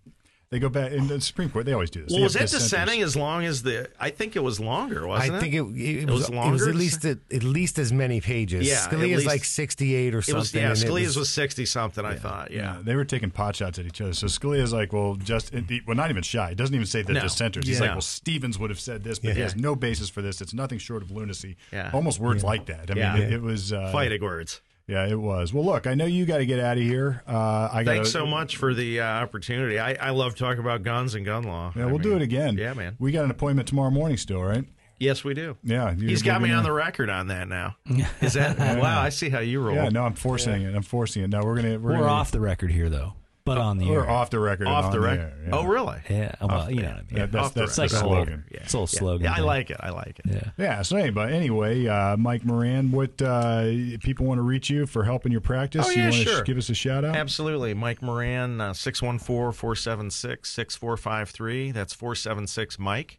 they 0.50 0.58
go 0.58 0.70
back 0.70 0.92
in 0.92 1.08
the 1.08 1.20
Supreme 1.20 1.50
Court. 1.50 1.66
They 1.66 1.74
always 1.74 1.90
do 1.90 2.02
this. 2.02 2.12
Well, 2.12 2.22
was 2.22 2.32
have 2.34 2.50
that 2.50 2.56
dissenting 2.58 3.02
as 3.02 3.14
long 3.16 3.44
as 3.44 3.62
the? 3.62 3.90
I 4.00 4.08
think 4.08 4.34
it 4.34 4.40
was 4.42 4.58
longer, 4.58 5.06
wasn't 5.06 5.34
it? 5.34 5.36
I 5.36 5.40
think 5.40 5.54
it, 5.54 5.60
it, 5.60 6.02
It 6.04 6.10
was 6.10 6.30
was, 6.30 6.30
it 6.30 6.50
was 6.52 6.66
at 6.68 6.74
least 6.74 7.04
at, 7.04 7.18
at 7.30 7.42
least 7.42 7.78
as 7.78 7.92
many 7.92 8.22
pages. 8.22 8.66
Yeah, 8.66 8.76
at 8.84 8.90
Scalia's 8.90 9.16
least- 9.16 9.26
like 9.26 9.44
68 9.44 10.14
or 10.14 10.18
It 10.18 10.22
something. 10.22 10.38
was 10.38 10.54
yeah. 10.54 10.70
and 10.70 10.78
it 10.78 10.86
Scalia's 10.86 11.16
was, 11.18 11.28
sixty 11.28 11.66
something. 11.66 12.04
I 12.04 12.14
thought 12.14 12.50
yeah. 12.50 12.76
Yeah, 12.76 12.82
they 12.82 12.96
were 12.96 13.04
taking 13.04 13.30
pot 13.30 13.56
shots 13.56 13.78
at 13.78 13.84
each 13.84 14.00
other. 14.00 14.14
So 14.14 14.26
Scalia's 14.26 14.72
like, 14.72 14.92
well, 14.94 15.16
just 15.16 15.52
well, 15.86 15.96
not 15.96 16.08
even 16.10 16.22
shy. 16.22 16.48
He 16.50 16.54
doesn't 16.54 16.74
even 16.74 16.86
say 16.86 17.02
the 17.02 17.12
No. 17.12 17.20
dissenters. 17.20 17.66
He's 17.66 17.76
Yeah. 17.78 17.86
like, 17.86 17.90
well, 17.92 18.00
Stevens 18.00 18.58
would 18.58 18.70
have 18.70 18.80
said 18.80 19.04
this, 19.04 19.18
but 19.18 19.34
he 19.34 19.40
has 19.42 19.54
no 19.54 19.76
basis 19.76 20.08
for 20.08 20.22
this. 20.22 20.40
It's 20.40 20.54
nothing 20.54 20.78
short 20.78 21.02
of 21.02 21.10
lunacy. 21.10 21.56
Yeah. 21.72 21.90
Almost 21.92 22.20
words 22.20 22.42
like 22.42 22.64
that. 22.66 22.90
I 22.90 22.94
Yeah. 22.98 23.14
mean, 23.14 23.22
it, 23.24 23.32
it 23.34 23.42
was 23.42 23.72
uh, 23.72 23.90
Fighting 23.92 24.22
words. 24.22 24.62
Yeah, 24.88 25.06
it 25.06 25.20
was. 25.20 25.52
Well, 25.52 25.66
look, 25.66 25.86
I 25.86 25.94
know 25.94 26.06
you 26.06 26.24
got 26.24 26.38
to 26.38 26.46
get 26.46 26.58
out 26.58 26.78
of 26.78 26.82
here. 26.82 27.22
Uh, 27.28 27.68
I 27.70 27.84
got. 27.84 27.92
Thanks 27.92 28.10
so 28.10 28.26
much 28.26 28.56
for 28.56 28.72
the 28.72 29.00
uh, 29.00 29.04
opportunity. 29.04 29.78
I, 29.78 29.92
I 29.94 30.10
love 30.10 30.34
talking 30.34 30.60
about 30.60 30.82
guns 30.82 31.14
and 31.14 31.26
gun 31.26 31.44
law. 31.44 31.72
Yeah, 31.76 31.84
I 31.84 31.86
we'll 31.86 31.98
do 31.98 32.16
it 32.16 32.22
again. 32.22 32.56
Yeah, 32.56 32.72
man. 32.72 32.96
We 32.98 33.12
got 33.12 33.24
an 33.24 33.30
appointment 33.30 33.68
tomorrow 33.68 33.90
morning 33.90 34.16
still, 34.16 34.42
right? 34.42 34.64
Yes, 34.98 35.22
we 35.22 35.34
do. 35.34 35.56
Yeah, 35.62 35.94
He's 35.94 36.22
got 36.22 36.42
me 36.42 36.50
on 36.50 36.64
the 36.64 36.72
record 36.72 37.08
on 37.10 37.28
that 37.28 37.48
now. 37.48 37.76
Is 38.20 38.32
that 38.32 38.58
wow? 38.58 39.00
I 39.00 39.10
see 39.10 39.28
how 39.28 39.38
you 39.38 39.60
roll. 39.60 39.76
Yeah, 39.76 39.90
no, 39.90 40.04
I'm 40.04 40.14
forcing 40.14 40.62
it. 40.62 40.74
I'm 40.74 40.82
forcing 40.82 41.22
it. 41.22 41.28
No, 41.30 41.44
we're 41.44 41.56
gonna 41.56 41.78
we're, 41.78 41.92
We're 41.92 41.98
gonna, 41.98 42.06
off 42.06 42.32
the 42.32 42.40
record 42.40 42.72
here, 42.72 42.88
though, 42.88 43.12
but 43.48 43.58
on 43.58 43.78
the 43.78 43.88
We're 43.90 44.04
air. 44.04 44.10
off 44.10 44.30
the 44.30 44.38
record. 44.38 44.66
Off 44.68 44.92
the 44.92 45.00
record. 45.00 45.32
yeah. 45.44 45.50
Oh, 45.52 45.64
really? 45.64 45.98
Yeah, 46.08 46.34
well, 46.40 46.70
you 46.70 46.82
know 46.82 46.88
what 46.88 46.96
I 46.96 46.96
mean. 46.98 47.06
Yeah, 47.10 47.26
that's 47.26 47.46
off 47.46 47.54
the 47.54 47.60
that's 47.60 47.78
like 47.78 47.90
the 47.90 47.96
a 47.96 48.06
little, 48.06 48.14
slogan. 48.24 48.44
it's 48.50 48.72
a 48.72 48.76
little 48.76 48.86
slogan. 48.86 49.24
Yeah, 49.24 49.34
I 49.34 49.40
like 49.40 49.70
it. 49.70 49.76
I 49.80 49.90
like 49.90 50.20
it. 50.20 50.26
Yeah. 50.26 50.50
Yeah. 50.56 50.82
So 50.82 50.96
anyway, 50.96 51.32
anyway, 51.32 51.86
uh, 51.86 52.16
Mike 52.16 52.44
Moran, 52.44 52.90
what 52.92 53.20
uh, 53.20 53.64
people 54.02 54.26
want 54.26 54.38
to 54.38 54.42
reach 54.42 54.70
you 54.70 54.86
for 54.86 55.04
helping 55.04 55.32
your 55.32 55.40
practice? 55.40 55.86
Oh, 55.86 55.90
you 55.90 55.96
yeah, 55.98 56.10
want 56.10 56.14
to 56.14 56.24
sure. 56.24 56.42
give 56.42 56.56
us 56.58 56.68
a 56.68 56.74
shout 56.74 57.04
out? 57.04 57.16
Absolutely. 57.16 57.74
Mike 57.74 58.02
Moran, 58.02 58.60
uh, 58.60 58.72
614 58.74 59.52
476 59.52 60.48
6453. 60.50 61.70
That's 61.72 61.94
476 61.94 62.78
Mike, 62.78 63.18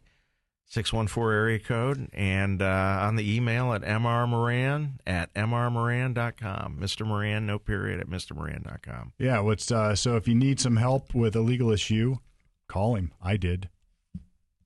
614 0.70 1.32
area 1.36 1.58
code. 1.58 2.08
And 2.12 2.62
uh, 2.62 2.98
on 3.02 3.16
the 3.16 3.36
email 3.36 3.72
at 3.72 3.82
mrmoran 3.82 4.92
at 5.06 5.32
mrmoran.com. 5.34 6.78
Mr. 6.80 7.06
Moran, 7.06 7.46
no 7.46 7.58
period, 7.58 8.00
at 8.00 8.06
mrmoran.com. 8.08 9.12
Yeah. 9.18 9.40
What's 9.40 9.70
uh, 9.70 9.94
so 9.94 10.16
if 10.16 10.26
you 10.26 10.34
need 10.34 10.60
some 10.60 10.76
help 10.76 11.14
with 11.14 11.36
a 11.36 11.40
legal 11.40 11.70
issue, 11.70 12.16
call 12.68 12.94
him. 12.94 13.12
I 13.22 13.36
did. 13.36 13.68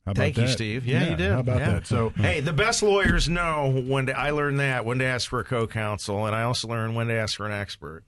How 0.04 0.12
about 0.12 0.20
Thank 0.20 0.36
you, 0.36 0.42
that? 0.42 0.52
Steve. 0.52 0.84
Yeah, 0.86 1.08
you 1.08 1.16
did. 1.16 1.32
How 1.32 1.40
about 1.40 1.60
Yeah. 1.60 1.70
that? 1.72 1.86
So 1.86 2.10
Hey, 2.16 2.40
the 2.40 2.52
best 2.52 2.82
lawyers 2.82 3.26
know 3.26 3.70
when 3.86 4.04
to, 4.06 4.18
I 4.18 4.30
learned 4.32 4.60
that 4.60 4.84
when 4.84 4.98
to 4.98 5.06
ask 5.06 5.30
for 5.30 5.40
a 5.40 5.44
co-counsel, 5.44 6.26
and 6.26 6.36
I 6.36 6.42
also 6.42 6.68
learned 6.68 6.94
when 6.94 7.06
to 7.06 7.14
ask 7.14 7.38
for 7.38 7.46
an 7.46 7.52
expert. 7.52 8.04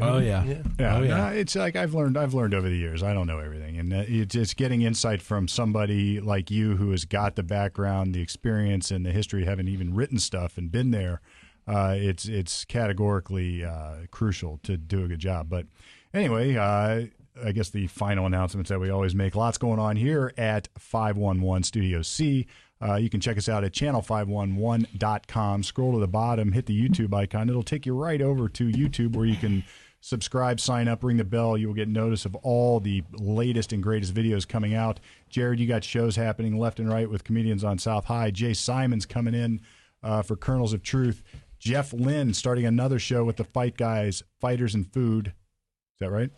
Oh 0.00 0.18
yeah. 0.18 0.42
Yeah, 0.44 0.96
Oh, 0.96 1.02
yeah. 1.02 1.16
no, 1.16 1.26
it's 1.28 1.54
like 1.54 1.76
I've 1.76 1.94
learned. 1.94 2.18
I've 2.18 2.34
learned 2.34 2.52
over 2.54 2.68
the 2.68 2.76
years. 2.76 3.02
I 3.02 3.12
don't 3.14 3.26
know 3.28 3.38
everything, 3.38 3.78
and 3.78 3.92
uh, 3.92 4.04
it's, 4.08 4.34
it's 4.34 4.52
getting 4.54 4.82
insight 4.82 5.22
from 5.22 5.46
somebody 5.46 6.20
like 6.20 6.50
you 6.50 6.76
who 6.76 6.90
has 6.90 7.04
got 7.04 7.36
the 7.36 7.44
background, 7.44 8.12
the 8.14 8.20
experience, 8.20 8.90
and 8.90 9.06
the 9.06 9.12
history, 9.12 9.44
having 9.44 9.68
even 9.68 9.94
written 9.94 10.18
stuff 10.18 10.58
and 10.58 10.72
been 10.72 10.90
there. 10.90 11.20
Uh, 11.66 11.94
it's 11.96 12.26
it's 12.26 12.64
categorically 12.64 13.64
uh, 13.64 13.98
crucial 14.10 14.58
to 14.64 14.76
do 14.76 15.04
a 15.04 15.08
good 15.08 15.20
job. 15.20 15.48
But 15.48 15.66
anyway, 16.12 16.56
uh, 16.56 17.06
I 17.44 17.52
guess 17.52 17.70
the 17.70 17.86
final 17.86 18.26
announcements 18.26 18.70
that 18.70 18.80
we 18.80 18.90
always 18.90 19.14
make. 19.14 19.36
Lots 19.36 19.58
going 19.58 19.78
on 19.78 19.94
here 19.94 20.32
at 20.36 20.66
511 20.76 21.62
Studio 21.62 22.02
C. 22.02 22.48
Uh, 22.80 22.94
you 22.94 23.10
can 23.10 23.20
check 23.20 23.36
us 23.36 23.48
out 23.48 23.64
at 23.64 23.72
channel511.com. 23.72 25.62
Scroll 25.62 25.92
to 25.92 25.98
the 25.98 26.08
bottom, 26.08 26.52
hit 26.52 26.66
the 26.66 26.88
YouTube 26.88 27.12
icon. 27.12 27.48
It'll 27.48 27.62
take 27.62 27.86
you 27.86 27.94
right 27.94 28.22
over 28.22 28.48
to 28.48 28.68
YouTube 28.68 29.16
where 29.16 29.26
you 29.26 29.36
can 29.36 29.64
subscribe, 30.00 30.60
sign 30.60 30.86
up, 30.86 31.02
ring 31.02 31.16
the 31.16 31.24
bell. 31.24 31.56
You 31.56 31.66
will 31.66 31.74
get 31.74 31.88
notice 31.88 32.24
of 32.24 32.34
all 32.36 32.80
the 32.80 33.02
latest 33.12 33.72
and 33.72 33.82
greatest 33.82 34.14
videos 34.14 34.46
coming 34.46 34.74
out. 34.74 35.00
Jared, 35.28 35.58
you 35.58 35.66
got 35.66 35.82
shows 35.82 36.16
happening 36.16 36.58
left 36.58 36.78
and 36.78 36.90
right 36.90 37.10
with 37.10 37.24
comedians 37.24 37.64
on 37.64 37.78
South 37.78 38.04
High. 38.04 38.30
Jay 38.30 38.54
Simon's 38.54 39.06
coming 39.06 39.34
in 39.34 39.60
uh, 40.02 40.22
for 40.22 40.36
Kernels 40.36 40.72
of 40.72 40.82
Truth. 40.82 41.22
Jeff 41.58 41.92
Lynn 41.92 42.32
starting 42.34 42.64
another 42.64 43.00
show 43.00 43.24
with 43.24 43.36
the 43.36 43.44
Fight 43.44 43.76
Guys, 43.76 44.22
Fighters 44.40 44.74
and 44.74 44.90
Food. 44.92 45.28
Is 45.28 46.00
that 46.00 46.10
right? 46.10 46.30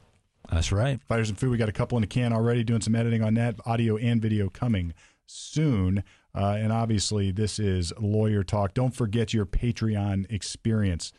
That's 0.50 0.72
right. 0.72 0.98
Fighters 1.06 1.28
and 1.28 1.38
Food. 1.38 1.50
We 1.50 1.58
got 1.58 1.68
a 1.68 1.72
couple 1.72 1.98
in 1.98 2.02
the 2.02 2.06
can 2.06 2.32
already, 2.32 2.64
doing 2.64 2.80
some 2.80 2.94
editing 2.94 3.22
on 3.22 3.34
that. 3.34 3.56
Audio 3.66 3.98
and 3.98 4.22
video 4.22 4.48
coming 4.48 4.94
soon. 5.26 6.02
Uh, 6.34 6.56
and 6.58 6.72
obviously, 6.72 7.30
this 7.30 7.58
is 7.58 7.92
Lawyer 7.98 8.42
Talk. 8.44 8.74
Don't 8.74 8.94
forget 8.94 9.34
your 9.34 9.46
Patreon 9.46 10.30
experience. 10.30 11.12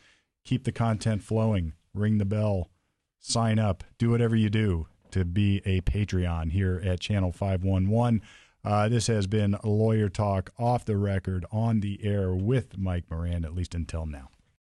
Keep 0.44 0.64
the 0.64 0.72
content 0.72 1.22
flowing. 1.22 1.74
Ring 1.94 2.18
the 2.18 2.24
bell. 2.24 2.70
Sign 3.20 3.58
up. 3.58 3.84
Do 3.98 4.10
whatever 4.10 4.34
you 4.34 4.50
do 4.50 4.88
to 5.10 5.24
be 5.24 5.62
a 5.64 5.80
Patreon 5.82 6.52
here 6.52 6.80
at 6.84 7.00
Channel 7.00 7.32
511. 7.32 8.22
Uh, 8.64 8.88
this 8.88 9.06
has 9.08 9.26
been 9.26 9.56
Lawyer 9.62 10.08
Talk 10.08 10.50
off 10.58 10.84
the 10.84 10.96
record, 10.96 11.44
on 11.52 11.80
the 11.80 12.00
air 12.04 12.32
with 12.32 12.78
Mike 12.78 13.04
Moran, 13.10 13.44
at 13.44 13.54
least 13.54 13.74
until 13.74 14.06
now. 14.06 14.28